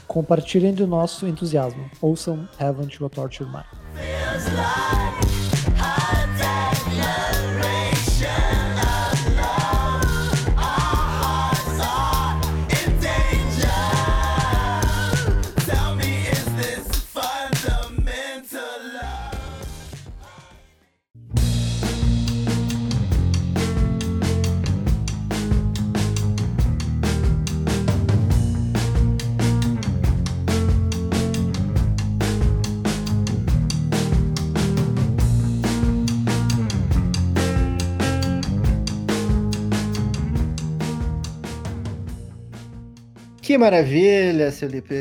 Compartilhem 0.07 0.73
do 0.73 0.87
nosso 0.87 1.27
entusiasmo. 1.27 1.89
Ouçam 2.01 2.47
Heaven 2.59 2.87
to 2.87 3.05
a 3.05 3.09
Tortured 3.09 3.51
Mind. 3.51 5.28
Que 43.49 43.57
maravilha, 43.57 44.51
seu 44.51 44.69
Lipe. 44.69 44.93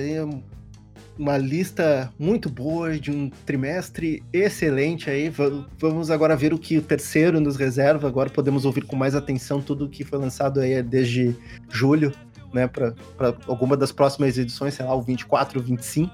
Uma 1.18 1.36
lista 1.36 2.10
muito 2.18 2.48
boa 2.48 2.98
de 2.98 3.10
um 3.10 3.28
trimestre 3.44 4.22
excelente 4.32 5.10
aí. 5.10 5.28
Va- 5.28 5.66
Vamos 5.78 6.10
agora 6.10 6.34
ver 6.34 6.54
o 6.54 6.58
que 6.58 6.78
o 6.78 6.80
terceiro 6.80 7.42
nos 7.42 7.56
reserva. 7.56 8.08
Agora 8.08 8.30
podemos 8.30 8.64
ouvir 8.64 8.86
com 8.86 8.96
mais 8.96 9.14
atenção 9.14 9.60
tudo 9.60 9.86
que 9.86 10.02
foi 10.02 10.18
lançado 10.18 10.60
aí 10.60 10.82
desde 10.82 11.36
julho, 11.68 12.10
né? 12.50 12.66
Para 12.66 12.94
alguma 13.46 13.76
das 13.76 13.92
próximas 13.92 14.38
edições, 14.38 14.72
sei 14.72 14.86
lá, 14.86 14.94
o 14.94 15.02
24, 15.02 15.60
o 15.60 15.62
25. 15.62 16.10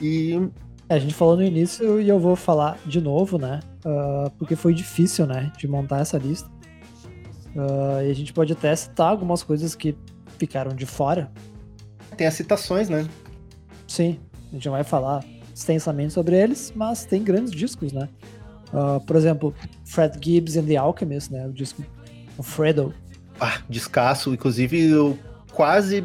E 0.00 0.40
É, 0.88 0.94
a 0.94 0.98
gente 0.98 1.12
falou 1.12 1.36
no 1.36 1.42
início 1.42 2.00
e 2.00 2.08
eu 2.08 2.18
vou 2.18 2.34
falar 2.34 2.78
de 2.86 2.98
novo, 2.98 3.36
né? 3.36 3.60
Ah, 3.84 4.30
porque 4.38 4.56
foi 4.56 4.72
difícil, 4.72 5.26
né? 5.26 5.52
De 5.58 5.68
montar 5.68 6.00
essa 6.00 6.16
lista. 6.16 6.48
Ah, 7.54 8.02
e 8.02 8.10
a 8.10 8.14
gente 8.14 8.32
pode 8.32 8.54
até 8.54 8.74
citar 8.74 9.10
algumas 9.10 9.42
coisas 9.42 9.74
que 9.74 9.94
ficaram 10.38 10.74
de 10.74 10.86
fora. 10.86 11.30
tem 12.16 12.26
as 12.26 12.34
citações, 12.34 12.88
né? 12.88 13.06
Sim, 13.86 14.18
a 14.50 14.54
gente 14.54 14.66
não 14.66 14.72
vai 14.72 14.84
falar 14.84 15.24
extensamente 15.54 16.12
sobre 16.12 16.36
eles, 16.36 16.72
mas 16.76 17.04
tem 17.04 17.22
grandes 17.22 17.52
discos, 17.52 17.92
né? 17.92 18.08
Ah, 18.72 19.00
por 19.06 19.16
exemplo, 19.16 19.54
Fred 19.84 20.18
Gibbs 20.22 20.56
and 20.56 20.64
the 20.64 20.76
Alchemist, 20.76 21.32
né? 21.32 21.46
O 21.46 21.52
disco 21.52 21.82
o 22.36 22.42
Fredo. 22.42 22.94
Ah, 23.40 23.60
descasso. 23.68 24.34
Inclusive, 24.34 24.90
eu 24.90 25.18
quase 25.52 26.04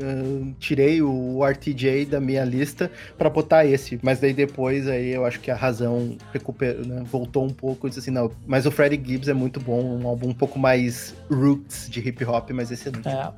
ah, 0.00 0.52
tirei 0.58 1.02
o 1.02 1.44
RTJ 1.44 2.06
da 2.06 2.20
minha 2.20 2.44
lista 2.44 2.90
para 3.18 3.28
botar 3.28 3.66
esse. 3.66 3.98
Mas 4.02 4.20
daí 4.20 4.32
depois 4.32 4.86
aí 4.86 5.10
eu 5.10 5.24
acho 5.24 5.40
que 5.40 5.50
a 5.50 5.56
razão 5.56 6.16
recuperou, 6.32 6.84
né, 6.86 7.02
voltou 7.10 7.44
um 7.44 7.50
pouco 7.50 7.86
e 7.86 7.90
disse 7.90 8.00
assim, 8.00 8.10
não. 8.10 8.30
Mas 8.46 8.66
o 8.66 8.70
Freddie 8.70 9.02
Gibbs 9.04 9.28
é 9.28 9.34
muito 9.34 9.58
bom, 9.58 9.98
um 9.98 10.06
álbum 10.06 10.28
um 10.28 10.34
pouco 10.34 10.58
mais 10.58 11.14
roots 11.30 11.88
de 11.90 12.00
hip 12.00 12.24
hop, 12.24 12.50
mas 12.50 12.70
excelente. 12.70 13.08
É, 13.08 13.32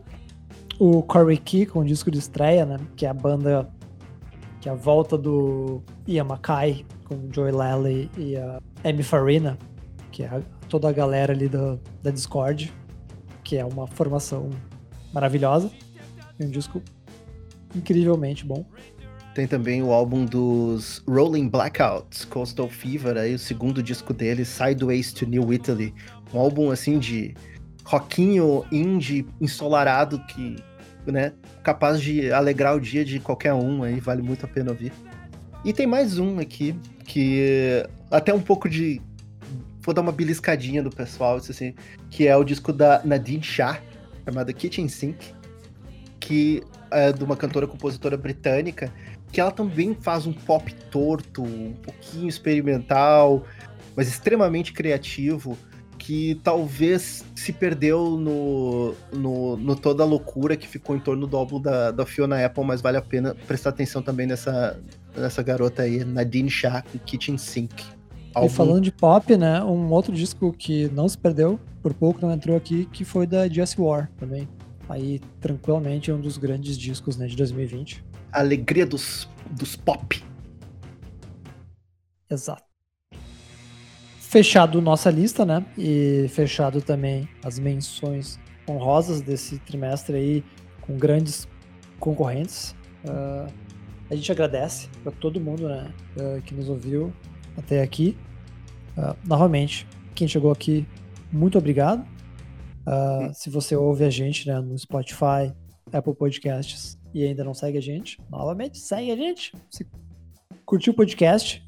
o 0.78 1.02
Corey 1.02 1.36
Key 1.38 1.66
com 1.66 1.80
o 1.80 1.84
disco 1.84 2.10
de 2.10 2.18
estreia, 2.18 2.64
né? 2.66 2.78
Que 2.96 3.06
é 3.06 3.08
a 3.08 3.14
banda 3.14 3.68
que 4.60 4.68
é 4.68 4.72
a 4.72 4.74
volta 4.74 5.18
do 5.18 5.82
Ian 6.06 6.24
Mackay 6.24 6.86
com 7.04 7.14
o 7.16 7.28
Joey 7.30 7.52
Lally 7.52 8.10
e 8.16 8.34
a 8.36 8.58
Amy 8.82 9.02
Farina, 9.02 9.58
que 10.10 10.22
é 10.22 10.26
a- 10.26 10.40
toda 10.70 10.88
a 10.88 10.92
galera 10.92 11.34
ali 11.34 11.48
da, 11.48 11.76
da 12.02 12.10
Discord, 12.10 12.72
que 13.42 13.58
é 13.58 13.64
uma 13.64 13.86
formação 13.86 14.48
maravilhosa. 15.12 15.70
É 16.38 16.44
um 16.44 16.50
disco 16.50 16.80
incrivelmente 17.74 18.44
bom. 18.44 18.64
Tem 19.34 19.46
também 19.46 19.82
o 19.82 19.92
álbum 19.92 20.24
dos 20.24 21.02
Rolling 21.08 21.48
Blackouts, 21.48 22.24
Coastal 22.24 22.68
Fever, 22.68 23.16
aí 23.16 23.34
o 23.34 23.38
segundo 23.38 23.82
disco 23.82 24.14
deles, 24.14 24.48
Sideways 24.48 25.12
to 25.12 25.26
New 25.26 25.52
Italy. 25.52 25.92
Um 26.32 26.38
álbum 26.38 26.70
assim 26.70 26.98
de 26.98 27.34
rockinho 27.84 28.64
indie 28.72 29.26
ensolarado 29.40 30.18
que, 30.26 30.56
né, 31.06 31.32
capaz 31.62 32.00
de 32.00 32.32
alegrar 32.32 32.76
o 32.76 32.80
dia 32.80 33.04
de 33.04 33.20
qualquer 33.20 33.52
um, 33.52 33.82
aí 33.82 34.00
vale 34.00 34.22
muito 34.22 34.44
a 34.44 34.48
pena 34.48 34.70
ouvir. 34.70 34.92
E 35.64 35.72
tem 35.72 35.86
mais 35.86 36.18
um 36.18 36.38
aqui 36.38 36.74
que 37.04 37.86
até 38.10 38.32
um 38.32 38.40
pouco 38.40 38.68
de 38.68 39.00
vou 39.80 39.94
dar 39.94 40.00
uma 40.00 40.12
beliscadinha 40.12 40.82
do 40.82 40.90
pessoal, 40.90 41.36
assim, 41.36 41.74
que 42.08 42.26
é 42.26 42.36
o 42.36 42.42
disco 42.42 42.72
da 42.72 43.02
Nadine 43.04 43.42
Shah, 43.42 43.80
chamado 44.24 44.52
Kitchen 44.54 44.88
Sink, 44.88 45.34
que 46.18 46.62
é 46.90 47.12
de 47.12 47.22
uma 47.22 47.36
cantora 47.36 47.66
compositora 47.66 48.16
britânica 48.16 48.90
que 49.34 49.40
ela 49.40 49.50
também 49.50 49.96
faz 50.00 50.26
um 50.26 50.32
pop 50.32 50.72
torto, 50.92 51.42
um 51.42 51.72
pouquinho 51.82 52.28
experimental, 52.28 53.44
mas 53.96 54.06
extremamente 54.06 54.72
criativo, 54.72 55.58
que 56.04 56.38
talvez 56.44 57.24
se 57.34 57.50
perdeu 57.50 58.18
no, 58.18 58.94
no, 59.10 59.56
no 59.56 59.74
toda 59.74 60.02
a 60.02 60.06
loucura 60.06 60.54
que 60.54 60.68
ficou 60.68 60.94
em 60.94 61.00
torno 61.00 61.26
do 61.26 61.34
álbum 61.34 61.58
da, 61.58 61.90
da 61.90 62.04
Fiona 62.04 62.44
Apple, 62.44 62.62
mas 62.62 62.82
vale 62.82 62.98
a 62.98 63.02
pena 63.02 63.34
prestar 63.46 63.70
atenção 63.70 64.02
também 64.02 64.26
nessa, 64.26 64.78
nessa 65.16 65.42
garota 65.42 65.80
aí, 65.80 66.04
Nadine 66.04 66.50
Shah, 66.50 66.82
com 66.82 66.98
Kitchen 66.98 67.38
Sink. 67.38 67.82
E 67.82 67.86
Álbum- 68.34 68.50
falando 68.50 68.82
de 68.82 68.92
pop, 68.92 69.34
né? 69.34 69.64
Um 69.64 69.90
outro 69.92 70.12
disco 70.12 70.52
que 70.52 70.90
não 70.90 71.08
se 71.08 71.16
perdeu, 71.16 71.58
por 71.82 71.94
pouco 71.94 72.20
não 72.20 72.30
entrou 72.30 72.54
aqui, 72.54 72.84
que 72.92 73.02
foi 73.02 73.26
da 73.26 73.48
Jesse 73.48 73.80
War 73.80 74.10
também. 74.18 74.46
Aí, 74.86 75.22
tranquilamente, 75.40 76.10
é 76.10 76.14
um 76.14 76.20
dos 76.20 76.36
grandes 76.36 76.76
discos 76.76 77.16
né, 77.16 77.26
de 77.26 77.34
2020. 77.34 78.04
Alegria 78.30 78.84
dos, 78.84 79.26
dos 79.50 79.74
pop. 79.74 80.22
Exato. 82.28 82.73
Fechado 84.34 84.82
nossa 84.82 85.12
lista, 85.12 85.46
né? 85.46 85.64
E 85.78 86.26
fechado 86.28 86.82
também 86.82 87.28
as 87.44 87.56
menções 87.56 88.36
honrosas 88.68 89.20
desse 89.20 89.60
trimestre 89.60 90.16
aí, 90.16 90.44
com 90.80 90.98
grandes 90.98 91.46
concorrentes. 92.00 92.74
Ah, 93.08 93.46
a 94.10 94.14
gente 94.16 94.32
agradece 94.32 94.88
para 95.04 95.12
todo 95.12 95.40
mundo, 95.40 95.68
né? 95.68 95.88
ah, 96.18 96.40
que 96.40 96.52
nos 96.52 96.68
ouviu 96.68 97.12
até 97.56 97.80
aqui. 97.80 98.18
Ah, 98.98 99.14
novamente, 99.24 99.86
quem 100.16 100.26
chegou 100.26 100.50
aqui, 100.50 100.84
muito 101.30 101.56
obrigado. 101.56 102.04
Se 103.34 103.48
você 103.48 103.76
ouve 103.76 104.02
a 104.02 104.10
gente 104.10 104.48
né, 104.48 104.58
no 104.58 104.76
Spotify, 104.76 105.54
Apple 105.92 106.12
Podcasts 106.12 106.98
e 107.14 107.22
ainda 107.22 107.44
não 107.44 107.54
segue 107.54 107.78
a 107.78 107.80
gente, 107.80 108.20
novamente 108.28 108.78
segue 108.78 109.12
a 109.12 109.16
gente. 109.16 109.52
Se 109.70 109.86
curtiu 110.66 110.92
o 110.92 110.96
podcast, 110.96 111.64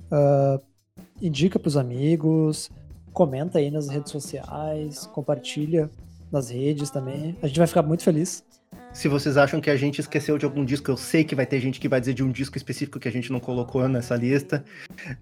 indica 1.20 1.58
pros 1.58 1.76
amigos, 1.76 2.70
comenta 3.12 3.58
aí 3.58 3.70
nas 3.70 3.88
redes 3.88 4.12
sociais, 4.12 5.06
compartilha 5.06 5.90
nas 6.30 6.50
redes 6.50 6.90
também. 6.90 7.36
A 7.42 7.46
gente 7.46 7.58
vai 7.58 7.66
ficar 7.66 7.82
muito 7.82 8.02
feliz. 8.02 8.44
Se 8.92 9.08
vocês 9.08 9.36
acham 9.36 9.60
que 9.60 9.70
a 9.70 9.76
gente 9.76 10.00
esqueceu 10.00 10.38
de 10.38 10.44
algum 10.44 10.64
disco, 10.64 10.90
eu 10.90 10.96
sei 10.96 11.22
que 11.22 11.34
vai 11.34 11.44
ter 11.44 11.60
gente 11.60 11.78
que 11.78 11.88
vai 11.88 12.00
dizer 12.00 12.14
de 12.14 12.22
um 12.22 12.30
disco 12.30 12.56
específico 12.56 12.98
que 12.98 13.08
a 13.08 13.12
gente 13.12 13.30
não 13.30 13.38
colocou 13.38 13.86
nessa 13.88 14.16
lista. 14.16 14.64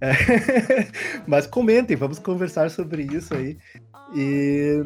É, 0.01 0.13
Mas 1.27 1.47
comentem, 1.47 1.97
vamos 1.97 2.19
conversar 2.19 2.71
sobre 2.71 3.03
isso 3.03 3.35
aí. 3.35 3.59
E... 4.15 4.85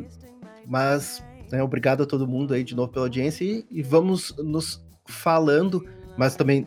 Mas, 0.67 1.23
né, 1.51 1.63
obrigado 1.63 2.03
a 2.03 2.07
todo 2.07 2.27
mundo 2.27 2.53
aí 2.53 2.63
de 2.63 2.75
novo 2.75 2.93
pela 2.93 3.07
audiência 3.07 3.45
e, 3.45 3.67
e 3.71 3.83
vamos 3.83 4.35
nos 4.37 4.85
falando, 5.07 5.83
mas 6.17 6.37
também 6.37 6.67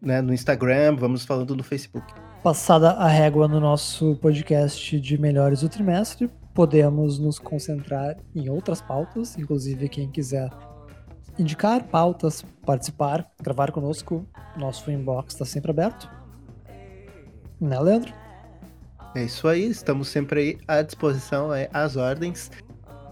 né, 0.00 0.22
no 0.22 0.32
Instagram, 0.32 0.96
vamos 0.96 1.24
falando 1.24 1.54
no 1.54 1.62
Facebook. 1.62 2.12
Passada 2.42 2.90
a 2.94 3.06
régua 3.06 3.46
no 3.46 3.60
nosso 3.60 4.16
podcast 4.16 4.98
de 4.98 5.16
melhores 5.16 5.60
do 5.60 5.68
trimestre, 5.68 6.28
podemos 6.52 7.16
nos 7.16 7.38
concentrar 7.38 8.16
em 8.34 8.48
outras 8.50 8.80
pautas, 8.80 9.38
inclusive 9.38 9.88
quem 9.88 10.10
quiser 10.10 10.50
indicar 11.38 11.84
pautas, 11.84 12.44
participar, 12.66 13.30
gravar 13.40 13.70
conosco, 13.70 14.26
nosso 14.56 14.90
inbox 14.90 15.34
está 15.34 15.44
sempre 15.44 15.70
aberto. 15.70 16.10
Né, 17.60 17.78
Leandro? 17.78 18.12
É 19.14 19.22
isso 19.22 19.46
aí, 19.46 19.66
estamos 19.66 20.08
sempre 20.08 20.40
aí 20.40 20.58
à 20.66 20.82
disposição, 20.82 21.54
é, 21.54 21.70
às 21.72 21.94
ordens. 21.94 22.50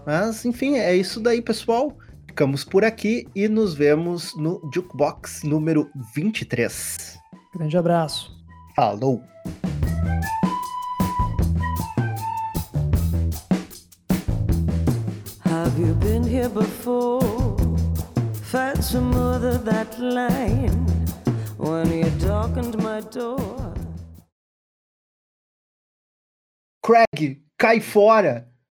Mas, 0.05 0.43
enfim, 0.43 0.75
é 0.75 0.93
isso 0.93 1.21
daí, 1.21 1.41
pessoal. 1.41 1.97
Ficamos 2.27 2.65
por 2.65 2.83
aqui 2.83 3.25
e 3.33 3.47
nos 3.47 3.73
vemos 3.73 4.35
no 4.35 4.61
Jukebox 4.73 5.43
número 5.43 5.89
23. 6.13 7.17
Grande 7.53 7.77
abraço. 7.77 8.40
Falou! 8.75 9.21
Have 15.43 15.77
you 15.77 15.93
been 15.95 16.23
here 16.23 16.49
before? 16.49 17.57
Felt 18.43 18.83
some 18.83 19.13
other 19.13 19.57
that 19.57 19.99
line 19.99 20.85
when 21.57 21.91
you 21.91 22.09
darkened 22.19 22.81
my 22.81 23.01
door. 23.01 23.73
Craig, 26.81 27.41
cai 27.59 27.79
fora! 27.79 28.50